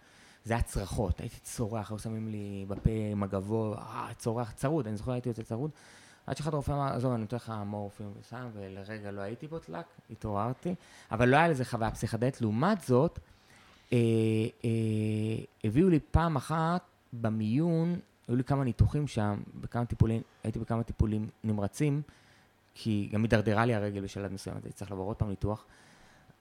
זה 0.44 0.54
היה 0.54 0.62
צרחות, 0.62 1.20
הייתי 1.20 1.40
צורח, 1.40 1.90
היו 1.90 1.98
שמים 1.98 2.28
לי 2.28 2.64
בפה 2.68 3.14
מגבו, 3.16 3.74
אה, 3.74 4.08
צורח, 4.18 4.52
צרוד, 4.52 4.86
אני 4.86 4.96
זוכר 4.96 5.12
הייתי 5.12 5.28
יוצא 5.28 5.42
צרוד. 5.42 5.70
עד 6.26 6.36
שאחד 6.36 6.54
הרופא 6.54 6.72
אמר, 6.72 6.92
עזוב, 6.94 7.12
אני 7.12 7.20
נותן 7.20 7.36
לך 7.36 7.52
מורפיום 7.66 8.12
וסם, 8.20 8.48
ולרגע 8.52 9.10
לא 9.10 9.20
הייתי 9.20 9.46
בוטלק, 9.46 9.84
התעוררתי, 10.10 10.74
אבל 11.10 11.28
לא 11.28 11.36
היה 11.36 11.48
לזה 11.48 11.64
חוויה 11.64 11.90
פסיכדלית. 11.90 12.40
לעומת 12.40 12.80
זאת, 12.80 13.18
אה, 13.92 13.98
אה, 14.64 14.70
הביאו 15.64 15.88
לי 15.88 15.98
פעם 16.10 16.36
אחת 16.36 16.82
במיון, 17.12 17.98
היו 18.28 18.36
לי 18.36 18.44
כמה 18.44 18.64
ניתוחים 18.64 19.06
שם, 19.06 19.40
בכמה 19.60 19.84
טיפולים, 19.84 20.22
הייתי 20.44 20.58
בכמה 20.58 20.82
טיפולים 20.82 21.28
נמרצים, 21.44 22.02
כי 22.74 23.08
גם 23.12 23.22
הידרדרה 23.22 23.64
לי 23.64 23.74
הרגל 23.74 24.00
בשלב 24.00 24.32
מסוים, 24.32 24.56
הייתי 24.56 24.72
צריך 24.72 24.90
לעבור 24.90 25.06
עוד 25.06 25.16
פעם 25.16 25.28
ניתוח. 25.28 25.64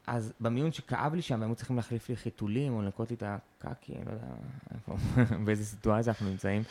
אז 0.08 0.34
במיון 0.40 0.72
שכאב 0.72 1.14
לי 1.14 1.22
שם, 1.22 1.44
היו 1.44 1.56
צריכים 1.56 1.76
להחליף 1.76 2.10
לי 2.10 2.16
חיתולים 2.16 2.74
או 2.74 2.82
לנקות 2.82 3.10
לי 3.10 3.16
את 3.16 3.24
הקקי, 3.24 3.96
אני 3.96 4.06
לא 4.06 4.12
יודע 4.12 4.28
איפה, 4.74 4.96
באיזה 5.46 5.66
סיטואציה 5.66 6.14
אנחנו 6.14 6.30
נמצאים. 6.30 6.64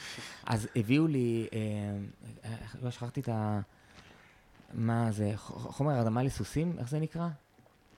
אז 0.47 0.69
הביאו 0.77 1.07
לי, 1.07 1.49
אה, 1.53 2.51
לא 2.83 2.91
שכחתי 2.91 3.21
את 3.21 3.29
ה... 3.29 3.61
מה 4.73 5.13
זה, 5.13 5.33
חומר 5.37 5.93
הרדמה 5.93 6.23
לסוסים, 6.23 6.77
איך 6.79 6.89
זה 6.89 7.01
נקרא? 7.01 7.29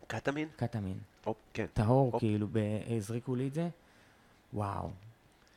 קטמין? 0.07 0.49
קטמין. 0.57 0.99
או, 1.27 1.35
כן. 1.55 1.67
טהור, 1.73 2.13
אופ. 2.13 2.21
כאילו, 2.21 2.47
הזריקו 2.97 3.35
לי 3.35 3.49
את 3.49 3.55
זה. 3.55 3.69
וואו, 4.55 4.91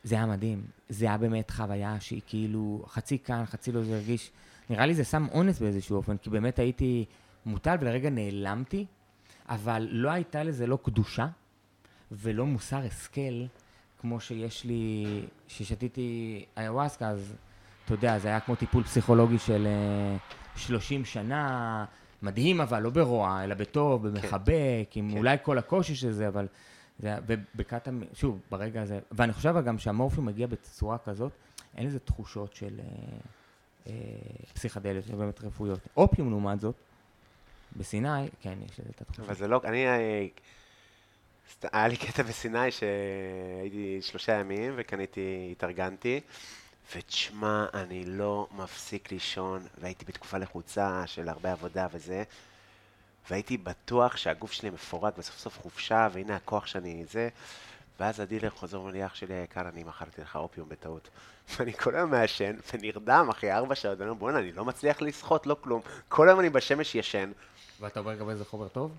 זה 0.04 0.14
היה 0.14 0.26
מדהים. 0.26 0.64
זה 0.88 1.06
היה 1.06 1.18
באמת 1.18 1.50
חוויה 1.50 2.00
שהיא 2.00 2.20
כאילו 2.26 2.84
חצי 2.86 3.18
כאן, 3.18 3.44
חצי 3.46 3.72
לא, 3.72 3.82
זה 3.82 3.94
הרגיש... 3.94 4.30
נראה 4.70 4.86
לי 4.86 4.94
זה 4.94 5.04
שם 5.04 5.26
אונס 5.32 5.58
באיזשהו 5.58 5.96
אופן, 5.96 6.16
כי 6.16 6.30
באמת 6.30 6.58
הייתי 6.58 7.04
מוטל 7.46 7.76
ולרגע 7.80 8.10
נעלמתי, 8.10 8.86
אבל 9.48 9.88
לא 9.90 10.10
הייתה 10.10 10.42
לזה 10.42 10.66
לא 10.66 10.78
קדושה 10.84 11.26
ולא 12.12 12.46
מוסר 12.46 12.76
השכל, 12.86 13.44
כמו 14.00 14.20
שיש 14.20 14.64
לי, 14.64 15.04
ששתיתי 15.48 16.44
איוואסקה, 16.56 17.08
אז 17.08 17.34
אתה 17.84 17.94
יודע, 17.94 18.18
זה 18.18 18.28
היה 18.28 18.40
כמו 18.40 18.54
טיפול 18.54 18.82
פסיכולוגי 18.82 19.38
של 19.38 19.66
אה, 19.66 20.16
30 20.56 21.04
שנה, 21.04 21.84
מדהים 22.22 22.60
אבל, 22.60 22.82
לא 22.82 22.90
ברוע, 22.90 23.44
אלא 23.44 23.54
בטוב, 23.54 24.08
במחבק, 24.08 24.90
עם 24.94 25.10
כן. 25.10 25.16
אולי 25.16 25.36
כל 25.42 25.58
הקושי 25.58 25.94
של 25.94 26.12
זה, 26.12 26.28
אבל... 26.28 26.46
זה, 26.98 27.14
ובקטע, 27.26 27.90
שוב, 28.12 28.40
ברגע 28.50 28.82
הזה, 28.82 28.98
ואני 29.12 29.32
חושב 29.32 29.54
גם 29.66 29.78
שהמורפיום 29.78 30.26
מגיע 30.26 30.46
בצורה 30.46 30.98
כזאת, 30.98 31.32
אין 31.76 31.86
לזה 31.86 31.98
תחושות 31.98 32.54
של 32.54 32.80
אה, 32.80 32.84
אה, 33.86 33.92
פסיכדליות, 34.54 35.06
באמת 35.06 35.44
רפואיות. 35.44 35.78
אופיום 35.96 36.30
לעומת 36.30 36.60
זאת, 36.60 36.74
בסיני, 37.76 38.28
כן, 38.40 38.58
יש 38.66 38.80
את 38.90 39.00
התחושה. 39.00 39.22
אבל 39.22 39.34
זה 39.34 39.48
לא, 39.48 39.60
אני, 39.64 39.86
אה, 39.86 40.26
היה 41.72 41.88
לי 41.88 41.96
קטע 41.96 42.22
בסיני 42.22 42.70
שהייתי 42.70 43.98
שלושה 44.02 44.32
ימים 44.32 44.72
וקניתי, 44.76 45.48
התארגנתי, 45.52 46.20
ותשמע, 46.96 47.66
אני 47.74 48.04
לא 48.04 48.48
מפסיק 48.52 49.12
לישון, 49.12 49.62
והייתי 49.78 50.04
בתקופה 50.04 50.38
לחוצה 50.38 51.02
של 51.06 51.28
הרבה 51.28 51.52
עבודה 51.52 51.86
וזה, 51.92 52.22
והייתי 53.30 53.56
בטוח 53.56 54.16
שהגוף 54.16 54.52
שלי 54.52 54.70
מפורק 54.70 55.18
וסוף 55.18 55.38
סוף 55.38 55.58
חופשה, 55.58 56.08
והנה 56.12 56.36
הכוח 56.36 56.66
שאני 56.66 57.04
זה, 57.10 57.28
ואז 58.00 58.20
הדילר 58.20 58.50
חוזר 58.50 58.80
ואומר 58.80 58.92
לי, 58.92 59.06
אח 59.06 59.14
שלי 59.14 59.34
היקר, 59.34 59.68
אני 59.68 59.84
מכרתי 59.84 60.20
לך 60.20 60.36
אופיום 60.36 60.68
בטעות. 60.68 61.08
ואני 61.56 61.72
כל 61.72 61.94
היום 61.94 62.10
מעשן, 62.10 62.56
ונרדם 62.72 63.26
אחרי 63.30 63.52
ארבע 63.52 63.74
שעות, 63.74 64.00
אני 64.00 64.08
אומר, 64.08 64.18
בוא'נה, 64.20 64.38
אני 64.38 64.52
לא 64.52 64.64
מצליח 64.64 65.02
לשחות, 65.02 65.46
לא 65.46 65.56
כלום. 65.60 65.80
כל 66.08 66.28
היום 66.28 66.40
אני 66.40 66.50
בשמש 66.50 66.94
ישן. 66.94 67.32
ואתה 67.80 68.00
אומר 68.00 68.12
לגבי 68.12 68.34
זה 68.34 68.44
חומר 68.44 68.68
טוב? 68.68 68.90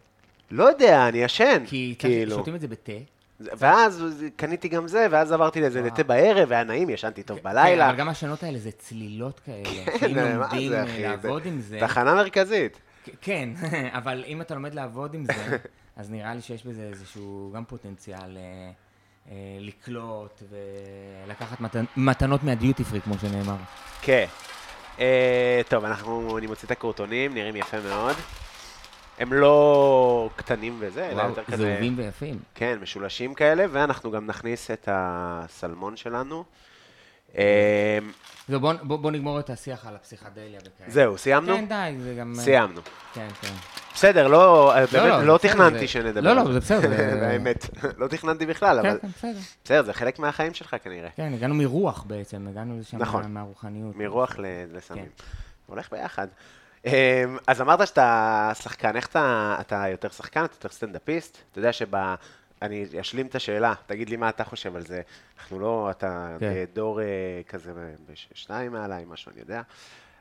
לא 0.51 0.63
יודע, 0.63 1.07
אני 1.07 1.17
ישן, 1.17 1.63
כי 1.67 1.95
כאילו. 1.99 2.35
שותים 2.35 2.55
את 2.55 2.61
זה 2.61 2.67
בתה. 2.67 2.91
ואז 3.39 4.03
קניתי 4.35 4.67
גם 4.67 4.87
זה, 4.87 5.07
ואז 5.11 5.31
עברתי 5.31 5.61
לזה. 5.61 5.81
לתה 5.81 6.03
בערב, 6.03 6.47
והיה 6.49 6.63
נעים, 6.63 6.89
ישנתי 6.89 7.23
טוב 7.23 7.37
כן, 7.37 7.43
בלילה. 7.43 7.89
אבל 7.89 7.97
גם 7.97 8.09
השנות 8.09 8.43
האלה 8.43 8.59
זה 8.59 8.71
צלילות 8.71 9.39
כאלה. 9.39 9.97
כן, 9.99 10.37
מה 10.39 10.49
זה, 10.69 10.77
אה, 10.79 10.83
אחי? 10.83 11.03
לעבוד 11.03 11.45
עם 11.45 11.61
זה... 11.61 11.77
תחנה 11.79 12.15
מרכזית. 12.15 12.79
כן, 13.21 13.49
אבל 13.99 14.23
אם 14.27 14.41
אתה 14.41 14.55
לומד 14.55 14.73
לעבוד 14.73 15.13
עם 15.13 15.25
זה, 15.25 15.57
אז 15.97 16.11
נראה 16.11 16.33
לי 16.35 16.41
שיש 16.41 16.65
בזה 16.65 16.81
איזשהו 16.81 17.51
גם 17.55 17.65
פוטנציאל 17.65 18.37
אה, 18.37 18.71
אה, 19.31 19.35
לקלוט 19.59 20.43
ולקחת 21.25 21.59
מתנ- 21.61 21.85
מתנות 21.97 22.43
מהדיוטי 22.43 22.83
פרי, 22.83 23.01
כמו 23.01 23.13
שנאמר. 23.21 23.55
כן. 24.01 24.25
אה, 24.99 25.61
טוב, 25.69 25.85
אנחנו, 25.85 26.37
אני 26.37 26.47
מוציא 26.47 26.65
את 26.65 26.71
הקורטונים, 26.71 27.33
נראים 27.33 27.55
יפה 27.55 27.77
מאוד. 27.89 28.15
הם 29.19 29.33
לא 29.33 30.29
קטנים 30.35 30.77
וזה, 30.79 31.09
אלא 31.09 31.21
יותר 31.21 31.43
כזה... 31.43 31.57
זהובים 31.57 31.93
ויפים. 31.97 32.39
כן, 32.55 32.77
משולשים 32.81 33.33
כאלה, 33.33 33.65
ואנחנו 33.71 34.11
גם 34.11 34.25
נכניס 34.25 34.71
את 34.71 34.89
הסלמון 34.91 35.97
שלנו. 35.97 36.43
אה, 37.37 37.99
זהו, 38.47 38.59
בוא, 38.59 38.73
בוא, 38.83 38.97
בוא 38.97 39.11
נגמור 39.11 39.39
את 39.39 39.49
השיח 39.49 39.87
על 39.87 39.95
הפסיכדליה 39.95 40.59
וכאלה. 40.59 40.89
זהו, 40.89 41.17
סיימנו? 41.17 41.55
כן, 41.55 41.65
די, 41.67 41.95
זה 42.03 42.15
גם... 42.19 42.33
אה, 42.37 42.43
סיימנו. 42.43 42.81
כן, 43.13 43.27
כן. 43.41 43.53
בסדר, 43.93 44.27
לא, 44.27 44.73
באמת, 44.75 44.93
לא, 44.93 45.23
לא 45.23 45.35
בסדר, 45.37 45.49
תכננתי 45.51 45.79
זה- 45.79 45.87
שנדבר. 45.87 46.21
לא, 46.21 46.33
לא, 46.35 46.53
זה 46.53 46.59
בסדר, 46.59 46.91
האמת, 47.25 47.65
לא 47.97 48.07
תכננתי 48.07 48.45
בכלל, 48.45 48.79
כן, 48.81 48.89
אבל 48.89 48.99
כן, 49.01 49.07
בסדר. 49.07 49.39
בסדר, 49.63 49.83
זה 49.83 49.93
חלק 49.93 50.19
מהחיים 50.19 50.53
שלך 50.53 50.75
כנראה. 50.83 51.09
כן, 51.15 51.33
הגענו 51.33 51.55
מרוח 51.55 52.03
בעצם, 52.07 52.47
הגענו 52.47 52.79
לשם 52.79 52.97
נכון. 52.97 53.21
מה- 53.21 53.27
מהרוחניות. 53.27 53.95
מרוח 53.95 54.35
לסמים. 54.73 55.03
כן. 55.05 55.23
הולך 55.65 55.91
ביחד. 55.91 56.27
אמ, 56.85 57.37
אז 57.47 57.61
אמרת 57.61 57.87
שאתה 57.87 58.51
שחקן, 58.53 58.95
איך 58.95 59.07
אתה, 59.07 59.57
אתה 59.59 59.85
יותר 59.91 60.09
שחקן, 60.09 60.45
אתה 60.45 60.53
יותר 60.55 60.69
סטנדאפיסט? 60.69 61.37
אתה 61.51 61.59
יודע 61.59 61.73
שב... 61.73 61.95
אני 62.61 62.85
אשלים 63.01 63.27
את 63.27 63.35
השאלה, 63.35 63.73
תגיד 63.85 64.09
לי 64.09 64.15
מה 64.15 64.29
אתה 64.29 64.43
חושב 64.43 64.75
על 64.75 64.81
זה. 64.81 65.01
אנחנו 65.39 65.59
לא, 65.59 65.87
אתה 65.91 66.37
כן. 66.39 66.63
דור 66.73 67.01
אה, 67.01 67.05
כזה 67.47 67.71
בשניים 68.09 68.71
מעליי, 68.71 69.05
משהו, 69.07 69.31
אני 69.31 69.39
יודע. 69.39 69.61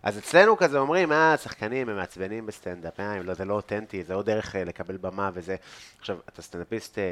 אז 0.03 0.19
אצלנו 0.19 0.57
כזה 0.57 0.79
אומרים, 0.79 1.12
אה, 1.12 1.37
שחקנים 1.37 1.89
הם 1.89 1.97
מעצבנים 1.97 2.47
בסטנדאפ, 2.47 3.01
אה, 3.01 3.23
לא, 3.23 3.35
זה 3.35 3.45
לא 3.45 3.55
אותנטי, 3.55 4.05
זה 4.05 4.15
עוד 4.15 4.27
דרך 4.27 4.57
אה, 4.57 4.65
לקבל 4.65 4.97
במה 4.97 5.31
וזה. 5.35 5.57
עכשיו, 5.99 6.19
אתה 6.29 6.43
סטנדאפיסט 6.43 6.99
אה, 6.99 7.05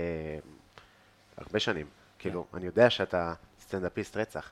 הרבה 1.37 1.59
שנים, 1.59 1.87
כאילו, 2.19 2.47
אני 2.55 2.67
יודע 2.67 2.91
שאתה 2.91 3.35
סטנדאפיסט 3.61 4.17
רצח. 4.17 4.51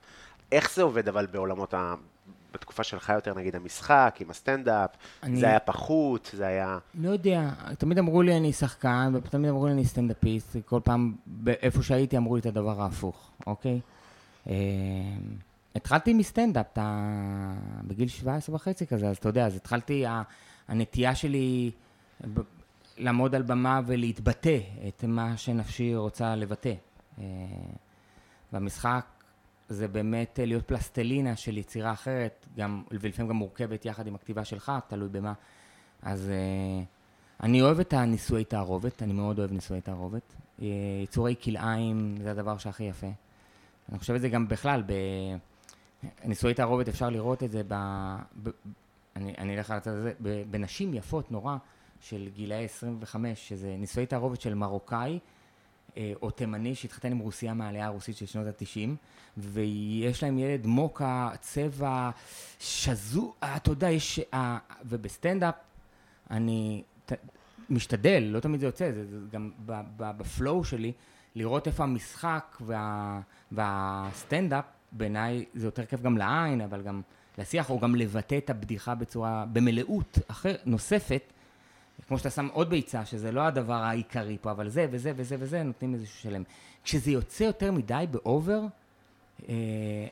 איך 0.52 0.74
זה 0.74 0.82
עובד 0.82 1.08
אבל 1.08 1.26
בעולמות 1.26 1.74
ה... 1.74 1.94
בתקופה 2.54 2.84
שלך 2.84 3.08
יותר, 3.14 3.34
נגיד, 3.34 3.56
המשחק, 3.56 4.16
עם 4.20 4.30
הסטנדאפ, 4.30 4.90
אני- 5.22 5.40
זה 5.40 5.46
היה 5.46 5.60
פחות, 5.60 6.30
זה 6.36 6.46
היה... 6.46 6.78
לא 6.94 7.10
יודע, 7.10 7.50
תמיד 7.78 7.98
אמרו 7.98 8.22
לי 8.22 8.36
אני 8.36 8.52
שחקן, 8.52 9.12
ותמיד 9.14 9.50
אמרו 9.50 9.66
לי 9.66 9.72
אני 9.72 9.84
סטנדאפיסט, 9.84 10.56
כל 10.66 10.80
פעם, 10.84 11.14
איפה 11.46 11.82
שהייתי 11.82 12.16
אמרו 12.16 12.34
לי 12.36 12.40
את 12.40 12.46
הדבר 12.46 12.82
ההפוך, 12.82 13.30
אוקיי? 13.46 13.80
אה, 14.48 14.54
התחלתי 15.74 16.14
מסטנדאפ, 16.14 16.66
אתה 16.72 17.08
בגיל 17.84 18.08
17 18.08 18.54
וחצי 18.54 18.86
כזה, 18.86 19.08
אז 19.08 19.16
אתה 19.16 19.28
יודע, 19.28 19.46
אז 19.46 19.56
התחלתי, 19.56 20.04
הנטייה 20.68 21.14
שלי 21.14 21.70
ב- 22.34 22.40
לעמוד 22.98 23.34
על 23.34 23.42
במה 23.42 23.80
ולהתבטא 23.86 24.58
את 24.88 25.04
מה 25.08 25.36
שנפשי 25.36 25.94
רוצה 25.96 26.36
לבטא. 26.36 26.72
אה, 27.18 27.24
והמשחק 28.52 29.04
זה 29.70 29.88
באמת 29.88 30.40
אה, 30.40 30.44
להיות 30.44 30.68
פלסטלינה 30.68 31.36
של 31.36 31.58
יצירה 31.58 31.92
אחרת, 31.92 32.46
גם, 32.56 32.82
ולפעמים 32.90 33.28
גם 33.30 33.36
מורכבת 33.36 33.84
יחד 33.84 34.06
עם 34.06 34.14
הכתיבה 34.14 34.44
שלך, 34.44 34.72
תלוי 34.88 35.08
במה. 35.08 35.32
אז 36.02 36.30
uh, 36.30 37.42
אני 37.42 37.62
אוהב 37.62 37.80
את 37.80 37.92
הנישואי 37.92 38.44
תערובת, 38.44 39.02
אני 39.02 39.12
מאוד 39.12 39.38
אוהב 39.38 39.52
נישואי 39.52 39.80
תערובת. 39.80 40.34
Uh, 40.58 40.62
יצורי 41.04 41.34
כלאיים 41.42 42.16
זה 42.22 42.30
הדבר 42.30 42.58
שהכי 42.58 42.84
יפה. 42.84 43.06
אני 43.88 43.98
חושב 43.98 44.14
את 44.14 44.20
זה 44.20 44.28
גם 44.28 44.48
בכלל, 44.48 44.82
בנישואי 46.24 46.54
תערובת 46.54 46.88
אפשר 46.88 47.10
לראות 47.10 47.42
את 47.42 47.50
זה 47.50 47.62
ב... 47.68 47.74
ב... 48.42 48.50
אני, 49.16 49.34
אני 49.38 49.56
אלך 49.56 49.70
על 49.70 49.76
הצד 49.76 49.90
הזה, 49.90 50.12
בנשים 50.50 50.94
יפות 50.94 51.32
נורא 51.32 51.56
של 52.00 52.28
גילאי 52.34 52.64
25, 52.64 53.48
שזה 53.48 53.76
נישואי 53.78 54.06
תערובת 54.06 54.40
של 54.40 54.54
מרוקאי 54.54 55.12
אה, 55.12 55.18
או 56.22 56.30
תימני 56.30 56.74
שהתחתן 56.74 57.10
עם 57.10 57.18
רוסייה 57.18 57.54
מהעלייה 57.54 57.86
הרוסית 57.86 58.16
של 58.16 58.26
שנות 58.26 58.46
ה-90, 58.46 58.90
ויש 59.36 60.22
להם 60.22 60.38
ילד 60.38 60.66
מוקה, 60.66 61.30
צבע, 61.40 62.10
שזו, 62.58 63.34
אה, 63.42 63.56
אתה 63.56 63.70
יודע, 63.70 63.90
יש... 63.90 64.20
אה, 64.34 64.58
ובסטנדאפ 64.84 65.54
אני 66.30 66.82
משתדל, 67.70 68.22
לא 68.26 68.40
תמיד 68.40 68.60
זה 68.60 68.66
יוצא, 68.66 68.92
זה, 68.92 69.06
זה 69.06 69.16
גם 69.32 69.50
בפלואו 69.96 70.64
שלי, 70.64 70.92
לראות 71.34 71.66
איפה 71.66 71.84
המשחק 71.84 72.56
וה, 72.60 73.20
והסטנדאפ, 73.52 74.64
בעיניי 74.92 75.44
זה 75.54 75.66
יותר 75.66 75.84
כיף 75.84 76.00
גם 76.00 76.18
לעין, 76.18 76.60
אבל 76.60 76.82
גם 76.82 77.02
לשיח, 77.38 77.70
או 77.70 77.78
גם 77.78 77.94
לבטא 77.94 78.38
את 78.38 78.50
הבדיחה 78.50 78.94
בצורה, 78.94 79.44
במילות 79.52 80.18
אחר, 80.26 80.54
נוספת, 80.64 81.32
כמו 82.08 82.18
שאתה 82.18 82.30
שם 82.30 82.48
עוד 82.52 82.70
ביצה, 82.70 83.04
שזה 83.04 83.32
לא 83.32 83.40
הדבר 83.40 83.74
העיקרי 83.74 84.38
פה, 84.40 84.50
אבל 84.50 84.68
זה 84.68 84.86
וזה 84.90 85.12
וזה 85.16 85.36
וזה, 85.38 85.62
נותנים 85.62 85.94
איזשהו 85.94 86.18
שלם. 86.18 86.42
כשזה 86.84 87.10
יוצא 87.10 87.44
יותר 87.44 87.72
מדי 87.72 88.04
ב 88.10 88.19
over, 88.19 88.60
אה, 89.48 89.54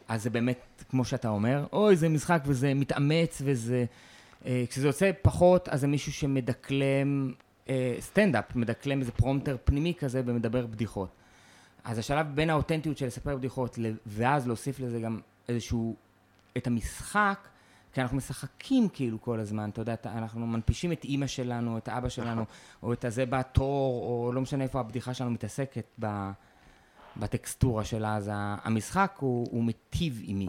אז 0.08 0.22
זה 0.22 0.30
באמת, 0.30 0.84
כמו 0.90 1.04
שאתה 1.04 1.28
אומר, 1.28 1.66
אוי, 1.72 1.96
זה 1.96 2.08
משחק 2.08 2.42
וזה 2.46 2.74
מתאמץ 2.74 3.42
וזה... 3.44 3.84
אה, 4.46 4.64
כשזה 4.70 4.88
יוצא 4.88 5.10
פחות, 5.22 5.68
אז 5.68 5.80
זה 5.80 5.86
מישהו 5.86 6.12
שמדקלם 6.12 7.32
אה, 7.68 7.96
סטנדאפ, 8.00 8.56
מדקלם 8.56 9.00
איזה 9.00 9.12
פרומפטר 9.12 9.56
פנימי 9.64 9.94
כזה 9.98 10.22
ומדבר 10.26 10.66
בדיחות. 10.66 11.08
אז 11.84 11.98
השלב 11.98 12.26
בין 12.34 12.50
האותנטיות 12.50 12.98
של 12.98 13.06
לספר 13.06 13.36
בדיחות, 13.36 13.78
ואז 14.06 14.46
להוסיף 14.46 14.80
לזה 14.80 15.00
גם 15.00 15.20
איזשהו, 15.48 15.96
את 16.56 16.66
המשחק, 16.66 17.48
כי 17.92 18.00
אנחנו 18.00 18.16
משחקים 18.16 18.88
כאילו 18.88 19.20
כל 19.20 19.40
הזמן, 19.40 19.70
אתה 19.70 19.80
יודע, 19.80 19.94
אנחנו 20.04 20.46
מנפישים 20.46 20.92
את 20.92 21.04
אימא 21.04 21.26
שלנו, 21.26 21.78
את 21.78 21.88
האבא 21.88 22.08
שלנו, 22.08 22.44
או 22.82 22.92
את 22.92 23.04
הזה 23.04 23.26
בתור, 23.26 24.02
או 24.02 24.32
לא 24.32 24.40
משנה 24.40 24.64
איפה 24.64 24.80
הבדיחה 24.80 25.14
שלנו 25.14 25.30
מתעסקת 25.30 25.86
ב, 26.00 26.30
בטקסטורה 27.16 27.84
שלה, 27.84 28.16
אז 28.16 28.30
המשחק 28.32 29.16
הוא, 29.20 29.46
הוא 29.50 29.64
מיטיב 29.64 30.20
עימי. 30.24 30.48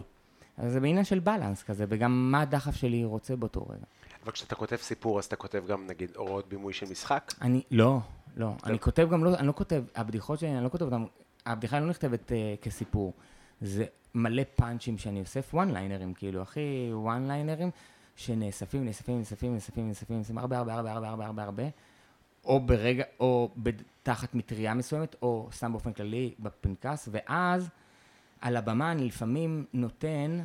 אז 0.56 0.72
זה 0.72 0.80
בעניין 0.80 1.04
של 1.04 1.18
בלנס 1.18 1.62
כזה, 1.62 1.84
וגם 1.88 2.30
מה 2.32 2.40
הדחף 2.40 2.76
שלי 2.76 3.04
רוצה 3.04 3.36
באותו 3.36 3.66
רגע. 3.68 3.84
אבל 4.24 4.32
כשאתה 4.32 4.54
כותב 4.54 4.76
סיפור, 4.76 5.18
אז 5.18 5.24
אתה 5.24 5.36
כותב 5.36 5.62
גם, 5.68 5.86
נגיד, 5.86 6.10
הוראות 6.16 6.48
בימוי 6.48 6.72
של 6.72 6.86
משחק? 6.90 7.32
אני, 7.40 7.62
לא, 7.70 8.00
לא. 8.36 8.54
אני 8.64 8.78
כותב 8.78 9.08
גם 9.12 9.24
לא, 9.24 9.34
אני 9.34 9.46
לא 9.46 9.52
כותב, 9.52 9.82
הבדיחות 9.94 10.38
שלי, 10.38 10.56
אני 10.56 10.64
לא 10.64 10.68
כותב 10.68 10.84
אותן, 10.84 11.04
הבדיחה 11.46 11.80
לא 11.80 11.86
נכתבת 11.86 12.30
uh, 12.30 12.64
כסיפור. 12.64 13.12
זה 13.60 13.84
מלא 14.14 14.42
פאנצ'ים 14.54 14.98
שאני 14.98 15.20
אוסף, 15.20 15.50
וואן 15.54 15.70
ליינרים, 15.70 16.14
כאילו, 16.14 16.42
הכי 16.42 16.60
וואן 16.92 17.26
ליינרים, 17.28 17.70
שנאספים, 18.16 18.84
נאספים, 18.84 19.18
נאספים, 19.18 19.54
נאספים, 19.54 19.88
נאספים, 19.88 20.18
נאספים, 20.18 20.38
הרבה, 20.38 20.58
הרבה, 20.58 20.74
הרבה, 20.74 20.92
הרבה, 21.08 21.26
הרבה, 21.26 21.42
הרבה, 21.44 21.62
או 22.44 22.60
ברגע, 22.60 23.04
או 23.20 23.50
תחת 24.02 24.34
מטריה 24.34 24.74
מסוימת, 24.74 25.16
או 25.22 25.48
סתם 25.52 25.72
באופן 25.72 25.92
כללי 25.92 26.34
בפנקס, 26.38 27.08
ואז 27.12 27.68
על 28.40 28.56
הבמה 28.56 28.92
אני 28.92 29.04
לפעמים 29.04 29.64
נותן, 29.72 30.40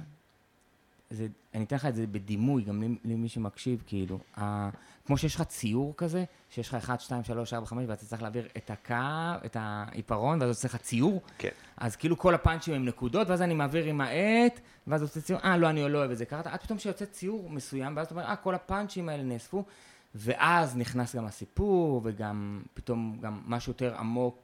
זה, 1.10 1.28
אני 1.54 1.64
אתן 1.64 1.76
לך 1.76 1.86
את 1.86 1.96
זה 1.96 2.08
בדימוי, 2.08 2.64
גם 2.64 2.84
למ- 2.84 2.98
למי 3.06 3.30
שמקשיב, 3.30 3.84
כאילו, 3.88 4.20
כמו 5.06 5.18
שיש 5.18 5.36
לך 5.36 5.42
ציור 5.42 5.94
כזה, 5.98 6.24
שיש 6.50 6.68
לך 6.68 6.76
1, 6.76 7.02
2, 7.02 7.24
3, 7.24 7.54
4, 7.54 7.66
5, 7.66 7.86
ואתה 7.88 8.06
צריך 8.06 8.22
להעביר 8.22 8.48
את 8.58 8.70
הקו, 8.70 9.46
את 9.46 9.58
העיפרון, 9.60 10.42
ואז 10.42 10.50
עושה 10.50 10.68
לך 10.68 10.76
ציור, 10.76 11.22
כן. 11.38 11.50
אז 11.78 11.96
כאילו 11.96 12.18
כל 12.18 12.36
הפאנצ'ים 12.36 12.74
הם 12.74 12.86
נקודות, 12.86 13.30
ואז 13.30 13.42
אני 13.42 13.54
מעביר 13.54 13.86
עם 13.86 14.02
העט, 14.02 14.60
ואז 14.88 15.02
עושה 15.02 15.22
ציור, 15.22 15.40
אה, 15.44 15.58
לא, 15.58 15.70
אני 15.70 15.90
לא 15.90 15.98
אוהב 15.98 16.12
את 16.12 16.18
זה. 16.18 16.26
קראת, 16.26 16.48
עד 16.48 16.60
פתאום 16.60 16.80
שיוצא 16.80 17.06
ציור 17.06 17.50
מסוים, 17.50 17.98
ואז 17.98 18.06
אתה 18.06 18.16
אומר, 18.16 18.26
אה, 18.26 18.36
כל 18.36 18.56
הפאנצ'ים 18.56 19.10
האלה 19.10 19.24
נאספו, 19.24 19.64
ואז 20.16 20.78
נכנס 20.78 21.16
גם 21.16 21.26
הסיפור, 21.26 22.02
וגם 22.04 22.62
פתאום 22.74 23.18
גם 23.22 23.42
משהו 23.46 23.70
יותר 23.70 23.96
עמוק 23.98 24.40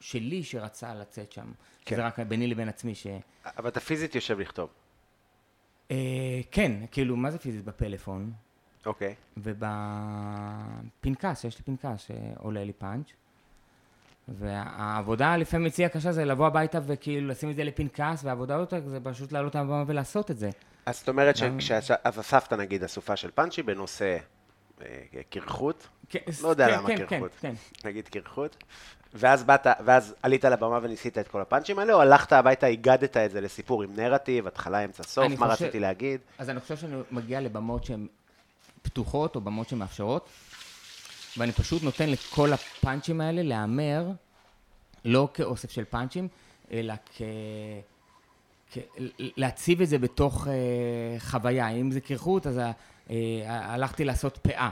שלי 0.00 0.42
שרצה 0.42 0.94
לצאת 0.94 1.32
שם. 1.32 1.52
כן. 1.84 1.96
זה 1.96 2.06
רק 2.06 2.18
ביני 2.18 2.46
לבין 2.46 2.68
עצמי, 2.68 2.94
ש... 2.94 3.06
אבל 3.44 3.68
אתה 3.68 3.80
פיזית 3.80 4.14
יושב 4.14 4.40
לכתוב. 4.40 4.68
אה, 5.90 6.40
כן, 6.50 6.72
כאילו, 6.90 7.16
מה 7.16 7.30
זה 7.30 7.38
פיזית? 7.38 7.64
בפלאפון, 7.64 8.32
אוקיי. 8.86 9.14
ובפנקס, 9.36 9.64
יש 11.44 11.58
לי 11.58 11.74
פנקס 11.76 12.06
שעולה 12.06 12.64
לי 12.64 12.72
פאנץ'. 12.72 13.06
והעבודה 14.28 15.36
לפעמים 15.36 15.66
אצלי 15.66 15.84
הקשה 15.84 16.12
זה 16.12 16.24
לבוא 16.24 16.46
הביתה 16.46 16.78
וכאילו 16.86 17.28
לשים 17.28 17.50
את 17.50 17.56
זה 17.56 17.64
לפנקס, 17.64 18.24
והעבודה 18.24 18.54
יותר 18.54 18.88
זה 18.88 18.98
פשוט 19.02 19.32
לעלות 19.32 19.56
על 19.56 19.62
הבמה 19.62 19.84
ולעשות 19.86 20.30
את 20.30 20.38
זה. 20.38 20.50
אז 20.86 20.98
זאת 20.98 21.08
אומרת 21.08 21.40
גם- 21.40 21.60
שכשאז 21.60 21.90
אספת, 22.02 22.52
נגיד, 22.52 22.84
אסופה 22.84 23.16
של 23.16 23.30
פאנצ'י 23.30 23.62
בנושא 23.62 24.16
אה, 24.82 24.86
קרחות, 25.30 25.88
כן, 26.08 26.18
לא 26.42 26.48
יודע 26.48 26.66
כן, 26.68 26.72
למה 26.74 26.88
קרחות. 26.96 27.30
כן, 27.40 27.54
כן. 27.82 27.88
נגיד 27.88 28.08
קרחות, 28.08 28.56
ואז 29.14 29.44
באת, 29.44 29.66
ואז 29.84 30.14
עלית 30.22 30.44
לבמה 30.44 30.78
וניסית 30.82 31.18
את 31.18 31.28
כל 31.28 31.40
הפאנצ'ים 31.40 31.78
האלה, 31.78 31.92
או 31.92 32.00
הלכת 32.00 32.32
הביתה, 32.32 32.66
הגדת 32.66 33.16
את 33.16 33.30
זה 33.30 33.40
לסיפור 33.40 33.82
עם 33.82 33.90
נרטיב, 33.96 34.46
התחלה, 34.46 34.84
אמצע, 34.84 35.02
סוף, 35.02 35.24
מה 35.38 35.50
חושב- 35.50 35.64
רציתי 35.64 35.80
להגיד? 35.80 36.20
אז 36.38 36.50
אני 36.50 36.60
חושב 36.60 36.76
שאני 36.76 36.96
מגיע 37.10 37.40
לבמות 37.40 37.84
שהן 37.84 38.06
פתוחות, 38.82 39.36
או 39.36 39.40
במות 39.40 39.68
שמאפשרות, 39.68 40.28
ואני 41.36 41.52
פשוט 41.52 41.82
נותן 41.82 42.08
לכל 42.10 42.52
הפאנצ'ים 42.52 43.20
האלה 43.20 43.42
להיאמר, 43.42 44.04
לא 45.04 45.28
כאוסף 45.34 45.70
של 45.70 45.84
פאנצ'ים, 45.84 46.28
אלא 46.72 46.94
כ... 47.16 47.22
כ... 48.72 48.78
להציב 49.18 49.80
את 49.80 49.88
זה 49.88 49.98
בתוך 49.98 50.46
אה, 50.48 50.52
חוויה. 51.20 51.68
אם 51.68 51.90
זה 51.90 52.00
קרחות, 52.00 52.46
אז 52.46 52.58
ה- 52.58 52.70
אה, 53.10 53.14
הלכתי 53.46 54.04
לעשות 54.04 54.38
פאה. 54.42 54.70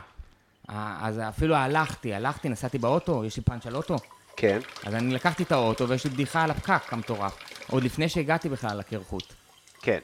אה, 0.70 0.98
אז 1.02 1.18
אפילו 1.18 1.54
הלכתי, 1.54 2.14
הלכתי, 2.14 2.48
נסעתי 2.48 2.78
באוטו, 2.78 3.24
יש 3.24 3.36
לי 3.36 3.42
פאנץ' 3.42 3.66
על 3.66 3.76
אוטו, 3.76 3.96
כן, 4.36 4.58
אז 4.84 4.94
אני 4.94 5.14
לקחתי 5.14 5.42
את 5.42 5.52
האוטו 5.52 5.88
ויש 5.88 6.04
לי 6.04 6.10
בדיחה 6.10 6.42
על 6.42 6.50
הפקק 6.50 6.92
המטורף, 6.92 7.36
עוד 7.70 7.82
לפני 7.84 8.08
שהגעתי 8.08 8.48
בכלל 8.48 8.78
לקרחות. 8.78 9.34
כן. 9.82 9.98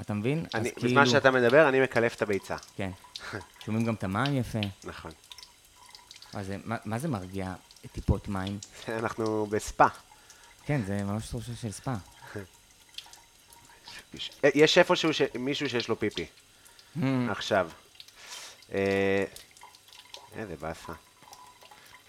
אתה 0.00 0.14
מבין? 0.14 0.44
אני, 0.54 0.70
בזמן 0.76 0.88
כאילו- 0.88 1.06
שאתה 1.06 1.30
מדבר, 1.30 1.68
אני 1.68 1.80
מקלף 1.80 2.14
את 2.16 2.22
הביצה. 2.22 2.56
כן. 2.76 2.90
שומעים 3.64 3.86
גם 3.86 3.94
את 3.94 4.04
המים 4.04 4.36
יפה. 4.36 4.58
נכון. 4.84 5.10
מה 6.34 6.44
זה, 6.44 6.56
מה, 6.64 6.76
מה 6.84 6.98
זה 6.98 7.08
מרגיע 7.08 7.54
טיפות 7.92 8.28
מים? 8.28 8.58
אנחנו 8.98 9.46
בספה. 9.46 9.86
כן, 10.64 10.80
זה 10.86 11.04
ממש 11.04 11.28
תחושה 11.28 11.52
של 11.60 11.72
ספא. 11.72 11.94
יש 14.54 14.78
איפשהו 14.78 15.14
ש... 15.14 15.22
מישהו 15.38 15.68
שיש 15.68 15.88
לו 15.88 15.98
פיפי. 15.98 16.26
Mm. 16.96 17.00
עכשיו. 17.30 17.70
אה, 18.72 19.24
איזה 20.36 20.56
באסה. 20.56 20.92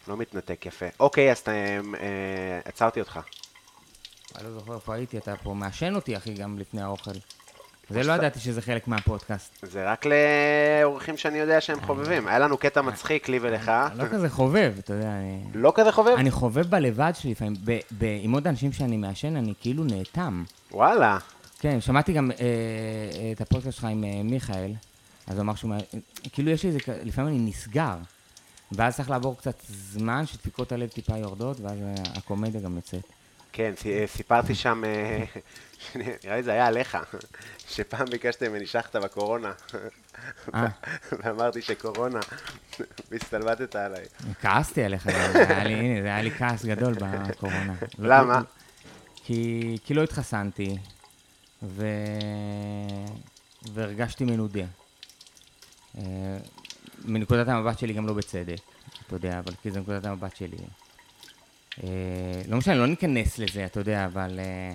לא 0.08 0.18
מתנתק 0.18 0.66
יפה. 0.66 0.86
אוקיי, 1.00 1.32
אז 1.32 1.38
אתה... 1.38 1.52
אה, 1.52 2.60
עצרתי 2.66 3.00
אותך. 3.00 3.20
אני 4.36 4.44
לא 4.44 4.52
זוכר 4.60 4.76
איפה 4.76 4.96
הייתי, 4.96 5.18
אתה 5.18 5.38
פה 5.38 5.54
מעשן 5.54 5.96
אותי, 5.96 6.18
אחי, 6.18 6.34
גם 6.34 6.60
לפני 6.60 6.82
האוכל. 6.82 7.12
זה 7.90 8.04
לא 8.04 8.14
ידעתי 8.14 8.40
שזה 8.40 8.62
חלק 8.62 8.88
מהפודקאסט. 8.88 9.66
זה 9.66 9.92
רק 9.92 10.06
לאורחים 10.06 11.18
שאני 11.18 11.38
יודע 11.38 11.62
שהם 11.62 11.82
חובבים. 11.82 12.28
היה 12.28 12.40
לנו 12.40 12.58
קטע 12.58 12.82
מצחיק, 12.82 13.30
לי 13.30 13.40
ולך. 13.42 13.70
אני 13.70 14.00
לא 14.00 14.06
כזה 14.12 14.30
חובב, 14.30 14.74
אתה 14.80 14.94
יודע. 14.94 15.12
לא 15.54 15.74
כזה 15.76 15.92
חובב? 15.92 16.14
אני 16.18 16.32
חובב 16.32 16.66
בלבד 16.70 17.14
שלי 17.20 17.32
לפעמים. 17.32 17.54
עם 18.22 18.32
עוד 18.32 18.48
אנשים 18.48 18.72
שאני 18.72 18.98
מעשן, 18.98 19.36
אני 19.36 19.54
כאילו 19.62 19.84
נאטם. 19.84 20.44
וואלה. 20.72 21.18
כן, 21.60 21.82
שמעתי 21.82 22.14
גם 22.14 22.32
אה, 22.32 22.38
אה, 22.40 23.32
את 23.32 23.42
הפודקאסט 23.42 23.76
שלך 23.76 23.86
עם 23.86 24.04
אה, 24.04 24.24
מיכאל, 24.24 24.72
אז 25.28 25.36
הוא 25.36 25.42
אמר 25.42 25.56
שהוא... 25.56 25.76
כאילו 26.34 26.52
יש 26.52 26.64
לי 26.64 26.70
איזה... 26.70 26.80
לפעמים 27.04 27.36
אני 27.36 27.50
נסגר. 27.50 27.96
ואז 28.72 28.96
צריך 28.96 29.10
לעבור 29.10 29.38
קצת 29.38 29.56
זמן 29.68 30.26
שדפיקות 30.26 30.72
הלב 30.72 30.90
טיפה 30.90 31.18
יורדות, 31.18 31.60
ואז 31.60 31.78
אה, 31.82 31.94
הקומדיה 32.16 32.62
גם 32.62 32.76
יוצאת. 32.76 33.19
כן, 33.54 33.74
אה, 33.86 34.04
סיפרתי 34.08 34.56
שם, 34.56 34.84
אה, 34.86 35.24
נראה 36.24 36.36
לי 36.36 36.44
זה 36.44 36.52
היה 36.52 36.68
עליך, 36.68 36.98
שפעם 37.68 38.06
ביקשת 38.06 38.44
ממני 38.44 38.66
שחטה 38.66 39.00
בקורונה. 39.00 39.52
אה. 40.54 40.68
ואמרתי 41.24 41.62
שקורונה, 41.62 42.20
והסתלבטת 43.12 43.76
עליי. 43.76 44.06
כעסתי 44.42 44.84
עליך, 44.84 45.04
זה 45.34 45.58
היה 45.58 46.22
לי, 46.22 46.32
כעס 46.32 46.66
גדול 46.66 46.94
בקורונה. 46.94 47.74
למה? 48.00 48.42
כי, 49.16 49.78
כי 49.86 49.94
לא 49.94 50.04
התחסנתי, 50.04 50.78
ו... 51.64 51.86
והרגשתי 53.74 54.24
מנודה. 54.24 54.66
מנקודת 57.06 57.48
המבט 57.48 57.80
שלי 57.80 57.94
גם 57.94 58.08
לא 58.08 58.14
בצדק, 58.14 58.60
אתה 59.08 59.16
יודע, 59.16 59.40
אבל 59.40 59.54
כי 59.62 59.72
זה 59.72 59.80
נקודת 59.80 60.06
המבט 60.06 60.36
שלי. 60.36 60.58
אה, 61.84 61.88
לא 62.48 62.58
משנה, 62.58 62.76
לא 62.76 62.88
ניכנס 62.88 63.38
לזה, 63.40 63.66
אתה 63.66 63.80
יודע, 63.80 64.06
אבל 64.06 64.40
אה, 64.40 64.74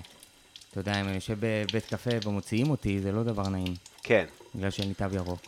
אתה 0.71 0.79
יודע, 0.79 1.01
אם 1.01 1.05
אני 1.05 1.15
יושב 1.15 1.37
בבית 1.39 1.85
קפה 1.85 2.09
ומוציאים 2.25 2.69
אותי, 2.69 2.99
זה 2.99 3.11
לא 3.11 3.23
דבר 3.23 3.49
נעים, 3.49 3.73
כן, 4.03 4.25
בגלל 4.55 4.69
שאין 4.69 4.87
לי 4.87 4.93
תו 4.93 5.05
ירוק. 5.13 5.39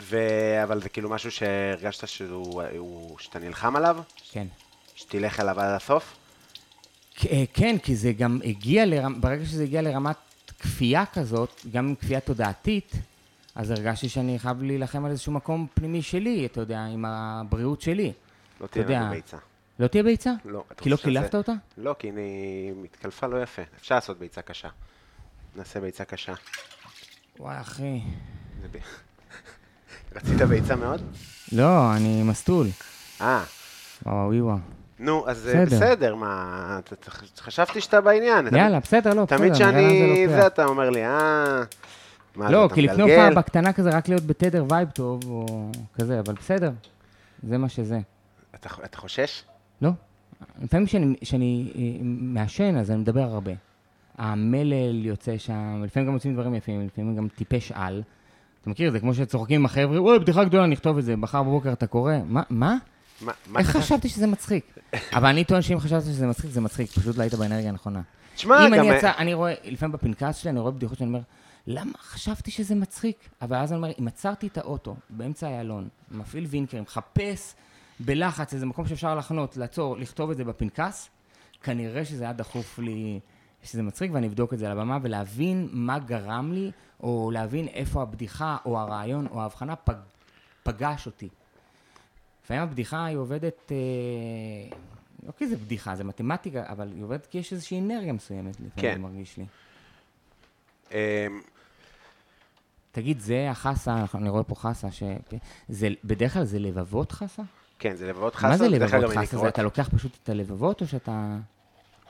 ו... 0.00 0.18
אבל 0.62 0.82
זה 0.82 0.88
כאילו 0.88 1.10
משהו 1.10 1.30
שהרגשת 1.30 2.08
שהוא, 2.08 2.62
הוא- 2.78 3.18
שאתה 3.18 3.38
נלחם 3.38 3.76
עליו? 3.76 3.96
כן. 4.30 4.46
שתלך 4.96 5.40
אליו 5.40 5.60
עד 5.60 5.74
הסוף? 5.76 6.16
אה, 7.30 7.44
כן, 7.54 7.76
כי 7.82 7.96
זה 7.96 8.12
גם 8.12 8.40
הגיע, 8.44 8.86
לרמ... 8.86 9.20
ברגע 9.20 9.44
שזה 9.46 9.62
הגיע 9.62 9.82
לרמת 9.82 10.16
כפייה 10.58 11.04
כזאת, 11.12 11.60
גם 11.72 11.94
כפייה 12.00 12.20
תודעתית, 12.20 12.92
אז 13.54 13.70
הרגשתי 13.70 14.08
שאני 14.08 14.38
חייב 14.38 14.62
להילחם 14.62 15.04
על 15.04 15.10
איזשהו 15.10 15.32
מקום 15.32 15.66
פנימי 15.74 16.02
שלי, 16.02 16.46
אתה 16.46 16.60
יודע, 16.60 16.84
עם 16.84 17.04
הבריאות 17.04 17.80
שלי. 17.80 18.12
לא 18.60 18.66
תהיה. 18.66 18.84
לנו 19.00 19.10
ביצה. 19.10 19.36
לא 19.78 19.86
תהיה 19.86 20.02
ביצה? 20.02 20.32
לא. 20.44 20.64
כי 20.76 20.90
לא 20.90 20.96
קילפת 20.96 21.34
אותה? 21.34 21.52
לא, 21.78 21.94
כי 21.98 22.06
היא 22.06 22.72
מתקלפה 22.82 23.26
לא 23.26 23.42
יפה. 23.42 23.62
אפשר 23.76 23.94
לעשות 23.94 24.18
ביצה 24.18 24.42
קשה. 24.42 24.68
נעשה 25.56 25.80
ביצה 25.80 26.04
קשה. 26.04 26.32
וואי, 27.38 27.60
אחי. 27.60 28.00
רצית 30.16 30.42
ביצה 30.42 30.76
מאוד? 30.76 31.02
לא, 31.52 31.94
אני 31.96 32.22
מסטול. 32.22 32.66
אה, 33.20 33.42
וואו, 34.06 34.16
וואו, 34.16 34.44
וואו. 34.44 34.58
נו, 34.98 35.28
אז 35.28 35.38
בסדר. 35.38 35.64
בסדר, 35.64 35.94
בסדר 35.94 36.14
מה, 36.14 36.80
חשבתי 37.38 37.80
שאתה 37.80 38.00
בעניין. 38.00 38.46
יאללה, 38.56 38.80
בסדר, 38.80 39.14
לא, 39.14 39.24
בסדר. 39.24 39.38
תמיד 39.38 39.54
שאני, 39.54 40.24
לוקח. 40.24 40.40
זה 40.40 40.46
אתה 40.46 40.64
אומר 40.64 40.90
לי, 40.90 41.06
אה, 41.06 41.62
מה, 42.36 42.50
לא, 42.50 42.68
כי 42.74 42.82
לפני? 42.82 43.02
הופעה 43.02 43.30
בקטנה 43.34 43.72
כזה, 43.72 43.90
רק 43.90 44.08
להיות 44.08 44.26
בתדר 44.26 44.64
vibe 44.70 44.90
טוב, 44.90 45.20
או 45.24 45.70
כזה, 45.98 46.20
אבל 46.20 46.34
בסדר. 46.34 46.70
זה 47.48 47.58
מה 47.58 47.68
שזה. 47.68 47.98
אתה, 48.54 48.68
אתה 48.84 48.98
חושש? 48.98 49.42
לא. 49.82 49.90
לפעמים 50.62 50.86
כשאני, 51.20 51.72
אה, 51.76 51.82
מעשן, 52.02 52.76
אז 52.76 52.90
אני 52.90 52.98
מדבר 52.98 53.22
הרבה. 53.22 53.52
המלל 54.18 55.06
יוצא 55.06 55.38
שם, 55.38 55.82
לפעמים 55.84 56.08
גם 56.08 56.14
יוצאים 56.14 56.34
דברים 56.34 56.54
יפים, 56.54 56.86
לפעמים 56.86 57.16
גם 57.16 57.28
טיפש-על. 57.28 58.02
אתה 58.60 58.70
מכיר, 58.70 58.90
זה 58.90 59.00
כמו 59.00 59.14
שצוחקים 59.14 59.60
עם 59.60 59.64
החבר'ה, 59.64 60.02
וואי, 60.02 60.18
בדיחה 60.18 60.44
גדולה, 60.44 60.66
נכתוב 60.66 60.98
את 60.98 61.04
זה, 61.04 61.16
מחר 61.16 61.42
בבוקר 61.42 61.72
אתה 61.72 61.86
קורא. 61.86 62.12
מה? 62.26 62.42
מה? 62.50 62.76
מה 63.20 63.60
איך 63.60 63.68
חשבת? 63.68 63.82
חשבתי 63.82 64.08
שזה 64.08 64.26
מצחיק? 64.26 64.78
אבל 65.12 65.28
אני 65.28 65.44
טוען 65.44 65.62
שאם 65.62 65.80
חשבת 65.80 66.02
שזה 66.02 66.26
מצחיק, 66.26 66.50
זה 66.50 66.60
מצחיק, 66.60 66.90
פשוט 66.90 67.16
לא 67.16 67.22
היית 67.22 67.34
באנרגיה 67.34 67.68
הנכונה. 67.68 68.00
תשמע, 68.34 68.66
אם 68.66 68.76
גם... 68.76 68.80
אני 68.80 68.96
יצא, 68.96 69.12
אני 69.18 69.34
רואה, 69.34 69.54
לפעמים 69.64 69.92
בפנקס 69.92 70.36
שלי, 70.36 70.50
אני 70.50 70.60
רואה 70.60 70.72
בדיחות 70.72 70.98
שאני 70.98 71.08
אומר, 71.08 71.20
למה 71.66 71.92
חשבתי 71.98 72.50
שזה 72.50 72.74
מצחיק? 72.74 73.16
אבל 73.42 73.56
אז 73.56 73.72
אני 73.72 73.76
אומר, 73.76 73.90
אם 74.00 74.08
עצרתי 74.08 74.46
את 74.46 74.58
האוטו 74.58 74.96
באמצע 75.10 75.48
איילון, 75.48 75.88
מפעיל 76.10 76.46
וינקרים, 76.48 76.82
מחפש 76.82 77.54
בלחץ 78.00 78.54
איזה 78.54 78.66
מקום 78.66 78.86
שאפשר 78.86 79.14
לחנות, 79.14 79.56
לעצור, 79.56 79.96
לכתוב 79.96 80.30
את 80.30 80.36
זה 80.36 80.44
בפנקס, 80.44 81.10
כנראה 81.62 82.04
שזה 82.04 82.24
היה 82.24 82.32
דחוף 82.32 82.78
לי, 82.78 83.20
שזה 83.62 83.82
מצחיק, 83.82 84.10
ואני 84.14 84.26
אבדוק 84.26 84.54
את 84.54 84.58
זה 84.58 84.66
על 84.66 84.72
הבמה, 84.72 84.98
ולהבין 85.02 85.68
מה 85.72 85.98
גרם 85.98 86.52
לי, 86.52 86.70
או 87.02 87.30
להבין 87.30 87.68
איפה 87.68 88.02
הבדיחה, 88.02 88.56
או 88.64 88.78
הרעיון, 88.78 89.26
או 89.26 89.42
ההבחנה 89.42 89.76
פג, 89.76 89.94
פגש 90.62 91.06
אותי. 91.06 91.28
לפעמים 92.44 92.62
הבדיחה 92.62 93.04
היא 93.04 93.16
עובדת, 93.16 93.72
אה, 93.72 94.76
לא 95.26 95.32
כי 95.32 95.46
זה 95.46 95.56
בדיחה, 95.56 95.96
זה 95.96 96.04
מתמטיקה, 96.04 96.62
אבל 96.68 96.92
היא 96.94 97.04
עובדת 97.04 97.26
כי 97.26 97.38
יש 97.38 97.52
איזושהי 97.52 97.80
אנרגיה 97.80 98.12
מסוימת, 98.12 98.54
לפעמים 98.60 98.94
כן. 98.94 99.00
מרגיש 99.00 99.36
לי. 99.36 99.46
אמ, 100.92 100.96
תגיד, 102.92 103.20
זה 103.20 103.50
החסה, 103.50 104.04
אני 104.14 104.28
רואה 104.28 104.42
פה 104.42 104.54
חסה, 104.54 104.90
ש... 104.90 105.02
זה, 105.68 105.88
בדרך 106.04 106.32
כלל 106.32 106.44
זה 106.44 106.58
לבבות 106.58 107.12
חסה? 107.12 107.42
כן, 107.84 107.96
זה 107.96 108.06
לבבות 108.08 108.34
חסה. 108.34 108.48
מה 108.48 108.56
זה 108.56 108.68
לבבות 108.68 109.16
חסה? 109.16 109.38
זה 109.38 109.48
אתה 109.48 109.62
לוקח 109.62 109.88
פשוט 109.96 110.18
את 110.22 110.28
הלבבות, 110.28 110.80
או 110.80 110.86
שאתה... 110.86 111.36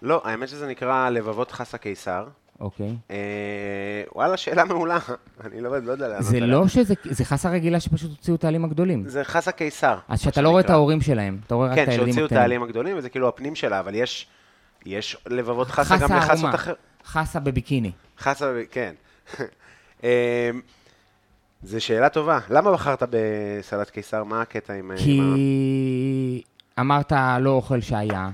לא, 0.03 0.23
האמת 0.25 0.49
שזה 0.49 0.67
נקרא 0.67 1.11
לבבות 1.11 1.51
חסה 1.51 1.79
קיסר. 1.79 2.29
אוקיי. 2.61 2.97
אה, 3.11 3.17
וואלה, 4.15 4.37
שאלה 4.37 4.65
מעולה. 4.65 4.99
אני 5.45 5.61
לא 5.61 5.79
לא 5.79 5.93
יודע 5.93 6.09
לענות 6.09 6.25
זה 6.25 6.37
עליה. 6.37 6.49
לא 6.49 6.69
שזה, 6.69 6.95
זה 7.05 7.25
חסה 7.25 7.51
רגילה 7.51 7.81
שפשוט 7.81 8.11
הוציאו 8.11 8.37
את 8.37 8.45
העלים 8.45 8.65
הגדולים. 8.65 9.09
זה 9.09 9.25
חסה 9.25 9.53
קיסר. 9.53 9.99
אז 10.09 10.21
שאתה 10.21 10.43
לא 10.43 10.49
רואה 10.49 10.61
את. 10.61 10.71
ההורים 10.71 11.01
שלהם, 11.01 11.39
אתה 11.47 11.55
רואה 11.55 11.69
רק 11.69 11.79
את 11.79 11.85
כן, 11.85 11.91
הילדים 11.91 12.07
שהוציאו 12.07 12.27
את 12.27 12.31
הקטנים. 12.31 12.41
העלים 12.41 12.63
הגדולים, 12.63 12.99
וזה 12.99 13.09
כאילו 13.09 13.29
הפנים 13.29 13.55
שלה, 13.55 13.81
אבל 13.81 13.95
יש, 13.95 14.27
יש 14.87 15.17
לבבות 15.27 15.71
חסה 15.71 15.97
גם 15.97 16.17
לחסות 16.17 16.31
ערומה. 16.31 16.55
אחר... 16.55 16.75
חסה 17.05 17.41
בביקיני. 17.41 17.93
חסה, 18.19 18.53
כן. 18.71 18.95
זו 21.65 21.81
שאלה 21.81 22.09
טובה. 22.09 22.39
למה 22.51 22.73
בחרת 22.73 23.03
בסלט 23.11 23.91
קיסר? 23.91 24.25
מה 24.25 24.43
הקטע 24.43 24.73
עם... 24.73 24.79
עם 24.85 24.91
ה- 24.91 24.97
כי 24.97 26.43
אמרת 26.81 27.13
לא 27.41 27.51
אוכל 27.51 27.81
שהיה, 27.81 28.31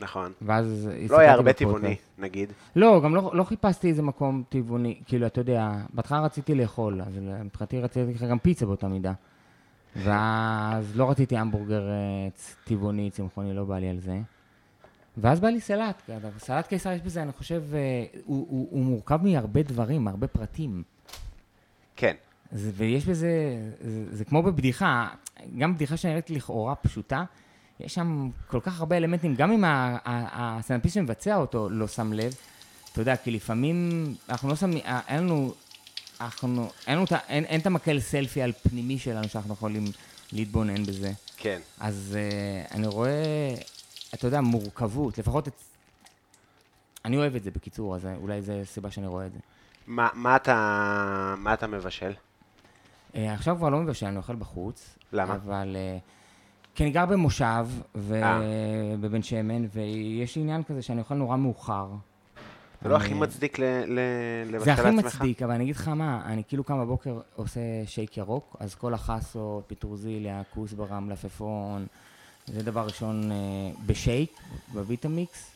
נכון. 0.00 0.32
ואז... 0.42 0.90
לא 1.10 1.18
היה 1.18 1.32
הרבה. 1.32 1.52
טבעוני, 1.52 1.96
נגיד. 2.18 2.52
לא, 2.76 3.00
גם 3.04 3.14
לא, 3.14 3.30
לא 3.34 3.44
חיפשתי 3.44 3.88
איזה 3.88 4.02
מקום 4.02 4.42
טבעוני, 4.48 5.00
כאילו, 5.06 5.26
אתה 5.26 5.40
יודע, 5.40 5.70
בהתחלה 5.92 6.20
רציתי 6.20 6.54
לאכול, 6.54 7.00
אז 7.02 7.18
מבחינתי 7.44 7.80
רציתי 7.80 8.14
לך 8.14 8.22
גם 8.22 8.38
פיצה 8.38 8.66
באותה 8.66 8.88
מידה. 8.88 9.12
ואז 9.96 10.96
לא 10.96 11.10
רציתי 11.10 11.36
המבורגר 11.36 11.88
אה, 11.88 11.94
טבעוני, 12.64 13.10
צמחוני, 13.10 13.54
לא 13.54 13.64
בא 13.64 13.78
לי 13.78 13.88
על 13.88 13.98
זה. 13.98 14.18
ואז 15.16 15.40
בא 15.40 15.48
לי 15.48 15.60
סלט, 15.60 16.10
סלט 16.38 16.66
קיסר 16.66 16.92
יש 16.92 17.02
בזה, 17.02 17.22
אני 17.22 17.32
חושב, 17.32 17.62
אה, 17.74 18.04
הוא, 18.24 18.46
הוא, 18.50 18.68
הוא 18.70 18.84
מורכב 18.84 19.18
מהרבה 19.22 19.62
דברים, 19.62 20.04
מהרבה 20.04 20.26
פרטים. 20.26 20.82
כן. 21.96 22.14
זה, 22.52 22.70
ויש 22.76 23.06
בזה, 23.06 23.30
זה, 23.80 24.16
זה 24.16 24.24
כמו 24.24 24.42
בבדיחה, 24.42 25.08
גם 25.58 25.74
בדיחה 25.74 25.96
שנראית 25.96 26.30
לכאורה 26.30 26.74
פשוטה, 26.74 27.24
יש 27.80 27.94
שם 27.94 28.30
כל 28.46 28.60
כך 28.60 28.80
הרבה 28.80 28.96
אלמנטים, 28.96 29.34
גם 29.34 29.52
אם 29.52 29.64
ה- 29.64 29.68
ה- 30.04 30.58
הסטנדאפיסט 30.58 30.94
שמבצע 30.94 31.36
אותו 31.36 31.68
לא 31.70 31.88
שם 31.88 32.12
לב, 32.12 32.34
אתה 32.92 33.00
יודע, 33.00 33.16
כי 33.16 33.30
לפעמים 33.30 33.90
אנחנו 34.28 34.48
לא 34.48 34.56
שמים, 34.56 34.78
אה, 34.84 35.00
אין 35.08 35.18
לנו, 35.18 35.54
אנחנו, 36.20 36.70
אין, 36.86 36.96
לנו, 36.96 37.04
את 37.04 37.12
ה- 37.12 37.18
אין, 37.28 37.44
אין 37.44 37.60
את 37.60 37.66
המקל 37.66 38.00
סלפי 38.00 38.42
על 38.42 38.52
פנימי 38.52 38.98
שלנו 38.98 39.28
שאנחנו 39.28 39.52
יכולים 39.54 39.84
להתבונן 40.32 40.84
בזה. 40.84 41.12
כן. 41.36 41.60
אז 41.80 42.16
uh, 42.68 42.74
אני 42.74 42.86
רואה, 42.86 43.54
אתה 44.14 44.26
יודע, 44.26 44.40
מורכבות, 44.40 45.18
לפחות 45.18 45.48
את... 45.48 45.52
אני 47.04 47.16
אוהב 47.16 47.36
את 47.36 47.44
זה 47.44 47.50
בקיצור, 47.50 47.96
אז 47.96 48.06
אולי 48.20 48.42
זו 48.42 48.52
הסיבה 48.52 48.90
שאני 48.90 49.06
רואה 49.06 49.26
את 49.26 49.32
זה. 49.32 49.38
מה, 49.86 50.08
מה, 50.14 50.36
אתה, 50.36 51.34
מה 51.38 51.54
אתה 51.54 51.66
מבשל? 51.66 52.12
Uh, 53.12 53.18
עכשיו 53.18 53.56
כבר 53.56 53.68
לא 53.68 53.78
מבשל, 53.78 54.06
אני 54.06 54.16
אוכל 54.16 54.34
בחוץ. 54.36 54.98
למה? 55.12 55.34
אבל... 55.34 55.76
Uh, 55.76 56.18
כי 56.78 56.84
אני 56.84 56.90
גר 56.90 57.06
במושב, 57.06 57.66
אה. 58.12 58.40
ובבן 58.98 59.22
שמן, 59.22 59.66
ויש 59.72 60.36
לי 60.36 60.42
עניין 60.42 60.62
כזה 60.62 60.82
שאני 60.82 61.00
אוכל 61.00 61.14
נורא 61.14 61.36
מאוחר. 61.36 61.88
זה 62.82 62.88
לא 62.88 62.96
הכי 62.96 63.14
מצדיק 63.14 63.58
לבשל 64.46 64.64
זה 64.64 64.72
הכי 64.72 64.82
לעצמך? 64.82 65.14
מצדיק, 65.14 65.42
אבל 65.42 65.54
אני 65.54 65.64
אגיד 65.64 65.76
לך 65.76 65.88
מה, 65.88 66.22
אני 66.24 66.42
כאילו 66.48 66.64
קם 66.64 66.80
בבוקר 66.80 67.20
עושה 67.36 67.60
שייק 67.86 68.16
ירוק, 68.16 68.56
אז 68.60 68.74
כל 68.74 68.94
החסות, 68.94 69.64
פטרוזיליה, 69.66 70.42
כוסברה, 70.54 71.00
מלפפון, 71.00 71.86
זה 72.46 72.62
דבר 72.62 72.84
ראשון 72.84 73.32
אה, 73.32 73.36
בשייק, 73.86 74.32
בוויטמיקס, 74.72 75.50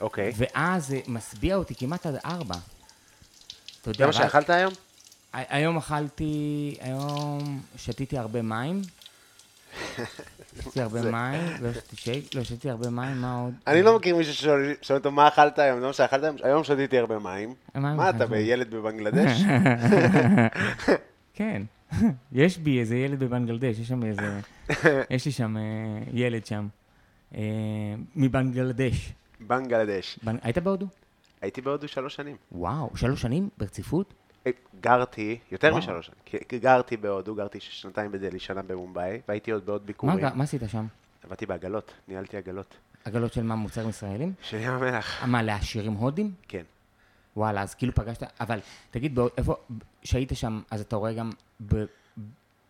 אוקיי. 0.00 0.32
ואז 0.36 0.86
זה 0.86 1.00
משביע 1.08 1.56
אותי 1.56 1.74
כמעט 1.74 2.06
עד 2.06 2.16
ארבע. 2.24 2.56
אתה 3.82 3.90
יודע, 3.90 3.98
זה 3.98 4.06
מה 4.06 4.12
שאכלת 4.12 4.50
היום? 4.50 4.72
היום 5.48 5.76
אכלתי, 5.76 6.74
היום 6.80 7.60
שתיתי 7.76 8.18
הרבה 8.18 8.42
מים. 8.42 8.82
שתיתי 10.60 10.80
הרבה 10.80 11.02
מים, 11.10 11.40
לא 11.60 11.72
שתיתי 11.72 11.96
שייק, 11.96 12.34
לא 12.34 12.44
שתיתי 12.44 12.70
הרבה 12.70 12.90
מים, 12.90 13.20
מה 13.20 13.40
עוד? 13.40 13.54
אני 13.66 13.82
לא 13.82 13.96
מכיר 13.96 14.16
מישהו 14.16 14.34
ששואל 14.34 14.74
שואל 14.82 14.98
אותו 14.98 15.10
מה 15.10 15.28
אכלת 15.28 15.58
היום, 15.58 15.80
זה 15.80 15.86
מה 15.86 15.92
שאכלת 15.92 16.22
היום? 16.24 16.36
היום 16.42 16.64
שתיתי 16.64 16.98
הרבה 16.98 17.18
מים. 17.18 17.54
מה 17.74 18.10
אתה. 18.10 18.26
בילד 18.26 18.70
בבנגלדש? 18.74 19.40
כן, 21.34 21.62
יש 22.32 22.58
בי 22.58 22.80
איזה 22.80 22.96
ילד 22.96 23.18
בבנגלדש, 23.18 23.78
יש 23.78 23.88
שם 23.88 24.02
איזה, 24.04 24.40
יש 25.10 25.26
לי 25.26 25.32
שם 25.32 25.56
אה, 25.56 25.62
ילד 26.12 26.46
שם, 26.46 26.68
אה, 27.34 27.40
מבנגלדש. 28.16 29.12
בנגלדש. 29.40 30.18
בנ- 30.22 30.38
היית 30.42 30.58
בהודו? 30.58 30.86
הייתי 31.42 31.60
בהודו 31.60 31.88
שלוש 31.88 32.14
שנים. 32.16 32.36
וואו, 32.52 32.90
שלוש 32.96 33.22
שנים 33.22 33.48
ברציפות? 33.58 34.14
גרתי, 34.80 35.38
יותר 35.52 35.68
וואו. 35.68 35.78
משלוש 35.78 36.06
שנים, 36.30 36.42
גרתי 36.60 36.96
בהודו, 36.96 37.34
גרתי 37.34 37.60
שנתיים 37.60 38.12
בדלי, 38.12 38.38
שנה 38.38 38.62
במומבאי, 38.62 39.20
והייתי 39.28 39.50
עוד 39.50 39.66
בעוד 39.66 39.80
מה 39.80 39.86
ביקורים. 39.86 40.18
ג- 40.20 40.34
מה 40.34 40.44
עשית 40.44 40.62
שם? 40.68 40.86
עבדתי 41.24 41.46
בעגלות, 41.46 41.92
ניהלתי 42.08 42.36
עגלות. 42.36 42.76
עגלות 43.04 43.32
של 43.32 43.42
מה, 43.42 43.54
מוצרים 43.56 43.88
ישראלים? 43.88 44.32
של 44.42 44.56
ים 44.60 44.70
המלח. 44.70 45.22
אה, 45.22 45.26
מה, 45.26 45.42
לעשירים 45.42 45.92
הודים? 45.92 46.34
כן. 46.48 46.62
וואלה, 47.36 47.62
אז 47.62 47.74
כאילו 47.74 47.92
פגשת, 47.94 48.22
אבל 48.40 48.58
תגיד, 48.90 49.14
בא- 49.14 49.22
איפה, 49.36 49.56
שהיית 50.04 50.30
שם, 50.34 50.60
אז 50.70 50.80
אתה 50.80 50.96
רואה 50.96 51.12
גם, 51.12 51.30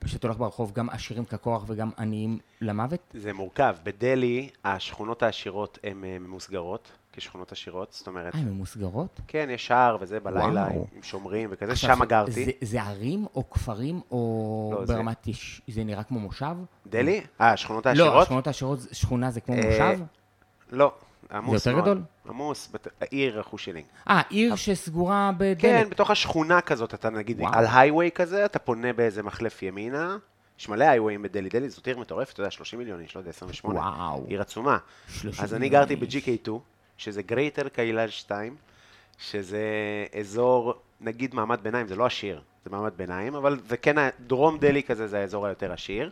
כשאתה 0.05 0.27
הולך 0.27 0.39
ברחוב, 0.39 0.73
גם 0.73 0.91
עשירים 0.91 1.25
ככוח 1.25 1.65
וגם 1.67 1.91
עניים 1.99 2.39
למוות? 2.61 3.01
זה 3.15 3.33
מורכב. 3.33 3.77
בדלי, 3.83 4.49
השכונות 4.65 5.23
העשירות 5.23 5.79
הן 5.85 6.05
אה, 6.05 6.19
ממוסגרות, 6.19 6.93
כשכונות 7.17 7.53
עשירות, 7.53 7.93
זאת 7.93 8.07
אומרת, 8.07 8.35
אה, 8.35 8.41
הן 8.41 8.49
ממוסגרות? 8.49 9.21
כן, 9.27 9.49
יש 9.51 9.67
שער 9.67 9.97
וזה 10.01 10.21
בלילה, 10.21 10.63
וואו. 10.71 10.87
עם 10.97 11.03
שומרים 11.03 11.49
וכזה, 11.53 11.77
שם 11.77 12.05
גרתי. 12.05 12.31
זה, 12.33 12.51
זה 12.61 12.83
ערים 12.83 13.27
או 13.35 13.51
כפרים 13.51 14.01
או 14.11 14.71
לא, 14.79 14.87
זה- 14.87 14.95
ברמת, 14.95 15.27
יש, 15.27 15.61
זה 15.69 15.85
נראה 15.85 16.03
כמו 16.03 16.21
מושב? 16.21 16.57
דלי? 16.87 17.21
אה, 17.41 17.53
השכונות 17.53 17.87
לא, 17.87 17.91
העשירות? 17.91 18.23
השכונות 18.23 18.47
העשירות, 18.47 18.79
שכונה 18.93 19.31
זה 19.31 19.41
כמו 19.41 19.55
אה, 19.55 19.61
מושב? 19.67 19.99
לא, 20.73 20.93
עמוס 21.33 21.55
יותר 21.67 21.73
מאוד. 21.77 21.85
גדול? 21.89 22.03
עמוס, 22.29 22.69
בת- 22.73 22.89
העיר 23.01 23.41
אחושלינג. 23.41 23.85
אה, 24.09 24.23
עיר 24.29 24.57
שסגורה 24.57 25.31
בדלת. 25.39 25.61
כן, 25.61 25.87
בתוך 25.91 26.11
השכונה 26.11 26.61
כזאת, 26.61 26.95
אתה 26.95 27.11
נגיד, 27.11 27.41
וואו. 27.41 27.55
על 27.55 27.67
הייווי 27.75 28.11
כזה, 28.15 28.45
אתה 28.45 28.59
פונה 28.59 28.93
באיזה 28.93 29.23
מחלף 29.23 29.63
ימינה, 29.63 30.17
יש 30.59 30.69
מלא 30.69 30.85
הייוויים 30.85 31.23
בדלהי. 31.23 31.49
דלהי 31.49 31.69
זאת 31.69 31.87
עיר 31.87 31.99
מטורפת, 31.99 32.33
אתה 32.33 32.41
יודע, 32.41 32.51
30 32.51 32.79
מיליון 32.79 33.01
איש, 33.01 33.15
לא 33.17 33.21
יודע, 33.21 33.31
28. 33.31 33.81
וואו. 33.81 34.25
עיר 34.29 34.41
עצומה. 34.41 34.79
30 35.09 35.45
אז 35.45 35.55
אני 35.55 35.61
מיליון 35.61 35.83
גרתי 35.83 35.95
איש. 36.05 36.17
ב-GK2, 36.27 36.51
שזה 36.99 37.23
Greater 37.23 37.69
Kailash 37.69 38.11
2, 38.11 38.57
שזה 39.19 39.65
אזור, 40.21 40.75
נגיד 41.01 41.35
מעמד 41.35 41.61
ביניים, 41.63 41.89
זה 41.89 41.97
לא 41.97 42.07
עשיר, 42.07 42.43
זה 42.65 42.71
מעמד 42.71 42.93
ביניים, 42.97 43.35
אבל 43.35 43.61
זה 43.69 43.77
כן, 43.77 43.97
דרום 44.27 44.59
דלהי 44.59 44.83
כזה 44.83 45.07
זה 45.07 45.21
האזור 45.21 45.47
היותר 45.47 45.73
עשיר. 45.73 46.11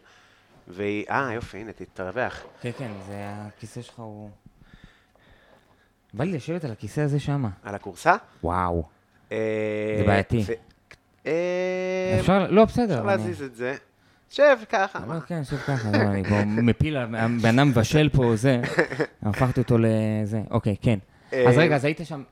והיא, 0.69 1.05
אה, 1.11 1.33
יופי, 1.33 1.59
הנה, 1.59 1.73
תתרווח. 1.73 2.43
כן, 2.61 2.71
כן, 2.79 2.91
זה 3.07 3.15
הכיסא 3.17 3.83
שלך 3.83 3.99
הוא... 3.99 4.31
בא 6.15 6.25
לי 6.25 6.33
לשבת 6.33 6.65
על 6.65 6.73
הכיסא 6.73 7.01
הזה 7.01 7.21
שמה. 7.21 7.49
על 7.63 7.75
הכורסה. 7.75 8.17
וואו. 8.43 8.83
אה, 9.33 9.97
זה 9.99 10.07
בעייתי. 10.07 10.45
אה, 11.27 12.17
אפשר, 12.21 12.47
לא, 12.51 12.65
בסדר. 12.65 12.95
אפשר 12.95 13.07
להזיז 13.07 13.43
את 13.43 13.57
זה. 13.57 13.75
שב 14.35 14.59
ככה. 14.69 14.99
לא? 15.09 15.21
כן, 15.21 15.45
שב 15.45 15.57
ככה, 15.57 15.91
לא, 15.93 15.99
אני 15.99 16.25
פה 16.25 16.45
מפיל, 16.45 16.97
הבן 16.97 17.59
אדם 17.59 17.69
מבשל 17.69 18.09
פה, 18.09 18.37
זה, 18.37 18.63
הפכתי 19.23 19.61
אותו 19.61 19.77
לזה, 19.79 20.41
אוקיי, 20.51 20.77
כן. 20.83 20.99
אז 21.31 21.59
אה, 21.59 21.63
רגע, 21.63 21.77
אז 21.77 21.85
היית 21.85 22.01
שם, 22.05 22.23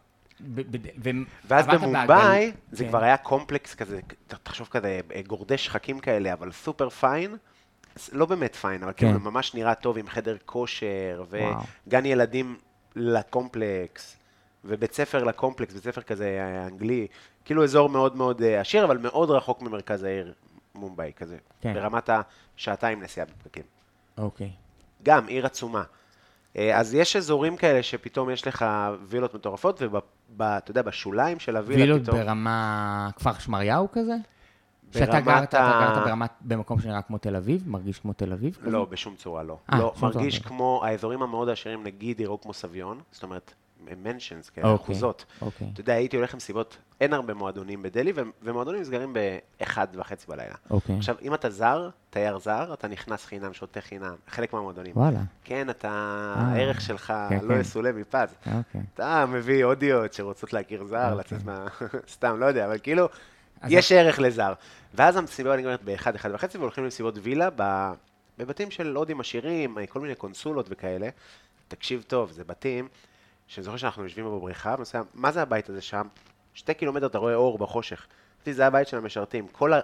ואז 1.44 1.66
במומבאי, 1.66 2.52
זה 2.72 2.84
כן. 2.84 2.90
כבר 2.90 3.02
היה 3.04 3.16
קומפלקס 3.16 3.74
כזה, 3.74 4.00
תחשוב 4.42 4.68
כזה, 4.70 5.00
אה, 5.14 5.20
גורדי 5.26 5.58
שחקים 5.58 5.98
כאלה, 5.98 6.32
אבל 6.32 6.52
סופר 6.52 6.88
פיין. 6.88 7.36
לא 8.12 8.26
באמת 8.26 8.54
פיין, 8.54 8.82
אבל 8.82 8.92
כאילו 8.96 9.18
כן. 9.18 9.24
ממש 9.24 9.54
נראה 9.54 9.74
טוב 9.74 9.98
עם 9.98 10.08
חדר 10.08 10.36
כושר. 10.46 11.24
וגן 11.30 12.06
ילדים 12.06 12.56
לקומפלקס, 12.96 14.16
ובית 14.64 14.94
ספר 14.94 15.24
לקומפלקס, 15.24 15.74
בית 15.74 15.82
ספר 15.82 16.02
כזה 16.02 16.38
אה, 16.40 16.66
אנגלי, 16.66 17.06
כאילו 17.44 17.64
אזור 17.64 17.88
מאוד 17.88 18.16
מאוד 18.16 18.42
עשיר, 18.42 18.84
אבל 18.84 18.98
מאוד 18.98 19.30
רחוק 19.30 19.62
ממרכז 19.62 20.02
העיר 20.02 20.32
מומבאי, 20.74 21.12
כזה, 21.16 21.36
כן. 21.60 21.74
ברמת 21.74 22.10
השעתיים 22.56 23.02
נסיעה 23.02 23.26
בפקקים. 23.26 23.62
אוקיי. 24.18 24.50
גם 25.02 25.26
עיר 25.26 25.46
עצומה. 25.46 25.82
אה, 26.56 26.78
אז 26.78 26.94
יש 26.94 27.16
אזורים 27.16 27.56
כאלה 27.56 27.82
שפתאום 27.82 28.30
יש 28.30 28.46
לך 28.46 28.64
וילות 29.06 29.34
מטורפות, 29.34 29.82
ואתה 30.36 30.70
יודע, 30.70 30.82
בשוליים 30.82 31.38
של 31.38 31.56
הווילה 31.56 31.82
וילות 31.82 32.02
פתאום... 32.02 32.18
ברמה 32.18 33.10
כפר 33.16 33.32
שמריהו 33.38 33.88
כזה? 33.92 34.14
שאתה 34.92 35.20
גרת, 35.20 35.48
אתה 35.48 35.64
ה- 35.64 35.94
גרת 35.94 36.06
ברמת, 36.06 36.30
במקום 36.40 36.80
שנראה 36.80 37.02
כמו 37.02 37.18
תל 37.18 37.36
אביב? 37.36 37.68
מרגיש 37.68 37.98
כמו 37.98 38.12
תל 38.12 38.32
אביב? 38.32 38.58
כזה? 38.60 38.70
לא, 38.70 38.84
בשום 38.84 39.16
צורה 39.16 39.42
לא. 39.42 39.58
אה, 39.72 39.78
לא, 39.78 39.90
בשום 39.90 40.10
צורה 40.10 40.12
מרגיש 40.14 40.38
לא. 40.38 40.48
כמו 40.48 40.82
האזורים 40.84 41.22
המאוד 41.22 41.48
עשירים, 41.48 41.82
נגיד 41.82 42.20
יראו 42.20 42.40
כמו 42.40 42.52
סביון, 42.52 43.00
זאת 43.12 43.22
אומרת, 43.22 43.54
מנשנס 44.02 44.50
כאלה, 44.50 44.68
אוקיי, 44.68 44.84
אחוזות. 44.84 45.24
אוקיי. 45.42 45.68
אתה 45.72 45.80
יודע, 45.80 45.94
הייתי 45.94 46.16
הולך 46.16 46.34
למסיבות, 46.34 46.76
אין 47.00 47.12
הרבה 47.12 47.34
מועדונים 47.34 47.82
בדלהי, 47.82 48.12
ומועדונים 48.42 48.80
נסגרים 48.80 49.12
באחד 49.12 49.86
וחצי 49.94 50.26
בלילה. 50.28 50.54
אוקיי. 50.70 50.96
עכשיו, 50.96 51.16
אם 51.22 51.34
אתה 51.34 51.50
זר, 51.50 51.88
תייר 52.10 52.38
זר, 52.38 52.74
אתה 52.74 52.88
נכנס 52.88 53.24
חינם, 53.24 53.52
שותה 53.52 53.80
חינם, 53.80 54.14
חלק 54.28 54.52
מהמועדונים. 54.52 54.92
וואלה. 54.96 55.20
כן, 55.44 55.70
אתה, 55.70 55.88
אה, 55.88 56.42
הערך 56.42 56.80
שלך 56.80 57.12
כן, 57.28 57.38
לא 57.42 57.54
כן. 57.54 57.60
יסולא 57.60 57.92
מפז. 57.92 58.34
אוקיי. 58.46 58.80
אתה 58.94 59.26
מביא 59.26 59.64
הודיות 59.64 60.12
שרוצות 60.12 60.52
להכיר 60.52 60.84
זר, 60.84 61.12
אוקיי. 61.12 61.18
לצאת 61.18 61.44
מה... 61.44 61.66
סתם, 62.14 62.36
לא 62.40 62.46
יודע, 62.46 62.66
אבל 62.66 62.78
כאילו, 62.82 63.08
יש 63.68 63.92
ערך 63.92 64.18
לזר. 64.18 64.52
ואז 64.94 65.16
המסיבה 65.16 65.56
נגמרת 65.56 65.82
באחד, 65.82 66.14
אחד 66.14 66.30
וחצי, 66.34 66.58
והולכים 66.58 66.84
למסיבות 66.84 67.14
וילה 67.22 67.48
ב- 67.56 67.92
בבתים 68.38 68.70
של 68.70 68.96
הודים 68.96 69.20
עשירים, 69.20 69.76
כל 69.88 70.00
מיני 70.00 70.14
קונסולות 70.14 70.66
וכאלה. 70.70 71.08
תקשיב 71.68 72.04
טוב, 72.06 72.30
זה 72.30 72.44
בתים, 72.44 72.88
שאני 73.52 73.64
זוכר 73.64 73.76
שאנחנו 73.76 74.02
יושבים 74.04 74.24
בבריכה, 74.24 74.74
ונוסע, 74.76 75.02
מה 75.14 75.32
זה 75.32 75.42
הבית 75.42 75.68
הזה 75.68 75.80
שם? 75.80 76.02
שתי 76.54 76.74
קילומטר 76.74 77.06
אתה 77.06 77.18
רואה 77.18 77.34
אור 77.34 77.58
בחושך. 77.58 78.06
אמרתי, 78.38 78.54
זה 78.54 78.66
הבית 78.66 78.88
של 78.88 78.96
המשרתים. 78.96 79.46
כל 79.52 79.72
ה- 79.72 79.80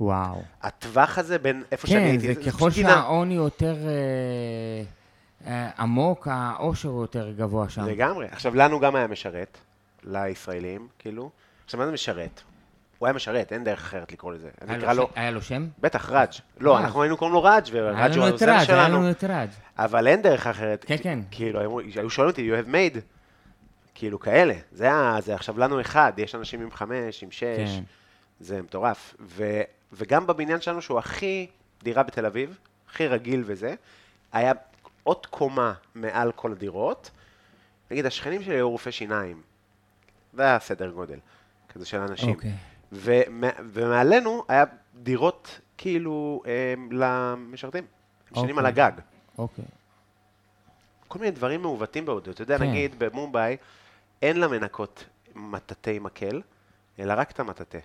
וואו. 0.00 0.42
הטווח 0.62 1.18
הזה 1.18 1.38
בין 1.38 1.62
איפה 1.72 1.86
שאני 1.86 2.00
כן, 2.00 2.06
הייתי, 2.06 2.26
זה 2.34 2.42
זה 2.42 2.50
ככל 2.50 2.58
פשוט 2.58 2.72
גינה. 2.74 2.88
שהעוני 2.88 3.34
יותר 3.34 3.76
אה, 3.86 4.82
אה, 5.46 5.70
עמוק, 5.78 6.28
העושר 6.30 6.88
הוא 6.88 7.00
יותר 7.02 7.32
גבוה 7.32 7.68
שם. 7.68 7.84
לגמרי. 7.84 8.26
עכשיו, 8.30 8.54
לנו 8.54 8.80
גם 8.80 8.96
היה 8.96 9.06
משרת, 9.06 9.58
לישראלים, 10.04 10.88
כאילו. 10.98 11.30
עכשיו, 11.64 11.80
מה 11.80 11.86
זה 11.86 11.92
משרת? 11.92 12.40
הוא 13.00 13.06
היה 13.06 13.12
משרת, 13.14 13.52
אין 13.52 13.64
דרך 13.64 13.78
אחרת 13.78 14.12
לקרוא 14.12 14.32
לזה. 14.32 14.48
אני 14.62 14.78
אקרא 14.78 14.92
לו 14.92 15.08
היה 15.14 15.30
לו 15.30 15.42
שם? 15.42 15.66
בטח, 15.78 16.10
ראג'. 16.10 16.28
לא. 16.60 16.78
אנחנו 16.78 17.02
היינו 17.02 17.16
קוראים 17.16 17.34
לו 17.34 17.42
ראג', 17.42 17.68
וראג' 17.72 18.16
הוא 18.16 18.24
העוזר 18.24 18.46
ראג', 18.46 18.56
היה 18.56 18.64
שלנו. 18.64 18.98
לנו 18.98 19.10
את 19.10 19.24
ראג'. 19.24 19.48
אבל 19.78 20.06
אין 20.06 20.22
דרך 20.22 20.46
אחרת. 20.46 20.84
כן, 20.88 20.96
כן. 21.02 21.18
כאילו, 21.30 21.60
היו- 21.60 22.10
שואלים 22.10 22.30
אותי, 22.30 22.50
you 22.52 22.64
have 22.64 22.68
made? 22.68 22.98
כאילו, 23.94 24.18
כאלה. 24.20 24.54
זה 24.72 24.92
ה- 24.92 25.20
זה 25.20 25.34
עכשיו 25.34 25.58
לנו 25.58 25.80
אחד, 25.80 26.12
יש 26.16 26.34
אנשים 26.34 26.60
עם 26.62 26.70
חמש, 26.70 27.22
עם 27.22 27.30
שש. 27.30 27.42
כן. 27.76 27.82
זה 28.40 28.62
מטורף. 28.62 29.14
וגם 29.92 30.26
בבניין 30.26 30.60
שלנו, 30.60 30.82
שהוא 30.82 30.98
הכי 30.98 31.46
דירה 31.82 32.02
בתל 32.02 32.26
אביב, 32.26 32.58
הכי 32.90 33.06
רגיל 33.06 33.42
וזה, 33.46 33.74
היה 34.32 34.52
עוד 35.02 35.26
קומה 35.26 35.72
מעל 35.94 36.32
כל 36.32 36.52
הדירות. 36.52 37.10
נגיד, 37.90 38.06
השכנים 38.06 38.42
שלי 38.42 38.54
היו 38.54 38.70
רופאי 38.70 38.92
שיניים. 38.92 39.40
זה 40.32 40.42
היה 40.42 40.58
סדר 40.58 40.90
גודל, 40.90 41.18
כזה 41.74 41.86
של 41.86 41.98
אנשים. 42.00 42.28
אוקיי. 42.34 42.52
ומעלינו 42.92 44.44
היה 44.48 44.64
דירות 45.02 45.60
כאילו 45.78 46.42
אה, 46.46 46.74
למשרתים. 46.90 47.84
הם 48.30 48.36
ישנים 48.36 48.58
על 48.58 48.66
אוקיי. 48.66 48.84
הגג. 48.84 48.92
אוקיי. 49.38 49.64
כל 51.08 51.18
מיני 51.18 51.30
דברים 51.30 51.62
מעוותים 51.62 52.06
בהודו. 52.06 52.30
אתה 52.30 52.42
יודע, 52.42 52.58
כן. 52.58 52.70
נגיד 52.70 52.94
במומבאי, 52.98 53.56
אין 54.22 54.40
לה 54.40 54.48
מנקות 54.48 55.04
מטאטי 55.34 55.98
מקל, 55.98 56.42
אלא 56.98 57.14
רק 57.16 57.30
את 57.30 57.40
המטאטה. 57.40 57.78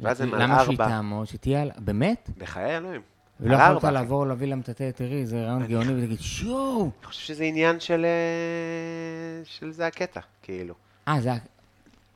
ואז 0.00 0.20
הם 0.20 0.34
על 0.34 0.42
למה 0.42 0.64
שהיא 0.64 0.70
ארבע. 0.70 0.88
תעמוד? 0.88 1.26
שתהיה 1.26 1.62
על... 1.62 1.70
באמת? 1.78 2.30
בחיי 2.38 2.76
אלוהים. 2.76 3.00
ולא 3.40 3.54
יכולת 3.54 3.68
ארבע. 3.68 3.90
לעבור 3.90 4.26
להביא 4.26 4.48
למטאטא, 4.48 4.90
תראי, 4.90 5.26
זה 5.26 5.44
רעיון 5.44 5.66
גאוני, 5.66 6.02
ותגיד, 6.02 6.20
שואו! 6.20 6.82
אני 6.82 7.06
חושב 7.06 7.20
שזה 7.20 7.44
עניין 7.44 7.80
של... 7.80 8.04
אה, 8.04 9.44
של 9.44 9.70
זה 9.70 9.86
הקטע, 9.86 10.20
כאילו. 10.42 10.74
אה, 11.08 11.20
זה... 11.20 11.30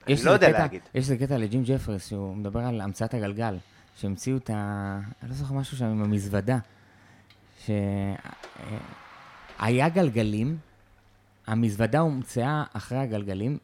יש 0.09 0.25
לא 0.25 0.31
יודע 0.31 0.49
קטע- 0.49 0.59
להגיד. 0.59 0.81
יש 0.95 1.11
איזה 1.11 1.17
קטע 1.27 1.39
לג'ים 1.39 1.63
ג'פרס, 1.65 2.09
שהוא 2.09 2.37
מדבר 2.37 2.61
על 2.61 2.81
המצאת 2.81 3.15
הגלגל, 3.15 3.57
שהמציאו 3.97 4.37
את 4.37 4.51
ה... 4.51 4.55
אני 5.23 5.31
לא 5.31 5.37
זוכר 5.37 5.55
משהו 5.55 5.77
שם 5.77 5.85
עם 5.85 6.03
המזוודה. 6.03 6.59
שהיה 7.65 8.09
גלגלים, 9.89 10.59
המזוודה 11.47 11.99
הומצאה 11.99 12.65
אחרי 12.73 12.99
הגלגלים, 12.99 13.59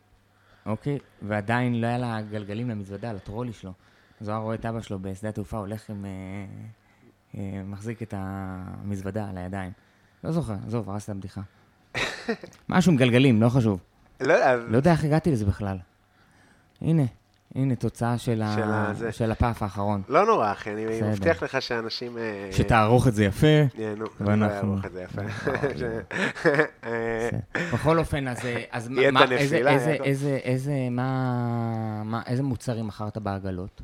אוקיי? 0.67 0.99
ועדיין 1.23 1.81
לא 1.81 1.87
היה 1.87 1.99
לה 1.99 2.23
גלגלים 2.31 2.71
למזוודה, 2.71 3.13
לטרולי 3.13 3.53
שלו. 3.53 3.73
אז 4.21 4.29
הוא 4.29 4.35
היה 4.35 4.43
רואה 4.43 4.55
את 4.55 4.67
אבא 4.67 4.81
שלו 4.81 4.99
בשדה 4.99 5.29
התעופה 5.29 5.59
הולך 5.59 5.91
עם... 5.91 6.05
אה, 6.05 6.11
אה, 7.41 7.63
מחזיק 7.65 8.03
את 8.03 8.15
המזוודה 8.17 9.29
על 9.29 9.39
הידיים. 9.39 9.73
לא 10.25 10.33
זוכר, 10.33 10.55
עזוב, 10.67 10.91
הרסת 10.91 11.05
את 11.05 11.15
הבדיחה. 11.15 11.41
משהו 12.69 12.93
עם 12.93 12.99
גלגלים, 12.99 13.43
לא 13.43 13.49
חשוב. 13.49 13.81
לא 14.21 14.55
לא 14.55 14.77
יודע 14.77 14.93
איך 14.93 15.05
הגעתי 15.05 15.33
לזה 15.33 15.47
בכלל. 15.47 15.79
הנה, 16.83 17.03
הנה 17.55 17.75
תוצאה 17.77 18.19
של, 18.19 18.43
של 18.55 18.63
ה... 18.63 18.91
הזה. 18.91 19.13
של 19.13 19.31
הפאף 19.31 19.63
האחרון. 19.63 20.03
לא 20.09 20.27
נורא, 20.27 20.53
אחי, 20.53 20.73
אני 20.73 20.87
בסדר. 20.87 21.09
מבטיח 21.09 21.43
לך 21.43 21.63
שאנשים... 21.63 22.19
אה, 22.19 22.49
שתערוך 22.53 23.09
את 23.09 23.15
זה 23.15 23.25
יפה. 23.25 23.47
ייהנו. 23.79 24.05
ואנחנו- 24.21 24.33
אני 24.33 24.41
לא 24.41 24.47
אערוך 24.47 24.85
את 24.85 24.93
זה 24.93 25.03
יפה. 25.03 25.23
אה, 26.85 27.29
בכל 27.75 27.99
אופן, 27.99 28.29
אז, 28.29 28.45
אה, 28.47 28.63
אז 28.71 28.89
מה, 28.89 29.03
איזה, 29.31 29.57
איזה. 29.57 29.91
איזה, 30.05 30.39
איזה, 30.45 30.73
מה, 30.91 32.03
מה, 32.05 32.23
איזה 32.27 32.43
מוצרים 32.43 32.87
מכרת 32.87 33.19
בעגלות? 33.19 33.83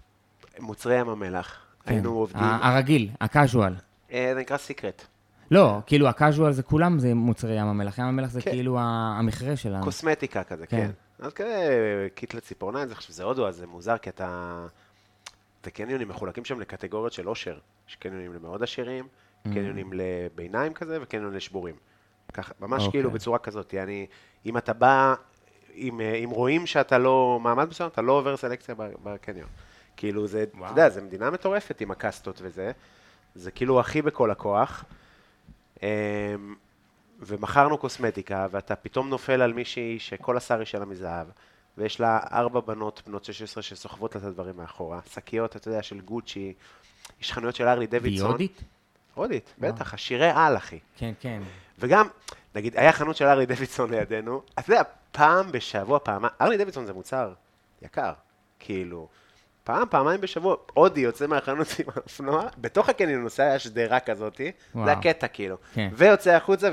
מוצרי 0.61 1.01
ים 1.01 1.09
המלח. 1.09 1.57
כן. 1.84 1.93
היינו 1.95 2.11
עובדים... 2.12 2.43
ה- 2.43 2.59
הרגיל, 2.68 3.09
הקאז'ואל. 3.20 3.74
אה, 4.12 4.30
זה 4.34 4.41
נקרא 4.41 4.57
secret. 4.57 5.03
לא, 5.51 5.78
כאילו 5.86 6.09
ה 6.09 6.15
casual 6.15 6.53
זה 6.53 6.62
כולם 6.62 6.99
זה 6.99 7.14
מוצרי 7.14 7.61
ים 7.61 7.66
המלח. 7.66 7.99
ים 7.99 8.05
המלח 8.05 8.30
זה 8.30 8.41
כן. 8.43 8.51
כאילו 8.51 8.78
ה- 8.78 8.82
המכרה 9.18 9.57
שלנו. 9.57 9.84
קוסמטיקה 9.84 10.43
כזה, 10.45 10.66
כן. 10.66 10.91
אז 11.21 11.33
כזה 11.33 12.09
kit 12.14 12.35
לציפורניים, 12.35 12.89
זה 12.89 12.95
עכשיו 12.95 13.12
זה 13.14 13.23
הודו, 13.25 13.49
אז 13.49 13.57
זה 13.57 13.66
מוזר, 13.66 13.99
כי 13.99 14.11
אתה... 14.11 14.66
זה 15.64 15.71
קניונים 15.71 16.09
מחולקים 16.09 16.45
שם 16.45 16.61
לקטגוריות 16.61 17.12
של 17.12 17.27
עושר. 17.27 17.59
יש 17.89 17.97
קניונים 17.97 18.35
למאוד 18.35 18.62
עשירים, 18.62 19.09
Mm. 19.47 19.53
קניונים 19.53 19.91
לביניים 19.95 20.75
כזה, 20.75 20.99
וקניונים 21.03 21.37
לשבורים. 21.37 21.75
ככה, 22.33 22.53
ממש 22.61 22.83
אוקיי. 22.83 22.91
כאילו 22.93 23.11
בצורה 23.11 23.39
כזאת. 23.39 23.73
יעני, 23.73 24.07
אם 24.47 24.57
אתה 24.57 24.73
בא, 24.73 25.14
אם, 25.75 26.01
אם 26.01 26.31
רואים 26.31 26.66
שאתה 26.66 26.99
לא 26.99 27.39
מעמד 27.43 27.68
מסוים, 27.68 27.89
אתה 27.89 28.03
לא 28.03 28.12
עובר 28.12 28.37
סלקציה 28.37 28.75
בקניון. 28.79 29.49
כאילו, 29.97 30.27
זה, 30.27 30.43
אתה 30.43 30.71
יודע, 30.71 30.89
זה 30.89 31.03
מדינה 31.03 31.31
מטורפת 31.31 31.81
עם 31.81 31.91
הקסטות 31.91 32.41
וזה. 32.43 32.73
זה 33.35 33.51
כאילו 33.51 33.81
הכי 33.81 34.03
בכל 34.03 34.31
הכוח. 34.31 34.85
ומכרנו 37.21 37.79
קוסמטיקה, 37.79 38.47
ואתה 38.51 38.77
פתאום 38.77 39.09
נופל 39.09 39.43
על 39.43 39.53
מישהי 39.53 39.99
שכל 39.99 40.37
השר 40.37 40.59
היא 40.59 40.64
שלה 40.64 40.85
מזהב, 40.85 41.27
ויש 41.79 42.01
לה 42.01 42.21
ארבע 42.33 42.61
בנות 42.61 43.03
בנות 43.07 43.25
16 43.25 43.62
שסוחבות 43.62 44.14
לה 44.14 44.21
את 44.21 44.27
הדברים 44.27 44.57
מאחורה, 44.57 45.01
שקיות, 45.12 45.57
אתה 45.57 45.68
יודע, 45.68 45.83
של 45.83 46.01
גוצ'י, 46.01 46.55
יש 47.21 47.33
חנויות 47.33 47.55
של 47.55 47.68
ארלי 47.68 47.87
דוידסון. 47.87 48.31
הודית? 48.31 48.62
הודית, 49.14 49.55
וואו. 49.59 49.73
בטח, 49.73 49.95
עשירי 49.95 50.31
על, 50.35 50.57
אחי. 50.57 50.79
כן, 50.97 51.12
כן. 51.21 51.43
וגם, 51.79 52.07
נגיד, 52.55 52.77
היה 52.77 52.93
חנות 52.93 53.16
של 53.16 53.25
ארלי 53.25 53.47
דוידסון 53.47 53.91
לידינו, 53.91 54.43
אתה 54.59 54.73
יודע, 54.73 54.83
פעם 55.12 55.53
בשבוע, 55.53 55.99
פעם, 55.99 56.25
ארלי 56.41 56.57
דוידסון 56.57 56.87
זה 56.87 56.93
מוצר 56.93 57.33
יקר, 57.83 58.12
כאילו, 58.59 59.09
פעם, 59.64 59.89
פעמיים 59.91 60.21
בשבוע, 60.21 60.57
הודי 60.75 61.01
יוצא 61.01 61.27
מהחנות 61.27 61.66
עם 61.79 61.87
האופנוע, 61.97 62.49
בתוך 62.59 62.89
הקניון 62.89 63.23
נוסע, 63.23 63.43
היה 63.43 63.59
שדרה 63.59 64.01
כזאתי, 64.01 64.53
וואו. 64.75 64.87
זה 64.87 64.93
הקטע, 64.93 65.29
כאילו, 65.29 65.57
כן. 65.75 65.91
ויוצא 65.93 66.31
החוצה, 66.31 66.71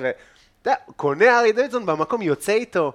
ואתה 0.68 0.82
יודע, 0.82 0.94
קונה 0.96 1.38
ארלי 1.40 1.52
דוידסון 1.52 1.86
במקום, 1.86 2.22
יוצא 2.22 2.52
איתו, 2.52 2.94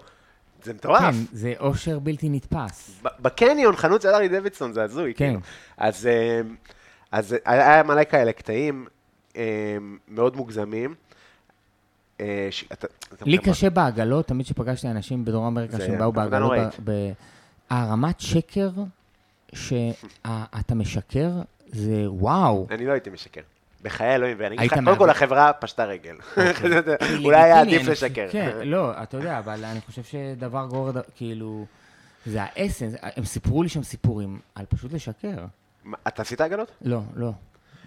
זה 0.63 0.75
מטורף. 0.75 1.01
כן, 1.01 1.11
זה 1.33 1.55
אושר 1.61 1.99
בלתי 1.99 2.29
נתפס. 2.29 3.01
בקניון, 3.21 3.77
חנות 3.77 4.03
של 4.03 4.09
ארלי 4.09 4.29
דוידסון, 4.29 4.73
זה 4.73 4.83
הזוי, 4.83 5.15
כן. 5.15 5.27
כאילו. 5.27 5.41
אז, 5.77 6.07
אמ, 6.07 6.55
אז 7.13 7.37
היה 7.45 7.83
מלא 7.83 8.05
כאלה 8.05 8.33
קטעים 8.33 8.87
אמ, 9.37 9.41
מאוד 10.09 10.37
מוגזמים. 10.37 10.95
אה, 12.21 12.49
ש- 12.51 12.65
אתה- 12.73 12.87
אתה- 13.15 13.25
לי 13.25 13.37
אתה- 13.37 13.51
קשה 13.51 13.71
בעגלות, 13.71 14.27
תמיד 14.27 14.47
כשפגשתי 14.47 14.89
אנשים 14.89 15.25
בדרום 15.25 15.45
אמריקה 15.47 15.79
שהם 15.81 15.99
באו 15.99 16.13
בעגלות, 16.13 16.53
הרמת 17.71 18.21
שקר 18.21 18.71
שאתה 19.55 20.75
משקר, 20.75 21.31
זה 21.67 22.05
וואו. 22.07 22.67
אני 22.71 22.87
לא 22.87 22.93
הייתי 22.93 23.11
משקר. 23.11 23.41
בחיי 23.83 24.15
אלוהים, 24.15 24.37
ואני 24.41 24.57
אגיד 24.57 24.73
לך, 24.73 24.79
קודם 24.85 24.97
כל 24.97 25.11
החברה 25.11 25.53
פשטה 25.53 25.85
רגל. 25.85 26.17
כי 27.17 27.25
אולי 27.25 27.43
היה 27.43 27.61
עדיף 27.61 27.89
לשקר. 27.89 28.27
כן, 28.31 28.51
לא, 28.65 29.03
אתה 29.03 29.17
יודע, 29.17 29.39
אבל 29.39 29.65
אני 29.65 29.81
חושב 29.81 30.03
שדבר 30.03 30.67
גורר, 30.67 30.93
כאילו, 31.17 31.67
זה 32.27 32.39
האסנס, 32.43 32.95
הם 33.03 33.25
סיפרו 33.25 33.63
לי 33.63 33.69
שם 33.69 33.83
סיפורים 33.83 34.39
על 34.55 34.67
פשוט 34.69 34.93
לשקר. 34.93 35.45
אתה 36.09 36.23
עשית 36.23 36.41
עגלות? 36.41 36.73
לא, 36.83 37.01
לא, 37.17 37.31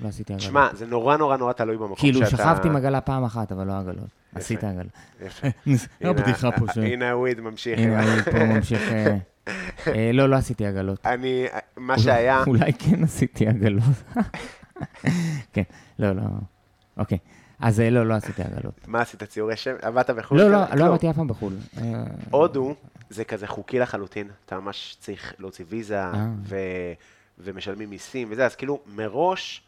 לא 0.02 0.08
עשיתי 0.08 0.34
עגלות. 0.34 0.50
שמע, 0.50 0.70
זה 0.74 0.86
נורא 0.86 1.18
נורא 1.18 1.38
נורא 1.38 1.54
תלוי 1.54 1.78
במקום 1.78 1.96
כאילו, 1.96 2.26
שאתה... 2.26 2.38
שכבתי 2.38 2.68
עם 2.68 2.76
עגלה 2.76 3.02
פעם 3.02 3.24
אחת, 3.24 3.52
אבל 3.52 3.68
לא 3.68 3.74
עגלות. 3.80 4.10
עשית 4.36 4.64
עגלה. 4.64 4.90
יפה. 5.22 5.48
לא 6.02 6.14
בדיחה 6.14 6.52
פה 6.52 6.66
ש... 6.74 6.78
הנה 6.78 7.12
הוויד 7.12 7.42
ממשיך. 7.42 7.80
הנה, 7.80 8.04
אני 8.04 8.22
פה 8.22 8.44
ממשיך... 8.44 8.82
אה, 8.92 9.18
אה, 9.88 10.12
לא, 10.14 10.30
לא 10.30 10.36
עשיתי 10.36 10.66
עגלות. 10.66 11.06
אני, 11.06 11.46
מה 11.78 12.00
שהיה, 12.00 12.44
אולי 12.48 12.74
כן 12.74 13.04
עשיתי 13.04 13.48
עגלות. 13.48 13.84
כן, 15.54 15.64
לא, 16.00 16.12
לא. 16.12 16.22
אוקיי. 16.98 17.18
אז 17.60 17.80
אה, 17.80 17.90
לא, 17.90 18.06
לא 18.06 18.14
עשיתי 18.14 18.42
עגלות. 18.42 18.88
מה 18.88 19.02
עשית, 19.02 19.24
ציורי 19.24 19.58
שם? 19.58 19.76
עבדת 19.82 20.10
בחו"ל? 20.10 20.38
לא? 20.42 20.52
לא, 20.52 20.76
לא. 20.76 20.86
עבדתי 20.86 21.10
אף 21.10 21.16
פעם 21.16 21.28
בחו"ל. 21.28 21.54
הודו 22.32 22.76
זה 23.10 23.24
כזה 23.24 23.48
חוקי 23.48 23.80
לחלוטין, 23.80 24.30
אתה 24.46 24.60
ממש 24.60 24.98
צריך 25.00 25.34
להוציא 25.40 25.66
ויזה, 25.70 26.04
אה. 26.04 26.28
ומשלמים 27.40 27.90
מיסים 27.90 28.28
וזה, 28.32 28.46
אז 28.46 28.56
כאילו 28.56 28.80
מראש 28.96 29.62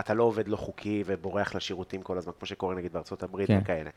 אתה 0.00 0.14
לא 0.14 0.22
עובד 0.22 0.48
לא 0.48 0.56
חוקי 0.56 1.04
ובורח 1.06 1.54
לשירותים 1.54 2.02
כל 2.02 2.18
הזמן, 2.18 2.32
כמו 2.38 2.46
שקורה 2.46 2.74
נגיד 2.74 2.92
בארצות 2.92 3.22
הברית 3.22 3.48
כן. 3.48 3.58
וכאלה. 3.62 3.90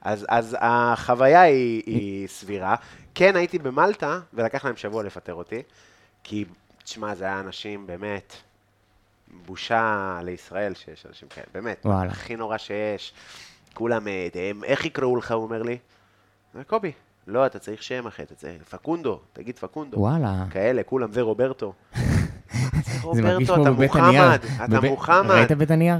אז, 0.00 0.26
אז 0.28 0.56
החוויה 0.60 1.40
היא, 1.40 1.82
היא 1.86 2.28
סבירה. 2.28 2.74
כן, 3.14 3.36
הייתי 3.36 3.58
במלטה, 3.58 4.20
ולקח 4.34 4.64
להם 4.64 4.76
שבוע 4.76 5.02
לפטר 5.02 5.34
אותי, 5.34 5.62
כי, 6.24 6.44
תשמע, 6.84 7.14
זה 7.14 7.24
היה 7.24 7.40
אנשים 7.40 7.86
באמת, 7.86 8.36
בושה 9.46 10.18
לישראל 10.24 10.74
שיש 10.74 11.06
אנשים 11.08 11.28
כאלה, 11.28 11.46
באמת, 11.54 11.82
וואלה. 11.86 12.10
הכי 12.10 12.36
נורא 12.36 12.58
שיש. 12.58 13.12
כולם, 13.74 14.08
אה, 14.08 14.28
הם, 14.50 14.64
איך 14.64 14.84
יקראו 14.84 15.16
לך, 15.16 15.32
הוא 15.32 15.42
אומר 15.42 15.62
לי? 15.62 15.78
"אה, 16.56 16.64
קובי, 16.64 16.92
לא, 17.26 17.46
אתה 17.46 17.58
צריך 17.58 17.82
שם 17.82 18.06
אחר, 18.06 18.22
אתה 18.22 18.34
צריך, 18.34 18.62
פקונדו, 18.70 19.20
תגיד 19.32 19.58
פקונדו. 19.58 19.98
וואלה. 19.98 20.44
כאלה, 20.50 20.82
כולם, 20.82 21.12
זה 21.12 21.20
רוברטו. 21.20 21.72
זה 23.12 23.22
מרגיש 23.22 23.50
כמו 23.50 23.62
אתה 23.62 23.70
בבית 23.70 23.94
הנייר. 23.94 24.22
מוחמד, 24.22 24.38
אתה 24.64 24.80
מוחמד. 24.80 25.30
ראית 25.30 25.52
בית 25.52 25.70
הנייר? 25.70 25.96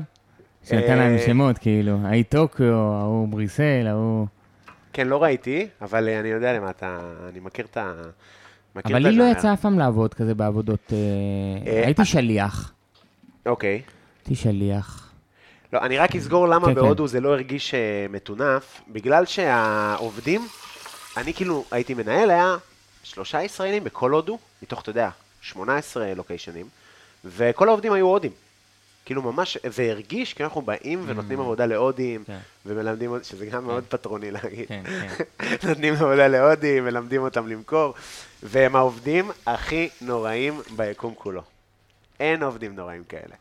שנתן 0.65 0.99
להם 0.99 1.13
אה, 1.13 1.27
שמות, 1.27 1.59
כאילו, 1.59 1.99
ההיא 2.05 2.25
טוקיו, 2.29 2.75
ההוא 2.75 3.29
בריסל, 3.29 3.87
ההוא... 3.87 4.27
כן, 4.93 5.09
לא 5.09 5.23
ראיתי, 5.23 5.69
אבל 5.83 6.09
אני 6.09 6.29
יודע 6.29 6.53
למה 6.53 6.71
אתה, 6.71 6.99
אני 7.29 7.41
מכיר 7.41 7.67
את 7.71 7.77
ה... 7.77 7.93
אבל 8.85 8.99
לי 8.99 9.17
לא. 9.17 9.25
יצא 9.25 9.53
אף 9.53 9.61
פעם 9.61 9.79
לעבוד 9.79 10.15
כזה 10.15 10.35
בעבודות... 10.35 10.93
הייתי 11.67 12.05
שליח. 12.05 12.73
אוקיי. 13.47 13.83
הייתי 14.19 14.35
שליח. 14.43 15.13
לא, 15.73 15.79
אני 15.79 15.99
רק 15.99 16.17
אסגור 16.17 16.49
למה 16.49 16.67
כן, 16.67 16.75
כן. 16.75 16.81
בהודו 16.81 17.09
זה 17.09 17.21
לא 17.21 17.29
הרגיש 17.33 17.75
אה, 17.75 18.07
מטונף, 18.11 18.81
בגלל 18.89 19.27
שהעובדים, 19.27 20.49
אני 21.17 21.35
כאילו 21.35 21.65
הייתי 21.71 21.95
מנהל, 21.95 22.31
היה 22.31 22.57
שלושה 23.03 23.43
ישראלים 23.43 23.85
בכל 23.85 24.11
הודו, 24.11 24.39
מתוך, 24.63 24.83
אתה 24.83 24.91
יודע, 24.91 25.11
18 25.43 26.15
לוקיישנים, 26.15 26.67
וכל 27.25 27.69
העובדים 27.69 27.93
היו 27.93 28.07
הודים. 28.07 28.33
כאילו 29.05 29.23
ממש, 29.23 29.59
זה 29.71 29.91
הרגיש 29.91 30.35
כאילו 30.35 30.49
אנחנו 30.49 30.63
באים 30.63 31.03
ונותנים 31.07 31.41
עבודה 31.41 31.67
להודים, 31.67 32.23
Mm. 32.23 32.27
כן. 32.27 32.39
ומלמדים, 32.67 33.11
שזה 33.23 33.47
גם 33.47 33.65
מאוד 33.65 33.85
פטרוני 33.89 34.31
להגיד. 34.31 34.69
כן, 34.69 34.83
כן. 34.87 35.25
נותנים 35.69 35.95
עבודה 35.95 36.29
להודים, 36.29 36.85
מלמדים 36.85 37.23
אותם 37.23 37.49
למכור, 37.49 37.95
והם 38.43 38.77
העובדים 38.77 39.31
הכי 39.47 39.89
נוראים 40.01 40.61
ביקום 40.77 41.15
כולו. 41.15 41.43
אין 42.21 42.43
עובדים 42.43 42.77
נוראים 42.77 43.05
כאלה. 43.05 43.35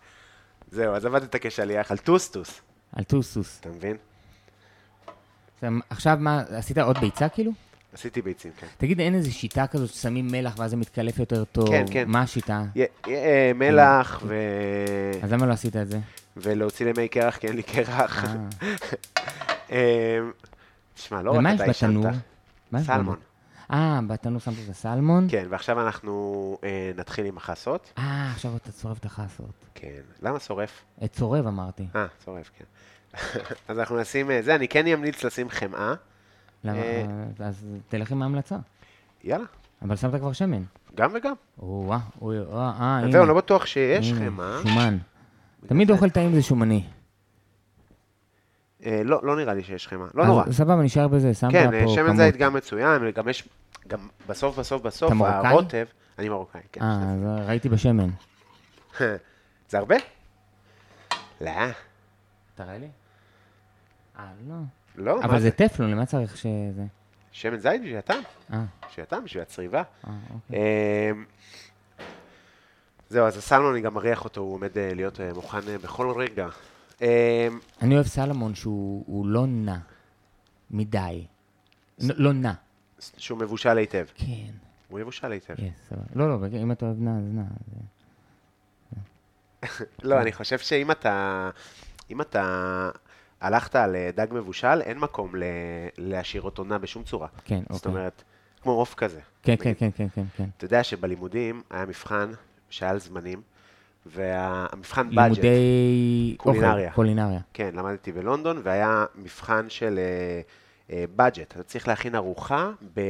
זהו, 0.72 0.96
אז 0.96 1.06
עבדת 1.06 1.36
כשליח 1.42 1.92
על 1.92 1.98
טוסטוס, 1.98 2.62
על 2.96 3.04
טוסטוס. 3.04 3.60
אתה 3.60 3.70
מבין? 3.70 3.98
עכשיו 5.90 6.18
מה, 6.20 6.44
עשית 6.50 6.78
עוד 6.78 6.98
ביצה 6.98 7.30
כאילו? 7.30 7.52
עשיתי 7.94 8.22
ביצים, 8.22 8.52
כן. 8.60 8.68
תגיד, 8.78 9.00
אין 9.00 9.16
איזו 9.16 9.34
שיטה 9.34 9.68
כזאת 9.68 9.90
ששמים 9.90 10.28
מלח 10.28 10.56
ואז 10.58 10.72
זה 10.72 10.78
מתקלף 10.78 11.20
יותר 11.20 11.44
טוב? 11.44 11.70
כן, 11.70 11.86
כן. 11.92 12.04
מה 12.08 12.22
השיטה? 12.22 12.64
אה, 13.08 13.52
מלח 13.56 14.22
ו... 14.26 14.36
אז 15.24 15.34
למה 15.34 15.46
לא 15.46 15.54
עשית 15.54 15.76
את 15.76 15.88
זה? 15.88 16.00
ולהוציא 16.38 16.86
למי 16.86 17.08
קרח, 17.08 17.38
כי 17.38 17.48
אין 17.48 17.56
לי 17.56 17.64
קרח. 17.64 18.26
אה. 18.26 18.36
אה, 19.72 20.20
תשמע, 20.94 21.22
לא 21.22 21.32
רק 21.32 21.46
אתה 21.56 21.64
עישנת. 21.64 21.90
בתנור? 21.90 22.12
מה 22.72 22.80
יש 22.80 22.86
סלמון. 22.86 23.16
אה, 23.72 23.99
בתנור 24.07 24.39
שמת 24.39 24.53
את 24.65 24.70
הסלמון? 24.70 25.28
כן, 25.30 25.45
ועכשיו 25.49 25.82
אנחנו 25.82 26.57
אה, 26.63 26.91
נתחיל 26.97 27.26
עם 27.26 27.38
החסות. 27.38 27.93
אה, 27.97 28.32
עכשיו 28.32 28.55
אתה 28.55 28.72
צורף 28.72 28.97
את 28.97 29.05
החסות. 29.05 29.65
כן. 29.76 30.01
למה 30.22 30.39
שורף? 30.39 30.84
את 31.03 31.11
צורב 31.11 31.47
אמרתי. 31.47 31.88
אה, 31.95 32.05
שורף, 32.26 32.51
כן. 32.57 32.65
אז 33.67 33.80
אנחנו 33.80 33.99
נשים 33.99 34.32
אה, 34.32 34.41
זה, 34.41 34.55
אני 34.55 34.67
כן 34.67 34.88
אמליץ 34.88 35.24
לשים 35.24 35.49
חמאה. 35.49 35.93
למה? 36.63 36.78
אה. 36.78 37.05
אז 37.39 37.65
תלך 37.88 38.11
עם 38.11 38.22
ההמלצה. 38.22 38.57
יאללה, 39.24 39.45
אבל 39.82 39.95
שמת 39.95 40.20
כבר 40.20 40.34
שמן. 40.34 40.63
גם 40.95 41.11
וגם. 41.13 41.34
או-אה, 41.61 41.99
אוי, 42.22 42.38
אה, 42.38 42.43
אה, 42.53 42.72
הנה. 42.80 43.11
זהו, 43.11 43.26
לא 43.26 43.34
בטוח 43.34 43.65
שיש 43.65 44.13
חמאה. 44.13 44.59
שומן. 44.63 44.97
תמיד 45.67 45.91
אוכל 45.91 46.09
טעים 46.09 46.36
זה 46.36 46.41
שומני. 46.41 46.84
אה, 48.86 49.02
לא, 49.06 49.20
לא 49.24 49.36
נראה 49.36 49.54
לי 49.54 49.64
שיש 49.64 49.88
חמאה. 49.88 50.08
לא 50.14 50.26
נורא. 50.26 50.44
סבבה, 50.52 50.76
נשאר 50.76 51.08
בזה, 51.08 51.34
שמת 51.34 51.52
כן, 51.52 51.72
פה 51.72 51.78
אה, 51.78 51.88
שמן 51.88 52.06
כמות. 52.06 52.18
זית 52.18 52.38
גם 52.38 52.54
מצוין, 52.54 53.02
וגם 53.06 53.30
יש, 53.30 53.50
גם 53.88 54.00
בסוף, 54.28 54.60
בסוף, 54.60 54.82
בסוף? 54.82 55.14
הרוטב, 55.22 55.86
אני 56.20 56.30
מרוקאי, 56.30 56.62
כן. 56.72 56.82
אה, 56.82 57.14
אז 57.14 57.48
ראיתי 57.48 57.70
בשמן. 57.70 58.10
זה 59.70 59.78
הרבה? 59.78 59.96
לא, 61.42 61.52
תראה 62.56 62.78
לי. 62.78 62.88
אה, 64.20 64.24
לא. 64.48 64.56
לא, 64.96 65.24
אבל 65.24 65.40
זה? 65.40 65.44
זה 65.44 65.52
טפלון, 65.52 65.92
למה 65.92 66.06
צריך 66.06 66.38
שזה... 66.38 66.84
שמן 67.32 67.58
זית 67.58 67.82
בשביל 67.82 67.98
הטעם, 67.98 68.24
אה, 68.54 68.64
בשביל 68.90 69.04
הטעם, 69.04 69.24
בשביל 69.24 69.42
הצריבה. 69.42 69.84
אה, 70.08 70.14
אוקיי. 70.34 70.60
אמ, 71.12 71.26
זהו, 73.10 73.28
אז 73.28 73.38
הסלמון, 73.38 73.72
אני 73.72 73.82
גם 73.82 73.94
מריח 73.94 74.24
אותו, 74.24 74.42
הוא 74.42 74.54
עומד 74.54 74.70
להיות 74.76 75.20
מוכן 75.36 75.60
בכל 75.84 76.12
רגע. 76.12 76.48
אמ, 77.02 77.08
אני 77.82 77.95
אוהב 77.95 78.08
סלמון 78.08 78.56
שהוא 78.56 79.04
הוא 79.08 79.28
לא 79.28 79.45
נע 79.47 79.78
מדי. 80.72 81.26
לא 82.00 82.34
נע. 82.34 82.54
שהוא 83.18 83.39
מבושל 83.39 83.78
היטב. 83.78 84.06
כן. 84.16 84.52
הוא 84.89 85.00
יבושל 85.00 85.32
היטב. 85.32 85.56
כן. 85.56 85.70
לא, 86.16 86.30
לא, 86.30 86.47
אם 86.62 86.72
אתה 86.72 86.86
אוהב 86.86 87.00
נע, 87.00 87.12
אז 87.18 87.24
נע. 87.34 87.43
לא, 90.04 90.22
אני 90.22 90.32
חושב 90.32 90.58
שאם 90.58 90.91
אתה, 90.91 91.50
אם 92.12 92.22
אתה 92.22 92.89
הלכת 93.41 93.76
על 93.76 93.95
אה, 93.95 94.10
דג 94.16 94.28
מבושל, 94.32 94.82
אין 94.82 95.00
מקום 95.00 95.36
ל- 95.36 95.43
להשאיר 95.97 96.41
אותו 96.41 96.64
נע 96.64 96.78
בשום 96.78 97.04
צורה. 97.04 97.28
כן, 97.45 97.60
זאת 97.70 97.86
אוקיי. 97.86 97.91
אומרת, 98.00 98.24
כמו 98.62 98.72
עוף 98.72 98.93
כזה. 98.93 99.20
כן, 99.43 99.56
כן, 99.60 99.74
כן, 99.78 99.89
כן, 99.95 100.08
כן, 100.16 100.24
כן. 100.38 100.45
אתה 100.58 100.66
יודע 100.66 100.84
שבלימודים 100.84 101.62
היה 101.70 101.86
מבחן 101.86 102.32
שהיה 102.70 102.91
על 102.91 103.00
זמנים, 103.00 103.41
והמבחן 104.06 105.10
בדג'ט, 105.10 105.20
לימודי... 105.20 106.36
קולינריה. 106.38 106.88
אוכל, 106.88 106.95
קולינריה. 106.95 107.39
כן, 107.54 107.70
למדתי 107.74 108.12
בלונדון, 108.12 108.62
והיה 108.64 109.06
מבחן 109.16 109.70
של 109.70 110.00
בדג'ט. 110.89 111.52
אתה 111.52 111.64
צריך 111.64 111.88
להכין 111.88 112.16
ארוחה 112.16 112.70
ב... 112.93 113.02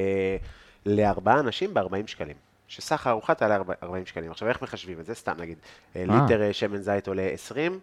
לארבעה 0.85 1.39
אנשים 1.39 1.73
ב-40 1.73 2.07
שקלים. 2.07 2.35
שסך 2.67 3.07
הארוחה 3.07 3.33
תעלה 3.33 3.57
40 3.83 4.05
שקלים. 4.05 4.31
עכשיו, 4.31 4.47
איך 4.47 4.61
מחשבים 4.61 4.99
את 4.99 5.05
זה? 5.05 5.15
סתם 5.15 5.33
נגיד, 5.39 5.57
אה, 5.95 6.01
אה. 6.01 6.05
ליטר 6.05 6.41
אה, 6.41 6.53
שמן 6.53 6.77
זית 6.77 7.07
עולה 7.07 7.21
20, 7.21 7.79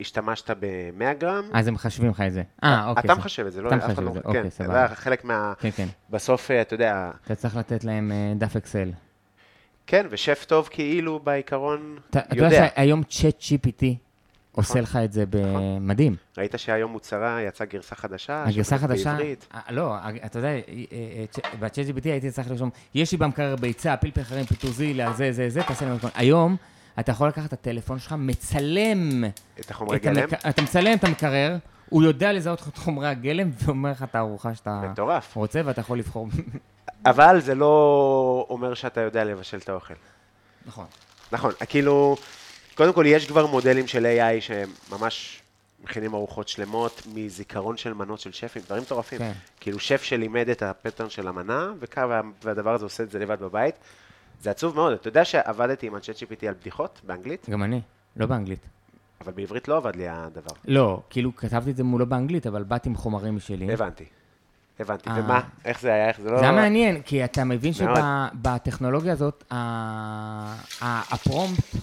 השתמשת 0.00 0.50
ב-100 0.50 1.18
גרם, 1.18 1.44
אז 1.52 1.68
הם 1.68 1.74
מחשבים 1.74 2.10
לך 2.10 2.20
את 2.20 2.32
זה. 2.32 2.42
אה, 2.64 2.86
אוקיי. 2.88 3.02
אתה. 3.04 3.14
מחשב 3.14 3.46
את 3.46 3.52
זה, 3.52 3.62
לא 3.62 3.68
אתה 3.68 3.76
אף 3.76 3.84
אחד 3.84 3.92
מחשב 3.92 4.02
לא... 4.02 4.08
את 4.08 4.14
זה, 4.14 4.20
כן, 4.20 4.28
אוקיי, 4.28 4.44
זה 4.44 4.50
סבבה. 4.50 4.76
היה 4.76 4.88
חלק 4.88 5.24
מה... 5.24 5.52
כן, 5.58 5.70
כן. 5.70 5.86
בסוף, 6.10 6.50
אה, 6.50 6.60
אתה 6.60 6.74
יודע, 6.74 7.10
אתה 7.24 7.34
צריך 7.34 7.56
לתת 7.56 7.84
להם 7.84 8.12
אה, 8.12 8.32
דף 8.36 8.56
אקסל. 8.56 8.90
כן, 9.86 10.06
ושף 10.10 10.44
טוב 10.48 10.68
כאילו 10.70 11.18
בעיקרון 11.24 11.98
אתה 12.10 12.18
אתה 12.18 12.34
יודע 12.36 12.46
יודע. 12.56 12.68
שהיום 12.76 13.02
צ'אט 13.02 13.40
GPT 13.40 13.84
עושה 14.52 14.80
לך 14.80 14.98
את 15.04 15.12
זה 15.12 15.24
במדהים. 15.30 16.16
ראית 16.38 16.54
שהיום 16.56 16.92
מוצרה, 16.92 17.42
יצאה 17.42 17.66
גרסה 17.66 17.94
חדשה? 17.96 18.44
הגרסה 18.46 18.76
בעברית? 18.78 19.46
אה, 19.54 19.60
לא, 19.70 19.94
אתה 20.26 20.38
יודע, 20.38 20.48
בצ'אט 21.60 21.86
GPT 21.86 22.04
הייתי 22.04 22.30
צריך 22.30 22.50
לרשום, 22.50 22.70
יש 22.94 23.12
לי 23.12 23.18
במקרר 23.18 23.56
ביצה, 23.56 23.96
פלפל 23.96 24.22
חרים, 24.22 24.44
פיטוזילה, 24.44 25.12
זה, 25.12 25.32
זה, 25.32 25.50
זה, 25.50 25.62
תעשה 25.62 25.84
לי 25.88 25.94
מתכון. 25.94 26.10
היום, 26.14 26.56
אתה 27.00 27.12
יכול 27.12 27.28
לקחת 27.28 27.48
את 27.48 27.52
הטלפון 27.52 27.98
שלך, 27.98 28.14
מצלם, 28.18 29.24
את 29.60 29.70
החומרי 29.70 29.96
את 29.96 30.02
גלם? 30.02 30.16
המק- 30.28 30.48
אתה 30.48 30.62
מצלם 30.62 30.94
את 30.94 31.04
המקרר, 31.04 31.56
הוא 31.88 32.02
יודע 32.02 32.32
לזהות 32.32 32.68
את 32.68 32.76
חומרי 32.78 33.08
הגלם, 33.08 33.50
ואומר 33.64 33.90
לך 33.90 34.02
את 34.02 34.14
הארוחה 34.14 34.54
שאתה 34.54 34.80
מטורף. 34.92 35.36
רוצה, 35.36 35.60
ואתה 35.64 35.80
יכול 35.80 35.98
לבחור. 35.98 36.28
אבל 37.06 37.40
זה 37.40 37.54
לא 37.54 38.46
אומר 38.50 38.74
שאתה 38.74 39.00
יודע 39.00 39.24
לבשל 39.24 39.58
את 39.58 39.68
האוכל. 39.68 39.94
נכון. 40.66 40.86
נכון, 41.32 41.52
כאילו, 41.68 42.16
קודם 42.74 42.92
כל 42.92 43.04
יש 43.08 43.26
כבר 43.28 43.46
מודלים 43.46 43.86
של 43.86 44.06
AI 44.06 44.40
שממש 44.40 45.42
מכינים 45.84 46.14
ארוחות 46.14 46.48
שלמות 46.48 47.02
מזיכרון 47.14 47.76
של 47.76 47.94
מנות 47.94 48.20
של 48.20 48.32
שפים, 48.32 48.62
דברים 48.66 48.82
מטורפים. 48.82 49.18
כן. 49.18 49.32
כאילו 49.60 49.78
שף 49.78 50.02
שלימד 50.02 50.48
את 50.48 50.62
הפטרן 50.62 51.10
של 51.10 51.28
המנה, 51.28 51.72
וכ- 51.80 51.98
וה- 52.08 52.20
והדבר 52.42 52.74
הזה 52.74 52.84
עושה 52.84 53.02
את 53.02 53.10
זה 53.10 53.18
לבד 53.18 53.40
בבית. 53.40 53.74
זה 54.40 54.50
עצוב 54.50 54.74
מאוד. 54.74 54.92
אתה 54.92 55.08
יודע 55.08 55.24
שעבדתי 55.24 55.86
עם 55.86 55.96
אנשי 55.96 56.12
GPT 56.12 56.46
על 56.48 56.54
בדיחות 56.60 57.00
באנגלית, 57.04 57.46
גם 57.50 57.62
אני, 57.62 57.80
לא 58.16 58.26
באנגלית. 58.26 58.60
אבל 59.20 59.32
בעברית 59.32 59.68
לא 59.68 59.76
עבד 59.76 59.96
לי 59.96 60.08
הדבר. 60.08 60.50
לא, 60.64 61.02
כאילו, 61.10 61.36
כתבתי 61.36 61.70
את 61.70 61.76
זה 61.76 61.84
מולו 61.84 62.06
באנגלית, 62.06 62.46
אבל 62.46 62.62
באתי 62.62 62.88
עם 62.88 62.96
חומרים 62.96 63.36
משלי. 63.36 63.72
הבנתי. 63.72 64.04
הבנתי. 64.80 65.10
אה. 65.10 65.14
ומה? 65.18 65.40
איך 65.64 65.80
זה 65.80 65.92
היה? 65.92 66.08
איך 66.08 66.20
זה 66.20 66.30
לא... 66.30 66.38
זה 66.38 66.42
היה 66.42 66.52
מעניין, 66.52 67.02
כי 67.02 67.24
אתה 67.24 67.44
מבין. 67.44 67.72
שבטכנולוגיה 67.72 69.12
הזאת, 69.12 69.44
הפרומפט 70.80 71.76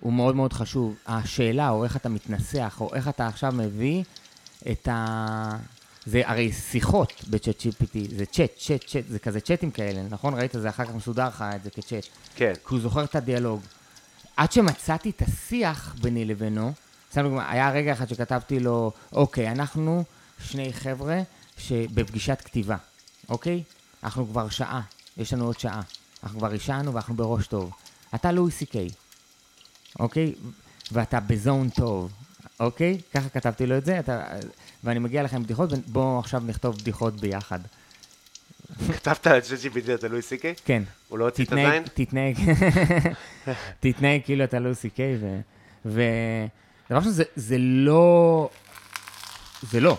הוא 0.00 0.12
מאוד 0.12 0.36
מאוד 0.36 0.52
חשוב. 0.52 0.94
השאלה, 1.06 1.70
או 1.70 1.84
איך 1.84 1.96
אתה 1.96 2.08
מתנסח, 2.08 2.76
או 2.80 2.94
איך 2.94 3.08
אתה 3.08 3.26
עכשיו 3.26 3.52
מביא 3.52 4.04
את 4.70 4.88
ה... 4.88 5.56
זה 6.06 6.22
הרי 6.24 6.52
שיחות 6.52 7.24
בצ'אט 7.30 7.60
GPT, 7.60 8.16
זה 8.16 8.26
צ'אט, 8.26 8.50
צ'אט, 8.58 8.84
צ'אט, 8.86 9.04
זה 9.08 9.18
כזה 9.18 9.40
צ'אטים 9.40 9.70
כאלה, 9.70 10.02
נכון? 10.10 10.34
ראית? 10.34 10.50
זה 10.52 10.68
אחר 10.68 10.84
כך 10.84 10.94
מסודר 10.94 11.28
לך 11.28 11.44
את 11.56 11.62
זה 11.62 11.70
כצ'אט. 11.70 12.04
כן. 12.34 12.52
כי 12.54 12.74
הוא 12.74 12.80
זוכר 12.80 13.04
את 13.04 13.14
הדיאלוג. 13.14 13.60
עד 14.36 14.52
שמצאתי 14.52 15.10
את 15.10 15.22
השיח 15.22 15.94
ביני 16.00 16.24
לבינו, 16.24 16.72
סתם 17.12 17.22
דוגמא, 17.22 17.42
היה 17.48 17.70
רגע 17.70 17.92
אחד 17.92 18.08
שכתבתי 18.08 18.60
לו, 18.60 18.92
אוקיי, 19.12 19.50
אנחנו 19.50 20.04
שני 20.44 20.72
חבר'ה 20.72 21.20
שבפגישת 21.60 22.40
כתיבה, 22.44 22.76
אוקיי? 23.28 23.62
אנחנו 24.02 24.26
כבר 24.26 24.48
שעה, 24.48 24.80
יש 25.16 25.32
לנו 25.32 25.44
עוד 25.44 25.60
שעה. 25.60 25.80
אנחנו 26.22 26.38
כבר 26.38 26.50
עישנו 26.50 26.94
ואנחנו 26.94 27.14
בראש 27.14 27.46
טוב. 27.46 27.72
אתה 28.14 28.32
לואי 28.32 28.50
סי 28.50 28.66
קיי, 28.66 28.88
אוקיי? 29.98 30.34
ואתה 30.92 31.20
בזון 31.20 31.68
טוב, 31.68 32.12
אוקיי? 32.60 33.00
ככה 33.14 33.28
כתבתי 33.28 33.66
לו 33.66 33.78
את 33.78 33.84
זה, 33.84 33.98
אתה, 33.98 34.24
ואני 34.84 34.98
מגיע 34.98 35.22
לך 35.22 35.34
עם 35.34 35.42
בדיחות, 35.42 35.72
ובואו 35.72 36.18
עכשיו 36.18 36.42
נכתוב 36.46 36.76
בדיחות 36.76 37.14
ביחד. 37.14 37.60
כתבת 38.88 39.26
על 39.26 39.40
ChatGPT 39.40 39.94
אתה 39.94 40.08
לואי 40.08 40.22
סי-קיי? 40.22 40.54
כן. 40.64 40.82
הוא 41.08 41.18
לא 41.18 41.24
הוציא 41.24 41.44
את 41.44 41.52
הזין? 41.52 41.82
תתנהג, 41.94 42.36
תתנהג 43.80 44.20
כאילו 44.24 44.44
אתה 44.44 44.58
לואי 44.58 44.74
סי 44.74 44.90
קיי, 44.90 45.16
ו... 45.20 45.40
ודבר 45.84 46.98
ראשון, 46.98 47.12
זה 47.36 47.58
לא, 47.58 48.48
זה 49.62 49.80
לא, 49.80 49.96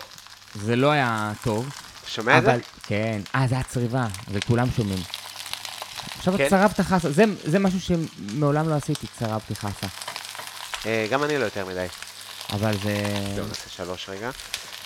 זה 0.54 0.76
לא 0.76 0.90
היה 0.90 1.32
טוב. 1.42 1.68
אתה 2.00 2.10
שומע 2.10 2.38
את 2.38 2.42
זה? 2.42 2.50
אבל, 2.50 2.60
כן, 2.86 3.20
אה, 3.34 3.46
זה 3.48 3.54
היה 3.54 3.64
צריבה, 3.64 4.06
וכולם 4.28 4.68
שומעים. 4.76 5.02
עכשיו 6.18 6.34
כן. 6.38 6.48
צרבת 6.48 6.80
חסה, 6.80 7.10
זה, 7.10 7.24
זה 7.44 7.58
משהו 7.58 7.80
שמעולם 7.80 8.68
לא 8.68 8.74
עשיתי, 8.74 9.06
צרבתי 9.18 9.54
חסה. 9.54 9.86
אה, 10.86 11.06
גם 11.10 11.24
אני 11.24 11.38
לא 11.38 11.44
יותר 11.44 11.66
מדי. 11.66 11.86
אבל 12.52 12.72
זה... 12.82 12.96
זהו, 13.34 13.46
נעשה 13.46 13.68
שלוש 13.68 14.08
רגע. 14.08 14.30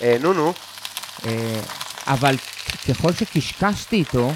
אה, 0.01 0.17
נו, 0.21 0.33
נו. 0.33 0.53
אה, 1.25 1.61
אבל 2.07 2.35
ככל 2.89 3.13
שקשקשתי 3.13 3.95
איתו, 3.95 4.31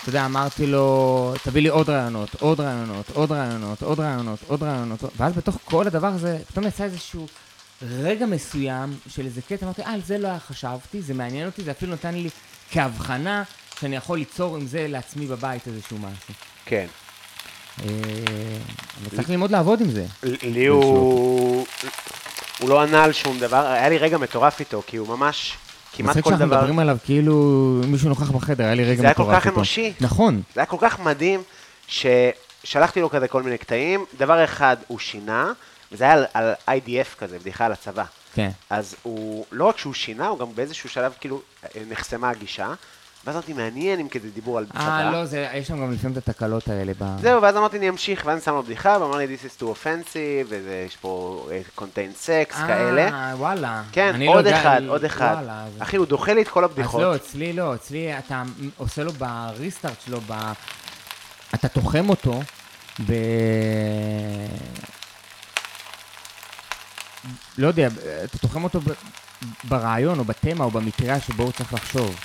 אתה 0.00 0.08
יודע, 0.08 0.24
אמרתי 0.24 0.66
לו, 0.66 1.34
תביא 1.44 1.62
לי 1.62 1.68
עוד 1.68 1.90
רעיונות, 1.90 2.28
עוד 2.40 2.60
רעיונות, 2.60 3.10
עוד 3.14 3.32
רעיונות, 3.32 3.82
עוד 3.82 4.00
רעיונות, 4.00 4.38
עוד 4.46 4.62
רעיונות, 4.62 5.00
ואז 5.16 5.32
בתוך 5.32 5.58
כל 5.64 5.86
הדבר 5.86 6.06
הזה, 6.06 6.38
פתאום 6.48 6.66
יצא 6.66 6.84
איזשהו 6.84 7.26
רגע 7.90 8.26
מסוים 8.26 8.96
של 9.08 9.24
איזה 9.26 9.42
קטע, 9.42 9.66
אמרתי, 9.66 9.82
אה, 9.82 9.92
על 9.92 10.00
זה 10.06 10.18
לא 10.18 10.28
היה 10.28 10.38
חשבתי, 10.38 11.02
זה 11.02 11.14
מעניין 11.14 11.46
אותי, 11.46 11.62
זה 11.62 11.70
אפילו 11.70 11.92
נתן 11.92 12.14
לי 12.14 12.28
כהבחנה 12.70 13.42
שאני 13.80 13.96
יכול 13.96 14.18
ליצור 14.18 14.56
עם 14.56 14.66
זה 14.66 14.86
לעצמי 14.88 15.26
בבית 15.26 15.66
איזשהו 15.68 15.98
משהו. 15.98 16.34
כן. 16.64 16.86
אה, 17.80 17.86
אבל 19.00 19.16
צריך 19.16 19.30
ללמוד 19.30 19.50
לעבוד 19.50 19.80
עם 19.80 19.90
זה. 19.90 20.06
לי 20.42 20.66
הוא... 20.66 21.66
הוא 22.60 22.68
לא 22.68 22.82
ענה 22.82 23.04
על 23.04 23.12
שום 23.12 23.38
דבר, 23.38 23.66
היה 23.66 23.88
לי 23.88 23.98
רגע 23.98 24.18
מטורף 24.18 24.60
איתו, 24.60 24.82
כי 24.86 24.96
הוא 24.96 25.08
ממש, 25.08 25.56
כמעט 25.92 26.18
כל 26.18 26.30
שאנחנו 26.30 26.46
דבר... 26.46 26.56
מדברים 26.56 26.78
עליו 26.78 26.96
כאילו 27.04 27.34
מישהו 27.86 28.08
נוכח 28.08 28.30
בחדר, 28.30 28.64
היה 28.64 28.74
לי 28.74 28.84
רגע 28.84 29.00
זה 29.00 29.06
היה 29.06 29.14
כל 29.14 29.22
מטורף 29.22 29.40
כך 29.40 29.46
איתו. 29.46 29.56
אנושי. 29.56 29.92
נכון. 30.00 30.42
זה 30.54 30.60
היה 30.60 30.66
כל 30.66 30.76
כך 30.80 31.00
מדהים, 31.00 31.42
ששלחתי 31.86 33.00
לו 33.00 33.10
כזה 33.10 33.28
כל 33.28 33.42
מיני 33.42 33.58
קטעים, 33.58 34.04
דבר 34.18 34.44
אחד 34.44 34.76
הוא 34.86 34.98
שינה, 34.98 35.52
וזה 35.92 36.04
היה 36.04 36.12
על, 36.12 36.24
על 36.34 36.52
IDF 36.68 37.18
כזה, 37.18 37.38
בדיחה 37.38 37.66
על 37.66 37.72
הצבא. 37.72 38.04
כן. 38.34 38.50
אז 38.70 38.94
הוא, 39.02 39.44
לא 39.52 39.64
רק 39.64 39.78
שהוא 39.78 39.94
שינה, 39.94 40.26
הוא 40.28 40.38
גם 40.38 40.46
באיזשהו 40.54 40.88
שלב 40.88 41.12
כאילו 41.20 41.40
אה, 41.64 41.82
נחסמה 41.90 42.30
הגישה, 42.30 42.74
ואז 43.24 43.34
אמרתי, 43.36 43.52
מעניין 43.52 44.00
אם 44.00 44.08
כזה 44.08 44.30
דיבור 44.30 44.58
על 44.58 44.66
צבא. 44.72 44.80
אה, 44.80 45.10
לא, 45.10 45.24
זה, 45.24 45.48
יש 45.54 45.68
שם 45.68 45.80
גם 45.80 45.92
לפעמים 45.92 46.18
את 46.18 46.28
התקלות 46.28 46.68
האלה. 46.68 46.92
ב... 46.98 47.16
זהו, 47.20 47.42
ואז 47.42 47.56
אמרתי, 47.56 47.78
אני 47.78 47.88
אמשיך, 47.88 48.22
ואז 48.26 48.36
אני 48.36 48.44
שם 48.44 48.54
לו 48.54 48.62
בדיחה, 48.62 48.96
ואמר 49.00 49.16
לי, 49.16 49.36
this 49.36 49.60
is 49.60 49.62
too 49.62 49.66
offensive, 49.66 50.14
ויש 50.48 50.96
פה 50.96 51.46
אה, 51.50 51.60
contain 51.78 52.26
sex, 52.26 52.54
כאלה. 52.54 53.08
אה, 53.08 53.34
וואלה. 53.36 53.82
כן, 53.92 54.10
אני 54.14 54.26
עוד 54.26 54.44
לא 54.48 54.50
אחד, 54.60 54.82
עוד 54.88 55.04
אחד. 55.04 55.34
וואלה, 55.34 55.64
אז- 55.64 55.82
אחי, 55.82 55.96
הוא 55.96 56.06
דוחה 56.06 56.32
לי 56.32 56.42
את 56.42 56.48
כל 56.48 56.64
אז 56.64 56.70
הבדיחות. 56.70 57.02
לא, 57.02 57.16
אצלי 57.16 57.52
לא, 57.52 57.74
אצלי 57.74 58.18
אתה 58.18 58.42
עושה 58.76 59.04
לו 59.04 59.12
בריסטארט 59.12 60.00
שלו, 60.06 60.20
ב... 60.26 60.52
אתה 61.54 61.68
תוחם 61.68 62.08
אותו 62.10 62.40
ב... 63.06 63.12
לא 67.58 67.66
יודע, 67.66 67.88
אתה 68.24 68.38
תוחם 68.38 68.64
אותו. 68.64 68.80
ברעיון 69.64 70.18
או 70.18 70.24
בתמה 70.24 70.64
או 70.64 70.70
במטריה 70.70 71.20
שבו 71.20 71.42
הוא 71.42 71.52
צריך 71.52 71.74
לחשוב. 71.74 72.16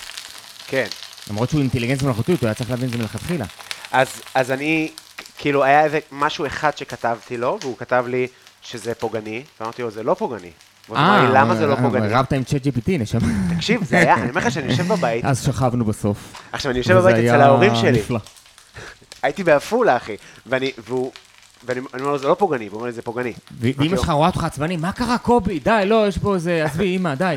כן. 0.68 0.86
למרות 1.30 1.50
שהוא 1.50 1.62
אינטליגנציה 1.62 2.08
מלאכותית, 2.08 2.42
הוא 2.42 2.48
היה 2.48 2.54
צריך 2.54 2.70
להבין 2.70 2.88
את 2.88 2.92
זה 2.94 2.98
מלכתחילה. 2.98 3.46
אז, 3.92 4.08
אז 4.36 4.52
אני, 4.52 4.92
כאילו, 5.38 5.64
היה 5.64 5.84
איזה 5.84 6.00
משהו 6.12 6.46
אחד 6.46 6.78
שכתבתי 6.78 7.38
לו, 7.38 7.58
והוא 7.62 7.78
כתב 7.78 8.06
לי 8.08 8.28
שזה 8.62 8.96
פוגעני, 8.96 9.44
ואמרתי 9.60 9.82
לו, 9.82 9.92
זה 9.92 10.04
לא 10.04 10.14
פוגעני. 10.14 10.52
והוא 10.88 10.98
אמר 10.98 11.22
לי, 11.28 11.34
למה 11.34 11.56
זה 11.56 11.68
לא 11.68 11.74
אה, 11.74 11.82
פוגעני? 11.82 12.08
רבת 12.08 12.34
עם 12.34 12.44
צ'אט 12.44 12.68
GPT, 12.68 12.90
נשמה. 13.00 13.28
תקשיב, 13.56 13.84
זה 13.84 13.98
היה, 13.98 14.16
אני 14.16 14.30
אומר 14.30 14.42
לך 14.42 14.52
שאני 14.52 14.72
יושב 14.72 14.88
בבית, 14.88 15.26
אז 15.26 15.46
שכבנו 15.46 15.86
בסוף. 15.86 16.18
עכשיו 16.52 16.72
אני 16.72 16.80
יושב 16.80 16.94
בבית 16.98 17.16
אצל 17.16 17.42
ההורים 17.42 17.76
שלי. 17.76 18.02
הייתי 19.24 19.44
בעפולה, 19.44 19.98
אחי, 19.98 20.16
ואני, 20.46 20.72
והוא, 20.78 21.12
ואני 21.66 21.80
אני 21.94 22.02
אומר 22.02 22.12
לו, 22.12 22.18
זה 22.18 22.28
לא 22.28 22.34
פוגעני, 22.40 22.70
והוא 22.70 22.78
אומר 22.78 22.88
לי, 22.88 22.92
זה 22.92 23.02
פוגעני. 23.02 23.34
ו- 23.60 23.68
ואמא 23.78 23.98
שלך 23.98 24.10
רואה 24.10 24.28
אותך 24.28 24.44
עצבני, 24.44 24.78
מה 24.78 24.92
קרה 24.92 25.18
קובי? 25.18 25.60
די, 25.60 25.84
לא, 25.86 26.08
יש 26.08 26.18
פה 26.18 26.36
איזה, 26.36 26.66
עזבי, 26.66 26.96
אמא, 26.96 27.16
די. 27.16 27.36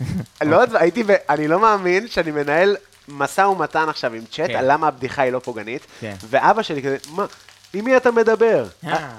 לא, 0.44 0.62
הייתי, 0.74 1.04
אני 1.28 1.48
לא 1.48 1.60
מאמין 1.60 2.08
שאני 2.08 2.30
מנהל 2.30 2.76
משא 3.08 3.40
ומתן 3.40 3.88
עכשיו 3.88 4.14
עם 4.14 4.24
צ'אט, 4.30 4.50
כן. 4.50 4.56
על 4.56 4.72
למה 4.72 4.88
הבדיחה 4.88 5.22
היא 5.22 5.32
לא 5.32 5.38
פוגענית, 5.38 5.86
כן. 6.00 6.14
ואבא 6.28 6.62
שלי 6.62 6.82
כזה, 6.82 6.96
מה, 7.10 7.26
עם 7.74 7.84
מי 7.84 7.96
אתה 7.96 8.10
מדבר? 8.10 8.66
אה. 8.86 9.10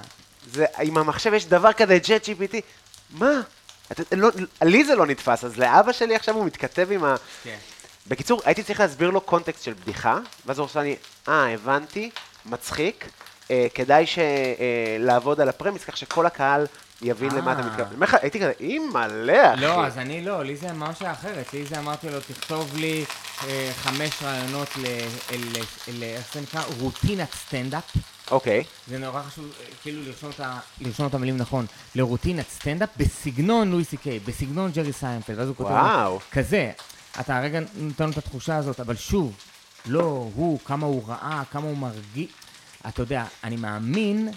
זה, 0.52 0.66
עם 0.82 0.98
המחשב 0.98 1.34
יש 1.34 1.46
דבר 1.46 1.74
כזה, 1.74 2.00
צ'אט 2.00 2.26
GPT, 2.26 2.56
מה? 3.10 3.42
לא, 4.12 4.30
לי 4.62 4.86
זה 4.86 4.96
לא 4.96 5.06
נתפס, 5.06 5.44
אז 5.44 5.58
לאבא 5.58 5.92
שלי 5.92 6.16
עכשיו 6.16 6.36
הוא 6.36 6.46
מתכתב 6.46 6.88
עם 6.92 7.04
ה... 7.04 7.16
כן. 7.44 7.56
בקיצור, 8.08 8.42
הייתי 8.46 8.64
צריך 8.64 8.80
להסביר 8.80 9.10
לו 9.10 9.22
קונטקסט 9.22 9.64
של 9.64 9.74
בדיחה, 9.74 10.20
ואז 10.46 10.60
הוא 10.60 10.66
עושה 10.66 10.82
לי, 10.82 10.96
אה, 11.28 11.54
הבנתי, 11.54 12.10
מצחיק, 12.46 13.06
אה, 13.06 13.10
כדאי 13.74 14.06
ש, 14.06 14.20
אה, 14.20 14.24
לעבוד 14.99 15.41
על 15.41 15.49
הפרמיס, 15.49 15.84
כך 15.84 15.97
שכל 15.97 16.26
הקהל 16.26 16.66
יבין 17.01 17.32
אה. 17.32 17.38
למה 17.38 17.51
אתה 17.54 17.62
מתכוון. 17.62 17.86
אני 17.86 17.95
אומר 17.95 18.06
לך, 18.06 18.18
הייתי 18.22 18.39
כזה, 18.39 18.51
אימא'לה, 18.60 19.54
אחי. 19.54 19.62
לא, 19.62 19.86
אז 19.86 19.97
אני 19.97 20.22
לא, 20.26 20.43
לי 20.43 20.56
זה 20.56 20.74
ממש 20.74 21.01
אחרת. 21.01 21.54
לי 21.54 21.66
זה 21.66 21.80
אמרתי 21.80 22.10
לו, 22.10 22.20
תכתוב 22.20 22.76
לי 22.78 23.06
אה, 23.47 23.72
חמש 23.76 24.10
רעיונות 24.24 24.68
ל... 24.78 24.86
ל- 25.99 26.04
איך 26.04 26.34
זה 26.34 26.41
נקרא? 26.41 26.62
רוטינת 26.80 27.34
סטנדאפ. 27.34 27.84
אוקיי, 28.32 28.64
זה 28.88 28.97
נורא 28.97 29.22
חשוב, 29.22 29.45
אה, 29.60 29.66
כאילו, 29.82 30.01
לרשום 30.08 30.30
את 30.30 30.39
ה- 30.39 30.60
לרשום 30.82 31.08
את 31.08 31.14
המילים 31.14 31.38
נכון. 31.38 31.66
לרוטינת 31.95 32.45
סטנדאפ 32.49 32.89
בסגנון 32.97 33.72
Louis 33.72 33.98
C.K., 33.98 34.20
בסגנון 34.20 34.72
Jerry 34.72 34.94
Seinfeld. 34.94 35.39
ואז 35.39 35.47
הוא 35.47 35.56
כותב... 35.56 35.70
וואו. 35.70 36.20
כזה. 36.32 36.72
אתה 37.20 37.38
הרגע 37.38 37.60
נותן 37.76 38.06
לו 38.06 38.12
את 38.12 38.18
התחושה 38.18 38.58
הזאת, 38.58 38.80
אבל 38.80 38.95
שוב, 38.95 39.34
לא 39.86 40.01
הוא, 40.36 40.60
כמה 40.66 40.86
הוא 40.86 41.04
ראה, 41.08 41.41
כמה 41.51 41.64
הוא 41.64 41.78
מרגיש. 41.78 42.28
אתה 42.88 43.02
יודע, 43.02 43.26
אני 43.44 43.56
מאמין 43.56 44.30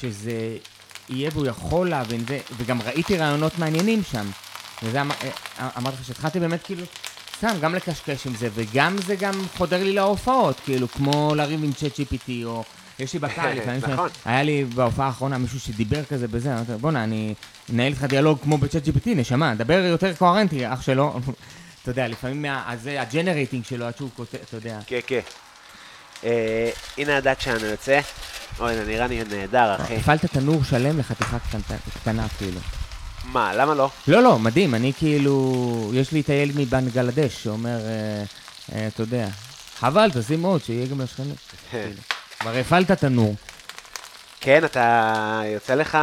שזה 0.00 0.56
יהיה 1.08 1.30
והוא 1.32 1.46
יכול 1.46 1.88
להבין 1.90 2.24
זה, 2.28 2.38
וגם 2.56 2.82
ראיתי 2.82 3.16
רעיונות 3.16 3.58
מעניינים 3.58 4.02
שם. 4.10 4.26
וזה 4.82 5.00
אמר, 5.00 5.14
אה, 5.58 5.68
אמרתי 5.78 5.96
לך 6.00 6.04
שהתחלתי 6.06 6.40
באמת 6.40 6.62
כאילו, 6.62 6.82
סתם, 7.38 7.54
גם 7.60 7.74
לקשקש 7.74 8.26
עם 8.26 8.34
זה, 8.34 8.48
וגם 8.54 8.96
זה 9.06 9.16
גם 9.16 9.32
חודר 9.56 9.84
לי 9.84 9.92
להופעות, 9.92 10.60
כאילו, 10.64 10.88
כמו 10.88 11.34
לריב 11.34 11.64
עם 11.64 11.72
צ'אט 11.72 12.00
GPT, 12.00 12.30
או 12.44 12.64
יש 12.98 13.12
לי 13.12 13.18
בקהל, 13.18 13.58
נכון. 13.92 14.08
היה 14.24 14.42
לי 14.42 14.64
בהופעה 14.64 15.06
האחרונה 15.06 15.38
מישהו 15.38 15.60
שדיבר 15.60 16.04
כזה 16.04 16.28
בזה, 16.28 16.54
אמרתי, 16.54 16.72
בואנה, 16.80 17.04
אני 17.04 17.34
אנהל 17.72 17.92
איתך 17.92 18.04
דיאלוג 18.04 18.38
כמו 18.42 18.58
בצ'אט 18.58 18.82
GPT, 18.88 19.06
נשמה, 19.16 19.54
דבר 19.54 19.78
יותר 19.78 20.14
קוהרנטי, 20.14 20.72
אח 20.72 20.82
שלו. 20.82 21.20
אתה 21.82 21.90
יודע, 21.90 22.08
לפעמים 22.08 22.42
מה- 22.42 22.64
אז 22.66 22.82
זה 22.82 23.00
הג'נרייטינג 23.00 23.64
שלו, 23.64 23.84
עד 23.86 23.96
שהוא 23.96 24.10
כותב, 24.16 24.38
אתה 24.48 24.56
יודע. 24.56 24.78
כן, 24.86 24.98
כן. 25.06 25.20
אה, 26.24 26.70
הנה 26.98 27.16
הדק 27.16 27.40
שלנו 27.40 27.66
יוצא. 27.66 28.00
אוי, 28.60 28.74
זה 28.74 28.84
נראה 28.84 29.06
לי 29.06 29.22
נהדר, 29.30 29.76
אחי. 29.76 29.96
הפעלת 29.96 30.24
תנור 30.26 30.64
שלם 30.64 30.98
לחתיכה 30.98 31.36
קטנה 32.00 32.26
כאילו. 32.38 32.60
מה, 33.24 33.54
למה 33.54 33.74
לא? 33.74 33.90
לא, 34.08 34.22
לא, 34.22 34.38
מדהים, 34.38 34.74
אני 34.74 34.92
כאילו, 34.98 35.90
יש 35.94 36.12
לי 36.12 36.20
את 36.20 36.28
הילד 36.28 36.52
מבנגלדש 36.60 37.42
שאומר, 37.42 37.78
אה, 37.86 38.24
אה, 38.74 38.86
אתה 38.86 39.02
יודע, 39.02 39.26
חבל, 39.78 40.10
תשים 40.10 40.42
עוד, 40.42 40.64
שיהיה 40.64 40.86
גם 40.86 41.00
לשכנים. 41.00 41.34
כבר 42.40 42.56
הפעלת 42.56 42.90
תנור. 42.90 43.34
כן, 44.40 44.64
אתה 44.64 45.12
יוצא 45.54 45.74
לך... 45.74 45.94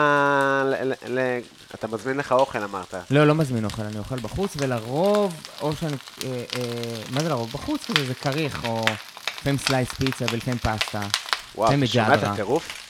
ל- 0.65 0.73
ל- 0.83 1.19
ל- 1.19 1.39
אתה 1.75 1.87
מזמין 1.87 2.17
לך 2.17 2.31
אוכל, 2.31 2.63
אמרת. 2.63 2.93
לא, 3.09 3.27
לא 3.27 3.35
מזמין 3.35 3.65
אוכל, 3.65 3.81
אני 3.81 3.97
אוכל 3.97 4.19
בחוץ, 4.19 4.53
ולרוב, 4.57 5.35
או 5.61 5.75
שאני, 5.75 5.95
אה, 6.23 6.29
אה, 6.29 6.63
מה 7.09 7.21
זה 7.21 7.29
לרוב? 7.29 7.51
בחוץ 7.51 7.81
כזה, 7.85 8.05
זה 8.07 8.13
כריך, 8.13 8.63
או 8.65 8.85
לפעמים 9.41 9.57
סלייס 9.57 9.93
פיצה 9.93 10.25
ולפעמים 10.31 10.59
פסטה. 10.59 11.01
וואו, 11.55 11.73
אתה 11.73 11.87
שומע 11.87 12.15
את. 12.15 12.23
הטירוף? 12.23 12.87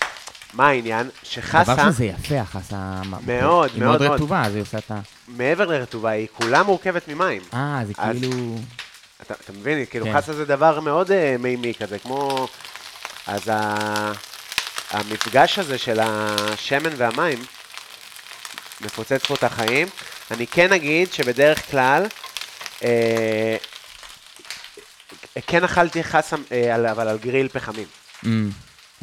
מה 0.53 0.67
העניין? 0.67 1.03
דבר 1.03 1.13
שחסה, 1.23 1.91
שזה 1.91 2.05
יפה, 2.05 2.39
החסה. 2.39 3.01
מאוד, 3.03 3.21
היא 3.25 3.29
מאוד, 3.29 3.69
מאוד 3.79 4.01
מאוד. 4.01 4.11
רטובה, 4.11 4.41
אז 4.41 4.55
היא 4.55 4.61
עושה 4.61 4.77
את 4.77 4.91
ה... 4.91 4.99
מעבר 5.27 5.65
לרטובה, 5.65 6.09
היא 6.09 6.27
כולה 6.33 6.63
מורכבת 6.63 7.07
ממים. 7.07 7.41
אה, 7.53 7.81
זה 7.87 7.93
אז- 7.97 8.15
כאילו... 8.21 8.55
אתה, 9.21 9.33
אתה 9.43 9.53
מבין? 9.53 9.85
כאילו 9.85 10.05
כן. 10.05 10.13
חסה 10.17 10.33
זה 10.33 10.45
דבר 10.45 10.79
מאוד 10.79 11.07
uh, 11.07 11.13
מימי 11.39 11.73
כזה, 11.73 11.99
כמו... 11.99 12.47
אז 13.27 13.41
ה... 13.47 14.11
המפגש 14.91 15.59
הזה 15.59 15.77
של 15.77 15.99
השמן 16.01 16.91
והמים 16.97 17.39
מפוצץ 18.81 19.25
פה 19.25 19.33
את 19.33 19.43
החיים. 19.43 19.87
אני 20.31 20.47
כן 20.47 20.73
אגיד 20.73 21.13
שבדרך 21.13 21.71
כלל, 21.71 22.05
אה, 22.83 23.55
כן 25.47 25.63
אכלתי 25.63 26.03
חסה, 26.03 26.35
אה, 26.51 26.91
אבל 26.91 27.07
על 27.07 27.17
גריל 27.17 27.47
פחמים. 27.47 27.87
אתה 28.19 28.27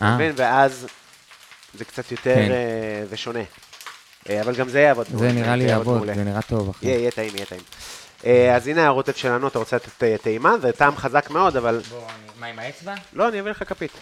אה, 0.02 0.14
מבין? 0.14 0.32
ואז 0.36 0.86
זה 1.74 1.84
קצת 1.84 2.12
יותר, 2.12 2.34
כן. 2.34 2.50
אה, 2.50 3.06
זה 3.10 3.16
שונה. 3.16 3.42
אבל 4.40 4.54
גם 4.54 4.68
זה 4.68 4.80
יעבוד 4.80 5.06
זה 5.14 5.32
נראה 5.32 5.56
לי 5.56 5.64
יעבוד. 5.64 6.06
זה 6.14 6.24
נראה 6.24 6.42
טוב. 6.42 6.76
יהיה, 6.82 6.98
יהיה 6.98 7.10
טעים, 7.10 7.32
יהיה 7.34 7.46
טעים. 7.46 7.62
אז 8.56 8.66
הנה 8.66 8.86
הרוטב 8.86 9.12
שלנו, 9.12 9.48
אתה 9.48 9.58
רוצה 9.58 9.76
לתת 9.76 10.22
טעימה? 10.22 10.58
זה 10.58 10.72
טעם 10.72 10.96
חזק 10.96 11.30
מאוד, 11.30 11.56
אבל... 11.56 11.80
בוא. 11.90 12.00
מה, 12.38 12.46
עם 12.46 12.58
האצבע? 12.58 12.94
לא, 13.12 13.28
אני 13.28 13.40
אביא 13.40 13.50
לך 13.50 13.62
כפית. 13.68 13.92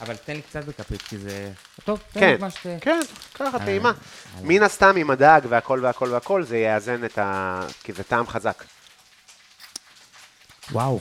אבל 0.00 0.16
תן 0.16 0.32
לי 0.32 0.42
קצת 0.42 0.64
בכפית, 0.64 1.02
כי 1.02 1.18
זה... 1.18 1.50
טוב, 1.84 2.00
תן 2.12 2.20
כן, 2.20 2.30
לי 2.30 2.36
מה 2.36 2.50
שת... 2.50 2.66
כן, 2.80 3.00
ככה 3.34 3.58
טעימה. 3.58 3.92
מן 4.42 4.62
הסתם 4.62 4.96
עם 4.96 5.10
הדג 5.10 5.40
והכל 5.48 5.80
והכל 5.82 6.08
והכל, 6.08 6.42
זה 6.42 6.58
יאזן 6.58 7.04
את 7.04 7.18
ה... 7.18 7.60
כי 7.84 7.92
זה 7.92 8.02
טעם 8.02 8.26
חזק. 8.26 8.64
וואו. 10.72 11.00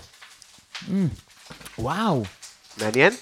אמ, 0.90 1.08
וואו, 1.78 2.24
מעניין? 2.78 3.14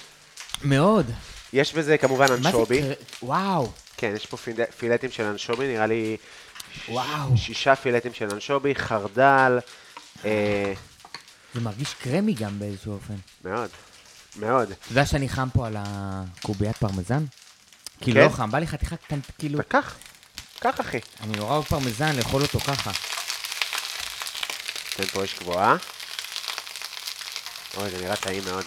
מאוד. 0.64 1.12
יש 1.54 1.74
בזה 1.74 1.98
כמובן 1.98 2.26
מה 2.32 2.38
זה 2.38 2.48
אנשובי. 2.48 2.82
וואו. 3.22 3.72
כן, 3.98 4.14
יש 4.16 4.26
פה 4.26 4.38
פיל- 4.38 4.66
פילטים 4.78 5.12
של 5.12 5.24
אנשובי, 5.24 5.68
נראה 5.68 5.88
לי... 5.88 6.18
וואו. 6.90 7.38
שישה 7.38 7.76
פילטים 7.76 8.14
של 8.14 8.28
אנשובי, 8.34 8.76
חרדל. 8.76 9.60
אה, 10.26 10.74
זה 11.54 11.62
מרגיש 11.62 11.94
קרמי 11.94 12.34
גם 12.34 12.60
באיזשהו 12.60 12.94
אופן. 12.94 13.14
מאוד, 13.44 13.70
מאוד. 14.36 14.72
אתה 14.72 14.92
יודע 14.92 15.06
שאני 15.06 15.30
חם 15.30 15.48
פה 15.54 15.68
על 15.68 15.76
הקוביית 15.80 16.78
פרמזן? 16.78 17.26
כאילו 18.02 18.22
כן? 18.22 18.28
לא 18.28 18.34
חם, 18.36 18.52
בא 18.52 18.60
לי 18.60 18.68
חתיכה 18.68 18.96
קטנת, 18.96 19.32
כאילו... 19.40 19.60
וקח, 19.60 19.96
קח 20.60 20.82
אחי. 20.82 21.00
אני 21.24 21.38
נורא 21.38 21.52
אוהב 21.54 21.64
פרמזן, 21.64 22.16
לאכול 22.16 22.42
אותו 22.42 22.60
ככה. 22.60 22.92
תן 24.96 25.06
פה 25.06 25.24
אש 25.24 25.36
גבוהה. 25.40 25.76
אוי, 27.78 27.90
זה 27.90 27.98
נראה 28.04 28.16
טעים 28.16 28.44
מאוד. 28.46 28.66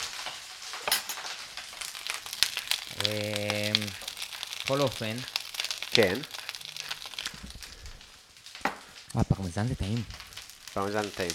בכל 4.65 4.81
אופן, 4.81 5.16
כן, 5.91 6.15
אה, 9.16 9.24
פרמזן 9.24 9.66
זה 9.66 9.74
טעים. 9.74 10.03
פרמזן 10.74 11.03
זה 11.03 11.11
טעים. 11.11 11.31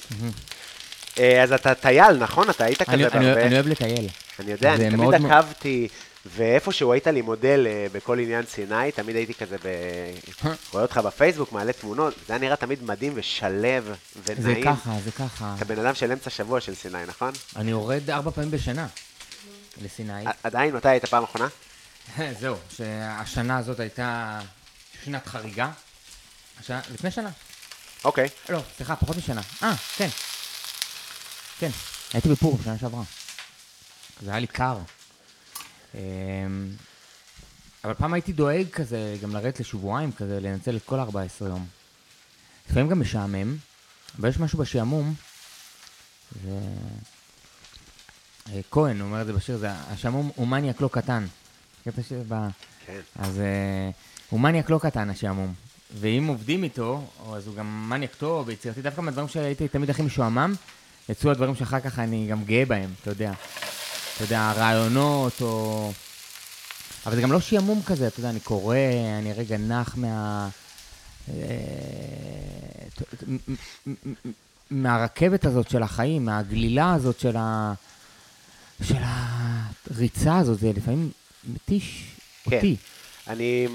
אז 1.44 1.54
אתה 1.54 1.76
טייל, 1.76 2.18
נכון? 2.18 2.50
אתה 2.50 2.66
היית 2.66 2.82
כזה 2.82 2.98
בהרבה... 2.98 3.46
אני 3.46 3.56
אוהב 3.56 3.68
לטייל. 3.68 4.08
אני 4.40 4.52
יודע, 4.52 4.74
אני 4.74 4.90
תמיד 4.90 5.14
עקבתי, 5.14 5.88
ואיפשהו 6.26 6.94
היית 6.94 7.08
לי 7.08 7.22
מודל 7.22 7.68
אה, 7.68 7.88
בכל 7.92 8.20
עניין 8.20 8.46
סיני, 8.46 8.92
תמיד 8.92 9.16
הייתי 9.16 9.34
כזה 9.34 9.58
ב... 9.58 9.68
רואה 10.74 10.84
אותך 10.84 10.98
בפייסבוק, 10.98 11.52
מעלה 11.52 11.74
תמונות, 11.74 12.14
זה 12.28 12.34
היה 12.34 12.40
נראה 12.40 12.56
תמיד 12.56 12.84
מדהים 12.84 13.14
ושלב 13.16 13.96
זה 14.26 14.34
ונעים. 14.38 14.64
ככה, 14.64 14.98
זה 15.04 15.12
ככה. 15.12 15.54
אתה 15.58 15.66
בן 15.66 15.80
אדם 15.80 15.96
של 15.96 16.12
אמצע 16.12 16.30
שבוע 16.30 16.62
של 16.62 16.76
סיני, 16.76 17.06
נכון? 17.08 17.32
אני 17.56 17.72
יורד 17.72 18.10
ארבע 18.10 18.32
פעמים 18.32 18.52
בשנה 18.52 18.88
לסיני. 19.82 20.26
עדיין, 20.44 20.76
מתי 20.76 20.90
היית 20.90 21.06
פעם 21.06 21.24
אחרונה? 21.24 21.48
זהו, 22.40 22.56
שהשנה 22.76 23.58
הזאת 23.58 23.80
הייתה 23.80 24.40
שנת 25.04 25.28
חריגה. 25.28 25.72
השנה, 26.60 26.82
לפני 26.94 27.12
שנה. 27.12 27.30
אוקיי. 28.04 28.30
לא, 28.50 28.62
סליחה, 28.78 28.96
פחות 28.96 29.18
משנה. 29.18 29.42
אה, 29.64 29.74
כן. 29.96 30.08
כן, 31.60 31.70
הייתי 32.14 32.30
בפורים 32.30 32.64
שנה 32.64 32.78
שעברה. 32.78 33.04
זה 34.22 34.32
היה 34.32 34.40
לי 34.40 34.48
קר. 34.48 34.78
אמ, 35.96 36.00
אבל 37.84 37.94
פעם 37.94 38.14
הייתי 38.14 38.34
דואג 38.34 38.70
כזה, 38.72 39.18
גם 39.22 39.34
לרדת 39.34 39.60
לשבועיים 39.60 40.12
כזה, 40.12 40.40
לנצל 40.40 40.76
את 40.76 40.82
כל 40.86 41.00
ה-14 41.00 41.46
יום. 41.46 41.66
לפעמים 42.70 42.90
גם 42.90 43.00
משעמם, 43.00 43.58
אבל 44.20 44.30
יש 44.30 44.40
משהו 44.40 44.60
בשעמום, 44.60 45.14
זה... 46.44 46.60
אה, 48.54 48.60
כהן 48.72 49.02
אומר 49.02 49.22
את 49.22 49.26
זה 49.26 49.34
בשיר, 49.34 49.58
זה 49.58 49.72
השעמום 49.72 50.32
הוא 50.36 50.48
מניאק 50.48 50.82
לא 50.82 50.90
קטן. 50.92 51.26
קטע 51.84 52.04
שב... 52.04 52.30
כן. 52.86 53.00
אז 53.16 53.40
אה, 53.40 53.90
הוא 54.30 54.40
מניאק 54.40 54.70
לא 54.70 54.80
קטן, 54.84 55.10
השעמום. 55.10 55.54
ואם 56.00 56.28
עובדים 56.28 56.64
איתו, 56.64 57.08
אז 57.34 57.48
הוא 57.48 57.56
גם 57.56 57.90
מניאק 57.90 58.16
טוב 58.16 58.48
ויצירתי, 58.48 58.82
דווקא 58.82 59.02
מהדברים 59.02 59.28
שהייתי 59.28 59.68
תמיד 59.68 59.90
הכי 59.90 60.02
משועמם, 60.02 60.54
יצאו 61.10 61.32
הדברים 61.32 61.56
שאחר 61.56 61.80
כך 61.80 62.00
אני 62.00 62.28
גם 62.28 62.44
גאה 62.44 62.66
בהם, 62.66 62.90
אתה 63.02 63.10
יודע. 63.10 63.34
אתה 64.24 64.34
יודע, 64.34 64.50
הרעיונות, 64.50 65.42
או... 65.42 65.92
אבל 67.06 67.16
זה 67.16 67.22
גם 67.22 67.32
לא 67.32 67.40
שעמום 67.42 67.82
כזה, 67.86 68.08
אתה 68.08 68.20
יודע, 68.20 68.30
אני 68.30 68.40
קורא, 68.40 68.78
אני 69.20 69.34
רגע 69.34 69.58
נח 69.58 69.96
מה... 69.98 70.50
אה, 71.30 71.34
מהרכבת 74.72 75.46
הזאת 75.46 75.70
של 75.70 75.84
החיים, 75.84 76.26
מהגלילה 76.26 76.94
הזאת 76.94 77.20
של 77.20 77.38
ה... 77.38 77.74
של 78.84 78.96
הריצה 79.92 80.38
הזאת, 80.38 80.60
זה 80.60 80.72
לפעמים 80.76 81.12
מתיש 81.44 82.04
כן. 82.50 82.56
אותי. 82.56 82.76
אני... 83.28 83.68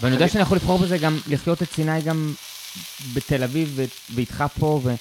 ואני 0.00 0.14
יודע 0.14 0.24
אני- 0.24 0.32
שאני 0.32 0.42
יכול 0.42 0.56
לבחור 0.56 0.78
בזה 0.78 0.98
גם 0.98 1.18
לחיות 1.28 1.62
את 1.62 1.72
סיני 1.72 2.02
גם 2.02 2.34
בתל 3.14 3.42
אביב 3.42 3.80
ואיתך 4.14 4.44
פה, 4.58 4.80
ו... 4.84 4.94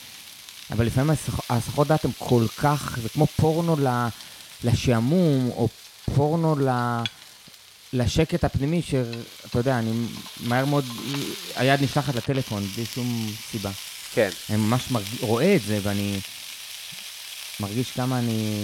אבל 0.71 0.85
לפעמים 0.85 1.09
הסח- 1.09 1.51
ההסחות 1.51 1.87
דעת 1.87 2.05
הן 2.05 2.11
כל 2.17 2.45
כך, 2.57 2.97
זה 3.01 3.09
כמו 3.09 3.27
פורנו. 3.27 3.75
לשעמום, 4.63 5.49
או 5.49 5.67
פורנו 6.15 6.55
ל... 6.59 6.69
לשקט 7.93 8.43
הפנימי, 8.43 8.81
שאתה 8.81 9.59
יודע, 9.59 9.79
אני 9.79 10.05
מהר 10.39 10.65
מאוד, 10.65 10.85
היד 11.55 11.81
נשלחת 11.83 12.15
לטלפון, 12.15 12.63
בלי 12.75 12.85
שום 12.85 13.31
סיבה. 13.51 13.71
כן. 14.13 14.29
אני 14.49 14.57
ממש 14.57 14.91
מרג... 14.91 15.03
רואה 15.21 15.55
את 15.55 15.61
זה, 15.61 15.79
ואני 15.83 16.19
מרגיש 17.59 17.91
כמה 17.91 18.19
אני... 18.19 18.59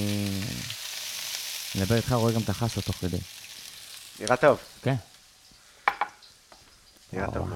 מדבר 1.76 1.95
איתך, 1.95 2.11
רואה 2.11 2.34
גם 2.34 2.41
את 2.41 2.49
החסה 2.49 2.82
תוך 2.82 2.95
כדי. 2.95 3.18
נראה 4.19 4.38
טוב. 4.38 4.57
כן. 4.84 4.95
נראה 7.14 7.26
טוב. 7.34 7.49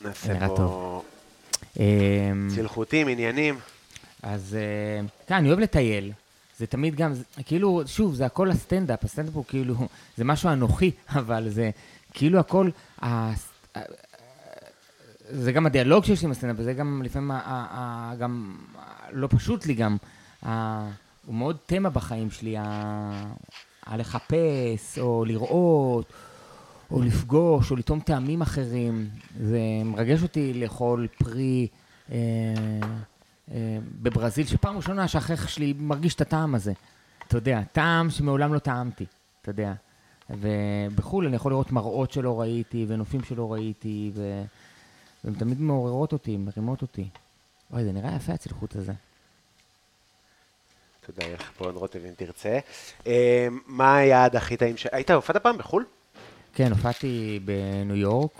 נעשה 0.00 0.32
נראה 0.32 0.48
אמ, 0.48 1.02
צילחותים, 2.54 3.08
עניינים. 3.08 3.58
אז 4.22 4.56
אה, 4.60 5.06
כן, 5.26 5.34
אני 5.34 5.48
אוהב 5.48 5.58
לטייל. 5.58 6.12
זה 6.58 6.66
תמיד 6.66 6.94
גם, 6.94 7.12
כאילו, 7.46 7.82
שוב, 7.86 8.14
זה 8.14 8.26
הכל 8.26 8.50
הסטנדאפ. 8.50 9.04
הסטנדאפ 9.04 9.34
הוא 9.34 9.44
כאילו, 9.48 9.74
זה 10.16 10.24
משהו 10.24 10.50
אנוכי, 10.50 10.90
אבל 11.18 11.48
זה 11.48 11.70
כאילו 12.14 12.38
הכל, 12.38 12.68
ה- 13.02 13.32
זה 15.30 15.52
גם 15.52 15.66
הדיאלוג 15.66 16.04
שיש 16.04 16.20
לי 16.22 16.26
עם 16.26 16.32
הסטנדאפ, 16.32 16.56
וזה 16.58 16.72
גם 16.72 17.02
לפעמים, 17.04 17.30
גם 18.18 18.56
לא 19.12 19.28
פשוט 19.30 19.66
לי 19.66 19.74
גם, 19.74 19.96
הוא 21.26 21.34
מאוד 21.34 21.56
תמה 21.66 21.90
בחיים 21.90 22.30
שלי, 22.30 22.56
הלחפש, 23.86 24.98
או 24.98 25.24
לראות, 25.24 26.12
או 26.92 27.02
לפגוש, 27.02 27.70
או 27.70 27.76
לטעום 27.76 28.00
טעמים 28.00 28.42
אחרים. 28.42 29.08
זה 29.40 29.58
מרגש 29.84 30.22
אותי 30.22 30.54
לאכול 30.54 31.06
פרי 31.18 31.68
אה, 32.12 32.16
אה, 33.52 33.78
בברזיל, 34.02 34.46
שפעם 34.46 34.76
ראשונה 34.76 35.08
שהחייך 35.08 35.48
שלי 35.48 35.74
מרגיש 35.78 36.14
את 36.14 36.20
הטעם 36.20 36.54
הזה. 36.54 36.72
אתה 37.28 37.36
יודע, 37.36 37.60
טעם 37.72 38.10
שמעולם 38.10 38.54
לא 38.54 38.58
טעמתי, 38.58 39.04
אתה 39.42 39.50
יודע. 39.50 39.72
ובחו"ל 40.30 41.26
אני 41.26 41.36
יכול 41.36 41.52
לראות 41.52 41.72
מראות 41.72 42.12
שלא 42.12 42.40
ראיתי, 42.40 42.84
ונופים 42.88 43.24
שלא 43.24 43.52
ראיתי, 43.52 44.10
ו... 44.14 44.42
והן 45.24 45.34
תמיד 45.34 45.60
מעוררות 45.60 46.12
אותי, 46.12 46.36
מרימות 46.36 46.82
אותי. 46.82 47.08
אוי, 47.72 47.84
זה 47.84 47.92
נראה 47.92 48.16
יפה 48.16 48.32
הצלחות 48.32 48.76
הזה. 48.76 48.92
תודה, 51.06 51.24
עוד 51.58 51.76
רוטב 51.76 52.00
אם 52.04 52.12
תרצה. 52.16 52.58
אה, 53.06 53.48
מה 53.66 53.96
היעד 53.96 54.36
הכי 54.36 54.56
טעים 54.56 54.76
ש... 54.76 54.86
היית 54.92 55.10
הופעת 55.10 55.36
פעם 55.36 55.58
בחו"ל? 55.58 55.84
כן, 56.54 56.72
הופעתי 56.72 57.40
בניו 57.44 57.96
יורק, 57.96 58.30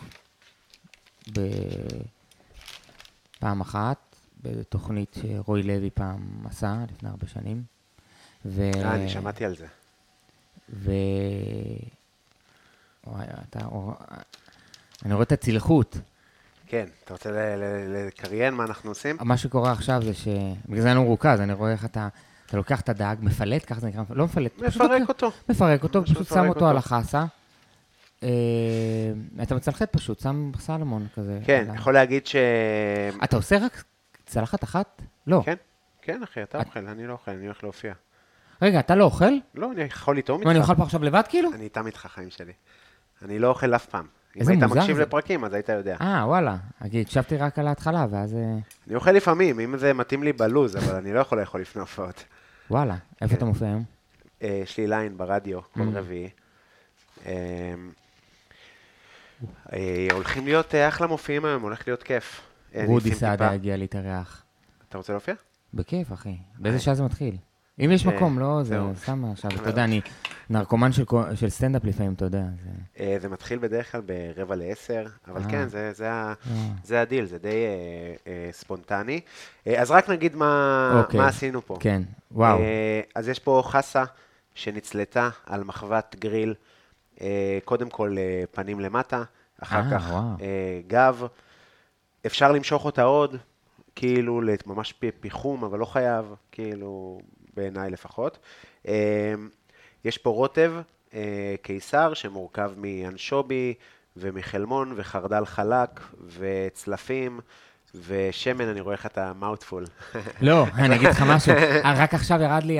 פעם 3.38 3.60
אחת, 3.60 3.96
בתוכנית 4.42 5.16
שרועי 5.22 5.62
לוי 5.62 5.90
פעם 5.90 6.18
עשה, 6.44 6.76
לפני 6.92 7.08
הרבה 7.08 7.26
שנים. 7.26 7.62
ו... 8.44 8.70
אה, 8.74 8.94
אני 8.94 9.08
שמעתי 9.08 9.44
על 9.44 9.56
זה. 9.56 9.66
ו... 10.70 10.90
וואי, 13.06 13.24
אתה... 13.50 13.58
אני 15.04 15.12
רואה 15.14 15.22
את 15.22 15.32
הצלחות. 15.32 15.96
כן, 16.66 16.86
אתה 17.04 17.12
רוצה 17.14 17.30
לקריין 17.88 18.54
מה 18.54 18.64
אנחנו 18.64 18.90
עושים? 18.90 19.16
מה 19.20 19.36
שקורה 19.36 19.72
עכשיו 19.72 20.02
זה 20.04 20.14
ש... 20.14 20.28
בגלל 20.68 20.80
זה 20.82 20.88
אני 20.88 20.96
לא 20.96 21.02
מרוכז, 21.02 21.40
אני 21.40 21.52
רואה 21.52 21.72
איך 21.72 21.84
אתה... 21.84 22.08
אתה 22.46 22.56
לוקח 22.56 22.80
את 22.80 22.88
הדג, 22.88 23.16
מפלט, 23.20 23.64
ככה 23.66 23.80
זה 23.80 23.86
נקרא, 23.86 24.02
לא 24.10 24.24
מפלט. 24.24 24.52
פשוט 24.52 24.82
מפרק 24.82 25.00
לוקח- 25.00 25.08
אותו. 25.08 25.30
מפרק 25.48 25.82
אותו, 25.82 26.04
פשוט 26.04 26.16
מפרק 26.20 26.28
שם 26.38 26.48
אותו 26.48 26.50
אותו. 26.50 26.68
על 26.68 26.76
החסה. 26.76 27.24
אה, 28.22 28.28
אתה 29.42 29.54
מצלחת 29.54 29.92
פשוט, 29.92 30.20
שם 30.20 30.50
סלמון 30.58 31.06
כזה. 31.16 31.38
כן, 31.44 31.66
ה- 31.70 31.74
יכול 31.74 31.94
להגיד 31.94 32.26
ש... 32.26 32.36
אתה 33.24 33.36
עושה 33.36 33.58
רק 33.64 33.84
צלחת 34.26 34.64
אחת? 34.64 35.02
לא. 35.26 35.42
כן, 35.44 35.54
כן, 36.02 36.22
אחי, 36.22 36.42
אתה 36.42 36.60
את- 36.60 36.66
אוכל, 36.66 36.86
אני 36.86 37.06
לא 37.06 37.12
אוכל, 37.12 37.30
אני 37.30 37.44
הולך 37.46 37.62
להופיע. 37.64 37.92
רגע, 38.62 38.80
אתה 38.80 38.94
לא 38.94 39.04
אוכל? 39.04 39.32
לא, 39.54 39.72
אני 39.72 39.82
יכול 39.82 40.18
לטעום 40.18 40.44
מה, 40.44 40.50
אני 40.50 40.58
איתך. 40.58 40.68
אוכל 40.70 40.78
פה 40.78 40.84
עכשיו 40.84 41.04
לבד 41.04 41.22
כאילו? 41.28 41.50
אני 41.54 41.64
איתם 41.64 41.86
איתך, 41.86 42.06
חיים 42.14 42.30
שלי. 42.30 42.52
אני 43.22 43.38
לא 43.38 43.48
אוכל 43.48 43.74
אף 43.74 43.86
פעם. 43.86 44.06
אם 44.40 44.48
היית 44.48 44.62
מקשיב 44.62 44.96
זה. 44.96 45.02
לפרקים, 45.02 45.44
אז 45.44 45.54
היית 45.54 45.68
יודע. 45.68 45.96
אה, 46.00 46.24
וואלה. 46.26 46.56
אני 46.80 47.00
הקשבתי 47.00 47.36
רק 47.36 47.58
על 47.58 47.68
ההתחלה, 47.68 48.06
ואז... 48.10 48.34
אה, 48.34 48.40
אני 48.86 48.94
אוכל 48.94 49.10
לפעמים, 49.12 49.60
אם 49.60 49.78
זה 49.78 49.92
מתאים 49.92 50.22
לי 50.22 50.32
בלוז, 50.32 50.76
אבל 50.76 50.94
אני 50.94 51.12
לא 51.12 51.20
יכול 51.20 51.40
לאכול 51.40 51.60
לפני 51.60 51.80
הופעות. 51.80 52.24
וואלה. 52.70 52.96
איפה 53.20 53.30
כן. 53.30 53.36
אתה 53.36 53.44
מופיע 53.44 53.68
היום? 53.68 53.82
אה, 54.42 54.60
יש 54.62 54.78
לי 54.78 54.86
ליין 54.86 55.16
ברדיו 55.16 55.60
כל 55.72 55.80
Mm. 55.80 55.96
רביעי. 55.96 56.28
אה, 59.72 60.08
הולכים 60.12 60.44
להיות 60.44 60.74
אה, 60.74 60.88
אחלה 60.88 61.06
מופיעים 61.06 61.44
היום, 61.44 61.62
הולך 61.62 61.88
להיות 61.88 62.02
כיף. 62.02 62.40
אה, 62.74 62.84
רודי 62.86 63.14
סעדה 63.14 63.50
הגיע 63.50 63.76
להתארח. 63.76 64.42
אתה 64.88 64.98
רוצה 64.98 65.12
להופיע? 65.12 65.34
בכיף, 65.74 66.12
אחי. 66.12 66.36
באיזה 66.58 66.78
שעה 66.78 66.94
זה 66.94 67.02
מתחיל? 67.02 67.36
אם 67.84 67.90
יש 67.92 68.06
מקום, 68.06 68.38
לא, 68.38 68.62
זה. 68.62 68.78
סתם 68.94 69.24
עכשיו, 69.32 69.50
אתה 69.60 69.68
יודע, 69.70 69.84
אני 69.84 70.00
נרקומן 70.50 70.90
של 71.34 71.48
סטנדאפ 71.48 71.84
לפעמים, 71.84 72.12
אתה 72.12 72.24
יודע. 72.24 72.42
זה- 73.20 73.28
מתחיל 73.28 73.58
בדרך 73.58 73.92
כלל 73.92 74.00
ברבע 74.00 74.56
לעשר, 74.56 75.04
אבל. 75.28 75.42
כן, 75.50 75.68
זה- 76.84 77.00
הדיל, 77.02 77.24
זה 77.26 77.38
די 77.38 77.64
ספונטני. 78.52 79.20
אז 79.76 79.90
רק 79.90 80.08
נגיד 80.10 80.36
מה 80.36 80.92
אוקיי. 81.04 81.20
מה 81.20 81.28
עשינו 81.28 81.66
פה. 81.66 81.76
כן, 81.80 82.02
וואו. 82.32 82.58
אז 83.14 83.28
יש 83.28 83.38
פה 83.38 83.62
חסה 83.66 84.04
שנצלתה 84.54 85.28
על 85.46 85.64
מחבת 85.64 86.16
גריל, 86.20 86.54
קודם 87.64 87.90
כל 87.90 88.14
אה, 88.18 88.44
פנים 88.52 88.80
למטה, 88.80 89.22
אחר 89.62 89.76
אה, 89.76 89.90
כך 89.90 90.06
וואו. 90.10 90.22
אה, 90.40 90.80
גב. 90.86 91.22
אפשר 92.26 92.52
למשוך 92.52 92.84
אותה 92.84 93.02
עוד, 93.02 93.36
כאילו 93.96 94.40
ממש 94.66 94.92
פי- 94.92 95.10
פיחום, 95.20 95.64
אבל 95.64 95.78
לא 95.78 95.84
חייב, 95.84 96.26
כאילו, 96.52 97.20
בעיניי 97.56 97.90
לפחות. 97.90 98.38
אה, 98.88 99.34
יש 100.04 100.18
פה 100.18 100.30
רוטב 100.30 100.72
אה, 101.14 101.54
קיסר 101.62 102.14
שמורכב 102.14 102.72
מאנשובי 102.76 103.74
ומחלמון 104.16 104.92
וחרדל 104.96 105.44
חלק 105.44 106.00
וצלפים. 106.38 107.40
ושמן, 108.06 108.68
אני 108.68 108.80
רואה 108.80 108.94
איך 108.94 109.06
אתה 109.06 109.32
מאוטפול. 109.40 109.84
לא, 110.40 110.66
אני 110.74 110.96
אגיד 110.96 111.08
לך 111.08 111.22
משהו, 111.22 111.52
אה, 111.52 111.94
רק 111.96 112.14
עכשיו 112.14 112.42
ירד 112.42 112.62
לי 112.64 112.78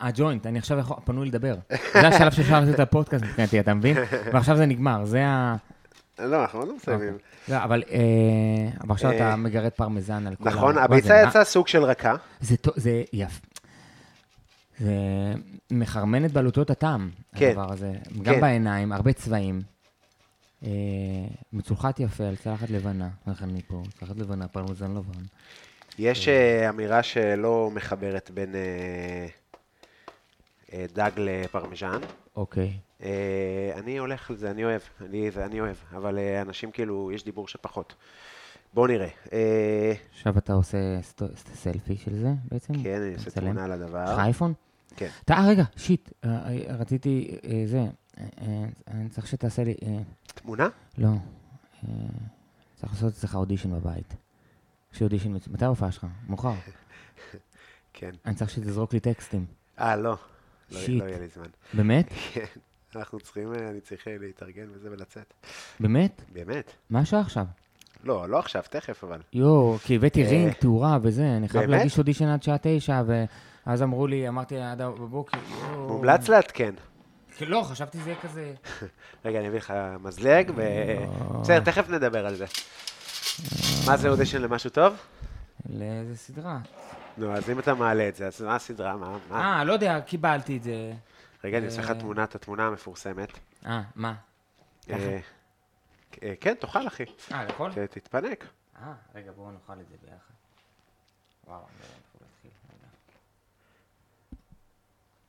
הג'וינט, 0.00 0.46
אני 0.46 0.58
עכשיו 0.58 0.78
יכול- 0.78 0.96
פנוי 1.04 1.28
לדבר. 1.28 1.54
זה 1.92 2.08
השלב 2.08 2.32
שאפשר 2.32 2.60
לעשות 2.60 2.74
את 2.74 2.80
הפודקאסט 2.80 3.24
מבחינתי, 3.24 3.60
אתה 3.60 3.74
מבין? 3.74 3.96
ועכשיו 4.32 4.56
זה 4.56 4.66
נגמר, 4.66 5.04
זה 5.04 5.26
ה... 5.26 5.56
לא, 6.18 6.42
אנחנו 6.42 6.58
עוד 6.58 6.68
לא 6.68 6.76
מסיימים. 6.76 7.18
לא, 7.48 7.56
אבל 7.64 7.82
אה, 7.90 7.98
אבל 8.80 8.90
עכשיו 8.92 9.10
אה, 9.10 9.16
אתה 9.16 9.36
מגרד 9.36 9.70
פרמזן 9.70 10.26
על 10.26 10.34
כל 10.34 10.48
ה... 10.48 10.52
נכון, 10.52 10.78
הביצה 10.78 11.22
יצאה 11.28 11.44
סוג 11.44 11.68
של 11.68 11.84
רכה. 11.84 12.14
זה 12.76 13.02
יפה. 13.12 13.46
זה 14.78 14.92
מחרמן 15.70 16.24
את 16.24 16.32
בלוטות 16.32 16.70
הטעם, 16.70 17.10
כן. 17.36 17.48
הדבר 17.50 17.72
הזה. 17.72 17.92
גם 18.22 18.34
כן. 18.34 18.40
בעיניים, 18.40 18.92
הרבה 18.92 19.12
צבעים. 19.12 19.73
אה, 20.64 20.70
מצולחת 21.52 22.00
יפה 22.00 22.24
על 22.24 22.36
צלחת 22.36 22.70
לבנה, 22.70 23.08
איך 23.28 23.42
אני 23.42 23.62
פה, 23.62 23.82
צלחת 23.98 24.16
לבנה, 24.16 24.48
פרמזן 24.48 24.90
לבן. 24.90 25.22
יש 25.98 26.28
אה, 26.28 26.68
אמירה 26.68 27.02
שלא 27.02 27.70
מחברת 27.74 28.30
בין 28.34 28.54
אה, 30.72 30.86
דג 30.94 31.10
לפרמיז'ן. 31.16 32.00
אוקיי. 32.36 32.78
אני 33.74 33.98
הולך 33.98 34.30
על 34.30 34.36
זה, 34.36 34.50
אני 34.50 34.64
אוהב, 34.64 34.80
אני, 35.00 35.30
זה 35.30 35.44
אני 35.44 35.60
אוהב, 35.60 35.76
אבל 35.92 36.18
אנשים 36.18 36.70
כאילו, 36.70 37.12
יש 37.12 37.24
דיבור 37.24 37.48
שפחות. 37.48 37.94
בואו 38.74 38.86
נראה. 38.86 39.08
אה, 39.32 39.92
עכשיו 40.14 40.38
אתה 40.38 40.52
עושה 40.52 40.78
סלפי 41.54 41.96
של 41.96 42.14
זה 42.14 42.32
בעצם? 42.50 42.82
כן, 42.82 43.02
אני 43.02 43.14
עושה? 43.14 43.30
תמונה 43.30 43.64
על 43.64 43.72
הדבר. 43.72 44.04
יש 44.04 44.10
לך 44.10 44.18
אייפון? 44.18 44.52
כן. 44.96 45.08
רגע, 45.30 45.64
שיט, 45.76 46.10
רציתי, 46.68 47.38
זה, 47.66 47.84
אני 48.88 49.08
צריך 49.10 49.26
שתעשה 49.26 49.64
לי, 49.64 49.74
אה, 49.82 49.98
תמונה? 50.34 50.68
לא, 50.98 51.08
אה, 51.08 51.88
צריך 52.74 52.92
לעשות 52.92 53.12
אצלך 53.12 53.34
אודישן 53.34 53.70
בבית. 53.70 54.14
יש 54.92 55.00
לי 55.00 55.04
אודישן, 55.04 55.32
מתי 55.32 55.64
ההופעה 55.64 55.92
שלך? 55.92 56.06
מאוחר. 56.28 56.52
כן. 57.94 58.10
אני 58.26 58.34
צריך 58.34 58.50
שתזרוק 58.50 58.92
לי 58.92 59.00
טקסטים. 59.00 59.46
אה, 59.80 59.96
לא. 59.96 60.16
לא, 60.70 60.80
שיט. 60.80 61.02
לא 61.02 61.08
יהיה 61.08 61.18
לי 61.18 61.28
זמן. 61.28 61.46
באמת? 61.76 62.06
כן. 62.32 62.44
אנחנו 62.96 63.20
צריכים, 63.20 63.54
אה, 63.54 63.68
אני 63.70 63.80
צריך 63.80 64.08
אה, 64.08 64.16
להתארגן 64.20 64.66
וזה 64.72 64.90
ולצאת. 64.92 65.34
באמת? 65.80 66.22
באמת. 66.32 66.72
מה 66.90 67.00
השעה 67.00 67.20
עכשיו? 67.20 67.44
לא, 68.04 68.28
לא 68.28 68.38
עכשיו, 68.38 68.62
תכף 68.70 69.04
אבל. 69.04 69.20
יואו, 69.32 69.76
כי 69.84 69.96
הבאתי 69.96 70.24
אה, 70.24 70.28
רינג, 70.30 70.52
תאורה 70.52 70.98
וזה, 71.02 71.36
אני 71.36 71.48
חייב? 71.48 71.70
להגיש 71.70 71.98
אודישן 71.98 72.26
עד 72.26 72.42
שעה 72.42 72.56
תשע, 72.62 73.02
ואז 73.66 73.82
אמרו 73.82 74.06
לי, 74.06 74.28
אמרתי 74.28 74.58
עד 74.58 74.82
בבוקר, 74.82 75.38
יואו. 75.50 75.88
מומלץ 75.88 76.28
לעדכן. 76.28 76.74
לא, 77.40 77.62
חשבתי 77.70 77.98
שזה 77.98 78.10
יהיה 78.10 78.20
כזה... 78.22 78.54
רגע, 79.24 79.38
אני 79.38 79.48
אביא 79.48 79.58
לך 79.58 79.72
מזלג, 80.00 80.50
ו... 80.56 80.62
בסדר, 81.40 81.60
תכף 81.64 81.88
נדבר 81.88 82.26
על 82.26 82.34
זה. 82.34 82.44
מה 83.86 83.96
זה 83.96 84.08
אודישן 84.08 84.42
למשהו 84.42 84.70
טוב? 84.70 84.94
לאיזה 85.70 86.16
סדרה. 86.16 86.58
נו, 87.18 87.32
אז 87.36 87.50
אם 87.50 87.58
אתה 87.58 87.74
מעלה 87.74 88.08
את 88.08 88.16
זה, 88.16 88.26
אז 88.26 88.42
מה 88.42 88.54
הסדרה? 88.56 88.96
מה? 88.96 89.18
אה, 89.30 89.64
לא 89.64 89.72
יודע, 89.72 90.00
קיבלתי 90.00 90.56
את 90.56 90.62
זה. 90.62 90.92
רגע, 91.44 91.58
אני 91.58 91.66
עושה 91.66 91.80
לך 91.82 91.90
אה. 91.90 91.94
תמונה, 92.00 92.24
את 92.24 92.34
התמונה 92.34 92.66
המפורסמת. 92.66 93.38
אה, 93.66 93.82
מה? 93.94 94.14
אה, 94.90 95.18
אה, 96.22 96.34
כן, 96.40 96.54
תאכל, 96.54 96.86
אחי. 96.86 97.04
אה, 97.32 97.44
לאכול? 97.44 97.72
ת- 97.72 97.78
תתפנק. 97.78 98.44
אה, 98.82 98.92
רגע, 99.14 99.32
בואו 99.32 99.50
נאכל 99.50 99.72
את 99.80 99.88
זה 99.88 99.96
ביחד. 100.02 100.34
וואו, 101.46 101.58
אני 101.60 101.78
לא 101.80 101.86
יודע. 102.14 102.26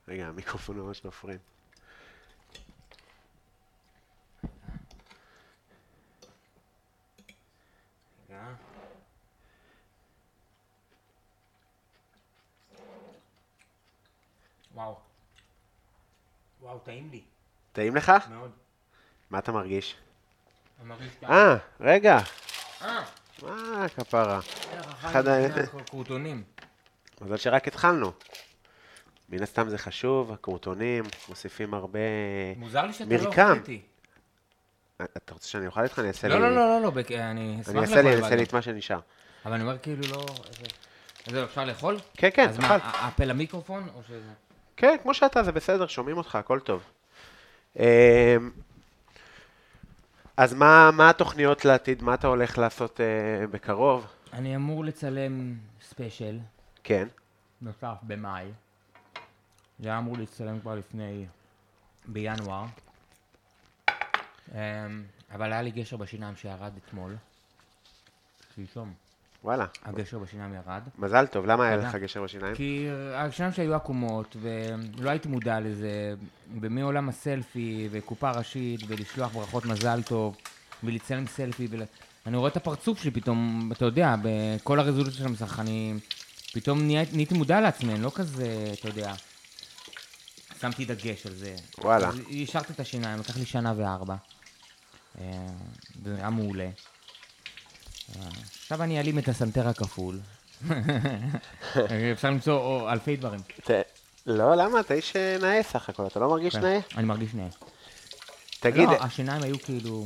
רגע, 0.08 0.28
המיקרופון 0.28 0.78
ממש 0.80 1.06
מפריע. 1.06 1.38
רגע. 8.36 8.54
וואו. 14.74 14.96
וואו, 16.62 16.80
טעים 16.80 17.10
לי. 17.12 17.22
טעים 17.74 17.96
לך? 17.96 18.12
מאוד. 18.30 18.52
מה 19.30 19.40
אתה 19.40 19.52
מרגיש? 19.52 19.96
אני 20.80 20.90
מרגיש. 20.90 21.14
אה, 21.24 21.56
רגע. 21.80 22.20
אה, 22.82 23.04
מה 23.42 23.86
כפרה? 23.96 24.40
אחד 25.02 25.24
הקורטונים. 25.28 26.44
מזל 27.22 27.38
שרק 27.38 27.68
התחלנו. 27.68 28.12
מן 29.30 29.44
הסתם 29.44 29.70
זה 29.70 29.78
חשוב, 29.78 30.32
הקורטונים, 30.32 31.04
מוסיפים 31.30 31.74
הרבה... 31.74 32.00
מוזר 32.58 32.86
לי 32.86 32.94
שאתה 32.94 33.16
לא 33.16 33.24
מרקם. 33.24 33.54
אתה 35.02 35.34
רוצה 35.34 35.48
שאני 35.48 35.68
אוכל 35.68 35.82
איתך? 35.84 36.00
אני 36.00 36.08
אעשה 36.08 36.28
לי... 36.28 36.34
לא, 36.34 36.40
לא, 36.40 36.56
לא, 36.56 36.68
לא, 36.68 36.82
לא, 36.82 36.90
בק- 36.90 37.12
אני 37.12 37.58
אשמח 37.62 37.70
אני 37.76 37.82
לאכול. 37.82 37.96
אעשה 37.98 38.02
לי, 38.02 38.14
אני 38.16 38.24
אעשה 38.24 38.36
לי 38.36 38.44
את 38.44 38.54
מה 38.54 38.62
שנשאר. 38.62 39.00
אבל 39.46 39.54
אני 39.54 39.64
אומר 39.64 39.78
כאילו 39.78 40.04
לא... 40.12 40.26
זה- 41.30 41.44
אפשר 41.44 41.66
לאכול? 41.66 41.98
כן, 42.18 42.30
כן, 42.34 42.50
אז 42.50 42.60
מה, 42.60 42.68
תאכל. 42.80 42.98
אפל 43.08 43.30
המיקרופון 43.32 43.88
או 43.96 44.02
שזה... 44.08 44.30
כן, 44.78 44.96
כמו 45.04 45.14
שאתה, 45.14 45.44
זה 45.44 45.52
בסדר, 45.52 45.88
שומעים 45.88 46.18
אותך, 46.18 46.36
הכל 46.36 46.60
טוב. 46.60 46.84
אמ, 47.80 47.84
אז 50.38 50.54
מה, 50.54 50.92
מה 50.94 51.10
התוכניות 51.10 51.66
לעתיד? 51.66 52.04
מה 52.04 52.14
אתה 52.14 52.28
הולך 52.28 52.58
לעשות 52.58 53.02
אה, 53.02 53.48
בקרוב? 53.48 54.08
אני 54.34 54.56
אמור 54.56 54.86
לצלם 54.86 55.56
ספיישל 55.82 56.40
כן. 56.84 57.08
נוסף 57.62 57.96
במאי. 58.04 58.46
זה 59.80 59.90
היה 59.90 59.98
אמור 59.98 60.18
להצטלם 60.18 60.60
כבר 60.60 60.76
לפני... 60.76 61.26
בינואר. 62.08 62.66
אמ, 64.54 64.58
אבל 65.32 65.52
היה 65.54 65.62
לי 65.62 65.72
גשר 65.72 65.98
בשיניים 65.98 66.36
שירד 66.36 66.72
אתמול. 66.86 67.16
שלשום. 68.56 68.94
וואלה, 69.44 69.66
הגשר 69.84 70.20
בשיניים 70.20 70.54
ירד. 70.54 70.82
מזל 70.98 71.28
טוב. 71.28 71.46
למה 71.46 71.68
היה. 71.68 71.76
לך 71.76 71.96
גשר 71.96 72.24
בשיניים? 72.24 72.56
כי 72.56 72.88
השיניים 73.16 73.54
שלי 73.54 73.64
היו 73.64 73.76
עקומות, 73.76 74.36
ולא 74.42 75.10
הייתי 75.10 75.28
מודע 75.28 75.60
לזה, 75.60 76.14
ומעולם 76.62 77.10
הסלפי, 77.10 77.88
וקופה 77.92 78.32
ראשית, 78.32 78.80
ולשלוח 78.88 79.32
ברכות 79.32 79.66
מזל 79.66 80.04
טוב, 80.04 80.38
ולצלם 80.84 81.28
סלפי, 81.28 81.68
ול... 81.72 81.82
אני 82.26 82.38
רואה 82.38 82.50
את 82.50 82.58
הפרצוף 82.58 83.02
שלי 83.02 83.12
פתאום, 83.12 83.70
אתה 83.72 83.86
יודע, 83.86 84.16
בכל 84.24 84.80
הרזולוציה 84.80 85.20
של 85.20 85.26
המסך, 85.26 85.60
אני 85.60 85.94
פתאום 86.54 86.88
נהייתי 86.88 87.34
מודע 87.34 87.62
לעצמי, 87.62 87.94
אני 87.94 88.02
לא 88.02 88.12
כזה, 88.16 88.74
אתה 88.80 88.88
יודע, 88.88 89.14
שמתי 90.62 90.86
דגש 90.86 91.26
על 91.26 91.34
זה. 91.34 91.56
וואלה. 91.78 92.10
השארתי 92.44 92.74
את 92.74 92.80
השיניים, 92.80 93.20
לקח 93.20 93.38
לי 93.38 93.46
שנה 93.46 93.74
וארבע. 93.78 94.16
אה, 95.22 95.48
זה 96.04 96.14
נראה 96.14 96.30
מעולה. 96.30 96.70
עכשיו 98.62 98.84
אני 98.84 98.98
אעלים 98.98 99.20
את 99.20 99.28
הסנטר 99.28 99.68
הכפול. 99.68 100.20
אפשר 102.14 102.30
למצוא 102.30 102.92
אלפי 102.92 103.16
דברים. 103.16 103.40
לא, 104.26 104.56
למה? 104.56 104.80
אתה 104.80 104.94
איש 104.94 105.16
אה, 105.16 105.38
נאה 105.42 105.64
סך 105.64 105.90
הכל, 105.90 106.08
אתה 106.08 106.20
לא 106.20 106.30
מרגיש 106.30 106.56
כן, 106.56 106.62
נאה? 106.62 106.80
אני 106.98 107.06
מרגיש 107.06 107.34
נאה. 107.34 107.48
תגיד, 108.60 108.90
לא, 108.90 109.04
השיניים 109.04 109.44
היו 109.44 109.60
כאילו... 109.60 110.06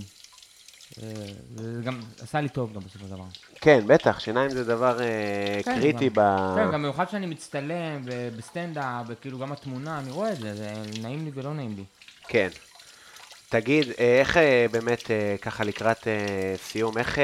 אה, 1.04 1.12
זה 1.56 1.82
גם 1.84 2.00
עשה 2.22 2.42
לי 2.42 2.50
טוב 2.50 2.74
גם 2.74 2.82
בסופו 2.82 3.06
של 3.06 3.12
דבר. 3.12 3.24
כן, 3.56 3.80
בטח, 3.88 4.20
שיניים 4.20 4.50
זה 4.50 4.64
דבר 4.64 5.00
כן, 5.64 5.80
קריטי 5.80 6.10
גם- 6.10 6.14
ב... 6.14 6.56
כן, 6.56 6.66
גם 6.66 6.72
במיוחד 6.72 7.10
שאני 7.10 7.26
מצטלם 7.26 8.06
בסטנדאפ, 8.38 9.06
וכאילו 9.08 9.40
גם 9.40 9.52
התמונה, 9.52 10.00
אני 10.00 10.12
רואה 10.12 10.32
את 10.34 10.38
זה, 10.40 10.56
זה 10.56 10.74
נעים 11.02 11.26
לי 11.26 11.32
ולא 11.34 11.54
נעים 11.54 11.76
לי. 11.76 11.84
כן. 12.28 12.50
תגיד, 13.50 13.88
אה, 14.00 14.20
איך 14.20 14.38
אה, 14.38 14.66
באמת, 14.72 15.12
אה, 15.12 15.36
ככה 15.42 15.64
לקראת 15.64 16.08
סיום, 16.64 16.98
איך, 16.98 17.18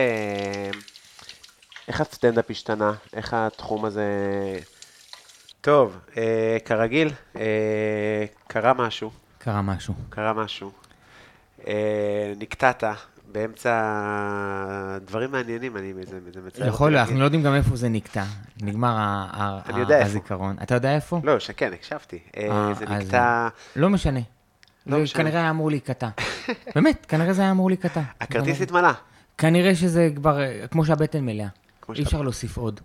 איך 1.87 2.01
הסטנדאפ 2.01 2.45
השתנה? 2.49 2.93
איך 3.13 3.33
התחום 3.33 3.85
הזה... 3.85 4.03
טוב, 5.61 5.97
אה, 6.17 6.57
כרגיל, 6.65 7.11
אה, 7.35 8.25
קרה 8.47 8.73
משהו, 8.73 9.11
קרה 9.37 9.61
משהו. 9.61 9.93
קרה 10.09 10.33
משהו. 10.33 10.71
אה, 11.67 12.33
נקטעת 12.37 12.83
באמצע 13.31 13.81
דברים 15.05 15.31
מעניינים, 15.31 15.77
אני, 15.77 15.93
זה, 16.03 16.19
זה 16.33 16.41
מצער. 16.47 16.67
יכול 16.67 16.91
להיות, 16.91 17.01
אנחנו. 17.01 17.19
לא 17.19 17.23
יודעים 17.23 17.43
גם 17.43 17.55
איפה 17.55 17.75
זה 17.75 17.89
נקטע. 17.89 18.23
נגמר 18.61 18.95
ה- 18.97 19.27
ה- 19.33 19.59
אני 19.69 19.79
יודע 19.79 19.95
איפה. 19.97 20.05
הזיכרון. 20.09 20.55
אתה 20.63 20.75
יודע 20.75 20.95
איפה? 20.95 21.19
לא, 21.23 21.39
שכן, 21.39 21.73
הקשבתי. 21.73 22.19
אה, 22.37 22.47
אה, 22.51 22.73
זה 22.73 22.85
נקטע... 22.85 23.47
לא 23.75 23.89
משנה. 23.89 24.19
לא 24.87 24.97
זה 24.97 25.03
משנה. 25.03 25.23
כנראה 25.23 25.39
היה 25.39 25.49
אמור 25.49 25.69
להיקטע. 25.69 26.09
באמת, 26.75 27.05
כנראה 27.05 27.33
זה 27.33 27.41
היה 27.41 27.51
אמור 27.51 27.69
להיקטע. 27.69 28.01
הכרטיס 28.21 28.61
התמלא. 28.61 28.91
כנראה 29.37 29.75
שזה 29.75 30.09
כבר, 30.15 30.41
אה, 30.41 30.67
כמו 30.67 30.85
שהבטן 30.85 31.25
מלאה. 31.25 31.47
אי 31.95 32.03
אפשר 32.03 32.21
להוסיף 32.21 32.57
עוד. 32.57 32.79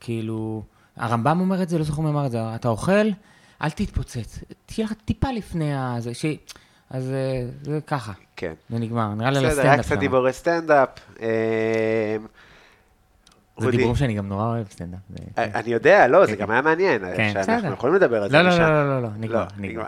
כאילו, 0.00 0.62
הרמב"ם 0.96 1.40
אומר 1.40 1.62
את 1.62 1.68
זה, 1.68 1.78
לא 1.78 1.84
זוכר 1.84 2.02
מי 2.02 2.08
אמר 2.08 2.26
את 2.26 2.30
זה, 2.30 2.54
אתה 2.54 2.68
אוכל, 2.68 3.06
אל 3.62 3.70
תתפוצץ. 3.70 4.38
תהיה 4.66 4.84
לך 4.84 4.92
טיפה 5.04 5.30
לפני 5.30 5.76
הזה, 5.76 6.14
ש... 6.14 6.26
אז 6.90 7.12
אה, 7.12 7.46
זה 7.62 7.78
ככה, 7.86 8.12
כן. 8.36 8.52
זה 8.70 8.78
נגמר. 8.78 9.14
נראה 9.14 9.30
לי 9.30 9.38
על 9.38 9.46
בסדר, 9.46 9.62
היה 9.62 9.70
הסטנדאפ 9.70 9.86
קצת. 9.86 9.98
דיבורי 9.98 10.32
סטנדאפ. 10.32 10.88
זה 13.60 13.70
דיבורים 13.70 13.96
שאני 13.96 14.14
גם 14.14 14.28
נורא 14.28 14.44
אוהב 14.44 14.66
סטנדאפ. 14.70 15.00
אה, 15.38 15.44
אני 15.54 15.72
יודע, 15.72 16.08
לא, 16.08 16.26
זה 16.26 16.36
גם 16.36 16.50
היה 16.50 16.62
מעניין. 16.62 17.02
כן, 17.16 17.30
שאנחנו 17.32 17.54
בסדר. 17.56 17.72
יכולים 17.72 17.96
לדבר 17.96 18.22
על 18.22 18.30
זה 18.30 18.36
לא, 18.36 18.42
לא, 18.42 18.48
משם. 18.48 18.60
לא, 18.62 18.68
לא, 18.68 18.96
לא, 18.96 19.02
לא, 19.02 19.08
נגמר, 19.18 19.38
לא, 19.38 19.46
נגמר. 19.58 19.84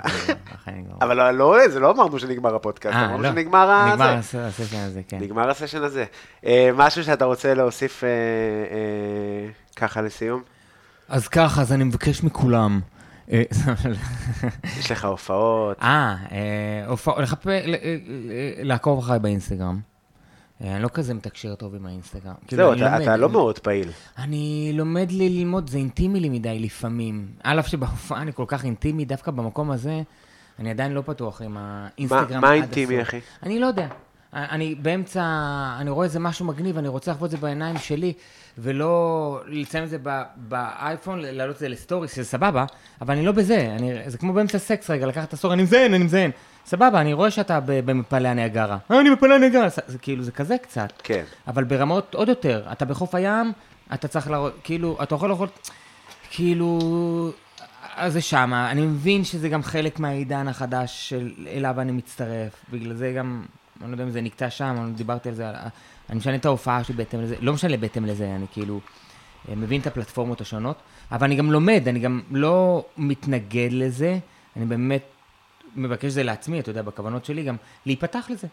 אבל 1.03 1.17
לא- 1.17 1.31
לא, 1.31 1.69
זה 1.69 1.81
לא 1.81 1.91
אמרנו 1.91 2.19
שנגמר 2.19 2.55
הפודקאסט, 2.55 2.97
אה, 2.97 3.05
אמרנו. 3.07 3.25
שנגמר 3.29 3.71
ה- 3.71 3.91
נגמר 3.93 4.17
הסשן 4.17 4.39
הזה, 4.79 5.01
כן. 5.09 5.19
נגמר 5.21 5.51
הסשן 5.51 5.83
הזה. 5.83 6.05
אה, 6.47 6.71
משהו 6.77 7.05
שאתה 7.05 7.25
רוצה 7.25 7.55
להוסיף 7.55 8.05
ככה 9.77 10.01
לסיום? 10.03 10.43
אז 11.09 11.29
ככה, 11.29 11.61
אז 11.61 11.73
אני 11.73 11.85
מבקש 11.85 12.23
מכולם. 12.23 12.81
יש 14.79 14.91
לך 14.93 15.05
הופעות. 15.05 15.77
אה, 15.83 16.17
אה, 16.33 16.37
הופע- 16.89 17.23
לחפ- 17.23 17.47
ל- 17.47 17.75
אה, 17.75 17.97
לעקוב 18.63 18.99
אחריי 18.99 19.19
באינסטגרם. 19.19 19.81
אה, 20.65 20.75
אני 20.75 20.83
לא 20.83 20.89
כזה 20.89 21.15
מתקשר 21.15 21.55
טוב 21.55 21.75
עם 21.75 21.87
האינסטגרם. 21.87 22.35
כאילו, 22.47 22.63
זהו, 22.63 22.73
אני 22.73 22.81
אתה- 22.83 22.91
לומד, 22.91 23.03
אתה 23.03 23.17
לא 23.17 23.29
מאוד 23.29 23.59
פעיל. 23.59 23.89
אני 24.19 24.71
לומד 24.75 25.13
ללמוד, 25.13 25.71
זה 25.71 25.79
אינטימי 25.79 26.21
לי 26.21 26.29
מדי 26.29 26.59
לפעמים. 26.59 27.27
על 27.45 27.61
אף 27.61 27.67
שבהופעה 27.69 28.23
אני 28.23 28.33
כל 28.33 28.45
כך 28.47 28.65
אינטימי, 28.65 29.05
דווקא 29.05 29.31
במקום 29.31 29.71
הזה, 29.71 30.03
אני 30.59 30.71
עדיין 30.71 30.93
לא 30.93 31.03
פתוח 31.07 31.43
עם 31.43 31.57
האינסטגרם 31.61 32.41
מה 32.41 32.53
אינטימי. 32.55 33.03
אחי? 33.03 33.21
אני 33.43 33.59
לא 33.61 33.67
יודע. 33.67 33.87
אני 34.33 34.75
באמצע, 34.75 35.23
אני 35.81 35.91
רואה 35.91 36.05
איזה 36.05 36.19
משהו 36.21 36.47
מגניב, 36.47 36.79
אני 36.79 36.89
רוצה 36.89 37.11
לחוות 37.11 37.27
את 37.27 37.31
זה 37.31 37.37
בעיניים 37.37 37.79
שלי, 37.79 38.13
ולא 38.59 39.41
לציין 39.47 39.85
את 39.85 39.89
זה 39.91 39.97
באייפון, 40.37 41.19
להעלות 41.23 41.55
את 41.55 41.61
זה 41.61 41.69
לסטורי, 41.69 42.09
שזה 42.09 42.25
סבבה, 42.25 42.65
אבל 43.01 43.15
אני 43.17 43.27
לא 43.27 43.33
בזה. 43.33 43.75
אני, 43.79 44.11
זה 44.11 44.19
כמו 44.19 44.33
באמצע 44.33 44.59
סקס 44.59 44.91
רגע, 44.91 45.07
לקחת 45.07 45.29
את 45.29 45.33
הסטורי, 45.33 45.55
אני 45.55 45.63
מזיין, 45.63 45.95
אני 45.95 46.05
מזיין. 46.05 46.31
סבבה, 46.69 47.01
אני 47.01 47.13
רואה 47.13 47.31
שאתה 47.31 47.61
במפלי 47.67 48.29
הניאגרה. 48.29 48.79
אה, 48.91 49.01
אני 49.01 49.11
במפלי 49.11 49.35
הניאגרה. 49.35 49.69
זה 49.87 49.99
כאילו, 49.99 50.23
זה 50.23 50.33
כזה 50.33 50.59
קצת. 50.59 50.93
כן. 51.03 51.25
אבל 51.47 51.65
ברמות 51.65 52.15
עוד 52.15 52.29
יותר, 52.29 52.63
אתה 52.73 52.85
בחוף 52.85 53.15
הים, 53.15 53.53
אתה 53.95 54.09
צריך 54.09 54.31
להראות, 54.31 54.55
כאילו, 54.65 54.99
אתה 55.03 55.15
יכול 55.15 55.31
לאכול, 55.31 55.49
כאילו, 56.31 56.79
אז 57.97 58.13
זה 58.13 58.21
שמה. 58.21 58.71
אני 58.71 58.83
מבין 58.83 59.25
שזה 59.25 59.49
גם 59.49 59.63
חלק 59.63 60.01
מהעידן 60.01 60.49
החדש 60.49 61.09
של 61.09 61.33
אליו 61.47 61.81
אני 61.81 61.93
מצטרף, 61.93 62.65
בגלל 62.73 62.95
זה 62.95 63.13
גם, 63.17 63.45
אני 63.81 63.91
לא 63.91 63.95
יודע 63.95 64.05
אם 64.05 64.11
זה 64.11 64.21
נקטע 64.21 64.51
שם, 64.51 64.77
אני 64.79 64.93
דיברתי 64.93 65.29
על 65.29 65.35
זה, 65.35 65.51
אני 66.11 66.19
משנה 66.19 66.35
את 66.35 66.45
ההופעה 66.45 66.85
שלי 66.85 66.95
בהתאם 66.95 67.21
לזה, 67.21 67.37
לא 67.41 67.53
משנה 67.53 67.77
בהתאם 67.77 68.05
לזה, 68.05 68.35
אני 68.35 68.47
כאילו 68.53 68.81
אה, 69.49 69.55
מבין 69.55 69.81
את 69.81 69.87
הפלטפורמות 69.87 70.41
השונות, 70.41 70.77
אבל 71.13 71.25
אני 71.25 71.37
גם 71.37 71.53
לומד, 71.53 71.83
אני 71.89 71.99
גם 71.99 72.21
לא 72.31 72.85
מתנגד 72.97 73.69
לזה, 73.73 74.19
אני 74.57 74.65
באמת 74.65 75.03
מבקש 75.77 76.13
זה 76.13 76.23
לעצמי, 76.23 76.61
אתה 76.61 76.71
יודע, 76.71 76.83
בכוונות 76.83 77.25
שלי, 77.25 77.43
גם 77.43 77.57
להיפתח 77.87 78.27
לזה. 78.31 78.47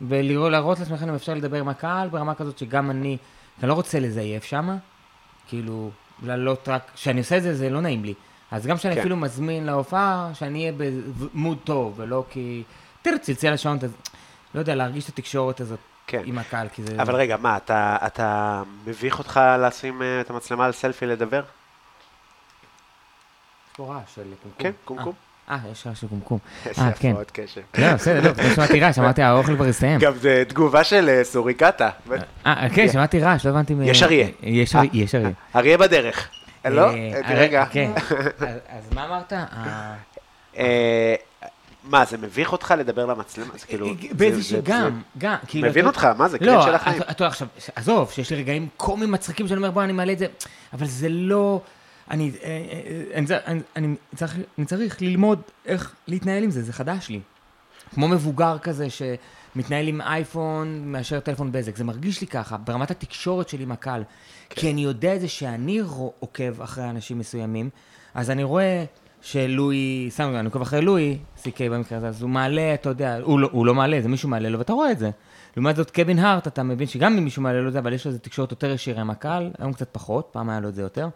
ולהראות 0.00 0.78
לעצמכם 0.78 1.08
אם 1.08 1.14
אפשר 1.14 1.34
לדבר 1.34 1.58
עם 1.60 1.68
הקהל 1.68 2.08
ברמה 2.08 2.34
כזאת 2.34 2.58
שגם 2.58 2.90
אני, 2.90 3.16
אני 3.60 3.68
לא 3.68 3.74
רוצה 3.74 4.00
לזייף 4.00 4.44
שמה, 4.44 4.76
כאילו, 5.48 5.90
לעלות 6.22 6.68
רק, 6.68 6.90
כשאני 6.94 7.20
עושה 7.20 7.36
את 7.36 7.42
זה, 7.42 7.54
זה 7.54 7.70
לא 7.70 7.80
נעים 7.80 8.04
לי. 8.04 8.14
אז 8.50 8.66
גם 8.66 8.76
כשאני 8.76 8.94
כן. 8.94 9.00
אפילו 9.00 9.16
מזמין 9.16 9.66
להופעה, 9.66 10.30
שאני 10.34 10.60
אהיה 10.60 10.72
במוד 11.18 11.58
טוב, 11.64 11.94
ולא 11.96 12.24
כי... 12.30 12.62
תראה, 13.02 13.18
צלצל 13.18 13.46
על 13.46 13.54
השעון, 13.54 13.78
תז- 13.78 14.14
לא 14.54 14.60
יודע, 14.60 14.74
להרגיש 14.74 15.04
את 15.04 15.08
התקשורת 15.08 15.60
הזאת 15.60 15.78
כן. 16.06 16.22
עם 16.24 16.38
הקהל, 16.38 16.68
כי 16.68 16.82
זה... 16.82 17.02
אבל 17.02 17.14
רגע, 17.14 17.36
מה, 17.36 17.56
אתה, 17.56 17.96
אתה 18.06 18.62
מביך 18.86 19.18
אותך 19.18 19.40
לשים 19.58 20.02
אה, 20.02 20.20
את 20.20 20.30
המצלמה 20.30 20.64
על 20.66 20.72
סלפי 20.72 21.06
לדבר? 21.06 21.40
יש 21.40 21.46
פה 23.76 23.94
רעש 23.94 24.14
של 24.14 24.22
קומקום. 24.22 24.52
כן, 24.58 24.72
קומקום. 24.84 25.12
אה, 25.50 25.64
אה, 25.64 25.70
יש 25.72 25.86
רעש 25.86 26.00
של 26.00 26.06
קומקום. 26.08 26.38
אה, 26.78 26.92
כן. 26.98 27.08
הפרעות 27.10 27.30
קשב. 27.30 27.60
לא, 27.78 27.94
בסדר, 27.94 28.28
לא, 28.28 28.32
פתאום 28.34 28.54
שמעתי 28.54 28.80
רעש, 28.80 28.98
אמרתי, 28.98 29.22
האוכל 29.22 29.54
כבר 29.56 29.64
הסתיים. 29.64 29.98
גם 30.00 30.12
זה 30.16 30.42
תגובה 30.48 30.84
של 30.84 31.08
אה, 31.08 31.24
סוריקטה. 31.24 31.90
אה, 32.46 32.68
כן, 32.74 32.88
שמעתי 32.92 33.20
רעש, 33.20 33.46
לא 33.46 33.50
הבנתי... 33.50 33.74
מ- 33.74 33.82
יש 33.82 34.02
אריה. 34.02 34.26
יש 34.42 34.76
אריה, 34.76 34.90
יש 34.92 35.14
אריה. 35.14 35.30
אריה 35.56 35.78
בדרך. 35.78 36.28
לא? 36.64 36.80
אה, 36.90 36.94
אה, 36.94 37.30
אה, 37.30 37.34
רגע. 37.34 37.64
כן. 37.70 37.90
אז- 38.68 38.94
מה 38.94 39.06
אמרת? 39.06 39.32
אה, 39.32 39.94
אה, 40.58 41.14
מה, 41.84 42.04
זה 42.04 42.18
מביך 42.18 42.52
אותך 42.52 42.74
לדבר 42.78 43.06
למצלמה? 43.06 43.48
זה 43.58 43.66
כאילו... 43.66 43.86
באיזשהו, 44.12 44.58
גם, 44.64 45.00
גם. 45.18 45.36
כאילו, 45.46 45.68
מבין 45.68 45.86
אותך, 45.86 46.08
מה 46.18 46.28
זה, 46.28 46.38
לא, 46.40 46.62
של 46.62 46.74
החיים. 46.74 47.02
אתה- 47.02 47.10
אתה 47.10 47.26
עכשיו, 47.26 47.48
עזוב, 47.76 48.10
שיש 48.10 48.30
לי 48.30 48.36
רגעים 48.36 48.68
קומיים 48.76 49.10
מצחיקים 49.12 49.48
שאני 49.48 49.56
אומר, 49.58 49.70
בוא, 49.70 49.82
אני 49.84 49.92
מעלה 49.92 50.12
את 50.12 50.18
זה, 50.18 50.26
אבל 50.72 50.86
זה 50.86 51.08
לא... 51.08 51.60
אני, 52.10 52.30
אה, 52.42 52.48
אה, 52.48 53.02
אני, 53.14 53.26
צריך- 53.26 53.42
אני, 53.46 53.60
אני, 53.76 53.94
צריך, 54.14 54.38
אני 54.58 54.66
צריך 54.66 55.02
ללמוד 55.02 55.40
איך 55.66 55.94
להתנהל 56.08 56.44
עם 56.44 56.50
זה, 56.50 56.62
זה 56.62 56.72
חדש 56.72 57.08
לי. 57.08 57.20
כמו 57.94 58.08
מבוגר 58.08 58.58
כזה 58.58 58.86
שמתנהל 58.90 59.88
עם 59.88 60.00
אייפון 60.00 60.82
מאשר 60.92 61.20
טלפון 61.20 61.52
בזק, 61.52 61.76
זה 61.76 61.84
מרגיש 61.84 62.20
לי 62.20 62.26
ככה, 62.26 62.56
ברמת 62.56 62.90
התקשורת 62.90 63.48
שלי 63.48 63.62
עם 63.62 63.72
הקהל. 63.72 64.02
כן. 64.50 64.60
כי 64.60 64.70
אני 64.70 64.80
יודע 64.84 65.14
את 65.14 65.20
זה 65.20 65.28
שאני 65.28 65.80
עוקב 66.20 66.62
אחרי 66.62 66.90
אנשים 66.90 67.18
מסוימים, 67.18 67.70
אז 68.14 68.30
אני 68.30 68.42
רואה 68.42 68.84
שלואי, 69.22 70.06
סתם, 70.10 70.32
אני 70.36 70.46
עוקב 70.46 70.62
אחרי 70.62 70.80
לואי, 70.82 71.18
CK 71.42 71.58
במקרה 71.70 71.98
הזה, 71.98 72.08
אז 72.08 72.22
הוא 72.22 72.30
מעלה, 72.30 72.74
אתה 72.74 72.88
יודע, 72.88 73.18
הוא 73.22 73.40
לא, 73.40 73.48
הוא 73.52 73.66
לא 73.66 73.74
מעלה, 73.74 74.00
זה 74.02 74.08
מישהו 74.08 74.28
מעלה 74.28 74.48
לו, 74.48 74.58
ואתה 74.58 74.72
רואה 74.72 74.92
את 74.92 74.98
זה. 74.98 75.10
לעומת 75.56 75.76
זאת, 75.76 75.90
קווין 75.90 76.18
הארט, 76.18 76.46
אתה 76.46 76.62
מבין 76.62 76.86
שגם 76.86 77.16
אם 77.16 77.24
מישהו 77.24 77.42
מעלה 77.42 77.60
לו 77.60 77.68
את 77.68 77.72
זה, 77.72 77.78
אבל 77.78 77.92
יש 77.92 78.04
לו 78.04 78.08
איזה 78.08 78.18
תקשורת 78.18 78.50
יותר 78.50 78.70
ישירה 78.70 79.00
עם 79.00 79.10
הקהל, 79.10 79.50
היום 79.58 79.72
קצת 79.72 79.88
פחות, 79.92 80.28
פעם 80.32 80.50
היה 80.50 80.60
לו 80.60 80.68
את 80.68 80.74
זה 80.74 80.82
יותר. 80.82 81.08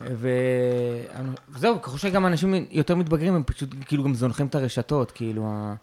וזהו, 0.00 1.82
ככל 1.82 1.98
שגם 1.98 2.26
אנשים 2.26 2.54
יותר 2.70 2.96
מתבגרים, 2.96 3.34
הם 3.34 3.42
פשוט 3.42 3.74
כאילו 3.86 4.04
גם 4.04 4.14
זונחים 4.14 4.46
את 4.46 4.54
הרשתות, 4.54 5.10
כאילו... 5.10 5.74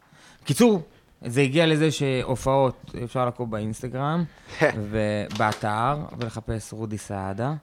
קיצור, 0.44 0.81
זה 1.26 1.41
הגיע 1.41 1.65
לזה 1.65 1.91
שהופעות 1.91 2.95
אפשר 3.03 3.26
לעקוב 3.26 3.52
באינסטגרם 3.52 4.23
ובאתר, 4.91 5.95
ולחפש 6.18 6.73
רודי 6.73 6.98
סעדה, 6.98 7.53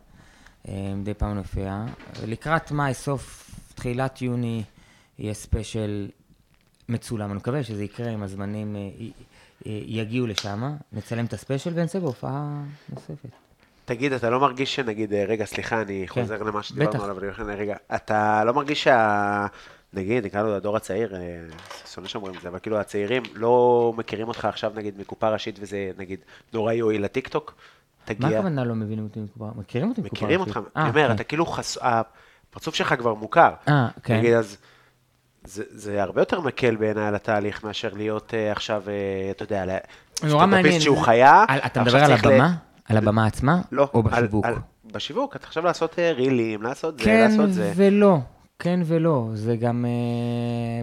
אה, 0.69 0.93
מדי 0.97 1.15
פעם 1.15 1.35
נופיע. 1.35 1.85
לקראת 2.27 2.71
מאי, 2.71 2.95
סוף, 2.95 3.51
תחילת 3.75 4.23
יוני, 4.23 4.63
יהיה 5.19 5.35
ספיישל 5.35 6.09
מצולם. 6.89 7.31
אני 7.31 7.37
מקווה 7.37 7.63
שזה 7.63 7.85
יקרה 7.85 8.11
עם 8.11 8.23
הזמנים, 8.23 8.77
אה, 8.77 9.11
יגיעו 9.87 10.27
לשם, 10.27 10.77
נצלם 10.93 11.25
את 11.25 11.33
הספיישל 11.33 11.71
ונצא 11.75 11.99
בהופעה 11.99 12.63
נוספת. 12.89 13.44
תגיד, 13.85 14.12
אתה 14.12 14.31
לא 14.31 14.40
מרגיש 14.40 14.74
שנגיד, 14.74 15.12
אה, 15.12 15.24
רגע, 15.28 15.44
סליחה, 15.44 15.81
אני 15.82 16.05
כן, 16.09 16.23
חוזר 16.23 16.43
למה. 16.43 16.62
שדיברנו 16.62 17.05
עליו, 17.05 17.16
רגע, 17.56 17.77
אתה 17.94 18.43
לא 18.44 18.55
מרגיש 18.55 18.85
שה... 18.85 19.47
נגיד, 19.93 20.24
נקרא 20.27 20.43
לו 20.43 20.55
הדור 20.56 20.77
הצעיר, 20.77 21.15
אה, 21.16 21.20
שונא 21.93 22.09
שאומרים 22.09 22.35
את 22.35 22.40
זה, 22.40 22.48
אבל 22.48 22.59
כאילו 22.59 22.78
הצעירים 22.78 23.23
לא 23.35 23.93
מכירים 23.97 24.28
אותך 24.28 24.44
עכשיו, 24.44 24.73
נגיד, 24.74 24.98
מקופה 25.01 25.28
ראשית, 25.28 25.59
וזה, 25.61 25.90
נגיד, 25.98 26.20
נורא 26.52 26.73
יועיל 26.73 27.05
לטיקטוק? 27.05 27.55
מה 28.09 28.15
תגיע, 28.15 28.39
הכוונה 28.39 28.65
לא 28.65 28.74
מבינים 28.74 29.05
אותי 29.05 29.20
מקופה? 29.20 29.51
מכירים 29.56 29.89
אותי 29.89 30.01
מקופה? 30.01 30.15
מכירים 30.16 30.40
ראשית? 30.40 30.56
אותך, 30.56 30.69
אה, 30.77 30.82
אני 30.82 30.90
אומר, 30.90 31.09
כן. 31.09 31.15
אתה 31.15 31.24
כאילו 31.24 31.47
חס... 31.47 31.78
הפרצוף 31.81 32.74
שלך 32.74 32.94
כבר 32.98 33.15
מוכר. 33.15 33.51
אה, 33.69 33.89
כן. 34.02 34.16
נגיד, 34.19 34.35
אז 34.35 34.56
זה, 35.44 35.62
זה 35.69 36.02
הרבה 36.02 36.20
יותר 36.20 36.40
מקל 36.40 36.77
בעיניי 36.77 37.06
על 37.06 37.15
התהליך 37.15 37.65
מאשר 37.65 37.90
להיות 37.94 38.35
אה, 38.35 38.52
עכשיו, 38.52 38.82
אה, 38.89 38.94
אתה 39.31 39.43
יודע, 39.43 39.65
נורא 40.23 40.47
מעניין. 40.47 40.81
שהוא 40.81 41.05
חיה. 41.05 41.44
על- 41.48 41.59
אתה 41.66 41.82
מדבר 41.82 41.98
על 41.98 42.06
צריך 42.06 42.27
ל- 42.27 42.32
הבמה? 42.32 42.55
על 42.89 42.97
הבמה 42.97 43.27
עצמה? 43.27 43.61
לא, 43.73 43.89
או 43.94 44.02
על- 44.12 44.23
בשיווק? 44.27 44.47
על- 44.47 44.55
בשיווק, 44.93 45.36
אתה 45.36 45.47
עכשיו 45.47 45.65
לעשות 45.65 45.98
אה, 45.98 46.12
רילים, 46.12 46.62
לעשות 46.62 46.98
זה, 46.98 47.05
כן 47.05 47.31
לעשות 47.31 47.52
זה. 47.52 47.73
ולא, 47.77 48.19
כן 48.59 48.81
ולא, 48.86 49.28
זה 49.35 49.56
גם 49.56 49.85
אה, 49.89 49.90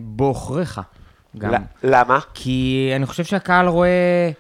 בעוכריך. 0.02 0.82
גם. 1.38 1.54
למה? 1.84 2.20
כי 2.34 2.92
אני 2.96 3.06
חושב 3.06 3.24
שהקהל 3.24 3.68
רואה, 3.68 4.32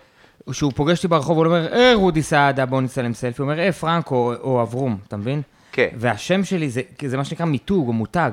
שהוא 0.51 0.71
פוגש 0.75 0.97
אותי 0.97 1.07
ברחוב, 1.07 1.37
הוא 1.37 1.45
אומר, 1.45 1.73
אה, 1.73 1.91
רודי 1.95 2.21
סעדה, 2.23 2.65
בוא 2.65 2.81
נצלם 2.81 3.13
סלפי. 3.13 3.41
הוא 3.41 3.49
אומר, 3.51 3.59
אה, 3.61 3.71
פרנקו 3.71 4.15
או, 4.15 4.33
או 4.33 4.61
אברום, 4.61 4.97
אתה 5.07 5.17
מבין? 5.17 5.41
כן. 5.71 5.87
והשם 5.97 6.43
שלי 6.43 6.69
זה, 6.69 6.81
זה 7.07 7.17
מה 7.17 7.25
שנקרא 7.25 7.45
מיתוג 7.45 7.87
או 7.87 7.93
מותג. 7.93 8.31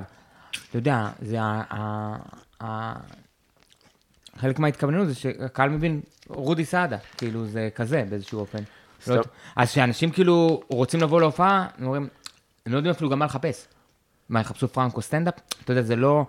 אתה 0.70 0.78
יודע, 0.78 1.08
זה 1.22 1.40
ה... 1.40 1.62
ה, 1.70 2.16
ה- 2.64 2.92
חלק 4.36 4.58
מההתכווננות 4.58 5.08
זה 5.08 5.14
שהקהל 5.14 5.70
מבין, 5.70 6.00
רודי 6.28 6.64
סעדה, 6.64 6.96
כאילו 7.16 7.46
זה 7.46 7.68
כזה 7.74 8.04
באיזשהו 8.10 8.40
אופן. 8.40 8.58
לא, 9.06 9.22
אז 9.56 9.70
כשאנשים 9.70 10.10
כאילו 10.10 10.60
רוצים 10.68 11.00
לבוא 11.00 11.20
להופעה, 11.20 11.66
הם 11.78 11.84
אומרים, 11.84 12.08
הם 12.66 12.72
לא 12.72 12.76
יודעים 12.76 12.94
אפילו 12.94 13.10
גם 13.10 13.18
מה 13.18 13.24
לחפש. 13.24 13.66
מה, 14.28 14.40
יחפשו 14.40 14.68
פרנקו 14.68 15.02
סטנדאפ? 15.02 15.34
אתה 15.64 15.72
יודע, 15.72 15.82
זה 15.82 15.96
לא... 15.96 16.26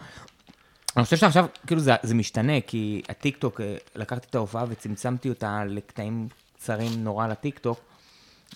אני 0.97 1.03
חושב 1.03 1.17
שעכשיו, 1.17 1.45
כאילו, 1.67 1.81
זה, 1.81 1.91
זה 2.03 2.15
משתנה, 2.15 2.61
כי 2.67 3.01
הטיקטוק, 3.09 3.61
אה, 3.61 3.75
לקחתי 3.95 4.27
את 4.29 4.35
ההופעה 4.35 4.65
וצמצמתי 4.69 5.29
אותה 5.29 5.65
לקטעים 5.65 6.27
קצרים 6.55 7.03
נורא 7.03 7.27
לטיקטוק, 7.27 7.79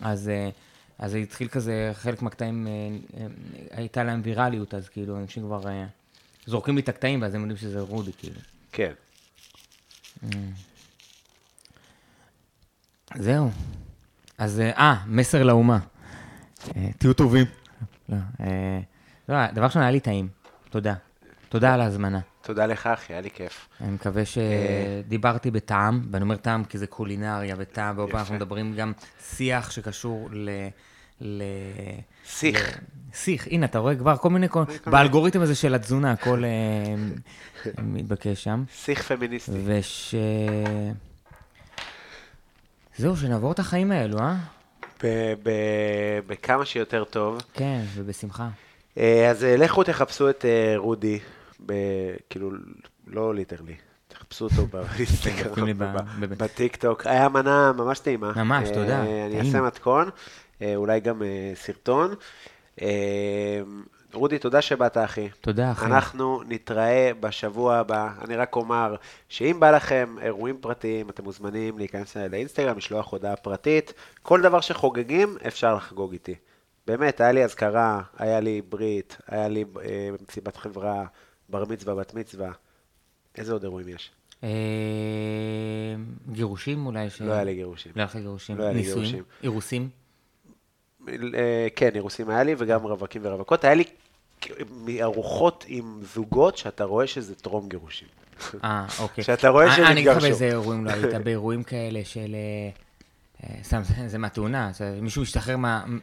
אז, 0.01 0.29
אה, 0.29 0.49
אז 0.99 1.11
זה 1.11 1.17
התחיל 1.17 1.47
כזה, 1.47 1.91
חלק 1.93 2.21
מהקטעים, 2.21 2.67
אה, 2.67 3.25
הייתה 3.71 4.03
להם 4.03 4.21
ויראליות, 4.23 4.73
אז 4.73 4.89
כאילו, 4.89 5.17
אנשים 5.17 5.43
כבר 5.43 5.61
זורקים 6.45 6.75
לי 6.75 6.81
את 6.81 6.89
הקטעים, 6.89 7.21
ואז 7.21 7.35
הם 7.35 7.41
יודעים 7.41 7.57
שזה 7.57 7.79
רודי, 7.79 8.11
כאילו. 8.17 8.39
כן. 8.71 8.93
זהו. 13.15 13.49
אז, 14.43 14.59
אה, 14.59 14.95
מסר 15.07 15.43
לאומה. 15.43 15.79
תהיו 16.97 17.13
טובים. 17.13 17.45
לא, 18.09 18.17
לא, 19.29 19.47
דבר 19.51 19.65
ראשון, 19.65 19.81
היה 19.81 19.91
לי 19.91 19.99
טעים. 19.99 20.27
תודה. 20.69 20.93
תודה 21.49 21.73
על 21.73 21.81
ההזמנה. 21.81 22.19
תודה 22.41 22.65
לך, 22.65 22.87
אחי, 22.87 23.13
היה 23.13 23.21
לי 23.21 23.29
כיף. 23.31 23.67
אני 23.81 23.91
מקווה 23.91 24.23
שדיברתי 24.25 25.51
בטעם, 25.51 26.07
ואני 26.11 26.23
אומר 26.23 26.35
טעם 26.35 26.63
כי 26.63 26.77
זה 26.77 26.87
קולינריה 26.87 27.55
וטעם, 27.57 27.97
ועוד 27.97 28.09
פעם 28.09 28.19
אנחנו 28.19 28.35
מדברים 28.35 28.75
גם 28.75 28.91
שיח 29.35 29.71
שקשור 29.71 30.29
ל... 30.31 30.49
ל... 31.21 31.43
שיח. 32.25 32.77
שיח, 33.13 33.47
הנה, 33.47 33.65
אתה 33.65 33.79
רואה 33.79 33.95
כבר 33.95 34.17
כל 34.17 34.29
מיני... 34.29 34.47
באלגוריתם 34.85 35.41
הזה 35.41 35.55
של 35.55 35.75
התזונה, 35.75 36.11
הכל 36.11 36.43
אה, 36.45 36.95
מתבקש 37.83 38.43
שם. 38.43 38.63
שיח 38.75 39.01
פמיניסטי. 39.01 39.51
וש... 39.65 40.15
זהו, 42.97 43.17
שנעבור 43.17 43.51
את 43.51 43.59
החיים 43.59 43.91
האלו, 43.91 44.19
אה? 44.19 44.35
בכמה 46.27 46.65
שיותר 46.65 47.03
טוב. 47.03 47.41
כן, 47.53 47.81
ובשמחה. 47.95 48.49
אה, 48.97 49.29
אז 49.29 49.43
אה, 49.43 49.57
לכו 49.57 49.83
תחפשו 49.83 50.29
את 50.29 50.45
רודי. 50.75 51.19
ב... 51.65 51.73
כאילו, 52.29 52.51
לא 53.07 53.35
ליטרלי, 53.35 53.75
תחפשו 54.07 54.45
אותו 54.45 54.67
באינסטגרם, 54.71 55.79
בטיק 56.19 56.75
טוק. 56.75 57.07
היה 57.07 57.29
מנה 57.29 57.71
ממש 57.71 57.99
טעימה. 57.99 58.31
ממש, 58.35 58.69
תודה. 58.69 59.05
אה, 59.05 59.25
אני 59.25 59.39
אעשה 59.39 59.61
מתכון, 59.61 60.09
אה, 60.61 60.75
אולי 60.75 60.99
גם 60.99 61.23
אה, 61.23 61.51
סרטון. 61.55 62.15
רודי, 64.13 64.39
תודה 64.39 64.61
שבאת, 64.61 64.97
אחי. 64.97 65.29
תודה, 65.41 65.71
אחי. 65.71 65.85
אנחנו 65.85 66.43
נתראה 66.47 67.11
בשבוע 67.19 67.75
הבא. 67.75 68.09
אני 68.21 68.35
רק 68.35 68.55
אומר 68.55 68.95
שאם 69.29 69.59
בא 69.59 69.71
לכם 69.71 70.15
אירועים 70.21 70.57
פרטיים, 70.61 71.09
אתם 71.09 71.23
מוזמנים 71.23 71.77
להיכנס 71.77 72.17
לאינסטגרם, 72.17 72.77
לשלוח 72.77 73.11
הודעה 73.11 73.35
פרטית. 73.35 73.93
כל 74.21 74.41
דבר 74.41 74.61
שחוגגים, 74.61 75.37
אפשר 75.47 75.75
לחגוג 75.75 76.13
איתי. 76.13 76.35
באמת, 76.87 77.21
היה 77.21 77.31
לי 77.31 77.43
אזכרה, 77.43 78.01
היה 78.17 78.39
לי 78.39 78.61
ברית, 78.69 79.17
היה 79.27 79.47
לי 79.47 79.65
אה, 79.81 80.09
מסיבת 80.29 80.57
חברה, 80.57 81.05
בר 81.49 81.65
מצווה, 81.69 81.95
בת 81.95 82.13
מצווה. 82.13 82.51
איזה 83.37 83.53
עוד 83.53 83.63
אירועים 83.63 83.87
יש? 83.87 84.11
אה, 84.43 84.49
גירושים 86.31 86.85
אולי? 86.85 87.07
לא 87.19 87.33
היה 87.33 87.43
לי 87.43 87.55
גירושים. 87.55 87.91
לא 87.95 88.01
היה 88.01 88.05
לך 88.05 88.15
גירושים. 88.15 88.57
לא 88.57 88.63
היה 88.63 88.73
לי 88.73 88.81
גירושים. 88.81 89.23
אירוסים? 89.43 89.89
אה, 91.07 91.67
כן, 91.75 91.89
אירוסים 91.95 92.29
היה 92.29 92.43
לי, 92.43 92.55
וגם 92.57 92.83
רווקים 92.83 93.21
ורווקות. 93.25 93.63
היה 93.63 93.73
לי 93.73 93.83
ארוחות 95.01 95.65
עם 95.67 96.01
זוגות 96.13 96.57
שאתה 96.57 96.83
רואה 96.83 97.07
שזה 97.07 97.35
טרום 97.35 97.69
גירושים. 97.69 98.07
אה, 98.63 98.85
אוקיי. 98.99 99.23
שאתה 99.23 99.49
רואה 99.49 99.71
שהם 99.71 99.85
התגרשו. 99.85 99.91
אני 99.91 100.01
אגיד 100.01 100.11
לך 100.11 100.21
באיזה 100.23 100.45
אירועים 100.45 100.85
לא 100.85 100.91
היית, 100.91 101.13
באירועים 101.23 101.63
כאלה 101.63 101.99
של... 102.03 102.35
סתם, 103.63 103.81
זה 104.07 104.17
מהתאונה, 104.17 104.71
מישהו 105.01 105.21
משתחרר 105.21 105.55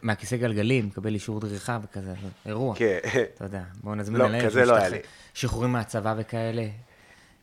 מהכיסא 0.02 0.36
גלגלים, 0.36 0.86
מקבל 0.86 1.14
אישור 1.14 1.40
דריכה 1.40 1.78
וכזה, 1.82 2.12
אירוע. 2.46 2.74
כן. 2.76 2.98
אתה 3.34 3.44
יודע, 3.44 3.62
בואו 3.82 3.94
נזמין 3.94 4.20
אליהם. 4.20 4.44
לא, 4.44 4.48
כזה 4.48 4.64
לא 4.64 4.76
היה 4.76 4.88
לי. 4.88 4.98
שחרורים 5.34 5.72
מהצבא 5.72 6.14
וכאלה. 6.18 6.66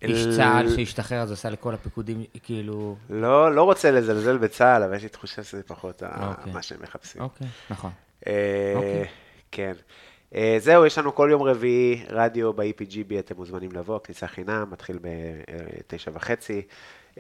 איש 0.02 0.28
צה"ל 0.36 0.76
שהשתחרר, 0.76 1.22
אז 1.22 1.32
עושה 1.32 1.50
לכל 1.50 1.74
הפיקודים, 1.74 2.24
כאילו... 2.44 2.96
לא, 3.10 3.56
לא 3.56 3.64
רוצה 3.64 3.92
לזלזל 3.92 4.38
בצה"ל, 4.38 4.84
אבל 4.84 4.96
יש 4.96 5.04
לי 5.04 5.10
תחושה 5.10 5.44
שזה 5.44 5.64
פחות 5.64 6.04
אוקיי. 6.04 6.54
מה 6.54 6.62
שהם 6.62 6.80
מחפשים. 6.82 7.22
אוקיי, 7.22 7.48
נכון. 7.70 7.92
אה, 8.28 8.74
אוקיי. 8.76 9.06
כן. 9.52 9.74
אה, 10.36 10.58
זהו, 10.60 10.86
יש 10.86 10.98
לנו 10.98 11.16
כל 11.16 11.28
יום 11.32 11.44
רביעי 11.44 12.04
רדיו 12.10 12.54
ב-EPGB, 12.54 13.20
אתם 13.20 13.36
מוזמנים 13.38 13.72
לבוא, 13.72 14.00
כניסה 14.04 14.28
חינם, 14.28 14.66
מתחיל 14.72 15.00
בתשע 15.02 16.12
וחצי. 16.14 16.62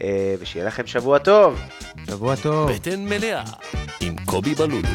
אה, 0.01 0.35
ושיהיה 0.39 0.65
לכם 0.65 0.87
שבוע 0.87 1.19
טוב. 1.19 1.59
שבוע 2.09 2.35
טוב. 2.35 2.71
בטן 2.71 3.05
מלאה 3.05 3.43
עם 4.01 4.15
קובי 4.25 4.55
בלולו. 4.55 4.87